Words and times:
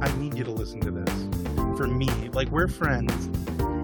I 0.00 0.10
need 0.16 0.36
you 0.36 0.44
to 0.44 0.50
listen 0.50 0.80
to 0.80 0.90
this. 0.90 1.28
For 1.76 1.86
me, 1.86 2.08
like 2.32 2.48
we're 2.50 2.68
friends, 2.68 3.12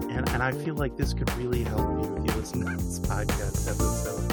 and, 0.09 0.27
and 0.29 0.43
I 0.43 0.51
feel 0.51 0.75
like 0.75 0.97
this 0.97 1.13
could 1.13 1.31
really 1.37 1.63
help 1.63 1.87
you 2.03 2.15
if 2.17 2.25
you 2.25 2.39
listen 2.39 2.65
to 2.65 2.75
this 2.75 2.99
podcast 2.99 3.67
episode. 3.67 4.23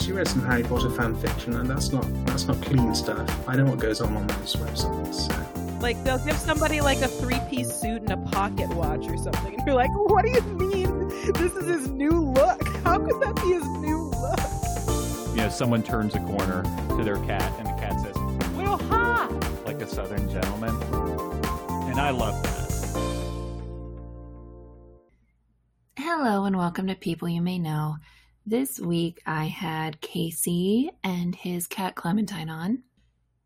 She 0.00 0.12
read 0.12 0.26
some 0.26 0.42
Harry 0.42 0.62
Potter 0.62 0.90
fan 0.90 1.14
fiction, 1.14 1.54
and 1.54 1.68
that's 1.68 1.92
not 1.92 2.04
that's 2.26 2.46
not 2.46 2.60
clean 2.62 2.94
stuff. 2.94 3.48
I 3.48 3.56
know 3.56 3.66
what 3.66 3.78
goes 3.78 4.00
on 4.00 4.16
on 4.16 4.26
those 4.26 4.56
websites. 4.56 5.14
So. 5.14 5.78
Like 5.80 6.02
they'll 6.04 6.24
give 6.24 6.36
somebody 6.36 6.80
like 6.80 7.00
a 7.02 7.08
three-piece 7.08 7.72
suit 7.72 8.02
and 8.02 8.12
a 8.12 8.16
pocket 8.16 8.68
watch 8.70 9.06
or 9.06 9.16
something, 9.16 9.54
and 9.54 9.66
you're 9.66 9.74
like, 9.74 9.90
"What 9.94 10.24
do 10.24 10.30
you 10.30 10.42
mean? 10.42 11.08
This 11.34 11.52
is 11.54 11.66
his 11.66 11.88
new 11.88 12.10
look? 12.10 12.66
How 12.84 12.98
could 12.98 13.20
that 13.20 13.36
be 13.36 13.52
his 13.52 13.66
new 13.78 14.10
look?" 14.20 15.36
You 15.36 15.42
know, 15.42 15.48
someone 15.50 15.82
turns 15.82 16.14
a 16.14 16.20
corner 16.20 16.62
to 16.96 17.04
their 17.04 17.18
cat, 17.26 17.52
and 17.58 17.68
the 17.68 17.72
cat 17.80 18.00
says, 18.00 18.16
"Well, 18.56 18.78
hi," 18.78 18.98
like 18.98 19.01
a 19.82 19.86
Southern 19.88 20.30
gentleman, 20.30 20.80
and 21.90 22.00
I 22.00 22.10
love 22.10 22.40
that. 22.44 22.62
Hello 25.98 26.44
and 26.44 26.56
welcome 26.56 26.86
to 26.86 26.94
People 26.94 27.28
You 27.28 27.42
May 27.42 27.58
Know. 27.58 27.96
This 28.46 28.78
week 28.78 29.20
I 29.26 29.46
had 29.46 30.00
Casey 30.00 30.92
and 31.02 31.34
his 31.34 31.66
cat 31.66 31.96
Clementine 31.96 32.48
on. 32.48 32.84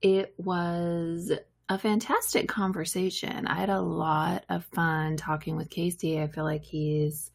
It 0.02 0.34
was 0.36 1.32
a 1.70 1.78
fantastic 1.78 2.48
conversation. 2.48 3.46
I 3.46 3.54
had 3.54 3.70
a 3.70 3.80
lot 3.80 4.44
of 4.50 4.66
fun 4.66 5.16
talking 5.16 5.56
with 5.56 5.70
Casey. 5.70 6.20
I 6.20 6.26
feel 6.26 6.44
like 6.44 6.64
he's 6.64 7.30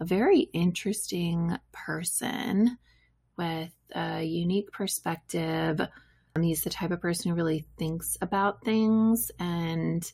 a 0.00 0.04
very 0.04 0.40
interesting 0.40 1.56
person 1.70 2.78
with 3.36 3.72
a 3.94 4.24
unique 4.24 4.72
perspective. 4.72 5.80
And 6.34 6.44
he's 6.44 6.62
the 6.62 6.70
type 6.70 6.90
of 6.90 7.00
person 7.00 7.30
who 7.30 7.36
really 7.36 7.66
thinks 7.76 8.16
about 8.20 8.64
things 8.64 9.30
and 9.38 10.10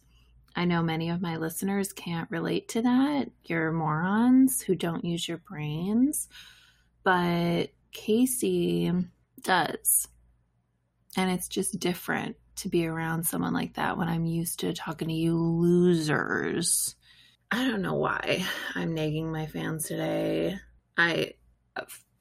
I 0.59 0.65
know 0.65 0.83
many 0.83 1.11
of 1.11 1.21
my 1.21 1.37
listeners 1.37 1.93
can't 1.93 2.31
relate 2.31 2.69
to 2.71 2.83
that. 2.83 3.31
You're 3.45 3.73
morons 3.73 4.63
who 4.63 4.75
don't 4.75 5.05
use 5.05 5.29
your 5.29 5.37
brains. 5.37 6.29
But 7.05 7.67
Casey 7.93 8.91
does. 9.43 10.09
And 11.15 11.31
it's 11.31 11.49
just 11.49 11.79
different 11.79 12.37
to 12.57 12.71
be 12.71 12.87
around 12.87 13.25
someone 13.25 13.53
like 13.53 13.75
that 13.75 13.99
when 13.99 14.09
I'm 14.09 14.25
used 14.25 14.61
to 14.61 14.73
talking 14.73 15.09
to 15.09 15.15
you 15.15 15.37
losers. 15.37 16.97
I 17.51 17.69
don't 17.69 17.83
know 17.83 17.95
why 17.95 18.43
I'm 18.75 18.95
nagging 18.95 19.31
my 19.31 19.47
fans 19.47 19.85
today. 19.85 20.57
I, 20.97 21.35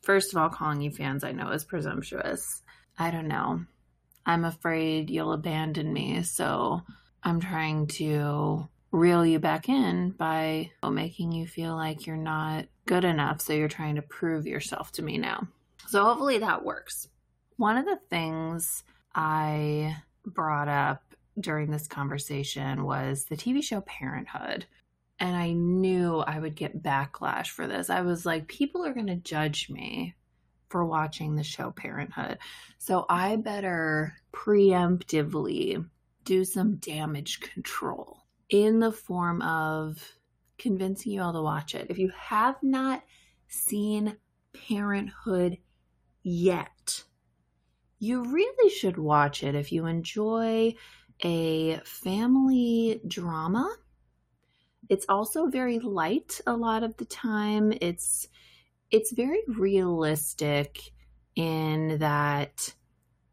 first 0.01 0.33
of 0.33 0.41
all, 0.41 0.49
calling 0.49 0.81
you 0.81 0.91
fans 0.91 1.23
I 1.23 1.31
know 1.31 1.51
is 1.51 1.63
presumptuous. 1.63 2.61
I 2.99 3.11
don't 3.11 3.29
know. 3.29 3.63
I'm 4.25 4.45
afraid 4.45 5.09
you'll 5.09 5.33
abandon 5.33 5.91
me. 5.91 6.23
So 6.23 6.81
I'm 7.23 7.39
trying 7.39 7.87
to 7.87 8.67
reel 8.91 9.25
you 9.25 9.39
back 9.39 9.67
in 9.69 10.11
by 10.11 10.71
making 10.89 11.31
you 11.31 11.47
feel 11.47 11.75
like 11.75 12.07
you're 12.07 12.17
not 12.17 12.65
good 12.85 13.03
enough. 13.03 13.41
So 13.41 13.53
you're 13.53 13.67
trying 13.67 13.95
to 13.95 14.01
prove 14.01 14.47
yourself 14.47 14.91
to 14.93 15.01
me 15.01 15.17
now. 15.17 15.47
So 15.87 16.03
hopefully 16.03 16.39
that 16.39 16.63
works. 16.63 17.07
One 17.57 17.77
of 17.77 17.85
the 17.85 17.99
things 18.09 18.83
I 19.13 19.97
brought 20.25 20.67
up 20.67 21.03
during 21.39 21.69
this 21.69 21.87
conversation 21.87 22.83
was 22.85 23.25
the 23.25 23.35
TV 23.35 23.63
show 23.63 23.81
Parenthood. 23.81 24.65
And 25.19 25.35
I 25.35 25.51
knew 25.51 26.19
I 26.19 26.39
would 26.39 26.55
get 26.55 26.83
backlash 26.83 27.47
for 27.47 27.67
this. 27.67 27.89
I 27.89 28.01
was 28.01 28.25
like, 28.25 28.47
people 28.47 28.85
are 28.85 28.93
going 28.93 29.07
to 29.07 29.15
judge 29.15 29.69
me 29.69 30.15
for 30.75 30.83
watching 30.83 31.37
the 31.37 31.43
show 31.43 31.71
Parenthood. 31.71 32.37
So 32.79 33.05
I 33.07 33.37
better 33.37 34.13
preemptively 34.33 35.87
do 36.25 36.43
some 36.43 36.75
damage 36.75 37.39
control 37.39 38.25
in 38.49 38.81
the 38.81 38.91
form 38.91 39.41
of 39.41 40.05
convincing 40.57 41.13
you 41.13 41.21
all 41.21 41.31
to 41.31 41.41
watch 41.41 41.75
it. 41.75 41.87
If 41.89 41.97
you 41.97 42.11
have 42.13 42.61
not 42.61 43.05
seen 43.47 44.17
Parenthood 44.51 45.59
yet, 46.23 47.05
you 47.99 48.25
really 48.25 48.69
should 48.69 48.97
watch 48.97 49.43
it 49.43 49.55
if 49.55 49.71
you 49.71 49.85
enjoy 49.85 50.75
a 51.23 51.77
family 51.85 52.99
drama. 53.07 53.73
It's 54.89 55.05
also 55.07 55.47
very 55.47 55.79
light 55.79 56.41
a 56.45 56.53
lot 56.53 56.83
of 56.83 56.97
the 56.97 57.05
time. 57.05 57.71
It's 57.79 58.27
it's 58.95 59.11
very 59.11 59.41
realistic 59.47 60.79
in 61.35 61.97
that 61.99 62.73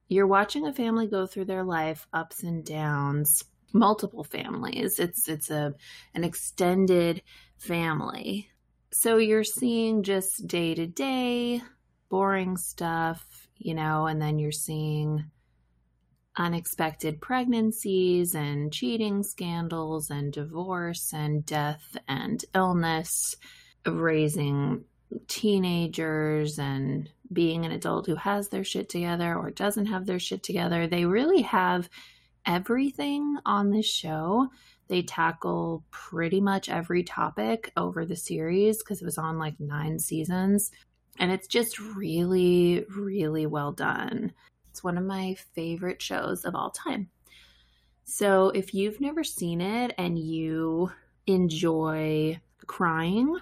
you're 0.08 0.26
watching 0.26 0.66
a 0.66 0.72
family 0.72 1.06
go 1.06 1.24
through 1.24 1.44
their 1.44 1.62
life 1.62 2.08
ups 2.12 2.42
and 2.42 2.64
downs 2.64 3.44
multiple 3.72 4.24
families. 4.24 4.98
It's 4.98 5.28
it's 5.28 5.50
a 5.50 5.72
an 6.14 6.24
extended 6.24 7.22
family. 7.58 8.50
So 8.90 9.18
you're 9.18 9.44
seeing 9.44 10.02
just 10.02 10.48
day 10.48 10.74
to 10.74 10.86
day 10.86 11.62
boring 12.08 12.56
stuff 12.58 13.24
you 13.56 13.74
know 13.74 14.06
and 14.06 14.20
then 14.20 14.38
you're 14.38 14.52
seeing 14.52 15.24
unexpected 16.36 17.20
pregnancies 17.20 18.34
and 18.34 18.70
cheating 18.70 19.22
scandals 19.22 20.10
and 20.10 20.32
divorce 20.32 21.14
and 21.14 21.46
death 21.46 21.96
and 22.08 22.44
illness 22.54 23.36
raising 23.86 24.84
teenagers 25.28 26.58
and 26.58 27.08
being 27.32 27.64
an 27.64 27.72
adult 27.72 28.06
who 28.06 28.16
has 28.16 28.48
their 28.48 28.64
shit 28.64 28.88
together 28.88 29.34
or 29.34 29.50
doesn't 29.50 29.86
have 29.86 30.06
their 30.06 30.18
shit 30.18 30.42
together. 30.42 30.86
They 30.86 31.04
really 31.04 31.42
have 31.42 31.88
everything 32.46 33.36
on 33.46 33.70
this 33.70 33.86
show. 33.86 34.48
They 34.88 35.02
tackle 35.02 35.84
pretty 35.90 36.40
much 36.40 36.68
every 36.68 37.02
topic 37.02 37.72
over 37.76 38.04
the 38.04 38.16
series 38.16 38.78
because 38.78 39.00
it 39.00 39.04
was 39.04 39.18
on 39.18 39.38
like 39.38 39.58
nine 39.58 39.98
seasons. 39.98 40.70
And 41.18 41.30
it's 41.30 41.48
just 41.48 41.78
really, 41.78 42.84
really 42.94 43.46
well 43.46 43.72
done. 43.72 44.32
It's 44.70 44.82
one 44.82 44.98
of 44.98 45.04
my 45.04 45.36
favorite 45.54 46.00
shows 46.00 46.44
of 46.44 46.54
all 46.54 46.70
time. 46.70 47.08
So 48.04 48.48
if 48.48 48.74
you've 48.74 49.00
never 49.00 49.22
seen 49.24 49.60
it 49.60 49.94
and 49.96 50.18
you 50.18 50.90
enjoy 51.26 52.40
crying 52.66 53.36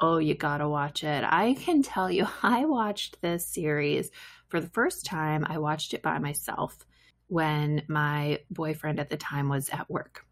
oh, 0.00 0.18
you 0.18 0.34
gotta 0.34 0.68
watch 0.68 1.04
it. 1.04 1.24
I 1.24 1.54
can 1.54 1.82
tell 1.82 2.10
you, 2.10 2.26
I 2.42 2.64
watched 2.64 3.20
this 3.20 3.46
series 3.46 4.10
for 4.48 4.60
the 4.60 4.68
first 4.68 5.06
time. 5.06 5.46
I 5.48 5.58
watched 5.58 5.94
it 5.94 6.02
by 6.02 6.18
myself 6.18 6.84
when 7.28 7.82
my 7.88 8.40
boyfriend 8.50 9.00
at 9.00 9.10
the 9.10 9.16
time 9.16 9.48
was 9.48 9.68
at 9.70 9.90
work 9.90 10.24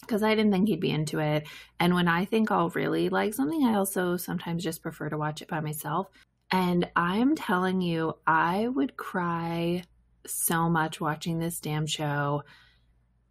because 0.00 0.22
I 0.22 0.34
didn't 0.34 0.52
think 0.52 0.68
he'd 0.68 0.80
be 0.80 0.90
into 0.90 1.20
it. 1.20 1.46
And 1.80 1.94
when 1.94 2.08
I 2.08 2.24
think 2.24 2.50
I'll 2.50 2.70
really 2.70 3.08
like 3.08 3.34
something, 3.34 3.64
I 3.64 3.74
also 3.74 4.16
sometimes 4.16 4.64
just 4.64 4.82
prefer 4.82 5.08
to 5.08 5.16
watch 5.16 5.40
it 5.42 5.48
by 5.48 5.60
myself. 5.60 6.08
And 6.50 6.90
I'm 6.96 7.34
telling 7.34 7.80
you, 7.80 8.18
I 8.26 8.68
would 8.68 8.96
cry 8.96 9.84
so 10.26 10.68
much 10.68 11.00
watching 11.00 11.38
this 11.38 11.60
damn 11.60 11.86
show. 11.86 12.42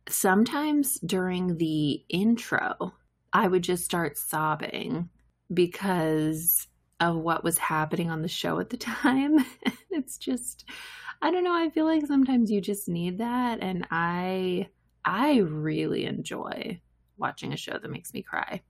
Sometimes 0.09 0.99
during 1.01 1.57
the 1.57 2.03
intro, 2.09 2.93
I 3.31 3.47
would 3.47 3.63
just 3.63 3.85
start 3.85 4.17
sobbing 4.17 5.09
because 5.53 6.67
of 6.99 7.15
what 7.17 7.43
was 7.43 7.57
happening 7.57 8.09
on 8.09 8.21
the 8.21 8.27
show 8.27 8.59
at 8.59 8.69
the 8.69 8.77
time. 8.77 9.45
it's 9.89 10.17
just 10.17 10.65
I 11.23 11.29
don't 11.29 11.43
know, 11.43 11.53
I 11.53 11.69
feel 11.69 11.85
like 11.85 12.05
sometimes 12.07 12.49
you 12.49 12.61
just 12.61 12.89
need 12.89 13.19
that 13.19 13.59
and 13.61 13.87
I 13.91 14.69
I 15.05 15.37
really 15.37 16.05
enjoy 16.05 16.79
watching 17.17 17.53
a 17.53 17.57
show 17.57 17.77
that 17.77 17.91
makes 17.91 18.13
me 18.13 18.21
cry. 18.21 18.61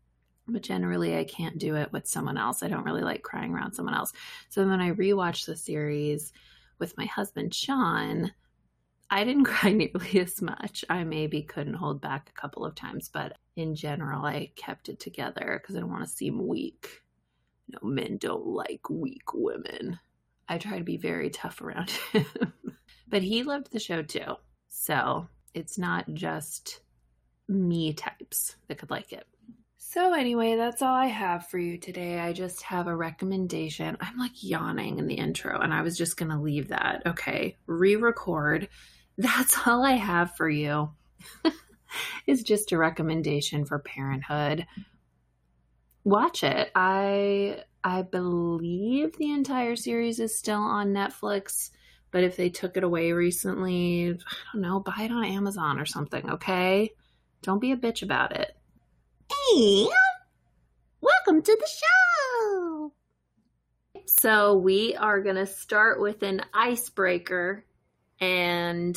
But 0.47 0.63
generally 0.63 1.17
I 1.17 1.23
can't 1.23 1.57
do 1.57 1.75
it 1.75 1.93
with 1.93 2.07
someone 2.07 2.37
else. 2.37 2.63
I 2.63 2.67
don't 2.67 2.83
really 2.83 3.03
like 3.03 3.21
crying 3.21 3.53
around 3.53 3.73
someone 3.73 3.95
else. 3.95 4.11
So 4.49 4.67
when 4.67 4.81
I 4.81 4.91
rewatched 4.91 5.45
the 5.45 5.55
series 5.55 6.33
with 6.79 6.97
my 6.97 7.05
husband 7.05 7.53
Sean, 7.53 8.31
I 9.11 9.25
didn't 9.25 9.43
cry 9.45 9.73
nearly 9.73 10.19
as 10.19 10.41
much. 10.41 10.85
I 10.89 11.03
maybe 11.03 11.43
couldn't 11.43 11.75
hold 11.75 12.01
back 12.01 12.29
a 12.29 12.39
couple 12.39 12.65
of 12.65 12.73
times, 12.73 13.09
but 13.09 13.37
in 13.55 13.75
general, 13.75 14.25
I 14.25 14.51
kept 14.55 14.89
it 14.89 14.99
together 14.99 15.59
because 15.61 15.75
I 15.75 15.81
don't 15.81 15.91
want 15.91 16.03
to 16.03 16.09
seem 16.09 16.47
weak. 16.47 17.01
You 17.67 17.73
know, 17.73 17.89
men 17.89 18.17
don't 18.17 18.47
like 18.47 18.89
weak 18.89 19.33
women. 19.33 19.99
I 20.47 20.57
try 20.57 20.77
to 20.77 20.83
be 20.83 20.97
very 20.97 21.29
tough 21.29 21.61
around 21.61 21.89
him. 22.11 22.25
but 23.07 23.21
he 23.21 23.43
loved 23.43 23.71
the 23.71 23.79
show 23.79 24.01
too. 24.01 24.37
So 24.69 25.27
it's 25.53 25.77
not 25.77 26.11
just 26.13 26.81
me 27.47 27.93
types 27.93 28.55
that 28.67 28.77
could 28.77 28.89
like 28.89 29.11
it. 29.11 29.27
So, 29.77 30.13
anyway, 30.13 30.55
that's 30.55 30.81
all 30.81 30.93
I 30.93 31.07
have 31.07 31.47
for 31.47 31.57
you 31.57 31.77
today. 31.77 32.17
I 32.17 32.31
just 32.31 32.61
have 32.61 32.87
a 32.87 32.95
recommendation. 32.95 33.97
I'm 33.99 34.17
like 34.17 34.41
yawning 34.41 34.99
in 34.99 35.07
the 35.07 35.15
intro, 35.15 35.59
and 35.59 35.73
I 35.73 35.81
was 35.81 35.97
just 35.97 36.15
going 36.15 36.31
to 36.31 36.39
leave 36.39 36.69
that. 36.69 37.01
Okay, 37.05 37.57
re 37.65 37.97
record. 37.97 38.69
That's 39.21 39.55
all 39.67 39.85
I 39.85 39.93
have 39.93 40.35
for 40.35 40.49
you. 40.49 40.89
is 42.27 42.43
just 42.43 42.71
a 42.71 42.77
recommendation 42.77 43.65
for 43.65 43.79
parenthood. 43.79 44.65
Watch 46.03 46.43
it. 46.43 46.71
I 46.73 47.63
I 47.83 48.01
believe 48.01 49.17
the 49.17 49.31
entire 49.31 49.75
series 49.75 50.19
is 50.19 50.35
still 50.35 50.61
on 50.61 50.93
Netflix, 50.93 51.69
but 52.11 52.23
if 52.23 52.35
they 52.35 52.49
took 52.49 52.77
it 52.77 52.83
away 52.83 53.11
recently, 53.11 54.09
I 54.09 54.13
don't 54.53 54.61
know, 54.61 54.79
buy 54.79 55.03
it 55.03 55.11
on 55.11 55.23
Amazon 55.23 55.79
or 55.79 55.85
something, 55.85 56.29
okay? 56.31 56.91
Don't 57.41 57.59
be 57.59 57.71
a 57.71 57.77
bitch 57.77 58.03
about 58.03 58.35
it. 58.35 58.55
Hey, 59.29 59.87
welcome 61.01 61.41
to 61.41 61.57
the 61.59 61.67
show. 61.67 62.93
So, 64.05 64.57
we 64.57 64.95
are 64.95 65.21
going 65.21 65.35
to 65.37 65.47
start 65.47 65.99
with 65.99 66.21
an 66.21 66.43
icebreaker, 66.53 67.65
and 68.21 68.95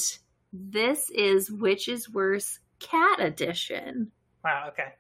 this 0.53 1.11
is 1.11 1.51
Which 1.51 1.89
is 1.89 2.09
Worse 2.09 2.61
Cat 2.79 3.21
Edition. 3.21 4.13
Wow. 4.45 4.67
Okay. 4.69 4.93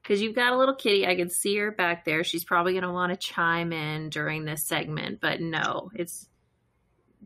Because 0.00 0.22
you've 0.22 0.34
got 0.34 0.52
a 0.52 0.56
little 0.56 0.74
kitty. 0.74 1.06
I 1.06 1.16
can 1.16 1.28
see 1.28 1.56
her 1.58 1.70
back 1.70 2.04
there. 2.04 2.24
She's 2.24 2.44
probably 2.44 2.72
going 2.72 2.84
to 2.84 2.92
want 2.92 3.12
to 3.12 3.16
chime 3.16 3.72
in 3.72 4.08
during 4.08 4.44
this 4.44 4.64
segment, 4.64 5.20
but 5.20 5.40
no, 5.40 5.90
it's 5.94 6.28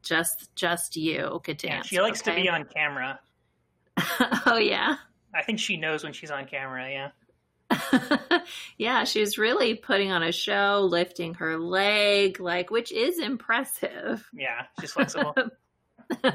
just 0.02 0.54
just 0.54 0.96
you 0.96 1.40
could 1.44 1.62
Yeah, 1.62 1.82
she 1.82 2.00
likes 2.00 2.22
to 2.22 2.34
be 2.34 2.48
on 2.48 2.64
camera. 2.64 3.20
oh 4.46 4.58
yeah. 4.58 4.96
I 5.34 5.42
think 5.42 5.58
she 5.58 5.76
knows 5.76 6.02
when 6.02 6.12
she's 6.12 6.30
on 6.30 6.46
camera. 6.46 6.90
Yeah. 7.70 8.40
yeah, 8.78 9.04
she's 9.04 9.38
really 9.38 9.74
putting 9.74 10.12
on 10.12 10.22
a 10.22 10.32
show, 10.32 10.86
lifting 10.88 11.34
her 11.34 11.58
leg, 11.58 12.40
like 12.40 12.70
which 12.70 12.92
is 12.92 13.18
impressive. 13.18 14.26
Yeah. 14.32 14.66
She's 14.80 14.92
flexible. 14.92 15.34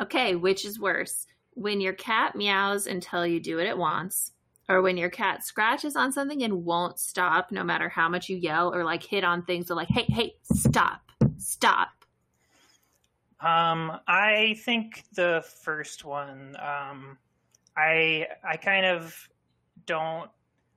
okay, 0.00 0.34
which 0.34 0.64
is 0.64 0.78
worse? 0.80 1.26
When 1.54 1.80
your 1.80 1.92
cat 1.92 2.36
meows 2.36 2.86
until 2.86 3.26
you 3.26 3.40
do 3.40 3.56
what 3.56 3.66
it 3.66 3.76
wants, 3.78 4.32
or 4.68 4.82
when 4.82 4.96
your 4.96 5.10
cat 5.10 5.44
scratches 5.44 5.96
on 5.96 6.12
something 6.12 6.42
and 6.42 6.64
won't 6.64 6.98
stop 6.98 7.50
no 7.50 7.64
matter 7.64 7.88
how 7.88 8.08
much 8.08 8.28
you 8.28 8.36
yell 8.36 8.74
or 8.74 8.84
like 8.84 9.02
hit 9.02 9.24
on 9.24 9.42
things 9.42 9.70
or 9.70 9.74
like, 9.74 9.88
hey, 9.88 10.04
hey, 10.08 10.34
stop, 10.42 11.00
stop. 11.38 11.88
Um, 13.40 13.98
I 14.06 14.56
think 14.64 15.04
the 15.14 15.44
first 15.62 16.04
one. 16.04 16.56
Um, 16.56 17.18
I 17.76 18.26
I 18.42 18.56
kind 18.56 18.84
of 18.84 19.28
don't. 19.86 20.28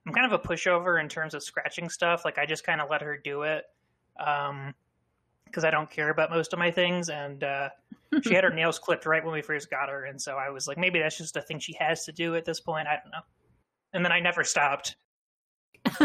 I'm 0.06 0.14
kind 0.14 0.32
of 0.32 0.34
a 0.34 0.48
pushover 0.48 1.02
in 1.02 1.10
terms 1.10 1.34
of 1.34 1.44
scratching 1.44 1.90
stuff. 1.90 2.24
Like 2.24 2.38
I 2.38 2.46
just 2.46 2.64
kind 2.64 2.80
of 2.80 2.90
let 2.90 3.02
her 3.02 3.18
do 3.18 3.44
it, 3.44 3.66
um, 4.24 4.74
because 5.52 5.66
I 5.66 5.70
don't 5.70 5.90
care 5.90 6.10
about 6.10 6.30
most 6.30 6.54
of 6.54 6.60
my 6.60 6.72
things. 6.72 7.10
And 7.10 7.44
uh, 7.44 7.70
she 8.24 8.34
had 8.34 8.44
her 8.44 8.50
nails 8.50 8.80
clipped 8.80 9.06
right 9.06 9.24
when 9.24 9.34
we 9.34 9.42
first 9.42 9.70
got 9.70 9.90
her, 9.90 10.06
and 10.06 10.20
so 10.20 10.38
I 10.38 10.50
was 10.50 10.68
like, 10.68 10.78
maybe 10.78 11.00
that's 11.00 11.18
just 11.18 11.36
a 11.36 11.42
thing 11.42 11.60
she 11.60 11.76
has 11.80 12.06
to 12.06 12.12
do 12.12 12.36
at 12.36 12.46
this 12.46 12.60
point. 12.60 12.88
I 12.88 13.00
don't 13.04 13.12
know. 13.12 13.22
And 13.94 14.06
then 14.06 14.12
I 14.12 14.20
never 14.20 14.44
stopped. 14.44 14.96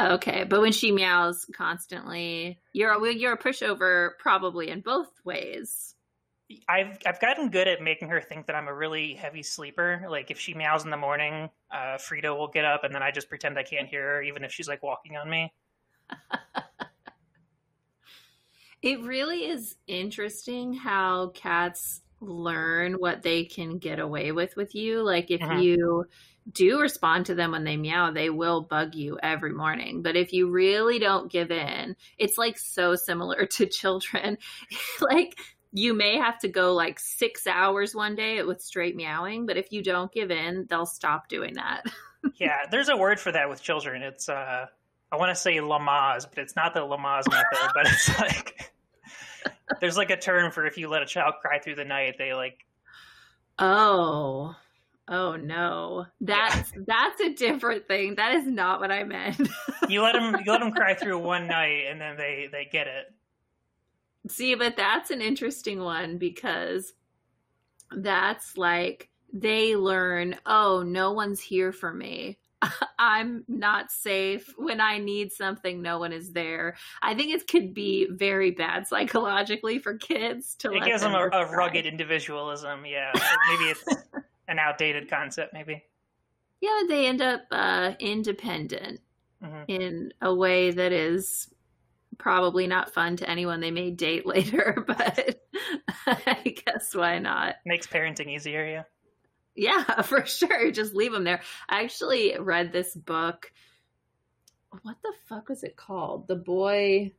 okay, 0.00 0.44
but 0.44 0.60
when 0.60 0.72
she 0.72 0.92
meows 0.92 1.46
constantly, 1.54 2.60
you're 2.72 2.98
well, 3.00 3.10
you're 3.10 3.32
a 3.32 3.38
pushover 3.38 4.10
probably 4.18 4.68
in 4.68 4.80
both 4.80 5.10
ways. 5.24 5.94
I've 6.68 6.98
I've 7.06 7.20
gotten 7.20 7.48
good 7.48 7.68
at 7.68 7.80
making 7.80 8.08
her 8.08 8.20
think 8.20 8.46
that 8.46 8.56
I'm 8.56 8.68
a 8.68 8.74
really 8.74 9.14
heavy 9.14 9.42
sleeper. 9.42 10.04
Like 10.08 10.30
if 10.30 10.38
she 10.38 10.52
meows 10.54 10.84
in 10.84 10.90
the 10.90 10.96
morning, 10.96 11.48
uh, 11.70 11.96
Frida 11.98 12.34
will 12.34 12.48
get 12.48 12.64
up, 12.64 12.84
and 12.84 12.94
then 12.94 13.02
I 13.02 13.10
just 13.10 13.28
pretend 13.28 13.58
I 13.58 13.62
can't 13.62 13.88
hear 13.88 14.02
her, 14.16 14.22
even 14.22 14.44
if 14.44 14.52
she's 14.52 14.68
like 14.68 14.82
walking 14.82 15.16
on 15.16 15.30
me. 15.30 15.52
It 18.82 19.00
really 19.02 19.46
is 19.46 19.76
interesting 19.86 20.72
how 20.74 21.28
cats 21.28 22.02
learn 22.20 22.94
what 22.94 23.22
they 23.22 23.44
can 23.44 23.78
get 23.78 23.98
away 23.98 24.32
with 24.32 24.56
with 24.56 24.74
you. 24.74 25.02
Like 25.02 25.30
if 25.30 25.40
Mhm. 25.40 25.50
you 25.50 26.04
do 26.50 26.80
respond 26.80 27.26
to 27.26 27.34
them 27.34 27.52
when 27.52 27.64
they 27.64 27.76
meow, 27.76 28.10
they 28.10 28.30
will 28.30 28.62
bug 28.62 28.94
you 28.94 29.18
every 29.22 29.52
morning. 29.52 30.02
But 30.02 30.16
if 30.16 30.32
you 30.32 30.50
really 30.50 30.98
don't 30.98 31.30
give 31.30 31.50
in, 31.52 31.96
it's 32.18 32.38
like 32.38 32.58
so 32.58 32.96
similar 32.96 33.46
to 33.52 33.66
children. 33.66 34.38
like 35.00 35.38
you 35.72 35.94
may 35.94 36.18
have 36.18 36.38
to 36.40 36.48
go 36.48 36.74
like 36.74 36.98
six 36.98 37.46
hours 37.46 37.94
one 37.94 38.14
day 38.14 38.42
with 38.42 38.60
straight 38.60 38.96
meowing, 38.96 39.46
but 39.46 39.56
if 39.56 39.72
you 39.72 39.82
don't 39.82 40.12
give 40.12 40.30
in, 40.30 40.66
they'll 40.68 40.86
stop 40.86 41.28
doing 41.28 41.54
that. 41.54 41.84
yeah, 42.38 42.66
there's 42.70 42.88
a 42.88 42.96
word 42.96 43.20
for 43.20 43.32
that 43.32 43.48
with 43.48 43.62
children. 43.62 44.02
It's 44.02 44.28
uh, 44.28 44.66
I 45.12 45.16
want 45.16 45.28
to 45.30 45.34
say 45.34 45.56
Lamaze, 45.58 46.26
but 46.28 46.38
it's 46.38 46.56
not 46.56 46.72
the 46.72 46.80
Lamaze 46.80 47.30
method. 47.30 47.70
but 47.74 47.86
it's 47.86 48.18
like 48.20 48.72
there's 49.80 49.96
like 49.96 50.10
a 50.10 50.16
term 50.16 50.50
for 50.50 50.66
if 50.66 50.78
you 50.78 50.88
let 50.88 51.02
a 51.02 51.06
child 51.06 51.34
cry 51.40 51.58
through 51.58 51.76
the 51.76 51.84
night, 51.84 52.16
they 52.18 52.32
like 52.32 52.64
Oh. 53.58 54.56
Oh 55.08 55.36
no. 55.36 56.06
That's 56.20 56.72
that's 56.86 57.20
a 57.20 57.34
different 57.34 57.86
thing. 57.86 58.14
That 58.16 58.34
is 58.34 58.46
not 58.46 58.80
what 58.80 58.90
I 58.90 59.04
meant. 59.04 59.40
you 59.88 60.02
let 60.02 60.12
them 60.12 60.36
you 60.44 60.50
let 60.50 60.60
them 60.60 60.72
cry 60.72 60.94
through 60.94 61.18
one 61.18 61.46
night, 61.46 61.84
and 61.90 62.00
then 62.00 62.16
they 62.16 62.48
they 62.50 62.68
get 62.70 62.86
it. 62.86 63.12
See, 64.28 64.54
but 64.54 64.76
that's 64.76 65.10
an 65.10 65.20
interesting 65.20 65.80
one 65.80 66.16
because 66.16 66.92
that's 67.90 68.56
like 68.56 69.10
they 69.32 69.76
learn, 69.76 70.36
oh, 70.46 70.82
no 70.86 71.12
one's 71.12 71.40
here 71.40 71.72
for 71.72 71.92
me. 71.92 72.38
I'm 72.98 73.44
not 73.48 73.90
safe. 73.90 74.52
When 74.56 74.80
I 74.80 74.98
need 74.98 75.32
something, 75.32 75.82
no 75.82 75.98
one 75.98 76.12
is 76.12 76.32
there. 76.32 76.76
I 77.02 77.14
think 77.14 77.32
it 77.34 77.46
could 77.48 77.74
be 77.74 78.06
very 78.10 78.50
bad 78.52 78.86
psychologically 78.86 79.78
for 79.78 79.96
kids 79.96 80.54
to 80.56 80.72
It 80.72 80.84
gives 80.84 81.02
them 81.02 81.14
a, 81.14 81.28
a 81.28 81.50
rugged 81.50 81.86
individualism. 81.86 82.86
Yeah, 82.86 83.12
maybe 83.50 83.64
it's 83.70 83.84
an 84.48 84.58
outdated 84.58 85.08
concept. 85.10 85.52
Maybe. 85.52 85.82
Yeah, 86.60 86.82
they 86.88 87.06
end 87.06 87.20
up 87.22 87.42
uh, 87.50 87.92
independent 87.98 89.00
Mhm. 89.42 89.64
in 89.66 90.12
a 90.20 90.32
way 90.32 90.70
that 90.70 90.92
is 90.92 91.52
probably 92.18 92.68
not 92.68 92.94
fun 92.94 93.16
to 93.16 93.28
anyone 93.28 93.58
they 93.58 93.72
may 93.72 93.90
date 93.90 94.24
later, 94.34 94.84
but 94.86 95.40
I 96.06 96.54
guess 96.64 96.94
why 96.94 97.18
not? 97.18 97.56
Makes 97.66 97.88
parenting 97.88 98.28
easier. 98.28 98.64
Yeah. 98.64 98.82
Yeah, 99.54 100.02
for 100.02 100.24
sure. 100.26 100.70
Just 100.70 100.94
leave 100.94 101.12
them 101.12 101.24
there. 101.24 101.42
I 101.68 101.82
actually 101.82 102.36
read 102.38 102.72
this 102.72 102.94
book. 102.94 103.52
What 104.82 104.96
the 105.02 105.12
fuck 105.28 105.48
was 105.48 105.62
it 105.62 105.76
called? 105.76 106.28
The 106.28 106.36
boy 106.36 107.12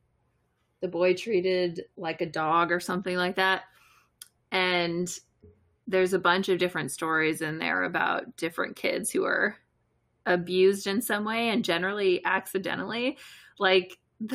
the 0.81 0.89
boy 0.89 1.13
treated 1.13 1.85
like 1.95 2.19
a 2.19 2.25
dog 2.25 2.69
or 2.69 2.81
something 2.81 3.15
like 3.15 3.37
that. 3.37 3.61
And 4.51 5.07
there's 5.87 6.11
a 6.11 6.19
bunch 6.19 6.49
of 6.49 6.57
different 6.57 6.91
stories 6.91 7.41
in 7.41 7.57
there 7.57 7.83
about 7.83 8.35
different 8.35 8.75
kids 8.75 9.09
who 9.09 9.23
are 9.23 9.55
abused 10.25 10.85
in 10.85 11.01
some 11.01 11.23
way 11.23 11.49
and 11.49 11.63
generally 11.63 12.23
accidentally. 12.25 13.17
Like 13.59 13.97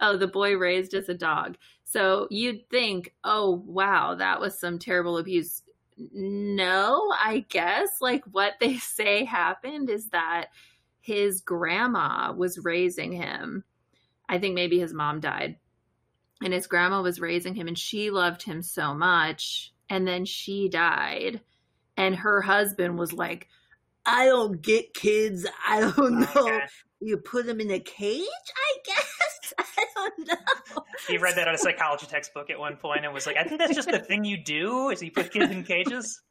oh, 0.00 0.16
the 0.16 0.28
boy 0.28 0.54
raised 0.56 0.94
as 0.94 1.08
a 1.08 1.14
dog. 1.14 1.56
So 1.84 2.28
you'd 2.30 2.68
think, 2.70 3.12
oh, 3.24 3.62
wow, 3.66 4.14
that 4.14 4.40
was 4.40 4.58
some 4.58 4.78
terrible 4.78 5.18
abuse. 5.18 5.62
No, 5.96 7.12
I 7.12 7.44
guess. 7.48 8.00
Like 8.00 8.24
what 8.30 8.54
they 8.60 8.76
say 8.78 9.24
happened 9.24 9.90
is 9.90 10.08
that 10.10 10.46
his 11.00 11.40
grandma 11.40 12.32
was 12.32 12.58
raising 12.58 13.12
him. 13.12 13.64
I 14.28 14.38
think 14.38 14.54
maybe 14.54 14.78
his 14.78 14.94
mom 14.94 15.20
died. 15.20 15.56
And 16.42 16.52
his 16.52 16.66
grandma 16.66 17.02
was 17.02 17.20
raising 17.20 17.54
him, 17.54 17.68
and 17.68 17.78
she 17.78 18.10
loved 18.10 18.42
him 18.42 18.62
so 18.62 18.94
much. 18.94 19.72
And 19.88 20.08
then 20.08 20.24
she 20.24 20.68
died. 20.68 21.40
And 21.96 22.16
her 22.16 22.40
husband 22.40 22.98
was 22.98 23.12
like, 23.12 23.48
I 24.04 24.26
don't 24.26 24.60
get 24.60 24.94
kids. 24.94 25.46
I 25.66 25.80
don't 25.80 26.20
know. 26.20 26.60
You 27.00 27.16
put 27.18 27.46
them 27.46 27.60
in 27.60 27.70
a 27.70 27.78
cage, 27.78 28.22
I 28.26 28.78
guess. 28.84 29.21
I. 30.02 30.80
He 31.08 31.18
read 31.18 31.36
that 31.36 31.48
on 31.48 31.54
a 31.54 31.58
psychology 31.58 32.06
textbook 32.06 32.50
at 32.50 32.58
one 32.58 32.76
point 32.76 33.04
and 33.04 33.12
was 33.12 33.26
like, 33.26 33.36
"I 33.36 33.44
think 33.44 33.60
that's 33.60 33.74
just 33.74 33.90
the 33.90 33.98
thing 33.98 34.24
you 34.24 34.42
do 34.42 34.90
is 34.90 35.02
you 35.02 35.10
put 35.10 35.32
kids 35.32 35.50
in 35.50 35.64
cages." 35.64 36.20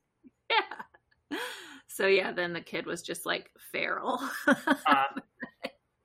Yeah. 0.49 1.39
So 1.87 2.07
yeah, 2.07 2.33
then 2.33 2.51
the 2.51 2.59
kid 2.59 2.85
was 2.85 3.01
just 3.01 3.25
like 3.25 3.51
feral. 3.71 4.19
Uh, 4.47 5.03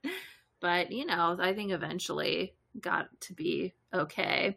but 0.60 0.92
you 0.92 1.04
know, 1.04 1.36
I 1.40 1.52
think 1.52 1.72
eventually 1.72 2.54
got 2.80 3.08
to 3.22 3.32
be 3.32 3.74
okay. 3.92 4.56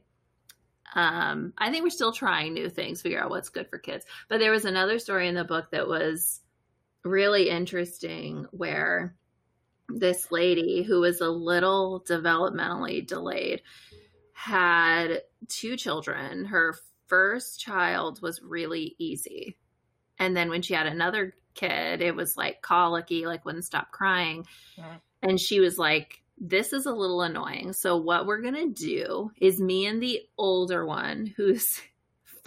Um, 0.96 1.54
I 1.58 1.72
think 1.72 1.84
we're 1.84 1.90
still 1.90 2.12
trying 2.12 2.54
new 2.54 2.70
things, 2.70 3.02
figure 3.02 3.22
out 3.22 3.30
what's 3.30 3.50
good 3.50 3.70
for 3.70 3.78
kids. 3.78 4.06
But 4.28 4.40
there 4.40 4.52
was 4.52 4.66
another 4.66 5.00
story 5.00 5.28
in 5.28 5.36
the 5.36 5.44
book 5.44 5.72
that 5.72 5.88
was 5.88 6.42
really 7.04 7.50
interesting 7.50 8.46
where 8.52 9.16
this 9.90 10.32
lady 10.32 10.84
who 10.84 11.02
was 11.02 11.22
a 11.22 11.30
little 11.30 12.04
developmentally 12.08 13.06
delayed 13.06 13.62
had 14.34 15.22
two 15.48 15.76
children. 15.76 16.46
Her 16.46 16.76
first 17.08 17.60
child 17.60 18.22
was 18.22 18.42
really 18.42 18.96
easy. 19.00 19.58
And 20.18 20.36
then 20.36 20.50
when 20.50 20.62
she 20.62 20.74
had 20.74 20.86
another 20.86 21.34
kid, 21.56 22.02
it 22.02 22.16
was 22.16 22.38
like 22.38 22.62
colicky, 22.62 23.26
like 23.26 23.46
wouldn't 23.46 23.66
stop 23.66 23.92
crying. 23.92 24.46
Mhm. 24.78 25.02
And 25.22 25.40
she 25.40 25.60
was 25.60 25.78
like, 25.78 26.22
This 26.38 26.72
is 26.72 26.86
a 26.86 26.94
little 26.94 27.22
annoying. 27.22 27.74
So, 27.74 27.98
what 27.98 28.26
we're 28.26 28.42
going 28.42 28.56
to 28.56 28.70
do 28.70 29.32
is 29.42 29.60
me 29.60 29.86
and 29.88 30.02
the 30.02 30.22
older 30.38 30.86
one, 30.86 31.34
who's 31.36 31.82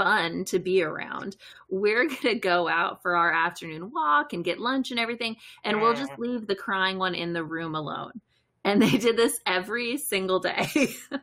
fun 0.03 0.45
to 0.47 0.59
be 0.59 0.83
around, 0.83 1.37
we're 1.71 2.05
going 2.09 2.21
to 2.23 2.35
go 2.35 2.69
out 2.69 3.03
for 3.03 3.17
our 3.17 3.33
afternoon 3.33 3.91
walk 3.93 4.33
and 4.33 4.45
get 4.45 4.59
lunch 4.59 4.91
and 4.91 5.01
everything. 5.01 5.37
And 5.65 5.81
we'll 5.81 5.95
just 5.95 6.19
leave 6.19 6.47
the 6.47 6.55
crying 6.57 6.99
one 6.99 7.15
in 7.15 7.33
the 7.33 7.45
room 7.45 7.75
alone. 7.75 8.21
And 8.65 8.81
they 8.81 8.97
did 8.99 9.17
this 9.17 9.39
every 9.47 9.97
single 9.97 10.39
day. 10.41 10.69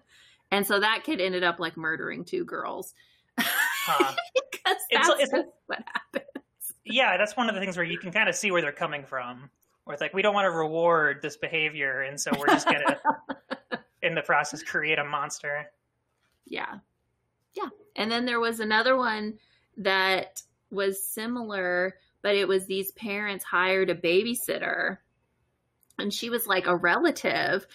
and 0.52 0.66
so 0.68 0.80
that 0.80 1.04
kid 1.04 1.22
ended 1.22 1.44
up 1.44 1.60
like 1.60 1.78
murdering 1.78 2.26
two 2.26 2.44
girls 2.46 2.94
huh. 3.40 4.14
because 4.52 4.78
It's- 4.90 5.08
that's, 5.08 5.10
it's- 5.10 5.30
that's 5.32 5.48
what 5.68 5.80
happened. 5.86 6.44
yeah, 6.86 7.18
that's 7.18 7.38
one 7.38 7.48
of 7.50 7.56
the 7.56 7.62
things 7.62 7.78
where 7.78 7.86
you 7.86 7.98
can 7.98 8.12
kind 8.12 8.28
of 8.28 8.36
see 8.36 8.52
where 8.52 8.62
they're 8.62 8.72
coming 8.72 9.06
from. 9.06 9.50
Where 9.86 9.94
it's 9.94 10.02
like 10.02 10.14
we 10.14 10.22
don't 10.22 10.34
want 10.36 10.46
to 10.46 10.52
reward 10.52 11.20
this 11.22 11.38
behavior, 11.38 12.02
and 12.02 12.20
so 12.20 12.32
we're 12.38 12.46
just 12.48 12.68
gonna, 12.68 13.00
in 14.04 14.14
the 14.14 14.22
process, 14.22 14.62
create 14.62 15.00
a 15.00 15.04
monster. 15.04 15.66
Yeah. 16.46 16.76
Yeah. 17.60 17.70
And 17.96 18.12
then 18.12 18.26
there 18.26 18.40
was 18.40 18.60
another 18.60 18.96
one 18.96 19.40
that 19.78 20.42
was 20.72 21.04
similar, 21.04 21.96
but 22.22 22.36
it 22.36 22.48
was 22.48 22.66
these 22.66 22.92
parents 22.94 23.44
hired 23.44 23.90
a 23.90 23.96
babysitter. 23.96 24.98
And 25.98 26.14
she 26.14 26.30
was 26.30 26.48
like 26.48 26.68
a 26.68 26.76
relative, 26.76 27.68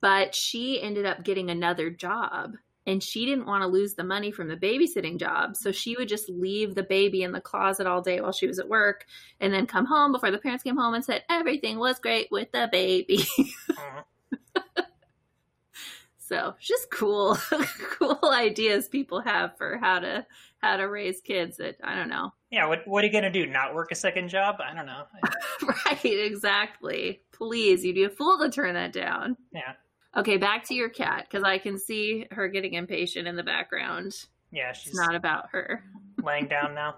but 0.00 0.34
she 0.34 0.80
ended 0.80 1.04
up 1.04 1.24
getting 1.24 1.50
another 1.50 1.90
job. 1.90 2.54
And 2.86 3.02
she 3.02 3.26
didn't 3.26 3.46
want 3.46 3.62
to 3.62 3.68
lose 3.68 3.94
the 3.94 4.04
money 4.04 4.30
from 4.30 4.46
the 4.46 4.56
babysitting 4.56 5.18
job. 5.18 5.56
So 5.56 5.72
she 5.72 5.96
would 5.96 6.08
just 6.08 6.28
leave 6.28 6.74
the 6.74 6.84
baby 6.84 7.22
in 7.22 7.32
the 7.32 7.40
closet 7.40 7.86
all 7.86 8.00
day 8.00 8.20
while 8.20 8.32
she 8.32 8.46
was 8.46 8.60
at 8.60 8.68
work 8.68 9.06
and 9.40 9.52
then 9.52 9.66
come 9.66 9.86
home 9.86 10.12
before 10.12 10.30
the 10.30 10.38
parents 10.38 10.62
came 10.62 10.76
home 10.76 10.94
and 10.94 11.04
said, 11.04 11.24
Everything 11.28 11.80
was 11.80 11.98
great 11.98 12.28
with 12.30 12.52
the 12.52 12.68
baby. 12.70 13.26
Uh-huh. 13.68 14.02
So 16.28 16.54
just 16.58 16.90
cool, 16.90 17.36
cool 17.98 18.18
ideas 18.24 18.88
people 18.88 19.20
have 19.20 19.56
for 19.58 19.78
how 19.78 20.00
to 20.00 20.26
how 20.58 20.76
to 20.76 20.84
raise 20.88 21.20
kids. 21.20 21.58
That 21.58 21.76
I 21.84 21.94
don't 21.94 22.08
know. 22.08 22.32
Yeah, 22.50 22.66
what 22.66 22.80
what 22.86 23.04
are 23.04 23.06
you 23.06 23.12
gonna 23.12 23.30
do? 23.30 23.46
Not 23.46 23.74
work 23.74 23.92
a 23.92 23.94
second 23.94 24.28
job? 24.28 24.56
I 24.60 24.74
don't 24.74 24.86
know. 24.86 25.04
right, 25.86 26.04
exactly. 26.04 27.20
Please, 27.32 27.84
you'd 27.84 27.94
be 27.94 28.04
a 28.04 28.10
fool 28.10 28.38
to 28.40 28.50
turn 28.50 28.74
that 28.74 28.92
down. 28.92 29.36
Yeah, 29.52 29.74
Okay, 30.16 30.36
back 30.36 30.64
to 30.64 30.74
your 30.74 30.88
cat 30.88 31.26
because 31.30 31.44
I 31.44 31.58
can 31.58 31.78
see 31.78 32.26
her 32.32 32.48
getting 32.48 32.74
impatient 32.74 33.28
in 33.28 33.36
the 33.36 33.42
background. 33.44 34.12
yeah, 34.50 34.70
It's 34.70 34.80
she's 34.80 34.94
not 34.94 35.14
about 35.14 35.50
her. 35.52 35.84
laying 36.22 36.48
down 36.48 36.74
now. 36.74 36.96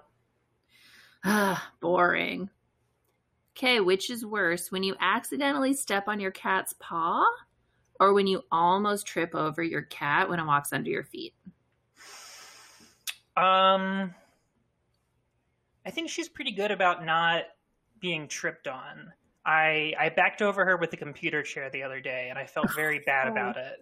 Ah, 1.25 1.71
boring. 1.81 2.49
Okay, 3.57 3.81
which 3.81 4.09
is 4.09 4.25
worse, 4.25 4.71
when 4.71 4.85
you 4.85 4.95
accidentally 5.01 5.75
step 5.75 6.05
on 6.07 6.21
your 6.21 6.31
cat's 6.31 6.75
paw, 6.79 7.25
or 8.01 8.13
when 8.13 8.27
you 8.27 8.43
almost 8.51 9.07
trip 9.07 9.35
over 9.35 9.63
your 9.63 9.83
cat 9.83 10.29
when 10.29 10.39
it 10.41 10.47
walks 10.47 10.73
under 10.73 10.91
your 10.91 11.05
feet? 11.05 11.35
Um, 13.37 14.15
I 15.87 15.91
think 15.91 16.09
she's 16.11 16.29
pretty 16.29 16.53
good 16.53 16.71
about 16.71 17.05
not 17.05 17.45
being 18.01 18.29
tripped 18.29 18.67
on. 18.67 19.13
I 19.47 19.95
I 19.99 20.09
backed 20.11 20.43
over 20.43 20.65
her 20.65 20.77
with 20.77 20.91
the 20.91 20.97
computer 20.97 21.43
chair 21.43 21.71
the 21.71 21.83
other 21.85 22.01
day, 22.01 22.27
and 22.31 22.39
I 22.39 22.47
felt 22.47 22.75
very 22.75 23.01
bad 23.07 23.29
Oh. 23.29 23.33
about 23.33 23.57
it. 23.57 23.77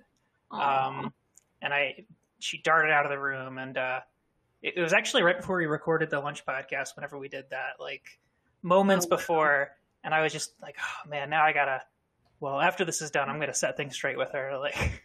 Um, 0.50 1.12
and 1.62 1.72
I 1.74 2.04
she 2.38 2.58
darted 2.58 2.92
out 2.92 3.06
of 3.06 3.10
the 3.10 3.18
room, 3.18 3.58
and 3.58 3.76
uh, 3.76 4.00
it, 4.62 4.74
it 4.76 4.80
was 4.80 4.92
actually 4.92 5.22
right 5.22 5.38
before 5.38 5.56
we 5.56 5.66
recorded 5.66 6.10
the 6.10 6.20
lunch 6.20 6.44
podcast. 6.44 6.94
Whenever 6.94 7.18
we 7.18 7.28
did 7.28 7.46
that, 7.50 7.80
like 7.80 8.04
moments 8.62 9.06
Oh, 9.06 9.16
before, 9.16 9.70
and 10.04 10.14
I 10.14 10.22
was 10.22 10.32
just 10.32 10.52
like, 10.62 10.76
oh 10.80 11.08
man, 11.08 11.30
now 11.30 11.44
I 11.44 11.52
gotta. 11.52 11.82
Well, 12.40 12.60
after 12.60 12.84
this 12.84 13.00
is 13.02 13.10
done, 13.10 13.28
I'm 13.28 13.40
gonna 13.40 13.54
set 13.54 13.76
things 13.76 13.94
straight 13.94 14.18
with 14.18 14.32
her. 14.32 14.58
Like, 14.58 15.02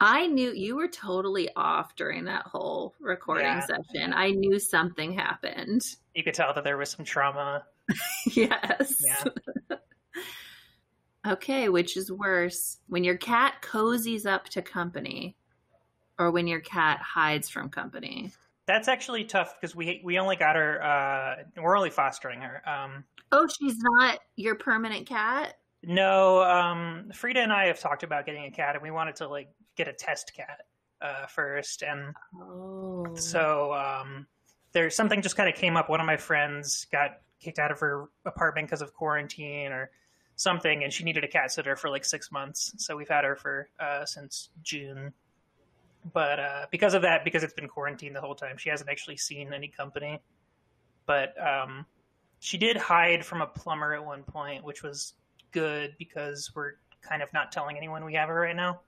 I 0.00 0.26
knew 0.26 0.52
you 0.52 0.76
were 0.76 0.88
totally 0.88 1.48
off 1.56 1.96
during 1.96 2.24
that 2.26 2.42
whole 2.46 2.94
recording 3.00 3.46
Yeah. 3.46 3.60
session. 3.66 4.12
I 4.12 4.30
knew 4.30 4.58
something 4.58 5.12
happened. 5.12 5.82
you 6.14 6.22
could 6.22 6.34
tell 6.34 6.52
that 6.54 6.64
there 6.64 6.76
was 6.76 6.90
some 6.90 7.04
trauma. 7.04 7.64
yes. 8.32 9.02
Yeah. 9.04 9.76
okay, 11.26 11.68
which 11.68 11.96
is 11.96 12.12
worse? 12.12 12.78
When 12.88 13.02
your 13.04 13.16
cat 13.16 13.54
cozies 13.62 14.26
up 14.26 14.48
to 14.50 14.62
company 14.62 15.36
or 16.18 16.30
when 16.30 16.46
your 16.46 16.60
cat 16.60 17.00
hides 17.00 17.48
from 17.48 17.68
company? 17.68 18.32
That's 18.66 18.88
actually 18.88 19.24
tough 19.24 19.54
because 19.60 19.74
we 19.74 20.00
we 20.04 20.18
only 20.18 20.36
got 20.36 20.54
her. 20.56 20.82
Uh, 20.82 21.36
we're 21.62 21.76
only 21.76 21.90
fostering 21.90 22.40
her. 22.42 22.62
Um, 22.68 23.04
Oh, 23.32 23.46
she's 23.46 23.76
not 23.78 24.18
your 24.36 24.54
permanent 24.54 25.06
cat? 25.06 25.54
No, 25.82 26.42
um, 26.42 27.10
Frida 27.14 27.40
and 27.40 27.52
I 27.52 27.66
have 27.66 27.78
talked 27.80 28.02
about 28.02 28.26
getting 28.26 28.44
a 28.44 28.50
cat, 28.50 28.74
and 28.74 28.82
we 28.82 28.90
wanted 28.90 29.16
to 29.16 29.28
like 29.28 29.48
get 29.76 29.88
a 29.88 29.92
test 29.92 30.32
cat 30.34 30.62
uh, 31.00 31.26
first, 31.26 31.82
and 31.82 32.14
Oh. 32.40 33.14
so 33.14 33.72
um, 33.72 34.26
there's 34.72 34.94
something 34.94 35.22
just 35.22 35.36
kind 35.36 35.48
of 35.48 35.54
came 35.54 35.76
up. 35.76 35.88
One 35.88 36.00
of 36.00 36.06
my 36.06 36.16
friends 36.16 36.86
got 36.90 37.18
kicked 37.40 37.58
out 37.58 37.70
of 37.70 37.78
her 37.80 38.06
apartment 38.24 38.66
because 38.68 38.82
of 38.82 38.92
quarantine 38.94 39.70
or 39.72 39.90
something, 40.36 40.82
and 40.84 40.92
she 40.92 41.04
needed 41.04 41.24
a 41.24 41.28
cat 41.28 41.52
sitter 41.52 41.76
for 41.76 41.88
like 41.90 42.04
six 42.04 42.30
months. 42.32 42.72
So 42.78 42.96
we've 42.96 43.08
had 43.08 43.24
her 43.24 43.36
for 43.36 43.68
uh, 43.78 44.04
since 44.04 44.50
June. 44.62 45.12
But 46.12 46.40
uh, 46.40 46.66
because 46.70 46.94
of 46.94 47.02
that, 47.02 47.24
because 47.24 47.42
it's 47.42 47.52
been 47.52 47.68
quarantined 47.68 48.14
the 48.16 48.20
whole 48.20 48.34
time, 48.34 48.56
she 48.56 48.68
hasn't 48.70 48.88
actually 48.88 49.16
seen 49.16 49.52
any 49.52 49.68
company. 49.68 50.20
But 51.06 51.34
um, 51.44 51.86
she 52.38 52.56
did 52.56 52.76
hide 52.76 53.24
from 53.24 53.42
a 53.42 53.46
plumber 53.46 53.94
at 53.94 54.04
one 54.04 54.22
point, 54.22 54.64
which 54.64 54.82
was 54.82 55.14
good 55.52 55.94
because 55.98 56.50
we're 56.54 56.72
kind 57.02 57.22
of 57.22 57.32
not 57.32 57.52
telling 57.52 57.76
anyone 57.76 58.04
we 58.04 58.14
have 58.14 58.28
her 58.28 58.40
right 58.40 58.56
now. 58.56 58.80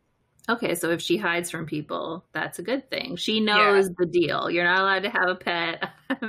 Okay, 0.49 0.75
so 0.75 0.91
if 0.91 1.01
she 1.03 1.17
hides 1.17 1.51
from 1.51 1.67
people, 1.67 2.25
that's 2.33 2.59
a 2.59 2.63
good 2.63 2.89
thing. 2.91 3.17
She 3.17 3.41
knows 3.41 3.91
the 3.99 4.07
deal. 4.07 4.51
You're 4.51 4.65
not 4.65 4.81
allowed 4.81 5.03
to 5.03 5.11
have 5.11 5.29
a 5.29 5.35
pet, 5.35 5.91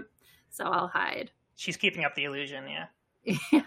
so 0.50 0.66
I'll 0.66 0.88
hide. 0.88 1.32
She's 1.56 1.78
keeping 1.78 2.04
up 2.04 2.16
the 2.16 2.26
illusion, 2.26 2.66
yeah. 2.68 2.86
Yeah, 3.52 3.62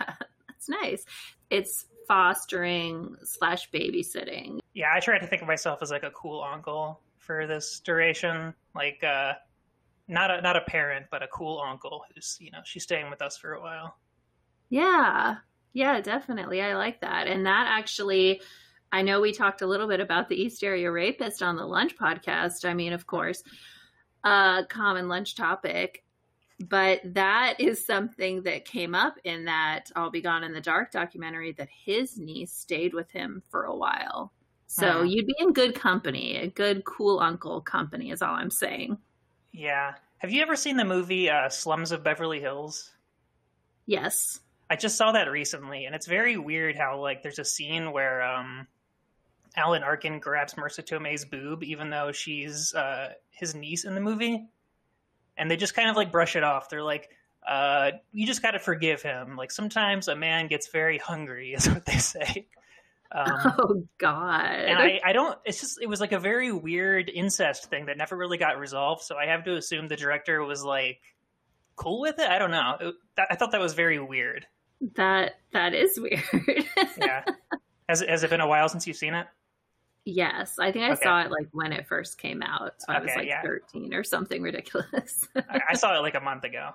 that's 0.49 0.69
nice. 0.69 1.05
It's 1.51 1.87
fostering 2.07 3.17
slash 3.23 3.71
babysitting. 3.71 4.61
yeah, 4.75 4.93
I 4.95 5.01
try 5.01 5.19
to 5.19 5.27
think 5.27 5.41
of 5.43 5.49
myself 5.49 5.81
as 5.83 5.91
like 5.91 6.03
a 6.03 6.11
cool 6.11 6.43
uncle 6.43 7.01
for 7.19 7.47
this 7.47 7.81
duration, 7.81 8.53
like 8.75 9.03
uh, 9.03 9.33
not 10.09 10.31
a 10.31 10.43
not 10.43 10.57
a 10.57 10.61
parent, 10.63 11.07
but 11.11 11.23
a 11.23 11.29
cool 11.29 11.61
uncle 11.67 12.05
who's 12.15 12.37
you 12.41 12.51
know 12.51 12.61
she's 12.65 12.83
staying 12.83 13.09
with 13.11 13.23
us 13.23 13.37
for 13.39 13.55
a 13.55 13.61
while. 13.61 13.97
Yeah, 14.69 15.37
yeah, 15.75 16.01
definitely. 16.01 16.63
I 16.63 16.77
like 16.77 17.01
that. 17.03 17.27
And 17.27 17.45
that 17.45 17.67
actually, 17.69 18.41
I 18.91 19.03
know 19.03 19.21
we 19.21 19.33
talked 19.33 19.61
a 19.61 19.67
little 19.67 19.89
bit 19.89 20.01
about 20.01 20.29
the 20.29 20.41
East 20.41 20.65
Area 20.65 20.91
Rapist 20.91 21.43
on 21.43 21.57
the 21.57 21.67
Lunch 21.67 21.97
podcast. 21.99 22.65
I 22.65 22.73
mean, 22.73 22.93
of 22.95 23.07
course, 23.07 23.43
a 24.25 24.65
common 24.69 25.09
lunch 25.09 25.35
topic. 25.35 26.03
But 26.61 27.01
that 27.05 27.57
is 27.59 27.85
something 27.85 28.45
that 28.45 28.65
came 28.65 28.95
up 28.95 29.17
in 29.25 29.47
that 29.47 29.91
I'll 29.97 30.11
Be 30.11 30.21
Gone 30.21 30.45
in 30.45 30.53
the 30.53 30.61
Dark 30.61 30.93
documentary 30.93 31.51
that 31.53 31.69
his 31.69 32.17
niece 32.17 32.53
stayed 32.53 32.95
with 32.95 33.11
him 33.11 33.43
for 33.51 33.65
a 33.65 33.75
while. 33.75 34.33
So 34.69 35.03
you'd 35.03 35.27
be 35.27 35.35
in 35.39 35.53
good 35.53 35.75
company, 35.75 36.37
a 36.37 36.49
good, 36.49 36.85
cool 36.85 37.21
uncle 37.21 37.61
company, 37.61 38.11
is 38.11 38.23
all 38.23 38.35
I'm 38.35 38.51
saying. 38.51 38.99
Yeah, 39.53 39.95
have 40.19 40.31
you 40.31 40.43
ever 40.43 40.57
seen 40.57 40.77
the 40.77 40.85
movie 40.85 41.29
uh, 41.29 41.49
Slums 41.49 41.93
of 41.93 42.03
Beverly 42.03 42.41
Hills? 42.41 42.91
Yes. 43.87 44.41
I 44.75 44.77
just 44.77 44.97
saw 44.97 45.13
that 45.13 45.31
recently, 45.31 45.85
and 45.85 45.95
it's 45.95 46.09
very 46.09 46.37
weird 46.37 46.75
how 46.75 47.01
like 47.01 47.23
there's 47.23 47.39
a 47.39 47.45
scene 47.45 47.93
where 47.93 48.21
um, 48.25 48.67
Alan 49.55 49.85
Arkin 49.85 50.19
grabs 50.19 50.55
Marisa 50.55 50.85
Tomei's 50.85 51.25
boob, 51.25 51.63
even 51.63 51.91
though 51.91 52.11
she's 52.11 52.75
uh, 52.75 53.11
his 53.31 53.55
niece 53.55 53.85
in 53.85 53.95
the 53.95 54.01
movie, 54.01 54.49
and 55.37 55.49
they 55.49 55.57
just 55.57 55.77
kind 55.77 55.89
of 55.89 55.95
like 55.95 56.11
brush 56.11 56.35
it 56.35 56.43
off. 56.43 56.71
They're 56.71 56.83
like, 56.83 57.09
uh, 57.49 57.93
"You 58.11 58.27
just 58.27 58.43
got 58.43 58.51
to 58.51 58.59
forgive 58.59 59.01
him." 59.01 59.37
Like 59.37 59.53
sometimes 59.53 60.09
a 60.09 60.17
man 60.17 60.49
gets 60.49 60.67
very 60.67 60.99
hungry, 60.99 61.53
is 61.55 61.69
what 61.69 61.87
they 61.87 61.99
say. 61.99 62.49
Um, 63.13 63.29
oh, 63.59 63.85
God. 63.99 64.57
and 64.57 64.77
I, 64.77 65.01
I 65.05 65.13
don't. 65.13 65.39
It's 65.45 65.61
just 65.61 65.79
it 65.81 65.89
was 65.89 66.01
like 66.01 66.11
a 66.11 66.19
very 66.19 66.51
weird 66.51 67.09
incest 67.09 67.71
thing 67.71 67.87
that 67.87 67.97
never 67.97 68.17
really 68.17 68.39
got 68.39 68.59
resolved. 68.59 69.03
So 69.03 69.15
I 69.15 69.27
have 69.27 69.45
to 69.45 69.55
assume 69.55 69.87
the 69.87 69.95
director 69.95 70.43
was 70.43 70.65
like 70.65 71.01
cool 71.77 72.01
with 72.01 72.19
it. 72.19 72.29
I 72.29 72.41
don't 72.41 72.51
know. 72.51 72.77
It, 72.81 72.95
I 73.31 73.37
thought 73.37 73.53
that 73.53 73.61
was 73.61 73.75
very 73.75 74.01
weird. 74.01 74.49
That 74.97 75.33
that 75.53 75.75
is 75.75 75.99
weird. 76.01 76.23
Yeah. 76.99 77.25
has 77.89 78.03
it, 78.03 78.09
has 78.09 78.23
it 78.25 78.31
been 78.31 78.41
a 78.41 78.47
while 78.49 78.69
since 78.69 78.87
you've 78.87 78.97
seen 78.97 79.15
it? 79.15 79.27
Yes, 80.07 80.57
I 80.59 80.71
think 80.71 80.85
I 80.85 80.91
Okay. 80.93 81.01
saw 81.03 81.23
it 81.23 81.31
like 81.31 81.49
when 81.53 81.73
it 81.73 81.87
first 81.87 82.19
came 82.19 82.43
out. 82.43 82.75
So 82.79 82.93
I 82.93 82.99
was 83.01 83.11
like 83.17 83.27
yeah. 83.27 83.41
13 83.43 83.95
or 83.95 84.05
something 84.05 84.43
ridiculous. 84.43 85.27
I, 85.71 85.75
saw 85.75 85.97
it 85.97 86.01
like 86.01 86.15
a 86.15 86.21
month 86.21 86.45
ago. 86.45 86.73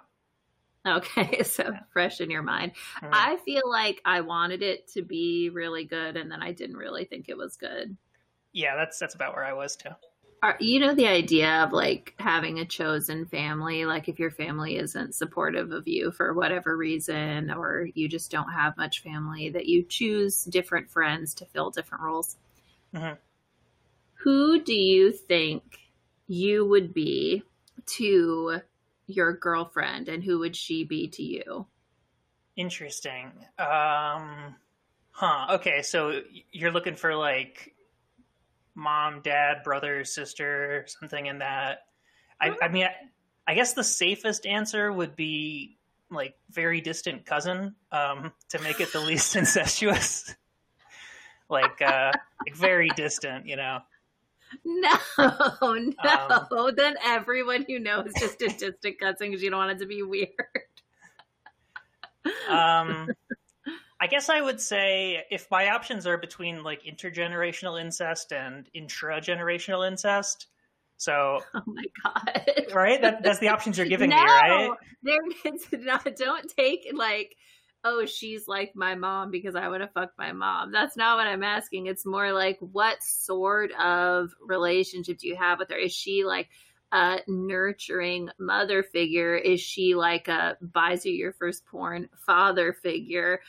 okay, 0.88 1.44
so 1.44 1.72
fresh 1.94 2.22
in 2.22 2.32
your 2.32 2.41
mind. 2.41 2.72
Mhm. 3.03 3.10
I 3.12 3.38
feel 3.46 3.70
like 3.70 4.01
I 4.03 4.22
wanted 4.22 4.63
it 4.63 4.88
to 4.94 5.03
be 5.03 5.51
really 5.51 5.86
good 5.86 6.18
and 6.18 6.32
then 6.32 6.41
I 6.41 6.53
didn't 6.53 6.77
really 6.77 7.06
think 7.06 7.29
it 7.29 7.38
was 7.38 7.56
good. 7.56 7.96
yeah, 8.51 8.75
that's 8.75 8.98
that's 8.98 9.13
about 9.13 9.36
where 9.36 9.46
I 9.46 9.53
was 9.53 9.75
too. 9.75 9.89
Are, 10.41 10.55
you 10.62 10.79
know 10.79 10.96
the 10.96 11.08
idea 11.08 11.63
of 11.63 11.74
like 11.74 12.13
having 12.17 12.60
a 12.60 12.65
chosen 12.65 13.25
family 13.25 13.86
like 13.86 14.08
if 14.08 14.19
your 14.19 14.31
family 14.31 14.77
isn't 14.77 15.13
supportive 15.15 15.72
of 15.72 15.88
you 15.88 16.12
for 16.12 16.34
whatever 16.34 16.77
reason 16.77 17.51
or 17.51 17.89
you 17.93 18.08
just 18.08 18.31
don't 18.31 18.51
have 18.51 18.77
much 18.77 19.01
family 19.03 19.50
that 19.50 19.65
you 19.65 19.84
choose 19.84 20.46
different 20.46 20.89
friends 20.89 21.34
to 21.36 21.46
fill 21.46 21.72
different 21.72 22.03
roles 22.03 22.38
Mhm. 22.93 23.17
who 24.13 24.62
do 24.62 24.74
you 24.74 25.12
think 25.12 25.79
you 26.27 26.65
would 26.65 26.93
be 26.93 27.43
to 27.86 28.62
your 29.08 29.34
girlfriend 29.34 30.08
and 30.08 30.24
who 30.24 30.39
would 30.39 30.55
she 30.55 30.84
be 30.86 31.08
to 31.10 31.24
you 31.24 31.65
Interesting. 32.55 33.31
Um, 33.58 34.55
huh. 35.12 35.48
Okay, 35.51 35.81
so 35.81 36.22
you're 36.51 36.72
looking 36.72 36.96
for 36.96 37.15
like 37.15 37.74
mom, 38.80 39.22
dad, 39.22 39.58
brother, 39.64 40.04
sister, 40.06 40.86
something 40.88 41.26
in 41.28 41.40
that. 41.40 41.80
I, 42.42 42.56
I 42.62 42.68
mean, 42.70 42.86
I, 42.86 42.94
I 43.46 43.54
guess 43.54 43.74
the 43.74 43.84
safest 43.84 44.46
answer 44.46 44.92
would 44.92 45.16
be 45.16 45.78
like 46.10 46.36
very 46.50 46.82
distant 46.82 47.26
cousin 47.26 47.76
um, 47.92 48.32
to 48.50 48.60
make 48.62 48.80
it 48.80 48.92
the 48.94 49.00
least 49.00 49.36
incestuous. 49.36 50.34
like 51.50 51.82
uh, 51.82 52.12
like 52.46 52.56
very 52.56 52.90
distant, 52.96 53.46
you 53.48 53.56
know. 53.56 53.80
No, 54.66 54.94
Um, 55.18 55.94
no. 56.04 56.72
then 56.76 56.96
everyone 57.06 57.66
you 57.68 57.80
know 57.80 58.02
is 58.02 58.14
just 58.20 58.42
a 58.42 58.48
distant 58.48 59.00
cousin 59.00 59.30
because 59.30 59.44
you 59.44 59.52
don't 59.52 59.60
want 59.60 59.72
it 59.72 59.80
to 59.80 59.86
be 59.86 60.02
weird. 60.02 60.30
Um, 62.50 63.10
I 64.01 64.08
guess 64.08 64.29
I 64.29 64.39
would 64.39 64.62
say 64.62 65.25
if 65.29 65.50
my 65.51 65.70
options 65.72 66.08
are 66.08 66.18
between 66.18 66.63
like 66.63 66.84
intergenerational 66.84 67.79
incest 67.79 68.32
and 68.32 68.70
intragenerational 68.75 69.88
incest, 69.88 70.48
so 70.98 71.41
Oh 71.53 71.62
my 71.65 71.84
god! 72.03 72.74
right, 72.74 73.01
that, 73.01 73.24
that's 73.24 73.39
the 73.39 73.50
options 73.50 73.77
you're 73.77 73.88
giving 73.88 74.10
no, 74.10 74.15
me, 74.15 74.22
right? 74.22 74.72
there 75.03 75.18
it's 75.46 75.68
not. 75.74 76.15
Don't 76.15 76.50
take 76.56 76.88
like, 76.94 77.36
oh, 77.84 78.06
she's 78.06 78.48
like 78.48 78.74
my 78.74 78.96
mom 78.96 79.32
because 79.32 79.56
I 79.56 79.68
would 79.68 79.82
have 79.82 79.91
fucked 79.94 80.18
my 80.18 80.32
mom. 80.32 80.72
That's 80.72 80.96
not 80.96 81.18
what 81.18 81.27
I'm 81.27 81.44
asking. 81.44 81.88
It's 81.88 82.06
more 82.06 82.32
like, 82.32 82.58
what 82.60 83.03
sort 83.03 83.72
of 83.74 84.29
relationship 84.41 85.18
do 85.18 85.27
you 85.27 85.36
have 85.36 85.60
with 85.60 85.72
her? 85.72 85.77
Is 85.77 85.94
she 85.94 86.24
like 86.24 86.50
a 86.91 87.20
nurturing 87.27 88.29
mother 88.39 88.82
figure? 88.82 89.36
Is 89.36 89.60
she 89.60 89.96
like 89.96 90.27
a 90.29 90.58
buys 90.62 91.06
you 91.06 91.12
your 91.13 91.34
first 91.34 91.65
porn 91.65 92.10
father 92.25 92.74
figure? 92.74 93.41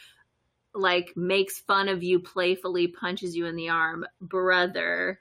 Like 0.75 1.13
makes 1.17 1.59
fun 1.59 1.89
of 1.89 2.03
you 2.03 2.21
playfully, 2.21 2.87
punches 2.89 3.35
you 3.37 3.47
in 3.47 3.57
the 3.57 3.69
arm, 3.71 4.05
brother. 4.21 5.21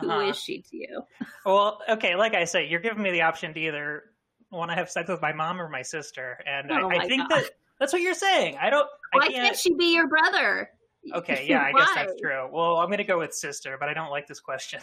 Who 0.00 0.08
is 0.20 0.28
Uh-huh. 0.28 0.32
she 0.34 0.62
to 0.62 0.76
you? 0.76 1.02
Well, 1.44 1.80
okay, 1.88 2.16
like 2.16 2.34
I 2.34 2.44
say, 2.44 2.68
you're 2.68 2.80
giving 2.80 3.02
me 3.02 3.10
the 3.12 3.22
option 3.22 3.54
to 3.54 3.60
either 3.60 4.04
want 4.50 4.70
to 4.70 4.74
have 4.74 4.90
sex 4.90 5.08
with 5.08 5.22
my 5.22 5.32
mom 5.32 5.58
or 5.60 5.68
my 5.70 5.80
sister, 5.82 6.38
and 6.46 6.70
Oh 6.70 6.90
I, 6.90 6.96
I 6.96 7.08
think 7.08 7.22
God. 7.22 7.30
that 7.30 7.50
that's 7.78 7.92
what 7.94 8.02
you're 8.02 8.12
saying. 8.14 8.58
I 8.60 8.68
don't. 8.68 8.86
I 9.14 9.18
Why 9.18 9.28
can't. 9.28 9.34
can't 9.36 9.56
she 9.56 9.74
be 9.74 9.94
your 9.94 10.06
brother? 10.06 10.68
Okay, 11.14 11.46
yeah, 11.48 11.62
I 11.62 11.72
guess 11.72 11.88
that's 11.94 12.20
true. 12.20 12.46
Well, 12.52 12.76
I'm 12.76 12.88
going 12.88 12.98
to 12.98 13.04
go 13.04 13.18
with 13.18 13.32
sister, 13.32 13.76
but 13.80 13.88
I 13.88 13.94
don't 13.94 14.10
like 14.10 14.26
this 14.26 14.38
question 14.40 14.80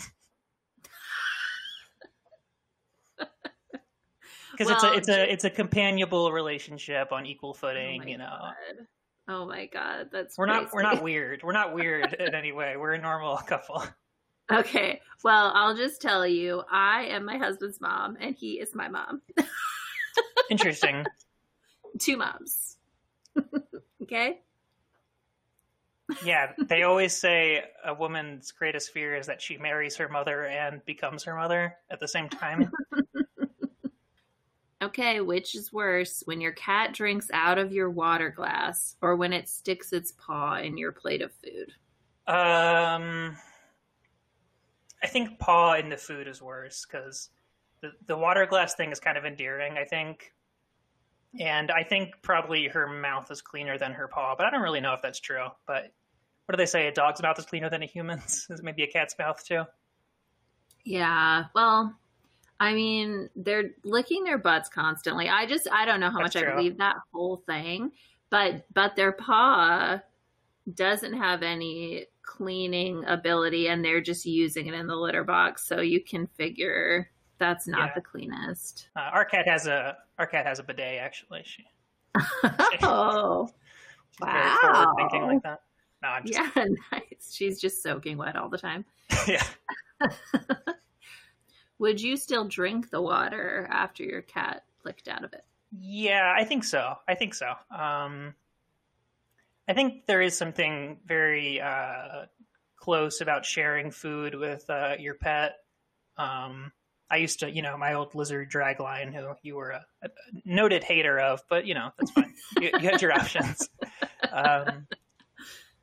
because 4.52 4.72
it's 4.72 4.84
a 4.84 4.96
it's 4.96 5.10
a 5.10 5.32
it's 5.32 5.44
a 5.44 5.50
companionable 5.50 6.32
relationship 6.32 7.12
on 7.12 7.26
equal 7.28 7.52
Oh 7.52 7.54
footing. 7.54 8.00
my 8.00 8.08
you 8.08 8.18
know, 8.18 8.26
God. 8.42 8.88
Oh 9.30 9.46
my 9.46 9.66
god, 9.66 10.10
that's 10.12 10.38
we're 10.38 10.46
not 10.46 10.72
we're 10.74 10.84
not 10.84 11.04
weird. 11.04 11.42
We're 11.44 11.52
not 11.52 11.74
weird 11.74 12.14
in 12.14 12.34
any 12.34 12.54
way. 12.54 12.78
We're 12.78 12.94
a 12.94 12.98
normal 13.02 13.38
couple. 13.48 13.84
Okay, 14.50 15.02
well, 15.24 15.52
I'll 15.54 15.76
just 15.76 16.02
tell 16.02 16.26
you, 16.26 16.64
I 16.72 17.06
am 17.06 17.26
my 17.26 17.38
husband's 17.38 17.82
mom, 17.82 18.18
and 18.22 18.34
he 18.34 18.54
is 18.54 18.74
my 18.74 18.88
mom. 18.88 19.22
Interesting. 20.50 21.06
Two 22.00 22.16
moms. 22.16 22.78
okay. 24.04 24.40
Yeah, 26.24 26.54
they 26.58 26.84
always 26.84 27.14
say 27.14 27.66
a 27.84 27.94
woman's 27.94 28.54
greatest 28.54 28.94
fear 28.94 29.16
is 29.16 29.28
that 29.28 29.42
she 29.42 29.58
marries 29.58 29.98
her 29.98 30.08
mother 30.08 30.46
and 30.46 30.84
becomes 30.86 31.26
her 31.26 31.36
mother 31.36 31.76
at 31.90 32.00
the 32.00 32.08
same 32.08 32.30
time. 32.30 32.72
Okay, 34.82 35.22
which 35.22 35.56
is 35.56 35.74
worse, 35.74 36.22
when 36.26 36.40
your 36.40 36.52
cat 36.52 36.94
drinks 36.94 37.30
out 37.34 37.58
of 37.58 37.72
your 37.72 37.90
water 37.90 38.30
glass 38.30 38.96
or 39.02 39.16
when 39.16 39.34
it 39.34 39.50
sticks 39.50 39.92
its 39.92 40.12
paw 40.12 40.58
in 40.58 40.78
your 40.78 40.92
plate 40.92 41.24
of 41.24 41.32
food? 41.34 41.74
Um, 42.28 43.36
I 45.02 45.08
think 45.08 45.40
paw 45.40 45.74
in 45.76 45.90
the 45.90 45.98
food 45.98 46.28
is 46.28 46.42
worse 46.42 46.86
because 46.86 47.30
the 47.82 47.92
the 48.06 48.18
water 48.18 48.46
glass 48.46 48.76
thing 48.76 48.92
is 48.92 49.00
kind 49.00 49.18
of 49.18 49.26
endearing. 49.26 49.78
I 49.78 49.86
think, 49.86 50.34
and 51.40 51.72
I 51.72 51.84
think 51.84 52.16
probably 52.22 52.68
her 52.68 52.88
mouth 52.88 53.32
is 53.32 53.42
cleaner 53.42 53.78
than 53.78 53.94
her 53.94 54.08
paw, 54.08 54.36
but 54.38 54.46
I 54.46 54.52
don't 54.52 54.62
really 54.62 54.82
know 54.82 54.94
if 54.94 55.02
that's 55.02 55.20
true. 55.20 55.48
But 55.66 55.92
what 56.46 56.54
do 56.54 56.58
they 56.58 56.66
say? 56.66 56.88
A 56.88 56.92
dog's 56.92 57.22
mouth 57.22 57.40
is 57.40 57.46
cleaner 57.46 57.70
than 57.70 57.84
a 57.84 57.88
human's. 57.88 58.48
Is 58.50 58.60
it 58.60 58.64
maybe 58.64 58.84
a 58.84 58.88
cat's 58.88 59.16
mouth 59.20 59.44
too? 59.44 59.64
Yeah, 60.86 61.46
well, 61.54 61.94
I 62.60 62.74
mean, 62.74 63.30
they're 63.36 63.72
licking 63.84 64.24
their 64.24 64.38
butts 64.38 64.68
constantly. 64.70 65.30
I 65.30 65.46
just, 65.46 65.68
I 65.72 65.86
don't 65.86 66.00
know 66.00 66.10
how 66.10 66.20
That's 66.22 66.36
much 66.36 66.44
I 66.44 66.56
believe 66.56 66.78
that 66.78 66.96
whole 67.14 67.38
thing, 67.46 67.92
but 68.30 68.66
but 68.74 68.96
their 68.96 69.12
paw 69.12 70.00
doesn't 70.74 71.14
have 71.14 71.44
any 71.44 72.06
cleaning 72.24 73.06
ability, 73.06 73.68
and 73.68 73.86
they're 73.86 74.02
just 74.02 74.26
using 74.26 74.68
it 74.68 74.74
in 74.74 74.88
the 74.88 74.96
litter 74.96 75.24
box, 75.24 75.66
so 75.68 75.80
you 75.82 76.02
can 76.04 76.28
figure 76.36 77.10
that's 77.38 77.68
not 77.68 77.90
Yeah. 77.90 77.94
the 77.96 78.02
cleanest. 78.02 78.90
Uh, 78.96 79.02
our 79.14 79.24
cat 79.24 79.48
has 79.48 79.68
a 79.68 79.98
our 80.18 80.26
cat 80.28 80.46
has 80.46 80.60
a 80.60 80.64
bidet. 80.64 81.00
Actually, 81.00 81.44
she, 81.46 81.64
oh, 82.82 83.48
she's 83.48 84.28
very 84.28 84.86
thinking 84.98 85.22
Wow. 85.22 85.28
like 85.28 85.44
that. 85.44 85.62
No, 86.02 86.10
I'm 86.10 86.26
just 86.26 86.40
yeah, 86.56 86.66
nice. 86.92 87.32
She's 87.34 87.62
just 87.62 87.82
soaking 87.84 88.18
wet 88.18 88.36
all 88.36 88.50
the 88.50 88.58
time. 88.58 88.84
yeah. 89.28 89.44
Would 91.80 92.02
you 92.02 92.18
still 92.18 92.46
drink 92.46 92.90
the 92.90 93.02
water 93.02 93.68
after 93.70 94.04
your 94.04 94.22
cat 94.22 94.64
licked 94.84 95.08
out 95.08 95.24
of 95.24 95.34
it? 95.34 95.46
Yeah, 95.72 96.34
I 96.36 96.44
think 96.44 96.64
so. 96.64 96.96
I 97.08 97.16
think 97.16 97.34
so. 97.34 97.48
Um, 97.70 98.34
I 99.68 99.74
think 99.74 100.06
there 100.08 100.22
is 100.22 100.38
something 100.38 101.00
very 101.06 101.60
uh, 101.60 102.26
close 102.78 103.22
about 103.22 103.46
sharing 103.46 103.92
food 103.92 104.34
with 104.34 104.70
uh, 104.70 104.96
your 104.98 105.16
pet. 105.16 105.58
Um, 106.18 106.72
I 107.10 107.18
used 107.18 107.40
to, 107.42 107.52
you 107.52 107.62
know, 107.62 107.78
my 107.78 107.94
old 107.94 108.16
lizard 108.16 108.52
dragline, 108.52 109.14
who 109.14 109.34
you 109.42 109.56
were 109.56 109.72
a, 109.72 109.86
a 110.04 110.10
noted 110.46 110.84
hater 110.84 111.20
of, 111.20 111.42
but 111.50 111.66
you 111.66 111.74
know 111.74 111.92
that's 111.98 112.12
fine. 112.12 112.34
you, 112.60 112.70
you 112.74 112.90
had 112.90 113.02
your 113.02 113.12
options. 113.20 113.70
Um, 114.32 114.88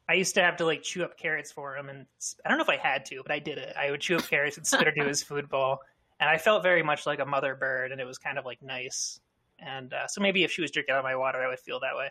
I 0.08 0.14
used 0.14 0.34
to 0.34 0.42
have 0.42 0.56
to 0.56 0.64
like 0.64 0.82
chew 0.82 1.02
up 1.02 1.16
carrots 1.16 1.50
for 1.50 1.76
him, 1.76 1.88
and 1.88 2.06
I 2.44 2.48
don't 2.48 2.58
know 2.58 2.64
if 2.64 2.68
I 2.68 2.76
had 2.76 3.06
to, 3.06 3.22
but 3.22 3.32
I 3.32 3.38
did 3.38 3.58
it. 3.58 3.74
I 3.78 3.90
would 3.90 4.00
chew 4.00 4.16
up 4.16 4.28
carrots 4.28 4.56
and 4.56 4.66
spit 4.66 4.86
it 4.86 4.94
into 4.96 5.08
his 5.08 5.22
food 5.24 5.48
bowl, 5.48 5.78
and 6.20 6.28
I 6.28 6.36
felt 6.36 6.62
very 6.62 6.82
much 6.82 7.06
like 7.06 7.20
a 7.20 7.24
mother 7.24 7.54
bird, 7.54 7.92
and 7.92 8.00
it 8.00 8.06
was 8.06 8.18
kind 8.18 8.38
of 8.38 8.44
like 8.44 8.62
nice. 8.62 9.20
And 9.58 9.94
uh, 9.94 10.06
so 10.06 10.20
maybe 10.20 10.44
if 10.44 10.50
she 10.50 10.60
was 10.60 10.70
drinking 10.70 10.92
out 10.94 10.98
of 10.98 11.04
my 11.04 11.16
water, 11.16 11.38
I 11.38 11.48
would 11.48 11.60
feel 11.60 11.80
that 11.80 11.96
way. 11.96 12.10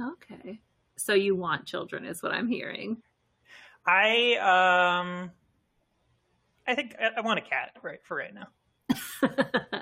Okay. 0.00 0.60
So 0.96 1.14
you 1.14 1.36
want 1.36 1.66
children, 1.66 2.04
is 2.04 2.22
what 2.22 2.32
I'm 2.32 2.48
hearing. 2.48 2.96
I 3.86 4.34
um, 5.00 5.30
I 6.66 6.74
think 6.74 6.94
I, 7.00 7.10
I 7.16 7.20
want 7.22 7.38
a 7.38 7.42
cat 7.42 7.72
right 7.82 8.00
for 8.04 8.16
right 8.16 8.34
now. 8.34 8.48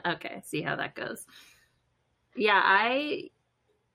okay, 0.14 0.42
see 0.44 0.62
how 0.62 0.76
that 0.76 0.94
goes. 0.94 1.26
Yeah, 2.36 2.60
I 2.62 3.30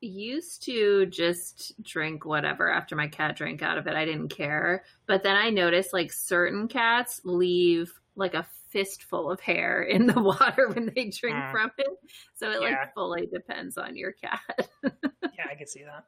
used 0.02 0.64
to 0.64 1.06
just 1.08 1.82
drink 1.84 2.26
whatever 2.26 2.70
after 2.72 2.96
my 2.96 3.08
cat 3.08 3.36
drank 3.36 3.62
out 3.62 3.78
of 3.78 3.88
it. 3.88 3.96
I 3.96 4.06
didn't 4.06 4.30
care. 4.30 4.84
But 5.06 5.24
then 5.24 5.36
I 5.36 5.50
noticed 5.50 5.94
like 5.94 6.12
certain 6.12 6.68
cats 6.68 7.22
leave 7.24 7.94
like 8.16 8.34
a 8.34 8.46
fistful 8.70 9.30
of 9.32 9.40
hair 9.40 9.84
in 9.96 10.08
the 10.08 10.22
water 10.22 10.70
when 10.70 10.88
they 10.96 11.10
drink 11.10 11.36
Mm. 11.38 11.52
from 11.52 11.72
it. 11.78 11.88
So 12.34 12.50
it 12.52 12.62
Yeah. 12.62 12.70
like 12.80 12.94
fully 12.94 13.28
depends 13.28 13.78
on 13.78 13.96
your 13.96 14.12
cat. 14.14 14.40
Yeah, 15.38 15.48
I 15.50 15.56
can 15.56 15.66
see 15.68 15.84
that. 15.84 16.06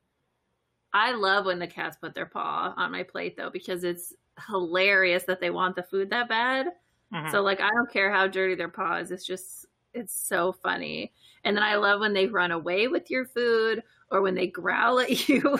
I 0.94 1.14
love 1.14 1.46
when 1.46 1.58
the 1.60 1.66
cats 1.68 1.98
put 2.00 2.14
their 2.14 2.26
paw 2.28 2.74
on 2.78 2.92
my 2.92 3.02
plate 3.04 3.36
though 3.38 3.50
because 3.50 3.84
it's 3.84 4.14
hilarious 4.48 5.24
that 5.24 5.40
they 5.40 5.50
want 5.50 5.76
the 5.76 5.82
food 5.84 6.10
that 6.12 6.30
bad. 6.30 6.68
Mhm. 7.12 7.32
So 7.32 7.42
like 7.42 7.62
I 7.62 7.70
don't 7.70 7.92
care 7.92 8.12
how 8.12 8.28
dirty 8.28 8.54
their 8.56 8.70
paw 8.70 8.98
is. 8.98 9.12
It's 9.12 9.26
just 9.26 9.66
it's 9.94 10.28
so 10.28 10.54
funny. 10.54 11.14
And 11.44 11.56
then 11.56 11.64
I 11.64 11.76
love 11.76 12.00
when 12.00 12.14
they 12.14 12.28
run 12.28 12.52
away 12.52 12.88
with 12.88 13.10
your 13.10 13.26
food 13.26 13.84
or 14.10 14.22
when 14.22 14.36
they 14.36 14.48
growl 14.48 15.00
at 15.00 15.28
you 15.30 15.60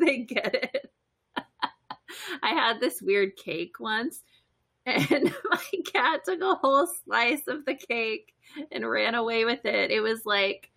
they 0.00 0.18
get 0.18 0.54
it. 0.54 0.90
I 2.42 2.50
had 2.50 2.80
this 2.80 3.02
weird 3.02 3.36
cake 3.36 3.80
once 3.80 4.22
and 4.86 5.34
my 5.50 5.80
cat 5.92 6.20
took 6.24 6.40
a 6.40 6.54
whole 6.54 6.86
slice 7.04 7.46
of 7.48 7.64
the 7.64 7.74
cake 7.74 8.32
and 8.70 8.88
ran 8.88 9.14
away 9.14 9.44
with 9.44 9.64
it. 9.64 9.90
It 9.90 10.00
was 10.00 10.24
like 10.24 10.70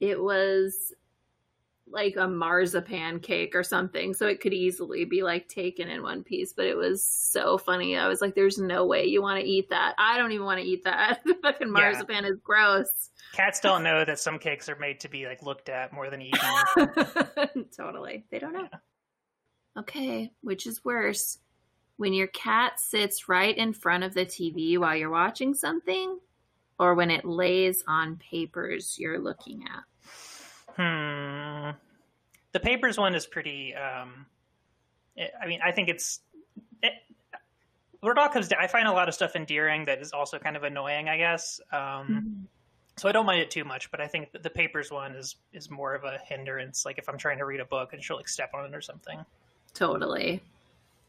it 0.00 0.20
was 0.20 0.92
like 1.94 2.16
a 2.16 2.26
marzipan 2.26 3.20
cake 3.20 3.54
or 3.54 3.62
something 3.62 4.12
so 4.12 4.26
it 4.26 4.40
could 4.40 4.52
easily 4.52 5.04
be 5.04 5.22
like 5.22 5.48
taken 5.48 5.88
in 5.88 6.02
one 6.02 6.24
piece 6.24 6.52
but 6.52 6.66
it 6.66 6.76
was 6.76 7.04
so 7.04 7.56
funny. 7.56 7.96
I 7.96 8.08
was 8.08 8.20
like 8.20 8.34
there's 8.34 8.58
no 8.58 8.84
way 8.84 9.06
you 9.06 9.22
want 9.22 9.40
to 9.40 9.46
eat 9.46 9.70
that. 9.70 9.94
I 9.96 10.18
don't 10.18 10.32
even 10.32 10.44
want 10.44 10.60
to 10.60 10.66
eat 10.66 10.84
that. 10.84 11.22
Fucking 11.42 11.70
marzipan 11.70 12.24
is 12.24 12.38
gross. 12.42 13.10
Cats 13.32 13.60
don't 13.60 13.82
know 13.82 14.04
that 14.04 14.18
some 14.18 14.38
cakes 14.38 14.68
are 14.68 14.76
made 14.76 15.00
to 15.00 15.08
be 15.08 15.26
like 15.26 15.42
looked 15.42 15.68
at 15.68 15.92
more 15.92 16.10
than 16.10 16.20
eaten. 16.20 17.66
totally. 17.76 18.24
They 18.30 18.38
don't 18.40 18.52
know. 18.52 18.68
Okay 19.78 20.32
which 20.42 20.66
is 20.66 20.84
worse? 20.84 21.38
When 21.96 22.12
your 22.12 22.26
cat 22.26 22.80
sits 22.80 23.28
right 23.28 23.56
in 23.56 23.72
front 23.72 24.02
of 24.02 24.14
the 24.14 24.26
tv 24.26 24.78
while 24.78 24.96
you're 24.96 25.10
watching 25.10 25.54
something 25.54 26.18
or 26.78 26.96
when 26.96 27.10
it 27.10 27.24
lays 27.24 27.84
on 27.86 28.16
papers 28.16 28.96
you're 28.98 29.20
looking 29.20 29.62
at 29.62 29.84
Hmm. 30.76 31.70
The 32.52 32.60
papers 32.60 32.98
one 32.98 33.14
is 33.14 33.26
pretty. 33.26 33.74
Um, 33.74 34.26
I 35.40 35.46
mean, 35.46 35.60
I 35.64 35.72
think 35.72 35.88
it's. 35.88 36.20
It, 36.82 36.92
But 38.00 38.10
it 38.12 38.18
all 38.18 38.28
comes 38.28 38.48
down. 38.48 38.60
I 38.60 38.66
find 38.66 38.86
a 38.86 38.92
lot 38.92 39.08
of 39.08 39.14
stuff 39.14 39.34
endearing 39.36 39.84
that 39.86 40.00
is 40.00 40.12
also 40.12 40.38
kind 40.38 40.56
of 40.56 40.62
annoying. 40.64 41.08
I 41.08 41.16
guess. 41.16 41.60
Um, 41.72 41.78
Mhm. 41.78 42.46
So 42.96 43.08
I 43.08 43.12
don't 43.12 43.26
mind 43.26 43.40
it 43.40 43.50
too 43.50 43.64
much, 43.64 43.90
but 43.90 44.00
I 44.00 44.06
think 44.06 44.30
that 44.30 44.44
the 44.44 44.50
papers 44.50 44.92
one 44.92 45.16
is 45.16 45.34
is 45.52 45.68
more 45.68 45.94
of 45.96 46.04
a 46.04 46.16
hindrance. 46.28 46.84
Like 46.86 46.96
if 46.98 47.08
I'm 47.08 47.18
trying 47.18 47.38
to 47.38 47.44
read 47.44 47.58
a 47.58 47.64
book 47.64 47.92
and 47.92 48.00
she'll 48.02 48.16
like 48.16 48.28
step 48.28 48.52
on 48.54 48.64
it 48.66 48.72
or 48.74 48.80
something. 48.80 49.18
Totally. 49.72 50.40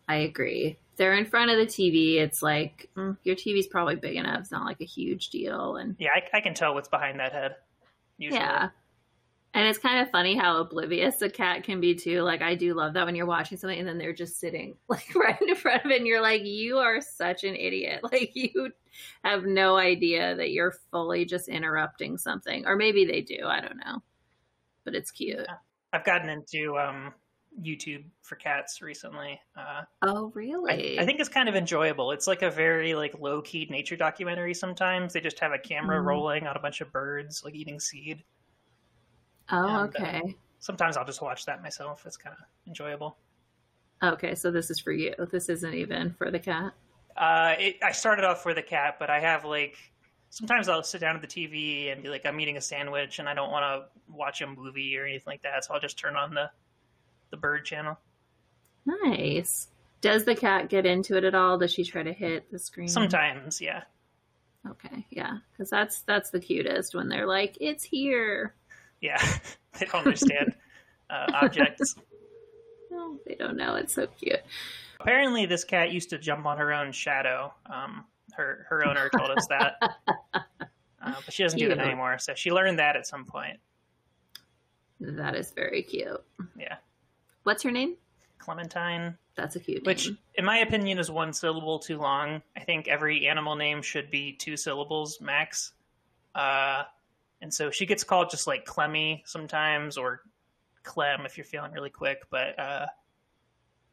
I 0.08 0.16
agree. 0.18 0.78
They're 0.98 1.14
in 1.14 1.26
front 1.26 1.52
of 1.52 1.58
the 1.58 1.66
TV. 1.68 2.16
It's 2.16 2.42
like 2.42 2.90
mm, 2.98 3.16
your 3.24 3.36
TV's 3.36 3.68
probably 3.68 3.96
big 3.98 4.16
enough. 4.16 4.40
It's 4.40 4.52
not 4.52 4.66
like 4.66 4.82
a 4.82 4.86
huge 4.86 5.30
deal. 5.30 5.76
And 5.76 5.96
Yeah, 6.00 6.10
I, 6.16 6.38
I 6.38 6.42
can 6.42 6.56
tell 6.56 6.74
what's 6.74 6.90
behind 6.90 7.20
that 7.20 7.32
head. 7.34 7.56
Usually. 8.18 8.40
yeah. 8.42 8.70
And 9.56 9.68
it's 9.68 9.80
kind 9.80 10.02
of 10.02 10.12
funny 10.12 10.36
how 10.36 10.58
oblivious 10.60 11.22
a 11.24 11.30
cat 11.30 11.64
can 11.64 11.80
be 11.82 11.96
too. 11.96 12.22
Like 12.22 12.44
I 12.44 12.56
do 12.56 12.74
love 12.76 12.94
that 12.94 13.06
when 13.06 13.16
you're 13.16 13.26
watching 13.26 13.58
something 13.58 13.80
and 13.80 13.88
then 13.88 13.98
they're 13.98 14.14
just 14.14 14.38
sitting 14.40 14.78
like 14.90 15.16
right 15.16 15.42
in 15.42 15.56
front 15.56 15.84
of 15.86 15.92
it 15.92 15.98
and 15.98 16.06
you're 16.08 16.22
like, 16.22 16.44
you 16.44 16.78
are 16.78 17.02
such 17.02 17.44
an 17.44 17.56
idiot. 17.56 18.02
Like 18.12 18.32
you 18.36 18.72
have 19.24 19.46
no 19.46 19.78
idea 19.78 20.36
that 20.36 20.52
you're 20.52 20.74
fully 20.92 21.26
just 21.26 21.48
interrupting 21.48 22.18
something. 22.18 22.66
Or 22.68 22.76
maybe 22.76 23.06
they 23.06 23.22
do. 23.22 23.46
I 23.46 23.62
don't 23.62 23.78
know. 23.78 24.04
But 24.84 24.96
it's 24.96 25.12
cute. 25.12 25.48
I've 25.94 26.04
gotten 26.06 26.30
into 26.30 26.78
um, 26.78 27.14
YouTube 27.62 28.06
for 28.22 28.36
cats 28.36 28.82
recently. 28.82 29.40
Uh, 29.56 29.84
Oh, 30.02 30.32
really? 30.36 31.00
I 31.00 31.06
think 31.06 31.20
it's 31.20 31.30
kind 31.30 31.50
of 31.50 31.56
enjoyable. 31.56 32.12
It's 32.12 32.28
like 32.28 32.42
a 32.42 32.52
very 32.52 32.94
like 32.96 33.18
low 33.20 33.42
key 33.42 33.68
nature 33.70 33.96
documentary. 33.96 34.54
Sometimes 34.54 35.14
they 35.14 35.22
just 35.22 35.40
have 35.40 35.54
a 35.54 35.60
camera 35.60 36.02
Mhm. 36.02 36.06
rolling 36.06 36.48
on 36.48 36.58
a 36.58 36.60
bunch 36.60 36.82
of 36.82 36.92
birds 36.92 37.42
like 37.44 37.56
eating 37.56 37.80
seed. 37.80 38.24
Oh, 39.52 39.68
and, 39.68 39.76
uh, 39.76 39.82
okay. 39.84 40.36
Sometimes 40.60 40.98
I'll 40.98 41.06
just 41.06 41.22
watch 41.22 41.46
that 41.46 41.62
myself. 41.62 42.04
It's 42.06 42.18
kind 42.18 42.36
of 42.38 42.46
enjoyable. 42.68 43.18
Okay, 44.04 44.36
so 44.36 44.52
this 44.52 44.70
is 44.70 44.80
for 44.80 44.92
you. 44.92 45.14
This 45.32 45.50
isn't 45.50 45.74
even 45.74 46.14
for 46.14 46.32
the 46.32 46.40
cat. 46.40 46.74
Uh, 47.16 47.56
it, 47.58 47.78
I 47.84 47.92
started 47.92 48.26
off 48.26 48.44
for 48.44 48.54
the 48.54 48.62
cat, 48.62 48.98
but 49.00 49.10
I 49.10 49.20
have 49.20 49.46
like 49.46 49.78
sometimes 50.30 50.68
I'll 50.68 50.84
sit 50.84 51.02
down 51.02 51.16
at 51.16 51.22
the 51.22 51.28
TV 51.28 51.92
and 51.92 52.04
be 52.04 52.10
like, 52.10 52.26
I'm 52.26 52.40
eating 52.40 52.58
a 52.58 52.62
sandwich 52.62 53.20
and 53.20 53.30
I 53.30 53.34
don't 53.34 53.52
want 53.52 53.64
to 53.64 54.14
watch 54.14 54.42
a 54.42 54.48
movie 54.48 54.98
or 54.98 55.06
anything 55.06 55.32
like 55.32 55.44
that, 55.44 55.64
so 55.64 55.74
I'll 55.74 55.80
just 55.80 55.98
turn 55.98 56.16
on 56.16 56.34
the 56.34 56.50
the 57.32 57.38
bird 57.38 57.66
channel. 57.66 57.98
Nice. 58.86 59.70
Does 60.02 60.26
the 60.26 60.36
cat 60.36 60.70
get 60.70 60.86
into 60.86 61.18
it 61.18 61.24
at 61.24 61.34
all? 61.34 61.58
Does 61.58 61.72
she 61.74 61.84
try 61.84 62.04
to 62.04 62.14
hit 62.14 62.52
the 62.52 62.60
screen? 62.60 62.88
Sometimes, 62.88 63.60
yeah, 63.60 63.84
Okay, 64.70 65.06
yeah, 65.12 65.38
because 65.52 65.70
that's 65.70 66.02
that's 66.02 66.32
the 66.32 66.40
cutest 66.40 66.96
when 66.96 67.08
they're 67.08 67.28
like, 67.28 67.58
"It's 67.62 67.84
here." 67.84 68.56
Yeah, 69.02 69.18
they 69.80 69.86
don't 69.86 70.06
understand 70.06 70.56
uh, 71.10 71.28
objects. 71.34 71.96
No, 72.92 73.20
they 73.26 73.36
don't 73.36 73.58
know. 73.58 73.76
It's 73.76 73.94
so 73.96 74.08
cute. 74.08 74.40
Apparently, 75.02 75.46
this 75.46 75.66
cat 75.66 75.92
used 75.92 76.12
to 76.12 76.18
jump 76.18 76.46
on 76.46 76.60
her 76.60 76.72
own 76.72 76.94
shadow. 76.94 77.54
Um, 77.66 78.06
her 78.36 78.66
her 78.70 78.88
owner 78.88 79.10
told 79.10 79.32
us 79.32 79.48
that, 79.48 79.74
uh, 80.34 80.40
but 81.04 81.34
she 81.34 81.44
doesn't 81.44 81.60
do 81.60 81.68
that 81.68 81.80
anymore. 81.80 82.18
So 82.20 82.36
she 82.36 82.52
learned 82.52 82.80
that 82.80 82.96
at 82.96 83.06
some 83.06 83.26
point. 83.26 83.58
That 85.02 85.36
is 85.36 85.52
very 85.52 85.82
cute. 85.84 86.24
Yeah, 86.58 86.76
What's 87.44 87.64
her 87.64 87.72
name? 87.72 87.96
Clementine, 88.38 89.18
That's 89.36 89.56
a 89.56 89.60
cute 89.60 89.86
which 89.86 90.06
name. 90.08 90.18
in 90.36 90.46
my 90.46 90.60
opinion 90.60 90.98
is 91.00 91.12
one 91.12 91.34
syllable 91.34 91.80
too 91.80 91.98
long. 91.98 92.42
I 92.56 92.62
think 92.62 92.88
every 92.88 93.28
animal 93.28 93.56
name 93.56 93.82
should 93.82 94.10
be 94.10 94.32
two 94.34 94.56
syllables 94.56 95.20
max. 95.20 95.74
Uh, 96.34 96.84
and 97.46 97.54
so 97.54 97.70
she 97.70 97.86
gets 97.86 98.04
called 98.04 98.32
just 98.32 98.48
like 98.48 98.66
Clemmy 98.66 99.22
sometimes, 99.28 99.98
or 99.98 100.22
Clem 100.82 101.28
if 101.28 101.38
you're 101.38 101.46
feeling 101.46 101.72
really 101.74 101.92
quick. 101.92 102.24
But 102.32 102.58
uh, 102.58 102.88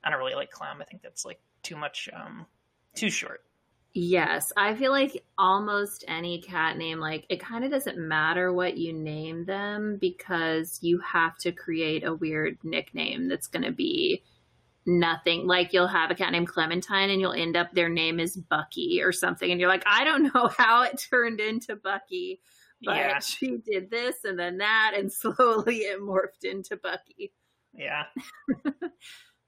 I 0.02 0.08
don't 0.08 0.18
really 0.18 0.34
like 0.34 0.50
Clem. 0.50 0.80
I 0.80 0.84
think 0.84 1.02
that's 1.02 1.26
like 1.26 1.38
too 1.62 1.76
much, 1.76 2.08
um, 2.14 2.46
too 2.94 3.10
short. 3.10 3.44
Yes, 3.92 4.54
I 4.56 4.74
feel 4.74 4.90
like 4.90 5.22
almost 5.36 6.02
any 6.08 6.40
cat 6.40 6.78
name, 6.78 6.98
like 6.98 7.26
it 7.28 7.40
kind 7.40 7.62
of 7.62 7.70
doesn't 7.70 7.98
matter 7.98 8.50
what 8.50 8.78
you 8.78 8.94
name 8.94 9.44
them 9.44 9.98
because 10.00 10.78
you 10.80 10.98
have 11.00 11.36
to 11.40 11.52
create 11.52 12.02
a 12.02 12.14
weird 12.14 12.56
nickname 12.64 13.28
that's 13.28 13.48
going 13.48 13.64
to 13.64 13.70
be 13.70 14.22
nothing. 14.86 15.46
Like 15.46 15.74
you'll 15.74 15.88
have 15.88 16.10
a 16.10 16.14
cat 16.14 16.32
named 16.32 16.48
Clementine 16.48 17.10
and 17.10 17.20
you'll 17.20 17.34
end 17.34 17.54
up 17.54 17.74
their 17.74 17.90
name 17.90 18.18
is 18.18 18.34
Bucky 18.34 19.02
or 19.02 19.12
something. 19.12 19.50
And 19.50 19.60
you're 19.60 19.68
like, 19.68 19.84
I 19.84 20.04
don't 20.04 20.34
know 20.34 20.48
how 20.56 20.84
it 20.84 21.06
turned 21.10 21.38
into 21.38 21.76
Bucky, 21.76 22.40
but 22.84 22.96
Yeah. 22.96 23.18
she 23.20 23.56
did 23.58 23.90
this 23.90 24.24
and 24.24 24.38
then 24.38 24.58
that. 24.58 24.92
And 24.96 25.12
slowly 25.12 25.78
it 25.78 26.00
morphed 26.00 26.44
into 26.44 26.76
Bucky. 26.76 27.32
Yeah. 27.74 28.04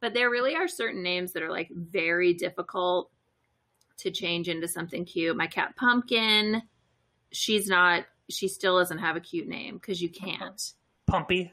But 0.00 0.12
there 0.12 0.28
really 0.28 0.54
are 0.54 0.68
certain 0.68 1.02
names 1.02 1.32
that 1.32 1.42
are 1.42 1.50
like 1.50 1.70
very 1.72 2.34
difficult 2.34 3.10
to 3.98 4.10
change 4.10 4.50
into 4.50 4.68
something 4.68 5.06
cute. 5.06 5.34
My 5.34 5.46
cat 5.46 5.76
Pumpkin, 5.76 6.60
she's 7.32 7.68
not, 7.68 8.04
she 8.28 8.46
still 8.48 8.76
doesn't 8.76 8.98
have 8.98 9.16
a 9.16 9.20
cute 9.20 9.48
name 9.48 9.76
because 9.76 10.02
you 10.02 10.10
can't. 10.10 10.60
Pumpy. 11.10 11.50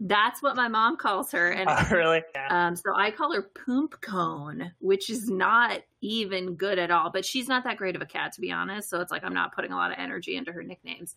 That's 0.00 0.42
what 0.42 0.56
my 0.56 0.66
mom 0.68 0.96
calls 0.96 1.30
her. 1.32 1.50
And 1.50 1.68
Oh, 1.70 1.88
really? 1.90 2.22
Yeah. 2.34 2.68
um, 2.68 2.76
so 2.76 2.94
I 2.96 3.10
call 3.10 3.34
her 3.34 3.42
Poop 3.42 4.00
Cone, 4.00 4.72
which 4.80 5.10
is 5.10 5.28
not 5.28 5.82
even 6.00 6.54
good 6.54 6.78
at 6.78 6.90
all. 6.90 7.10
But 7.10 7.24
she's 7.26 7.48
not 7.48 7.64
that 7.64 7.76
great 7.76 7.96
of 7.96 8.02
a 8.02 8.06
cat, 8.06 8.32
to 8.32 8.40
be 8.40 8.50
honest. 8.50 8.88
So 8.88 9.00
it's 9.00 9.12
like 9.12 9.24
I'm 9.24 9.34
not 9.34 9.54
putting 9.54 9.72
a 9.72 9.76
lot 9.76 9.92
of 9.92 9.98
energy 9.98 10.36
into 10.36 10.52
her 10.52 10.62
nicknames. 10.62 11.16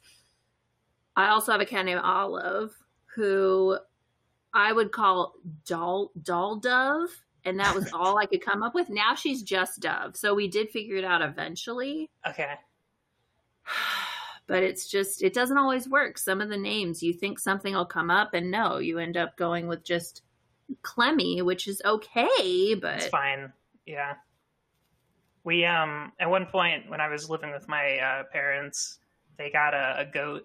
I 1.16 1.30
also 1.30 1.54
have 1.54 1.62
a 1.62 1.66
cat 1.66 1.86
named 1.86 2.02
Olive, 2.04 2.74
who 3.16 3.78
I 4.54 4.74
would 4.74 4.92
call 4.92 5.36
Doll 5.66 6.12
Doll 6.22 6.58
Dove, 6.58 7.10
and 7.46 7.60
that 7.60 7.74
was 7.76 7.92
all 7.94 8.18
I 8.18 8.26
could 8.26 8.42
come 8.42 8.64
up 8.64 8.76
with. 8.76 8.90
Now 8.90 9.16
she's 9.16 9.44
just 9.44 9.80
Dove. 9.80 10.18
So 10.18 10.34
we 10.34 10.48
did 10.48 10.72
figure 10.72 10.98
it 10.98 11.06
out 11.06 11.22
eventually 11.22 12.10
Okay. 12.28 12.54
but 14.48 14.64
it's 14.64 14.88
just 14.88 15.24
it 15.24 15.34
doesn't 15.34 15.58
always 15.58 15.88
work 15.88 16.18
some 16.18 16.42
of 16.42 16.50
the 16.50 16.58
names 16.58 17.02
you 17.02 17.14
think 17.14 17.40
something 17.40 17.74
will 17.74 17.86
come 17.86 18.10
up 18.12 18.34
and 18.34 18.52
no 18.52 18.78
you 18.78 19.00
end 19.00 19.16
up 19.18 19.38
going 19.38 19.68
with 19.68 19.84
just 19.84 20.22
clemmy 20.82 21.42
which 21.42 21.68
is 21.68 21.82
okay 21.86 22.74
but 22.76 22.96
It's 22.96 23.08
fine. 23.08 23.52
Yeah. 23.86 24.14
We 25.44 25.66
um 25.66 26.12
at 26.20 26.30
one 26.30 26.46
point 26.46 26.90
when 26.90 27.02
I 27.02 27.10
was 27.10 27.30
living 27.30 27.52
with 27.52 27.68
my 27.68 27.98
uh, 28.00 28.24
parents, 28.32 29.00
they 29.38 29.50
got 29.50 29.74
a, 29.74 30.00
a 30.00 30.06
goat, 30.06 30.44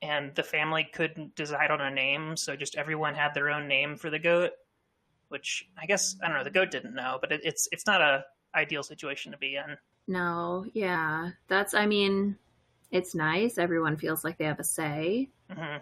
and 0.00 0.34
the 0.34 0.42
family 0.42 0.88
couldn't 0.92 1.34
decide 1.36 1.70
on 1.70 1.80
a 1.80 1.90
name, 1.90 2.36
so 2.36 2.56
just 2.56 2.76
everyone 2.76 3.14
had 3.14 3.34
their 3.34 3.50
own 3.50 3.68
name 3.68 3.96
for 3.96 4.08
the 4.08 4.18
goat. 4.18 4.52
Which 5.28 5.68
I 5.78 5.84
guess 5.86 6.16
I 6.22 6.28
don't 6.28 6.38
know. 6.38 6.44
The 6.44 6.50
goat 6.50 6.70
didn't 6.70 6.94
know, 6.94 7.18
but 7.20 7.32
it, 7.32 7.40
it's 7.44 7.68
it's 7.70 7.86
not 7.86 8.00
a 8.00 8.24
ideal 8.54 8.82
situation 8.82 9.32
to 9.32 9.38
be 9.38 9.56
in. 9.56 9.76
no 10.06 10.64
yeah 10.74 11.30
that's 11.48 11.74
i 11.74 11.84
mean 11.86 12.36
it's 12.94 13.14
nice. 13.14 13.58
Everyone 13.58 13.98
feels 13.98 14.24
like 14.24 14.38
they 14.38 14.44
have 14.46 14.60
a 14.60 14.64
say. 14.64 15.28
Hmm 15.52 15.76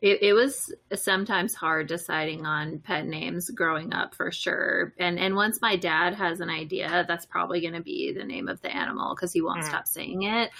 it, 0.00 0.22
it 0.22 0.32
was 0.32 0.72
sometimes 0.94 1.54
hard 1.54 1.88
deciding 1.88 2.46
on 2.46 2.78
pet 2.78 3.06
names 3.06 3.50
growing 3.50 3.92
up 3.92 4.14
for 4.14 4.30
sure. 4.30 4.94
And 4.98 5.18
and 5.18 5.34
once 5.34 5.60
my 5.60 5.76
dad 5.76 6.14
has 6.14 6.40
an 6.40 6.50
idea 6.50 7.04
that's 7.08 7.26
probably 7.26 7.60
going 7.60 7.72
to 7.72 7.82
be 7.82 8.12
the 8.12 8.24
name 8.24 8.48
of 8.48 8.60
the 8.60 8.74
animal 8.74 9.14
because 9.14 9.32
he 9.32 9.42
won't 9.42 9.62
Mm. 9.64 9.68
stop 9.68 9.88
saying 9.88 10.22
it. 10.22 10.50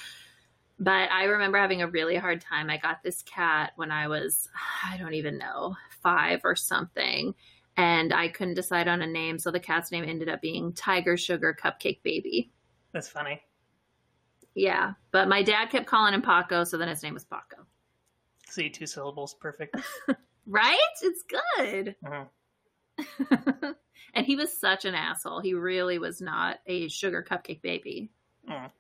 But 0.81 1.11
i 1.11 1.25
remember 1.25 1.59
having 1.59 1.83
a 1.83 1.89
really 1.89 2.17
hard 2.17 2.41
time. 2.41 2.69
I 2.71 2.79
got 2.79 3.03
this 3.03 3.23
cat 3.23 3.73
when 3.77 3.91
i 3.93 4.09
was 4.09 4.49
i 4.85 4.97
don't 4.97 5.15
even 5.15 5.39
know 5.39 5.77
five 6.03 6.41
or 6.45 6.57
something 6.57 7.35
and 7.77 8.13
i 8.13 8.29
couldn't 8.29 8.55
decide 8.55 8.89
on 8.89 9.03
a 9.03 9.07
name 9.07 9.39
so 9.39 9.51
the 9.51 9.61
cat's 9.61 9.91
name 9.93 10.05
ended 10.05 10.29
up 10.29 10.41
being 10.41 10.73
tiger 10.73 11.17
sugar 11.17 11.57
cupcake 11.61 12.03
baby. 12.03 12.51
That's 12.93 13.09
funny. 13.09 13.41
Yeah 14.59 14.93
but 15.13 15.29
my 15.29 15.43
dad 15.43 15.67
kept 15.71 15.87
calling 15.87 16.13
him 16.15 16.23
paco 16.23 16.65
so 16.65 16.77
then 16.77 16.89
his 16.89 17.03
name 17.03 17.15
was 17.15 17.25
paco 17.25 17.65
See, 18.51 18.71
two 18.71 18.87
syllables, 18.87 19.35
perfect. 19.35 19.77
right 20.47 20.77
it's 21.03 21.23
good 21.23 21.95
Mhm. 22.03 22.27
and 24.15 24.27
he 24.27 24.37
was 24.37 24.59
such 24.59 24.85
an 24.87 24.95
asshole. 24.95 25.41
He 25.41 25.55
really 25.55 25.99
was 25.99 26.21
not 26.21 26.59
a 26.67 26.89
sugar 26.89 27.23
cupcake 27.29 27.61
baby. 27.63 28.11
Mm. 28.51 28.71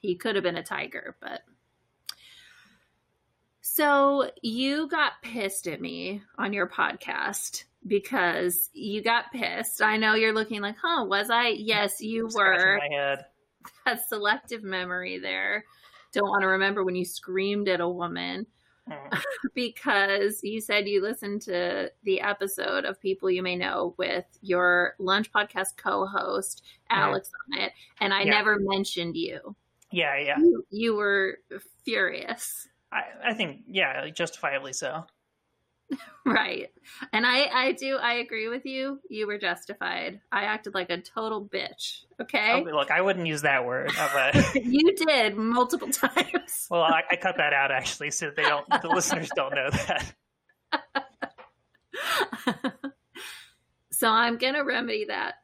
He 0.00 0.16
could 0.16 0.34
have 0.34 0.42
been 0.42 0.56
a 0.56 0.62
tiger, 0.62 1.16
but. 1.20 1.42
So 3.60 4.30
you 4.42 4.88
got 4.88 5.12
pissed 5.22 5.68
at 5.68 5.80
me 5.80 6.22
on 6.38 6.52
your 6.52 6.68
podcast 6.68 7.64
because 7.86 8.70
you 8.72 9.02
got 9.02 9.30
pissed. 9.32 9.82
I 9.82 9.96
know 9.98 10.14
you're 10.14 10.32
looking 10.32 10.62
like, 10.62 10.76
huh, 10.82 11.04
was 11.04 11.30
I? 11.30 11.48
Yes, 11.48 12.00
you 12.00 12.28
were. 12.34 12.78
my 12.78 12.96
head. 12.96 13.26
That 13.86 14.06
selective 14.08 14.62
memory 14.62 15.18
there. 15.18 15.64
Don't 16.12 16.28
want 16.28 16.42
to 16.42 16.48
remember 16.48 16.84
when 16.84 16.96
you 16.96 17.04
screamed 17.04 17.68
at 17.68 17.80
a 17.80 17.88
woman 17.88 18.46
Mm. 18.90 19.22
because 19.54 20.40
you 20.42 20.62
said 20.62 20.88
you 20.88 21.02
listened 21.02 21.42
to 21.42 21.92
the 22.04 22.22
episode 22.22 22.86
of 22.86 22.98
People 23.00 23.30
You 23.30 23.42
May 23.42 23.54
Know 23.54 23.94
with 23.98 24.24
your 24.40 24.94
lunch 24.98 25.30
podcast 25.30 25.76
co-host 25.76 26.62
Alex 26.88 27.30
on 27.52 27.60
it, 27.60 27.72
and 28.00 28.14
I 28.14 28.22
Yeah. 28.22 28.30
never 28.30 28.56
mentioned 28.58 29.14
you. 29.14 29.54
Yeah, 29.90 30.16
yeah. 30.18 30.38
You, 30.38 30.64
you 30.70 30.94
were 30.96 31.38
furious. 31.84 32.66
I, 32.90 33.02
I 33.22 33.34
think 33.34 33.64
yeah, 33.66 34.00
like, 34.02 34.14
justifiably 34.14 34.72
so. 34.72 35.04
Right. 36.26 36.68
And 37.14 37.24
I, 37.24 37.46
I 37.46 37.72
do, 37.72 37.96
I 37.96 38.14
agree 38.14 38.48
with 38.48 38.66
you. 38.66 39.00
You 39.08 39.26
were 39.26 39.38
justified. 39.38 40.20
I 40.30 40.42
acted 40.42 40.74
like 40.74 40.90
a 40.90 41.00
total 41.00 41.42
bitch. 41.42 42.02
Okay. 42.20 42.52
Oh, 42.52 42.70
look, 42.70 42.90
I 42.90 43.00
wouldn't 43.00 43.26
use 43.26 43.42
that 43.42 43.64
word. 43.64 43.92
But, 44.12 44.54
you 44.62 44.94
did 44.94 45.36
multiple 45.36 45.88
times. 45.92 46.66
well, 46.70 46.82
I, 46.82 47.02
I 47.10 47.16
cut 47.16 47.38
that 47.38 47.54
out 47.54 47.70
actually, 47.70 48.10
so 48.10 48.30
they 48.36 48.42
don't. 48.42 48.66
The 48.82 48.88
listeners 48.88 49.30
don't 49.34 49.54
know 49.54 49.70
that. 49.70 50.12
so 53.90 54.10
I'm 54.10 54.36
going 54.36 54.54
to 54.54 54.62
remedy 54.62 55.06
that. 55.06 55.36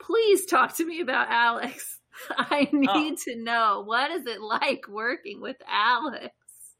Please 0.00 0.44
talk 0.46 0.76
to 0.78 0.84
me 0.84 1.00
about 1.00 1.28
Alex. 1.30 2.00
I 2.36 2.68
need 2.72 3.18
to 3.18 3.36
know 3.36 3.84
what 3.86 4.10
is 4.10 4.26
it 4.26 4.40
like 4.40 4.88
working 4.88 5.40
with 5.40 5.56
Alex? 5.68 6.34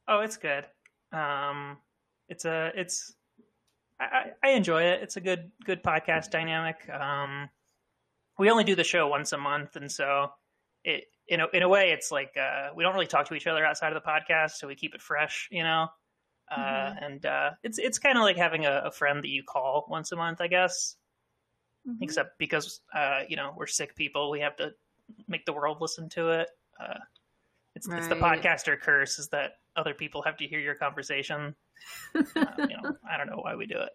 Oh, 0.08 0.20
it's 0.20 0.36
good. 0.36 0.64
Um, 1.12 1.76
it's 2.28 2.44
a 2.44 2.72
it's 2.74 3.14
I, 4.00 4.32
I 4.42 4.50
enjoy 4.50 4.82
it. 4.84 5.02
It's 5.02 5.16
a 5.16 5.20
good 5.20 5.50
good 5.64 5.82
podcast 5.82 6.30
dynamic. 6.30 6.88
Um, 6.90 7.48
we 8.38 8.50
only 8.50 8.64
do 8.64 8.74
the 8.74 8.84
show 8.84 9.08
once 9.08 9.32
a 9.32 9.38
month, 9.38 9.76
and 9.76 9.90
so 9.90 10.32
it 10.84 11.04
in 11.28 11.40
a 11.40 11.46
in 11.52 11.62
a 11.62 11.68
way 11.68 11.90
it's 11.90 12.10
like 12.10 12.36
uh, 12.36 12.70
we 12.74 12.82
don't 12.82 12.94
really 12.94 13.06
talk 13.06 13.28
to 13.28 13.34
each 13.34 13.46
other 13.46 13.64
outside 13.64 13.92
of 13.92 14.02
the 14.02 14.08
podcast, 14.08 14.52
so 14.52 14.66
we 14.66 14.74
keep 14.74 14.94
it 14.94 15.02
fresh, 15.02 15.48
you 15.50 15.62
know. 15.62 15.88
Uh, 16.50 16.56
Mhm. 16.58 17.06
and 17.06 17.26
uh, 17.26 17.50
it's 17.62 17.78
it's 17.78 17.98
kind 17.98 18.18
of 18.18 18.24
like 18.24 18.36
having 18.36 18.66
a, 18.66 18.82
a 18.86 18.90
friend 18.90 19.22
that 19.22 19.28
you 19.28 19.42
call 19.42 19.86
once 19.88 20.12
a 20.12 20.16
month, 20.16 20.40
I 20.40 20.48
guess. 20.48 20.96
Mm-hmm. 21.88 22.02
Except 22.02 22.38
because 22.38 22.80
uh, 22.94 23.22
you 23.28 23.36
know 23.36 23.54
we're 23.56 23.66
sick 23.66 23.94
people, 23.96 24.30
we 24.30 24.40
have 24.40 24.56
to 24.56 24.72
make 25.28 25.44
the 25.46 25.52
world 25.52 25.78
listen 25.80 26.08
to 26.10 26.30
it. 26.30 26.48
Uh, 26.80 26.98
it's 27.74 27.88
it's 27.88 28.08
the 28.08 28.16
podcaster 28.16 28.78
curse 28.78 29.18
is 29.18 29.28
that 29.28 29.52
other 29.76 29.94
people 29.94 30.22
have 30.22 30.36
to 30.38 30.46
hear 30.46 30.60
your 30.60 30.74
conversation. 30.74 31.54
Uh, 32.14 32.20
you 32.58 32.76
know, 32.82 32.96
I 33.10 33.16
don't 33.16 33.28
know 33.28 33.40
why 33.40 33.56
we 33.56 33.66
do 33.66 33.78
it. 33.78 33.90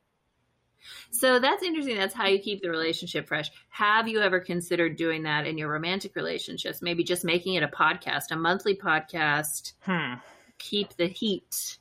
So 1.12 1.40
that's 1.40 1.64
interesting. 1.64 1.98
That's 1.98 2.14
how 2.14 2.28
you 2.28 2.40
keep 2.40 2.62
the 2.62 2.70
relationship 2.70 3.28
fresh. 3.28 3.50
Have 3.70 4.08
you 4.08 4.22
ever 4.22 4.40
considered 4.40 4.96
doing 4.96 5.24
that 5.24 5.46
in 5.46 5.58
your 5.58 5.70
romantic 5.70 6.16
relationships? 6.16 6.82
Maybe 6.82 7.04
just 7.04 7.24
making 7.24 7.56
it 7.56 7.64
a 7.64 7.68
podcast, 7.68 8.32
a 8.32 8.36
monthly 8.36 8.76
podcast. 8.76 9.74
Hmm. 9.82 10.16
Keep 10.60 10.96
the 10.96 11.08
heat. 11.08 11.78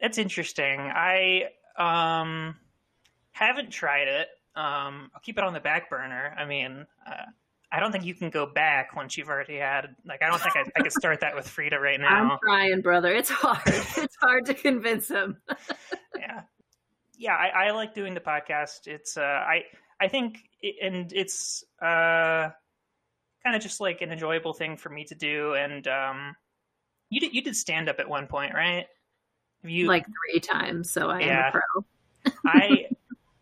That's 0.00 0.18
interesting. 0.18 0.80
I 0.80 1.48
um 1.76 2.56
haven't 3.32 3.70
tried 3.70 4.08
it. 4.08 4.28
Um, 4.54 5.10
I'll 5.14 5.20
keep 5.22 5.36
it 5.36 5.44
on 5.44 5.52
the 5.52 5.60
back 5.60 5.90
burner. 5.90 6.34
I 6.38 6.46
mean, 6.46 6.86
uh, 7.06 7.26
I 7.72 7.80
don't 7.80 7.90
think 7.92 8.04
you 8.04 8.14
can 8.14 8.30
go 8.30 8.46
back 8.46 8.94
once 8.94 9.16
you've 9.16 9.28
already 9.28 9.56
had. 9.56 9.96
Like, 10.04 10.22
I 10.22 10.28
don't 10.28 10.40
think 10.40 10.54
I, 10.56 10.64
I 10.76 10.82
could 10.82 10.92
start 10.92 11.20
that 11.20 11.34
with 11.34 11.48
Frida 11.48 11.78
right 11.78 11.98
now. 12.00 12.32
I'm 12.32 12.38
trying, 12.42 12.80
brother. 12.80 13.12
It's 13.12 13.28
hard. 13.30 13.60
it's 13.66 14.16
hard 14.20 14.46
to 14.46 14.54
convince 14.54 15.08
him. 15.08 15.38
yeah, 16.18 16.42
yeah. 17.18 17.34
I, 17.34 17.66
I 17.66 17.70
like 17.72 17.94
doing 17.94 18.14
the 18.14 18.20
podcast. 18.20 18.86
It's 18.86 19.16
uh, 19.16 19.22
I 19.22 19.64
I 20.00 20.08
think, 20.08 20.38
it, 20.62 20.76
and 20.82 21.12
it's 21.12 21.64
uh, 21.82 22.50
kind 23.42 23.56
of 23.56 23.60
just 23.62 23.80
like 23.80 24.00
an 24.02 24.12
enjoyable 24.12 24.52
thing 24.52 24.76
for 24.76 24.88
me 24.90 25.04
to 25.04 25.14
do. 25.14 25.54
And 25.54 25.86
um, 25.88 26.36
you 27.10 27.18
did 27.20 27.34
you 27.34 27.42
did 27.42 27.56
stand 27.56 27.88
up 27.88 27.98
at 27.98 28.08
one 28.08 28.26
point, 28.28 28.54
right? 28.54 28.86
Have 29.62 29.70
you 29.70 29.88
like 29.88 30.06
three 30.06 30.38
times, 30.40 30.90
so 30.90 31.10
I 31.10 31.20
Yeah. 31.20 31.48
am 31.48 31.48
a 31.48 31.50
pro. 31.50 32.42
I 32.46 32.86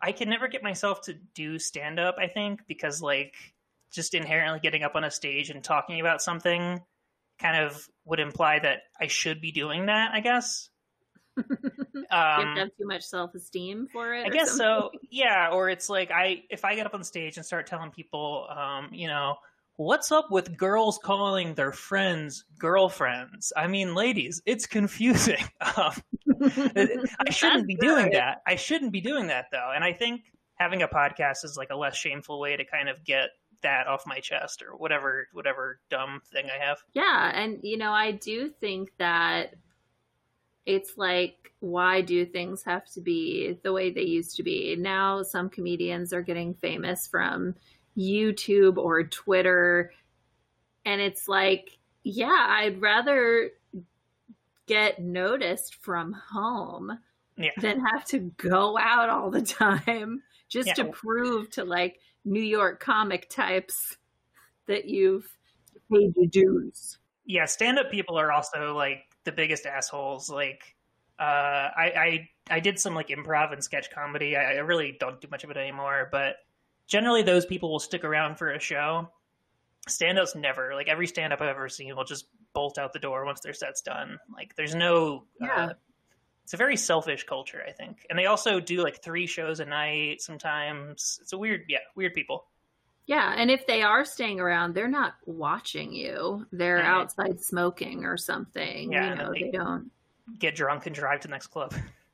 I 0.01 0.13
can 0.13 0.29
never 0.31 0.49
get 0.49 0.63
myself 0.63 1.03
to 1.03 1.15
do 1.35 1.59
stand 1.59 1.99
up, 2.01 2.17
I 2.19 2.27
think, 2.29 2.61
because 2.67 3.03
like 3.03 3.35
just 3.95 4.15
inherently 4.15 4.61
getting 4.61 4.83
up 4.83 4.95
on 4.95 5.05
a 5.05 5.11
stage 5.11 5.51
and 5.51 5.63
talking 5.63 6.01
about 6.01 6.21
something 6.21 6.81
kind 7.39 7.65
of 7.65 7.89
would 8.05 8.21
imply 8.21 8.59
that 8.59 8.81
I 9.01 9.07
should 9.07 9.41
be 9.41 9.53
doing 9.53 9.87
that, 9.87 10.11
I 10.13 10.21
guess. 10.21 10.69
you 11.37 11.45
have 12.11 12.41
Um 12.41 12.55
to 12.55 12.61
have 12.61 12.69
too 12.79 12.87
much 12.87 13.03
self 13.03 13.35
esteem 13.35 13.89
for 13.93 14.15
it. 14.15 14.27
I 14.27 14.29
guess 14.29 14.57
something? 14.57 14.67
so. 14.67 14.99
Yeah, 15.11 15.51
or 15.53 15.69
it's 15.69 15.89
like 15.89 16.11
I 16.11 16.43
if 16.51 16.65
I 16.65 16.75
get 16.75 16.87
up 16.87 16.95
on 16.95 17.05
stage 17.05 17.37
and 17.37 17.47
start 17.47 17.67
telling 17.67 17.91
people 17.91 18.47
um, 18.51 18.89
you 18.93 19.09
know, 19.09 19.37
what's 19.77 20.13
up 20.13 20.31
with 20.31 20.57
girls 20.57 20.99
calling 21.03 21.55
their 21.55 21.73
friends 21.73 22.45
girlfriends? 22.59 23.53
I 23.57 23.67
mean, 23.67 23.95
ladies, 23.95 24.43
it's 24.47 24.67
confusing. 24.67 25.45
Um, 25.77 25.95
I 27.27 27.31
shouldn't 27.31 27.67
be 27.67 27.77
doing 27.77 28.11
that. 28.11 28.43
I 28.47 28.57
shouldn't 28.57 28.93
be 28.93 29.01
doing 29.01 29.29
that 29.29 29.47
though. 29.51 29.73
And 29.75 29.83
I 29.83 29.93
think 29.93 30.23
having 30.57 30.83
a 30.83 30.89
podcast 30.89 31.45
is 31.45 31.57
like 31.57 31.71
a 31.71 31.77
less 31.77 31.97
shameful 31.97 32.39
way 32.39 32.57
to 32.57 32.65
kind 32.65 32.89
of 32.89 33.03
get 33.05 33.31
that 33.65 33.87
off 33.89 34.07
my 34.07 34.21
chest 34.21 34.63
or 34.63 34.77
whatever 34.77 35.27
whatever 35.33 35.81
dumb 35.91 36.23
thing 36.33 36.47
I 36.47 36.65
have. 36.65 36.79
Yeah, 36.93 37.33
and 37.35 37.59
you 37.63 37.77
know, 37.77 37.91
I 37.93 38.13
do 38.13 38.49
think 38.49 38.93
that 38.99 39.55
it's 40.67 40.97
like 40.97 41.53
why 41.61 42.01
do 42.03 42.25
things 42.27 42.63
have 42.63 42.87
to 42.93 43.01
be 43.01 43.59
the 43.63 43.73
way 43.73 43.91
they 43.91 44.03
used 44.03 44.37
to 44.37 44.43
be? 44.43 44.77
Now 44.77 45.23
some 45.23 45.49
comedians 45.49 46.13
are 46.13 46.23
getting 46.23 46.55
famous 46.55 47.07
from 47.07 47.55
YouTube 47.97 48.77
or 48.77 49.03
Twitter 49.05 49.93
and 50.87 51.01
it's 51.01 51.27
like, 51.29 51.79
yeah, 52.03 52.47
I'd 52.51 52.81
rather 52.83 53.51
get 54.67 55.01
noticed 55.03 55.77
from 55.77 56.13
home 56.13 56.99
Yeah. 57.37 57.51
than 57.61 57.81
have 57.93 58.05
to 58.07 58.19
go 58.19 58.79
out 58.79 59.09
all 59.09 59.31
the 59.31 59.43
time 59.61 60.23
just 60.49 60.69
Yeah. 60.69 60.75
to 60.75 60.85
prove 60.87 61.51
to 61.51 61.65
like 61.65 62.01
New 62.25 62.43
York 62.43 62.81
comic 62.81 63.29
types 63.29 63.97
that 64.67 64.87
you've 64.87 65.27
paid 65.93 66.15
your 66.17 66.27
dues. 66.27 66.99
yeah, 67.27 67.45
stand 67.47 67.79
up 67.79 67.91
people 67.91 68.19
are 68.19 68.33
also 68.33 68.75
like 68.75 69.05
the 69.25 69.33
biggest 69.33 69.67
assholes. 69.67 70.29
Like, 70.31 70.75
uh, 71.19 71.23
I, 71.23 71.93
I, 71.97 72.29
I 72.57 72.61
did 72.61 72.79
some 72.79 72.95
like 72.95 73.09
improv 73.09 73.53
and 73.53 73.63
sketch 73.63 73.91
comedy. 73.91 74.37
I, 74.37 74.55
I 74.55 74.59
really 74.59 74.97
don't 74.99 75.21
do 75.21 75.29
much 75.31 75.45
of 75.45 75.51
it 75.51 75.57
anymore, 75.57 76.09
but 76.11 76.37
generally 76.87 77.23
those 77.23 77.47
people 77.47 77.71
will 77.71 77.79
stick 77.81 78.05
around 78.05 78.37
for 78.37 78.51
a 78.53 78.61
show. 78.61 79.09
Stand 79.89 80.19
ups 80.19 80.35
never. 80.35 80.75
Like 80.75 80.89
every 80.89 81.07
stand 81.07 81.33
up 81.33 81.41
I've 81.43 81.49
ever 81.49 81.69
seen 81.69 81.95
will 81.95 82.05
just 82.05 82.27
bolt 82.55 82.79
out 82.79 82.93
the 82.93 82.99
door 82.99 83.25
once 83.27 83.41
their 83.41 83.53
set's 83.53 83.83
done. 83.83 84.19
Like 84.35 84.55
there's 84.57 84.75
no, 84.75 85.25
Yeah. 85.41 85.67
uh, 85.67 85.73
it's 86.45 86.55
a 86.55 86.59
very 86.59 86.77
selfish 86.77 87.25
culture, 87.25 87.63
I 87.67 87.73
think. 87.73 88.07
And 88.11 88.19
they 88.19 88.27
also 88.27 88.61
do 88.61 88.83
like 88.83 89.03
three 89.03 89.27
shows 89.27 89.61
a 89.61 89.65
night 89.65 90.21
sometimes. 90.23 91.19
It's 91.23 91.33
a 91.33 91.39
weird, 91.39 91.65
yeah, 91.69 91.79
weird 91.97 92.15
people. 92.15 92.47
Yeah, 93.07 93.35
and 93.37 93.51
if 93.51 93.67
they 93.67 93.83
are 93.83 94.05
staying 94.05 94.41
around, 94.41 94.75
they're 94.75 94.89
not 94.89 95.15
watching 95.27 95.93
you. 95.93 96.47
They're 96.53 96.79
Mhm. 96.81 96.85
outside 96.85 97.41
smoking 97.41 98.05
or 98.05 98.17
something. 98.17 98.93
Yeah, 98.93 99.11
you 99.11 99.15
know, 99.17 99.33
they- 99.33 99.43
they 99.45 99.51
don't. 99.51 99.91
Get 100.39 100.55
drunk 100.55 100.87
and 100.87 100.95
drive 100.95 101.21
to 101.21 101.29
the 101.29 101.33
next 101.33 101.49
club. 101.49 101.75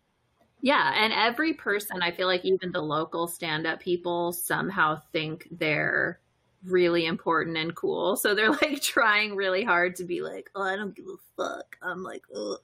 Yeah, 0.62 0.92
and 0.94 1.10
every 1.14 1.54
person, 1.54 2.02
I 2.02 2.10
feel 2.10 2.26
like 2.26 2.44
even 2.44 2.70
the 2.70 2.82
local 2.82 3.26
stand 3.26 3.66
up 3.66 3.80
people 3.80 4.30
somehow 4.30 5.00
think 5.10 5.48
they're 5.50 6.20
really 6.64 7.06
important 7.06 7.56
and 7.56 7.74
cool. 7.74 8.16
So 8.16 8.34
they're 8.34 8.50
like 8.50 8.82
trying 8.82 9.34
really 9.36 9.64
hard 9.64 9.96
to 9.96 10.04
be 10.04 10.20
like, 10.20 10.50
oh, 10.54 10.62
I 10.62 10.76
don't 10.76 10.94
give 10.94 11.06
a 11.06 11.16
fuck. 11.34 11.78
I'm 11.80 12.02
like, 12.02 12.24
oh. 12.34 12.58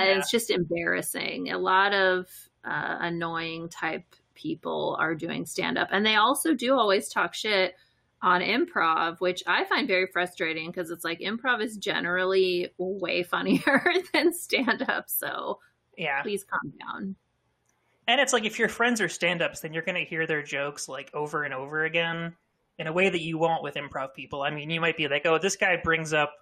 Yeah. 0.00 0.18
It's 0.18 0.30
just 0.30 0.50
embarrassing. 0.50 1.50
A 1.50 1.58
lot 1.58 1.92
of 1.92 2.26
uh, 2.64 2.96
annoying 3.00 3.68
type 3.68 4.04
people 4.34 4.96
are 4.98 5.14
doing 5.14 5.44
stand 5.46 5.78
up. 5.78 5.88
And 5.90 6.04
they 6.04 6.16
also 6.16 6.54
do 6.54 6.74
always 6.74 7.08
talk 7.08 7.34
shit 7.34 7.74
on 8.22 8.40
improv, 8.40 9.20
which 9.20 9.42
I 9.46 9.64
find 9.64 9.86
very 9.88 10.06
frustrating 10.06 10.70
because 10.70 10.90
it's 10.90 11.04
like 11.04 11.20
improv 11.20 11.62
is 11.62 11.76
generally 11.76 12.70
way 12.78 13.22
funnier 13.24 13.82
than 14.12 14.32
stand 14.32 14.82
up. 14.88 15.10
So 15.10 15.58
Yeah. 15.96 16.22
please 16.22 16.44
calm 16.44 16.72
down. 16.80 17.16
And 18.06 18.20
it's 18.20 18.32
like 18.32 18.44
if 18.44 18.58
your 18.58 18.68
friends 18.68 19.00
are 19.00 19.08
stand 19.08 19.42
ups, 19.42 19.60
then 19.60 19.72
you're 19.72 19.82
going 19.82 20.02
to 20.02 20.08
hear 20.08 20.26
their 20.26 20.42
jokes 20.42 20.88
like 20.88 21.10
over 21.14 21.44
and 21.44 21.54
over 21.54 21.84
again 21.84 22.34
in 22.78 22.86
a 22.86 22.92
way 22.92 23.08
that 23.08 23.20
you 23.20 23.38
won't 23.38 23.62
with 23.62 23.74
improv 23.74 24.14
people. 24.14 24.42
I 24.42 24.50
mean, 24.50 24.70
you 24.70 24.80
might 24.80 24.96
be 24.96 25.08
like, 25.08 25.26
oh, 25.26 25.38
this 25.38 25.56
guy 25.56 25.76
brings 25.82 26.12
up, 26.12 26.32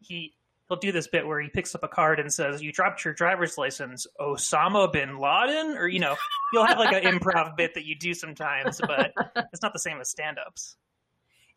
he. 0.00 0.34
He'll 0.72 0.78
do 0.78 0.90
this 0.90 1.06
bit 1.06 1.26
where 1.26 1.38
he 1.38 1.50
picks 1.50 1.74
up 1.74 1.84
a 1.84 1.88
card 1.88 2.18
and 2.18 2.32
says, 2.32 2.62
"You 2.62 2.72
dropped 2.72 3.04
your 3.04 3.12
driver's 3.12 3.58
license, 3.58 4.06
Osama 4.18 4.90
bin 4.90 5.18
Laden," 5.18 5.76
or 5.76 5.86
you 5.86 5.98
know, 5.98 6.16
you'll 6.54 6.64
have 6.64 6.78
like 6.78 6.94
an 6.94 7.12
improv 7.12 7.58
bit 7.58 7.74
that 7.74 7.84
you 7.84 7.94
do 7.94 8.14
sometimes, 8.14 8.80
but 8.80 9.12
it's 9.52 9.60
not 9.60 9.74
the 9.74 9.78
same 9.78 10.00
as 10.00 10.08
stand-ups. 10.08 10.76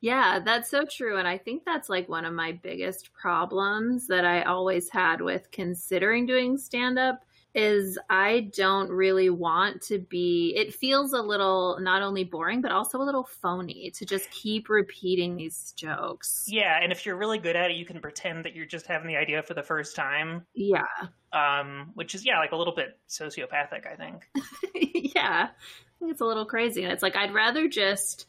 Yeah, 0.01 0.39
that's 0.43 0.69
so 0.69 0.83
true. 0.83 1.17
And 1.17 1.29
I 1.29 1.37
think 1.37 1.63
that's 1.63 1.87
like 1.87 2.09
one 2.09 2.25
of 2.25 2.33
my 2.33 2.51
biggest 2.51 3.13
problems 3.13 4.07
that 4.07 4.25
I 4.25 4.43
always 4.43 4.89
had 4.89 5.21
with 5.21 5.49
considering 5.49 6.25
doing 6.25 6.57
stand 6.57 6.99
up 6.99 7.23
is 7.55 7.97
I 8.09 8.51
don't 8.53 8.89
really 8.89 9.29
want 9.29 9.81
to 9.83 9.97
be 9.97 10.53
it 10.57 10.73
feels 10.73 11.13
a 11.13 11.21
little 11.21 11.77
not 11.79 12.01
only 12.01 12.25
boring 12.25 12.61
but 12.61 12.73
also 12.73 13.01
a 13.01 13.03
little 13.05 13.23
phony 13.23 13.91
to 13.91 14.05
just 14.05 14.29
keep 14.29 14.67
repeating 14.67 15.37
these 15.37 15.73
jokes. 15.77 16.45
Yeah, 16.49 16.77
and 16.83 16.91
if 16.91 17.05
you're 17.05 17.15
really 17.15 17.37
good 17.39 17.55
at 17.55 17.71
it, 17.71 17.77
you 17.77 17.85
can 17.85 18.01
pretend 18.01 18.43
that 18.43 18.55
you're 18.55 18.65
just 18.65 18.85
having 18.87 19.07
the 19.07 19.15
idea 19.15 19.41
for 19.41 19.53
the 19.53 19.63
first 19.63 19.95
time, 19.95 20.45
Yeah. 20.53 20.83
um, 21.31 21.91
which 21.93 22.13
is 22.13 22.25
yeah, 22.25 22.39
like 22.39 22.51
a 22.51 22.57
little 22.57 22.75
bit 22.75 22.99
sociopathic, 23.09 23.87
I 23.89 23.95
think. 23.95 24.29
yeah. 25.15 25.47
I 25.49 25.99
think 25.99 26.11
it's 26.11 26.21
a 26.21 26.25
little 26.25 26.45
crazy. 26.45 26.83
And 26.83 26.91
it's 26.91 27.01
like, 27.01 27.15
I'd 27.15 27.33
rather 27.33 27.69
just 27.69 28.27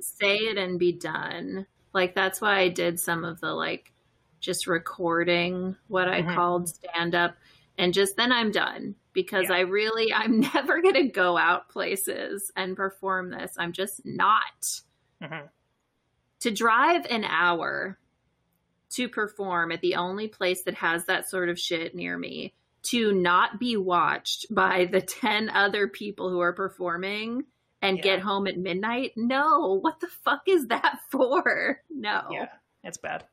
say 0.00 0.36
it 0.36 0.56
and 0.56 0.78
be 0.78 0.90
done. 0.92 1.66
Like, 1.92 2.14
that's 2.14 2.40
why 2.40 2.60
I 2.60 2.68
did 2.70 2.98
some 2.98 3.24
of 3.24 3.40
the 3.40 3.52
like 3.52 3.92
just 4.40 4.66
recording 4.66 5.76
what 5.88 6.08
I 6.08 6.22
Mhm. 6.22 6.34
called 6.34 6.68
stand 6.70 7.14
up 7.14 7.36
and 7.78 7.92
just 7.94 8.16
then 8.16 8.32
I'm 8.32 8.50
done 8.50 8.94
because 9.12 9.46
Yeah. 9.48 9.56
I 9.56 9.60
really 9.60 10.12
I'm 10.12 10.40
never 10.54 10.80
going 10.82 10.94
to 10.94 11.08
go 11.08 11.36
out 11.36 11.68
places 11.68 12.50
and 12.56 12.76
perform 12.76 13.30
this. 13.30 13.54
I'm 13.58 13.72
just 13.72 14.04
not. 14.04 14.80
Mhm. 15.22 15.48
To 16.40 16.50
drive 16.50 17.06
an 17.08 17.24
hour 17.24 17.98
to 18.90 19.08
perform 19.08 19.72
at 19.72 19.80
the 19.80 19.94
only 19.96 20.28
place 20.28 20.62
that 20.64 20.74
has 20.74 21.06
that 21.06 21.28
sort 21.28 21.48
of 21.48 21.58
shit 21.58 21.94
near 21.94 22.16
me, 22.18 22.54
to 22.82 23.12
not 23.12 23.58
be 23.58 23.76
watched 23.76 24.46
by 24.54 24.84
the 24.84 25.00
10 25.00 25.48
other 25.50 25.88
people 25.88 26.28
who 26.30 26.40
are 26.40 26.52
performing 26.52 27.44
and 27.82 27.96
Yeah. 27.98 28.02
get 28.02 28.20
home 28.20 28.46
at 28.46 28.58
midnight? 28.58 29.12
No. 29.16 29.78
What 29.80 30.00
the 30.00 30.06
fuck 30.08 30.42
is 30.46 30.66
that 30.68 30.98
for? 31.10 31.80
No. 31.90 32.22
Yeah, 32.30 32.48
it's 32.82 32.98
bad. 32.98 33.24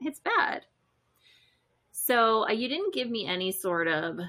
It's 0.00 0.20
bad. 0.20 0.64
So 2.06 2.46
uh, 2.46 2.52
you 2.52 2.68
didn't 2.68 2.94
give 2.94 3.10
me 3.10 3.26
any 3.26 3.50
sort 3.50 3.88
of 3.88 4.20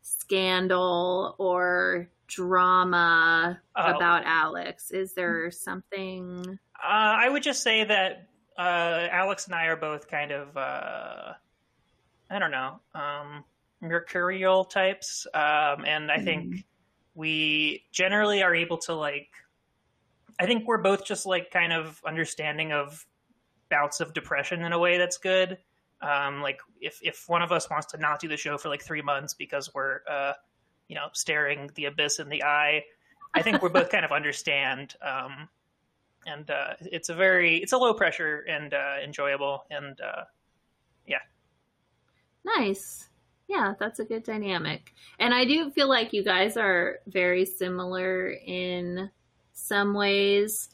scandal 0.00 1.34
or 1.38 2.08
drama 2.26 3.60
Oh. 3.76 3.96
about 3.96 4.22
Alex. 4.24 4.90
Is 4.90 5.12
there 5.12 5.50
something? 5.50 6.58
Uh, 6.82 6.86
I 6.86 7.28
would 7.28 7.42
just 7.42 7.62
say 7.62 7.84
that 7.84 8.28
uh, 8.56 9.08
Alex 9.10 9.44
and 9.44 9.54
I 9.54 9.66
are 9.66 9.76
both 9.76 10.08
kind 10.08 10.32
of, 10.32 10.56
uh, 10.56 11.34
I 12.30 12.38
don't 12.38 12.50
know, 12.50 12.80
um, 12.94 13.44
mercurial 13.82 14.64
types, 14.64 15.26
um, 15.34 15.84
and 15.84 16.10
I 16.10 16.20
think 16.20 16.64
we 17.14 17.84
generally 17.92 18.42
are 18.42 18.54
able 18.54 18.78
to 18.78 18.94
like. 18.94 19.28
I 20.40 20.46
think 20.46 20.66
we're 20.66 20.82
both 20.82 21.04
just 21.04 21.26
like 21.26 21.50
kind 21.50 21.72
of 21.72 22.00
understanding 22.06 22.72
of 22.72 23.04
bouts 23.70 24.00
of 24.00 24.14
depression 24.14 24.62
in 24.62 24.72
a 24.72 24.78
way 24.78 24.96
that's 24.98 25.18
good. 25.18 25.58
Um, 26.00 26.40
like 26.42 26.60
if 26.80 27.00
if 27.02 27.28
one 27.28 27.42
of 27.42 27.50
us 27.50 27.68
wants 27.70 27.86
to 27.88 27.98
not 27.98 28.20
do 28.20 28.28
the 28.28 28.36
show 28.36 28.56
for 28.56 28.68
like 28.68 28.82
three 28.82 29.02
months 29.02 29.34
because 29.34 29.72
we're, 29.74 30.00
uh, 30.08 30.32
you 30.88 30.94
know, 30.94 31.08
staring 31.12 31.70
the 31.74 31.86
abyss 31.86 32.18
in 32.18 32.28
the 32.28 32.42
eye, 32.42 32.84
I 33.34 33.42
think 33.42 33.62
we're 33.62 33.68
both 33.68 33.90
kind 33.90 34.04
of 34.04 34.12
understand. 34.12 34.94
Um, 35.02 35.48
and 36.26 36.50
uh, 36.50 36.74
it's 36.80 37.08
a 37.08 37.14
very 37.14 37.58
it's 37.58 37.72
a 37.72 37.78
low 37.78 37.94
pressure 37.94 38.44
and 38.48 38.74
uh, 38.74 38.96
enjoyable 39.02 39.64
and 39.70 40.00
uh, 40.00 40.24
yeah. 41.06 41.18
Nice. 42.44 43.08
Yeah, 43.48 43.74
that's 43.80 43.98
a 43.98 44.04
good 44.04 44.24
dynamic. 44.24 44.92
And 45.18 45.32
I 45.32 45.46
do 45.46 45.70
feel 45.70 45.88
like 45.88 46.12
you 46.12 46.22
guys 46.22 46.58
are 46.58 46.98
very 47.06 47.46
similar 47.46 48.30
in 48.30 49.10
some 49.54 49.94
ways. 49.94 50.68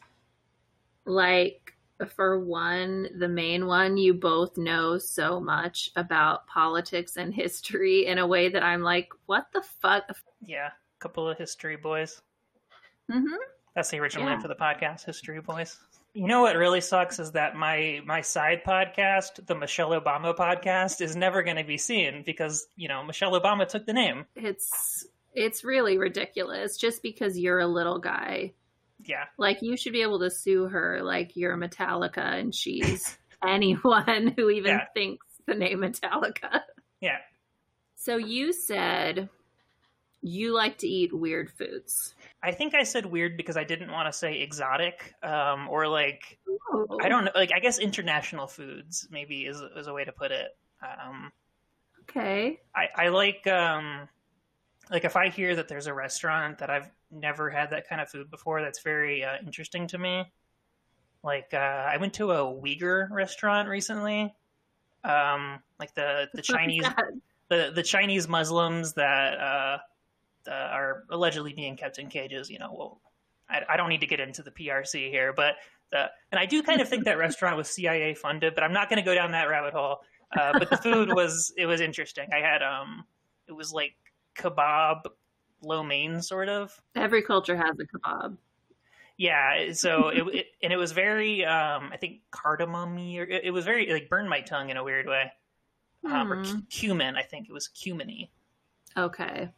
Like, 1.04 1.73
for 2.14 2.38
one, 2.40 3.08
the 3.18 3.28
main 3.28 3.66
one, 3.66 3.96
you 3.96 4.14
both 4.14 4.56
know 4.56 4.98
so 4.98 5.40
much 5.40 5.90
about 5.96 6.46
politics 6.46 7.16
and 7.16 7.32
history 7.34 8.06
in 8.06 8.18
a 8.18 8.26
way 8.26 8.48
that 8.48 8.62
I'm 8.62 8.82
like, 8.82 9.08
what 9.26 9.46
the 9.52 9.62
fuck? 9.80 10.04
yeah, 10.40 10.68
a 10.68 11.00
couple 11.00 11.28
of 11.28 11.38
history 11.38 11.76
boys. 11.76 12.20
hmm 13.10 13.26
That's 13.74 13.90
the 13.90 13.98
original 14.00 14.26
Yeah. 14.26 14.32
name 14.34 14.40
for 14.42 14.48
the 14.48 14.54
podcast, 14.54 15.04
History 15.04 15.40
Boys. 15.40 15.78
You 16.14 16.28
know 16.28 16.42
what 16.42 16.56
really 16.56 16.80
sucks 16.80 17.18
is 17.18 17.32
that 17.32 17.56
my 17.56 18.00
my 18.06 18.20
side 18.20 18.62
podcast, 18.64 19.44
the 19.46 19.54
Michelle 19.56 19.90
Obama 19.90 20.36
podcast, 20.36 21.00
is 21.00 21.16
never 21.16 21.42
going 21.42 21.56
to 21.56 21.64
be 21.64 21.76
seen 21.78 22.22
because 22.24 22.68
you 22.76 22.86
know 22.86 23.02
Michelle 23.02 23.32
Obama 23.32 23.66
took 23.66 23.84
the 23.84 23.92
name. 23.92 24.24
It's 24.36 25.06
it's 25.32 25.64
really 25.64 25.98
ridiculous 25.98 26.76
just 26.76 27.02
because 27.02 27.36
you're 27.36 27.58
a 27.58 27.66
little 27.66 27.98
guy. 27.98 28.52
Yeah, 29.02 29.24
Like 29.38 29.58
you 29.60 29.76
should 29.76 29.92
be 29.92 30.02
able 30.02 30.20
to 30.20 30.30
sue 30.30 30.64
her 30.66 31.02
like 31.02 31.36
you're 31.36 31.56
Metallica 31.56 32.18
and 32.38 32.54
she's 32.54 33.18
anyone 33.46 34.32
who 34.36 34.48
even 34.50 34.72
Yeah. 34.76 34.84
thinks 34.94 35.26
the 35.46 35.54
name 35.54 35.80
Metallica. 35.80 36.60
yeah. 37.00 37.18
So 37.96 38.16
you 38.16 38.52
said 38.52 39.28
you 40.22 40.54
like 40.54 40.78
to 40.78 40.86
eat 40.88 41.12
weird 41.12 41.50
foods. 41.50 42.14
I 42.42 42.52
think 42.52 42.74
I 42.74 42.82
said 42.84 43.04
weird 43.04 43.36
because 43.36 43.56
I 43.58 43.64
didn't 43.64 43.90
want 43.92 44.10
to 44.10 44.12
say 44.18 44.40
exotic 44.40 45.12
um, 45.22 45.68
or 45.68 45.86
like 45.88 46.38
Oh. 46.72 46.98
I 47.02 47.08
don't 47.08 47.24
know, 47.26 47.30
like 47.34 47.52
I 47.54 47.60
guess 47.60 47.78
international 47.78 48.46
foods 48.46 49.06
maybe 49.10 49.44
is 49.44 49.60
is 49.76 49.86
a 49.86 49.92
way 49.92 50.04
to 50.04 50.12
put 50.12 50.30
it. 50.32 50.56
Um, 50.82 51.30
Okay. 52.08 52.60
I, 52.74 52.88
I 52.96 53.08
like 53.08 53.46
um 53.46 54.08
like 54.90 55.04
if 55.04 55.16
I 55.16 55.28
hear 55.28 55.56
that 55.56 55.68
there's 55.68 55.86
a 55.86 55.94
restaurant 55.94 56.58
that 56.58 56.68
I've 56.70 56.90
never 57.14 57.50
had 57.50 57.70
that 57.70 57.88
kind 57.88 58.00
of 58.00 58.08
food 58.08 58.30
before, 58.30 58.60
that's 58.62 58.82
very 58.82 59.24
uh, 59.24 59.36
interesting 59.44 59.86
to 59.88 59.98
me. 59.98 60.24
Like 61.22 61.54
uh, 61.54 61.56
I 61.56 61.96
went 61.96 62.14
to 62.14 62.32
a 62.32 62.38
Uyghur 62.38 63.10
restaurant 63.10 63.68
recently, 63.68 64.34
um, 65.04 65.60
like 65.78 65.94
the 65.94 66.28
the 66.34 66.42
Chinese 66.42 66.84
the 67.48 67.72
the 67.74 67.82
Chinese 67.82 68.28
Muslims 68.28 68.94
that 68.94 69.38
uh, 69.38 69.78
uh, 70.48 70.50
are 70.50 71.04
allegedly 71.10 71.52
being 71.54 71.76
kept 71.76 71.98
in 71.98 72.08
cages. 72.08 72.50
You 72.50 72.58
know, 72.58 72.74
well, 72.76 73.00
I, 73.48 73.62
I 73.70 73.76
don't 73.76 73.88
need 73.88 74.00
to 74.00 74.06
get 74.06 74.20
into 74.20 74.42
the 74.42 74.50
PRC 74.50 75.10
here, 75.10 75.32
but 75.32 75.54
the 75.90 76.10
and 76.30 76.38
I 76.38 76.46
do 76.46 76.62
kind 76.62 76.80
of 76.80 76.88
think 76.88 77.04
that 77.04 77.18
restaurant 77.18 77.56
was 77.56 77.68
CIA 77.68 78.14
funded, 78.14 78.54
but 78.54 78.64
I'm 78.64 78.72
not 78.72 78.88
going 78.88 78.98
to 78.98 79.04
go 79.04 79.14
down 79.14 79.32
that 79.32 79.48
rabbit 79.48 79.72
hole. 79.72 79.98
Uh, 80.36 80.58
but 80.58 80.68
the 80.68 80.76
food 80.76 81.08
was 81.14 81.52
it 81.56 81.66
was 81.66 81.80
interesting. 81.80 82.28
I 82.32 82.40
had 82.40 82.62
um, 82.62 83.04
it 83.48 83.52
was 83.52 83.72
like 83.72 83.94
kebab, 84.36 85.02
lo 85.64 85.82
mein 85.82 86.22
sort 86.22 86.48
of. 86.48 86.80
Every 86.94 87.22
culture 87.22 87.56
has 87.56 87.76
a 87.78 87.84
kebab. 87.84 88.36
Yeah, 89.16 89.72
so 89.72 90.08
it, 90.08 90.22
it 90.34 90.46
and 90.62 90.72
it 90.72 90.76
was 90.76 90.92
very 90.92 91.44
um, 91.44 91.90
I 91.92 91.96
think 91.96 92.20
cardamom 92.30 92.96
or 92.98 93.22
it, 93.24 93.44
it 93.44 93.50
was 93.52 93.64
very 93.64 93.92
like 93.92 94.08
burned 94.08 94.28
my 94.28 94.40
tongue 94.40 94.70
in 94.70 94.76
a 94.76 94.84
weird 94.84 95.06
way. 95.06 95.32
Um, 96.04 96.32
or 96.32 96.36
Hmm. 96.36 96.42
cu- 96.42 96.62
cumin, 96.68 97.16
I 97.16 97.22
think 97.22 97.48
it 97.48 97.52
was 97.52 97.68
cuminy. 97.68 98.28
Okay. 98.96 99.48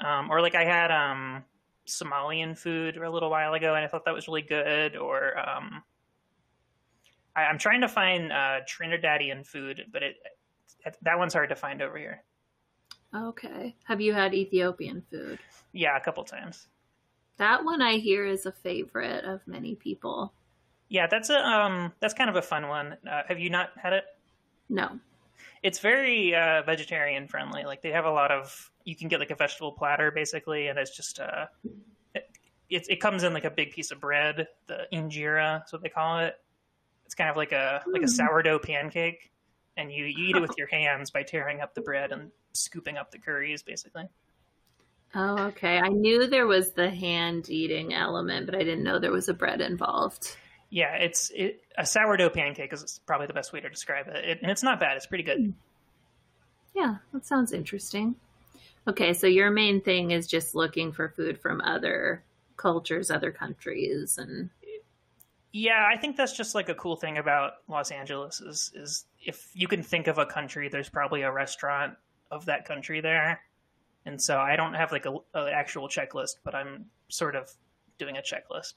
Um, 0.00 0.30
or 0.30 0.40
like 0.40 0.54
I 0.54 0.64
had 0.64 0.90
um, 0.90 1.44
Somalian 1.86 2.56
food 2.56 2.96
a 2.96 3.10
little 3.10 3.30
while 3.30 3.52
ago, 3.52 3.74
and 3.74 3.84
I 3.84 3.88
thought 3.88 4.04
that 4.06 4.14
was 4.14 4.26
really 4.26 4.42
good. 4.42 4.96
Or 4.96 5.38
um, 5.38 5.82
I, 7.36 7.42
I'm 7.44 7.58
trying 7.58 7.82
to 7.82 7.88
find 7.88 8.32
uh, 8.32 8.60
Trinidadian 8.66 9.46
food, 9.46 9.86
but 9.92 10.02
it 10.02 10.16
that 11.02 11.18
one's 11.18 11.34
hard 11.34 11.48
to 11.50 11.56
find 11.56 11.82
over 11.82 11.98
here. 11.98 12.22
Okay. 13.14 13.76
Have 13.84 14.02
you 14.02 14.12
had 14.12 14.34
Ethiopian 14.34 15.00
food? 15.10 15.42
Yeah, 15.72 15.96
a 15.96 16.00
couple 16.00 16.24
times. 16.24 16.68
That 17.36 17.64
one 17.64 17.80
I 17.80 17.98
hear 17.98 18.26
is 18.26 18.44
a 18.44 18.50
favorite 18.50 19.24
of 19.24 19.46
many 19.46 19.76
people. 19.76 20.34
Yeah, 20.88 21.06
that's 21.06 21.30
a 21.30 21.38
um, 21.38 21.92
that's 22.00 22.14
kind 22.14 22.30
of 22.30 22.36
a 22.36 22.42
fun 22.42 22.68
one. 22.68 22.96
Uh, 23.08 23.22
have 23.28 23.38
you 23.38 23.50
not 23.50 23.70
had 23.78 23.92
it? 23.92 24.04
No. 24.68 25.00
It's 25.62 25.78
very 25.78 26.34
uh, 26.34 26.62
vegetarian 26.62 27.26
friendly. 27.28 27.64
Like 27.64 27.82
they 27.82 27.90
have 27.90 28.04
a 28.04 28.10
lot 28.10 28.30
of 28.30 28.70
you 28.84 28.94
can 28.96 29.08
get 29.08 29.20
like 29.20 29.30
a 29.30 29.34
vegetable 29.34 29.72
platter 29.72 30.10
basically, 30.10 30.68
and 30.68 30.78
it's 30.78 30.94
just 30.94 31.20
uh, 31.20 31.46
it, 32.14 32.30
it 32.70 32.86
it 32.90 33.00
comes 33.00 33.24
in 33.24 33.34
like 33.34 33.44
a 33.44 33.50
big 33.50 33.72
piece 33.72 33.90
of 33.92 34.00
bread, 34.00 34.48
the 34.68 34.88
injera, 34.92 35.60
that's 35.60 35.72
what 35.72 35.82
they 35.82 35.90
call 35.90 36.20
it. 36.20 36.36
It's 37.06 37.16
kind 37.16 37.30
of 37.30 37.36
like 37.36 37.52
a 37.52 37.86
like 37.92 38.02
a 38.04 38.08
Hmm. 38.08 38.08
sourdough 38.08 38.60
pancake, 38.60 39.32
and 39.76 39.92
you, 39.92 40.04
you 40.04 40.28
eat 40.28 40.36
it 40.36 40.42
with 40.42 40.56
your 40.56 40.68
hands 40.68 41.10
by 41.10 41.22
tearing 41.22 41.60
up 41.60 41.74
the 41.74 41.80
bread 41.80 42.12
and 42.12 42.30
scooping 42.52 42.96
up 42.96 43.10
the 43.10 43.18
curries, 43.18 43.62
basically. 43.62 44.08
Oh, 45.14 45.46
okay. 45.46 45.78
I 45.78 45.88
knew 45.88 46.26
there 46.26 46.46
was 46.46 46.72
the 46.72 46.90
hand 46.90 47.48
eating 47.48 47.94
element, 47.94 48.46
but 48.46 48.54
I 48.54 48.58
didn't 48.58 48.82
know 48.82 48.98
there 48.98 49.12
was 49.12 49.28
a 49.28 49.34
bread 49.34 49.60
involved. 49.60 50.36
Yeah, 50.70 50.94
it's 50.96 51.30
it, 51.34 51.62
a 51.78 51.86
sourdough 51.86 52.30
pancake 52.30 52.72
is 52.72 53.00
probably 53.06 53.28
the 53.28 53.32
best 53.32 53.52
way 53.52 53.60
to 53.60 53.68
describe 53.68 54.08
it. 54.08 54.24
it, 54.24 54.42
and 54.42 54.50
it's 54.50 54.62
not 54.64 54.80
bad. 54.80 54.96
It's 54.96 55.06
pretty 55.06 55.22
good. 55.24 55.54
Yeah, 56.74 56.96
that 57.12 57.24
sounds 57.24 57.52
interesting. 57.52 58.16
Okay, 58.88 59.14
so 59.14 59.28
your 59.28 59.50
main 59.50 59.80
thing 59.80 60.10
is 60.10 60.26
just 60.26 60.54
looking 60.54 60.92
for 60.92 61.08
food 61.08 61.40
from 61.40 61.60
other 61.60 62.24
cultures, 62.56 63.10
other 63.10 63.30
countries, 63.30 64.18
and 64.18 64.50
Yeah, 65.52 65.88
I 65.88 65.96
think 65.96 66.16
that's 66.16 66.36
just 66.36 66.56
like 66.56 66.68
a 66.68 66.74
cool 66.74 66.96
thing 66.96 67.18
about 67.18 67.52
Los 67.68 67.92
Angeles 67.92 68.40
is 68.40 68.72
is 68.74 69.06
if 69.26 69.50
you 69.54 69.68
can 69.68 69.82
think 69.82 70.06
of 70.06 70.18
a 70.18 70.26
country, 70.26 70.68
there's 70.68 70.88
probably 70.88 71.22
a 71.22 71.32
restaurant 71.32 71.94
of 72.30 72.46
that 72.46 72.64
country 72.66 73.00
there. 73.00 73.40
And 74.06 74.20
so 74.20 74.38
I 74.38 74.56
don't 74.56 74.74
have 74.74 74.92
like 74.92 75.06
a, 75.06 75.14
a 75.34 75.50
actual 75.50 75.88
checklist, 75.88 76.36
but 76.44 76.54
I'm 76.54 76.86
sort 77.08 77.36
of 77.36 77.50
doing 77.98 78.16
a 78.16 78.20
checklist. 78.20 78.74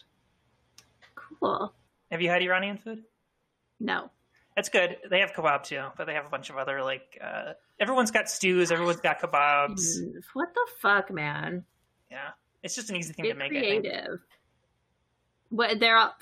cool. 1.16 1.74
Have 2.12 2.22
you 2.22 2.30
had 2.30 2.42
Iranian 2.42 2.78
food? 2.78 3.04
No. 3.80 4.10
That's 4.56 4.70
good. 4.70 4.98
They 5.10 5.20
have 5.20 5.34
kebab 5.34 5.64
too, 5.64 5.84
but 5.98 6.06
they 6.08 6.14
have 6.14 6.26
a 6.26 6.30
bunch 6.30 6.50
of 6.50 6.58
other 6.58 6.82
like 6.82 7.20
uh, 7.24 7.54
everyone's 7.80 8.12
got 8.12 8.30
stews, 8.30 8.72
everyone's 8.72 9.02
got 9.02 9.20
kebabs. 9.20 10.00
What 10.34 10.50
the 10.54 10.68
fuck, 10.80 11.12
man? 11.12 11.64
Yeah, 12.10 12.30
it's 12.64 12.74
just 12.74 12.90
an 12.90 12.96
easy 12.96 13.14
thing 13.14 13.26
Get 13.26 13.34
to 13.34 13.40
make. 13.40 13.50
Creative. 13.50 14.20
What 15.50 15.80
they're 15.80 15.98
up? 15.98 16.22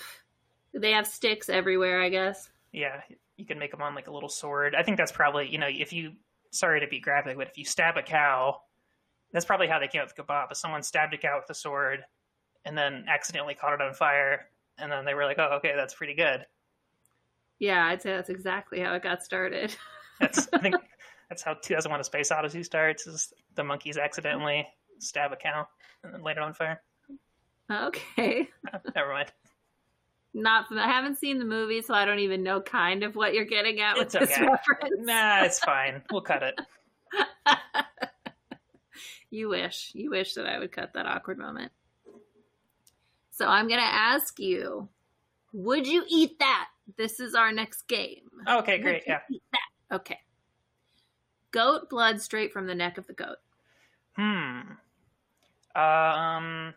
They 0.73 0.91
have 0.91 1.07
sticks 1.07 1.47
everywhere, 1.47 2.01
I 2.01 2.09
guess. 2.09 2.49
Yeah, 2.73 3.01
you 3.37 3.45
can 3.45 3.59
make 3.59 3.71
them 3.71 3.81
on 3.81 3.95
like 3.95 4.07
a 4.07 4.11
little 4.11 4.29
sword. 4.29 4.75
I 4.75 4.83
think 4.83 4.97
that's 4.97 5.11
probably 5.11 5.47
you 5.49 5.57
know 5.57 5.67
if 5.69 5.93
you 5.93 6.13
sorry 6.51 6.79
to 6.79 6.87
be 6.87 6.99
graphic, 6.99 7.37
but 7.37 7.47
if 7.47 7.57
you 7.57 7.65
stab 7.65 7.97
a 7.97 8.01
cow, 8.01 8.61
that's 9.31 9.45
probably 9.45 9.67
how 9.67 9.79
they 9.79 9.87
came 9.87 10.01
up 10.01 10.07
with 10.15 10.27
kebab. 10.27 10.51
Is 10.51 10.59
someone 10.59 10.83
stabbed 10.83 11.13
a 11.13 11.17
cow 11.17 11.39
with 11.39 11.49
a 11.49 11.53
sword 11.53 12.03
and 12.65 12.77
then 12.77 13.05
accidentally 13.07 13.53
caught 13.53 13.73
it 13.73 13.81
on 13.81 13.93
fire, 13.93 14.47
and 14.77 14.91
then 14.91 15.05
they 15.05 15.13
were 15.13 15.25
like, 15.25 15.39
oh 15.39 15.57
okay, 15.57 15.73
that's 15.75 15.93
pretty 15.93 16.15
good. 16.15 16.45
Yeah, 17.59 17.85
I'd 17.85 18.01
say 18.01 18.11
that's 18.11 18.29
exactly 18.29 18.79
how 18.79 18.93
it 18.93 19.03
got 19.03 19.23
started. 19.23 19.75
That's 20.21 20.47
I 20.53 20.59
think 20.59 20.75
That's 21.29 21.43
how 21.43 21.55
2001: 21.55 21.99
A 21.99 22.03
Space 22.03 22.31
Odyssey 22.31 22.63
starts. 22.63 23.07
Is 23.07 23.33
the 23.55 23.63
monkeys 23.63 23.97
accidentally 23.97 24.67
stab 24.99 25.31
a 25.31 25.35
cow 25.35 25.67
and 26.03 26.13
then 26.13 26.21
light 26.21 26.37
it 26.37 26.43
on 26.43 26.53
fire? 26.53 26.81
Okay. 27.71 28.47
Never 28.95 29.11
mind. 29.11 29.31
Not 30.37 30.65
I 30.69 30.87
haven't 30.89 31.17
seen 31.17 31.39
the 31.39 31.45
movie, 31.45 31.81
so 31.81 31.93
I 31.93 32.03
don't 32.03 32.19
even 32.19 32.43
know 32.43 32.59
kind 32.59 33.03
of 33.03 33.15
what 33.15 33.33
you're 33.33 33.45
getting 33.45 33.79
at 33.79 33.95
with 33.95 34.13
It's 34.13 34.13
this 34.15 34.31
okay. 34.33 34.45
reference. 34.45 34.95
Nah, 34.99 35.43
it's 35.43 35.59
fine. 35.59 36.03
We'll 36.11 36.19
cut 36.19 36.43
it. 36.43 36.59
you 39.29 39.47
wish. 39.47 39.91
You 39.95 40.09
wish 40.09 40.33
that 40.33 40.45
I 40.45 40.59
would 40.59 40.73
cut 40.73 40.91
that 40.93 41.05
awkward 41.05 41.37
moment. 41.37 41.71
So 43.31 43.47
I'm 43.47 43.69
going 43.69 43.79
to 43.79 43.85
ask 43.85 44.37
you, 44.37 44.89
would 45.53 45.87
you 45.87 46.03
eat 46.09 46.37
that? 46.39 46.67
This 46.97 47.21
is 47.21 47.33
our 47.33 47.53
next 47.53 47.87
game. 47.87 48.29
Okay, 48.45 48.77
great. 48.79 49.03
Yeah. 49.07 49.19
Okay. 49.89 50.19
Goat 51.51 51.89
blood 51.89 52.21
straight 52.21 52.51
from 52.51 52.67
the 52.67 52.75
neck 52.75 52.97
of 52.97 53.07
the 53.07 53.13
goat. 53.13 53.37
Hmm. 54.17 54.59
Um, 55.79 56.73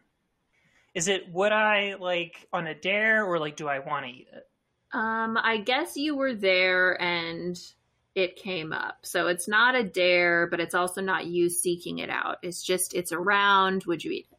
is 0.94 1.08
it 1.08 1.30
would 1.32 1.52
I 1.52 1.94
like 1.94 2.48
on 2.52 2.66
a 2.66 2.74
dare 2.74 3.24
or 3.24 3.38
like 3.38 3.56
do 3.56 3.68
I 3.68 3.78
want 3.78 4.06
to 4.06 4.12
eat 4.12 4.28
it? 4.32 4.48
Um, 4.92 5.36
I 5.36 5.58
guess 5.58 5.96
you 5.96 6.16
were 6.16 6.34
there 6.34 7.00
and 7.00 7.60
it 8.14 8.36
came 8.36 8.72
up. 8.72 8.98
So 9.02 9.28
it's 9.28 9.46
not 9.46 9.74
a 9.74 9.84
dare, 9.84 10.46
but 10.46 10.60
it's 10.60 10.74
also 10.74 11.00
not 11.00 11.26
you 11.26 11.48
seeking 11.48 11.98
it 11.98 12.10
out. 12.10 12.38
It's 12.42 12.62
just 12.62 12.94
it's 12.94 13.12
around. 13.12 13.84
Would 13.84 14.04
you 14.04 14.10
eat 14.12 14.26
it? 14.30 14.38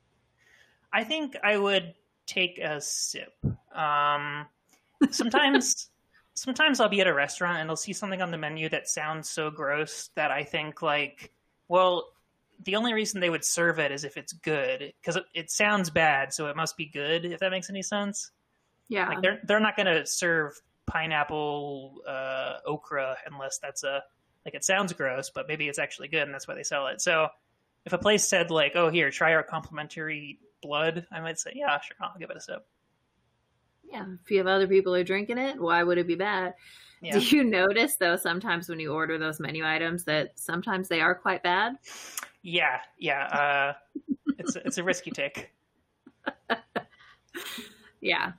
I 0.91 1.03
think 1.03 1.37
I 1.43 1.57
would 1.57 1.93
take 2.25 2.57
a 2.59 2.81
sip. 2.81 3.33
Um, 3.73 4.47
sometimes, 5.11 5.89
sometimes 6.33 6.79
I'll 6.79 6.89
be 6.89 7.01
at 7.01 7.07
a 7.07 7.13
restaurant 7.13 7.59
and 7.59 7.69
I'll 7.69 7.75
see 7.75 7.93
something 7.93 8.21
on 8.21 8.31
the 8.31 8.37
menu 8.37 8.69
that 8.69 8.89
sounds 8.89 9.29
so 9.29 9.49
gross 9.49 10.09
that 10.15 10.31
I 10.31 10.43
think 10.43 10.81
like, 10.81 11.31
well, 11.67 12.09
the 12.65 12.75
only 12.75 12.93
reason 12.93 13.21
they 13.21 13.29
would 13.29 13.45
serve 13.45 13.79
it 13.79 13.91
is 13.91 14.03
if 14.03 14.17
it's 14.17 14.33
good 14.33 14.93
because 15.01 15.15
it, 15.15 15.23
it 15.33 15.51
sounds 15.51 15.89
bad, 15.89 16.33
so 16.33 16.47
it 16.47 16.55
must 16.55 16.75
be 16.77 16.85
good. 16.85 17.25
If 17.25 17.39
that 17.39 17.51
makes 17.51 17.69
any 17.69 17.81
sense, 17.81 18.31
Yeah. 18.87 19.07
like 19.07 19.21
they're 19.21 19.39
they're 19.43 19.59
not 19.59 19.75
going 19.77 19.87
to 19.87 20.05
serve 20.05 20.53
pineapple 20.85 22.01
uh, 22.07 22.55
okra 22.65 23.17
unless 23.31 23.59
that's 23.59 23.83
a 23.83 24.03
like 24.45 24.55
it 24.55 24.63
sounds 24.65 24.93
gross, 24.93 25.29
but 25.29 25.47
maybe 25.47 25.67
it's 25.67 25.79
actually 25.79 26.07
good 26.07 26.23
and 26.23 26.33
that's 26.33 26.47
why 26.47 26.55
they 26.55 26.63
sell 26.63 26.87
it. 26.87 27.01
So 27.01 27.27
if 27.85 27.93
a 27.93 27.97
place 27.97 28.27
said 28.27 28.51
like, 28.51 28.73
"Oh, 28.75 28.89
here, 28.89 29.09
try 29.11 29.33
our 29.33 29.43
complimentary 29.43 30.39
blood," 30.61 31.05
I 31.11 31.21
might 31.21 31.39
say, 31.39 31.53
"Yeah, 31.55 31.79
sure, 31.79 31.97
I'll 32.01 32.17
give 32.19 32.29
it 32.29 32.37
a 32.37 32.41
sip." 32.41 32.65
yeah. 33.91 34.05
If 34.23 34.29
you 34.29 34.37
have 34.37 34.47
other 34.47 34.67
people 34.67 34.93
who 34.93 34.99
are 34.99 35.03
drinking 35.03 35.37
it, 35.39 35.59
why 35.59 35.81
would 35.83 35.97
it 35.97 36.07
be 36.07 36.15
bad? 36.15 36.53
Yeah, 37.01 37.17
Do 37.17 37.37
you 37.37 37.43
notice 37.43 37.95
though 37.95 38.17
sometimes 38.17 38.67
when 38.69 38.79
you 38.79 38.93
order 38.93 39.17
those 39.17 39.39
menu 39.39 39.65
items 39.65 40.03
that 40.05 40.33
sometimes 40.35 40.87
they 40.89 41.01
are 41.01 41.15
quite 41.15 41.43
bad? 41.43 41.77
yeah, 42.41 42.79
yeah. 42.97 43.23
Uh, 43.25 43.73
it's 44.37 44.55
it's 44.55 44.77
a 44.77 44.83
risky 44.83 45.11
take. 45.11 45.51
Yeah. 48.01 48.33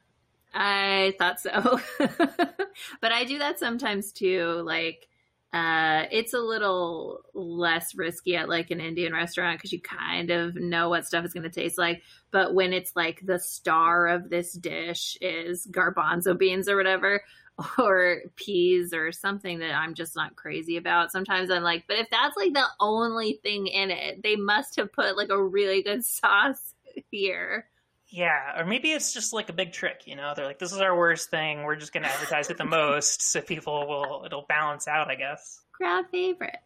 I 0.52 1.14
thought 1.18 1.40
so. 1.40 1.80
but 1.98 3.12
I 3.12 3.24
do 3.24 3.38
that 3.38 3.58
sometimes 3.58 4.12
too. 4.12 4.62
Like, 4.64 5.06
uh, 5.52 6.04
it's 6.10 6.32
a 6.32 6.38
little 6.38 7.20
less 7.34 7.94
risky 7.94 8.36
at 8.36 8.48
like 8.48 8.70
an 8.70 8.80
Indian 8.80 9.12
restaurant 9.12 9.58
because 9.58 9.72
you 9.72 9.80
kind 9.80 10.30
of 10.30 10.54
know 10.54 10.88
what 10.88 11.06
stuff 11.06 11.24
is 11.24 11.32
going 11.32 11.42
to 11.44 11.50
taste 11.50 11.78
like. 11.78 12.02
But 12.30 12.54
when 12.54 12.72
it's 12.72 12.94
like 12.94 13.20
the 13.24 13.38
star 13.38 14.08
of 14.08 14.30
this 14.30 14.52
dish 14.52 15.16
is 15.20 15.66
garbanzo 15.66 16.38
beans 16.38 16.68
or 16.68 16.76
whatever, 16.76 17.22
or 17.78 18.22
peas 18.36 18.92
or 18.92 19.12
something 19.12 19.58
that 19.60 19.74
I'm 19.74 19.94
just 19.94 20.16
not 20.16 20.36
crazy 20.36 20.76
about, 20.76 21.12
sometimes 21.12 21.50
I'm 21.50 21.62
like, 21.62 21.84
but 21.86 21.98
if 21.98 22.08
that's 22.10 22.36
like 22.36 22.52
the 22.52 22.66
only 22.78 23.40
thing 23.42 23.66
in 23.66 23.90
it, 23.90 24.22
they 24.22 24.36
must 24.36 24.76
have 24.76 24.92
put 24.92 25.16
like 25.16 25.30
a 25.30 25.42
really 25.42 25.82
good 25.82 26.04
sauce 26.04 26.74
here. 27.10 27.66
Yeah, 28.08 28.60
or 28.60 28.64
maybe 28.64 28.90
it's 28.90 29.14
just 29.14 29.32
like 29.32 29.48
a 29.50 29.52
big 29.52 29.72
trick. 29.72 30.02
You 30.06 30.16
know, 30.16 30.32
they're 30.34 30.44
like, 30.44 30.58
"This 30.58 30.72
is 30.72 30.80
our 30.80 30.96
worst 30.96 31.30
thing. 31.30 31.62
We're 31.62 31.76
just 31.76 31.92
going 31.92 32.02
to 32.02 32.10
advertise 32.10 32.50
it 32.50 32.58
the 32.58 32.64
most, 32.64 33.22
so 33.22 33.40
people 33.40 33.86
will 33.86 34.24
it'll 34.26 34.46
balance 34.48 34.88
out." 34.88 35.08
I 35.08 35.14
guess. 35.14 35.60
crowd 35.70 36.06
favorite. 36.10 36.58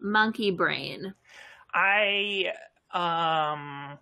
Monkey 0.00 0.50
brain. 0.52 1.12
I 1.74 2.52
um 2.94 3.98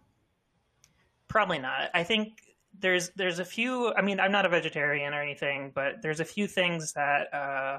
probably 1.26 1.58
not. 1.58 1.90
I 1.94 2.04
think 2.04 2.38
there's 2.80 3.10
there's 3.10 3.38
a 3.38 3.44
few 3.44 3.92
I 3.94 4.02
mean, 4.02 4.20
I'm 4.20 4.32
not 4.32 4.46
a 4.46 4.48
vegetarian 4.48 5.14
or 5.14 5.22
anything, 5.22 5.72
but 5.74 6.02
there's 6.02 6.20
a 6.20 6.24
few 6.24 6.46
things 6.46 6.92
that 6.94 7.32
uh 7.32 7.78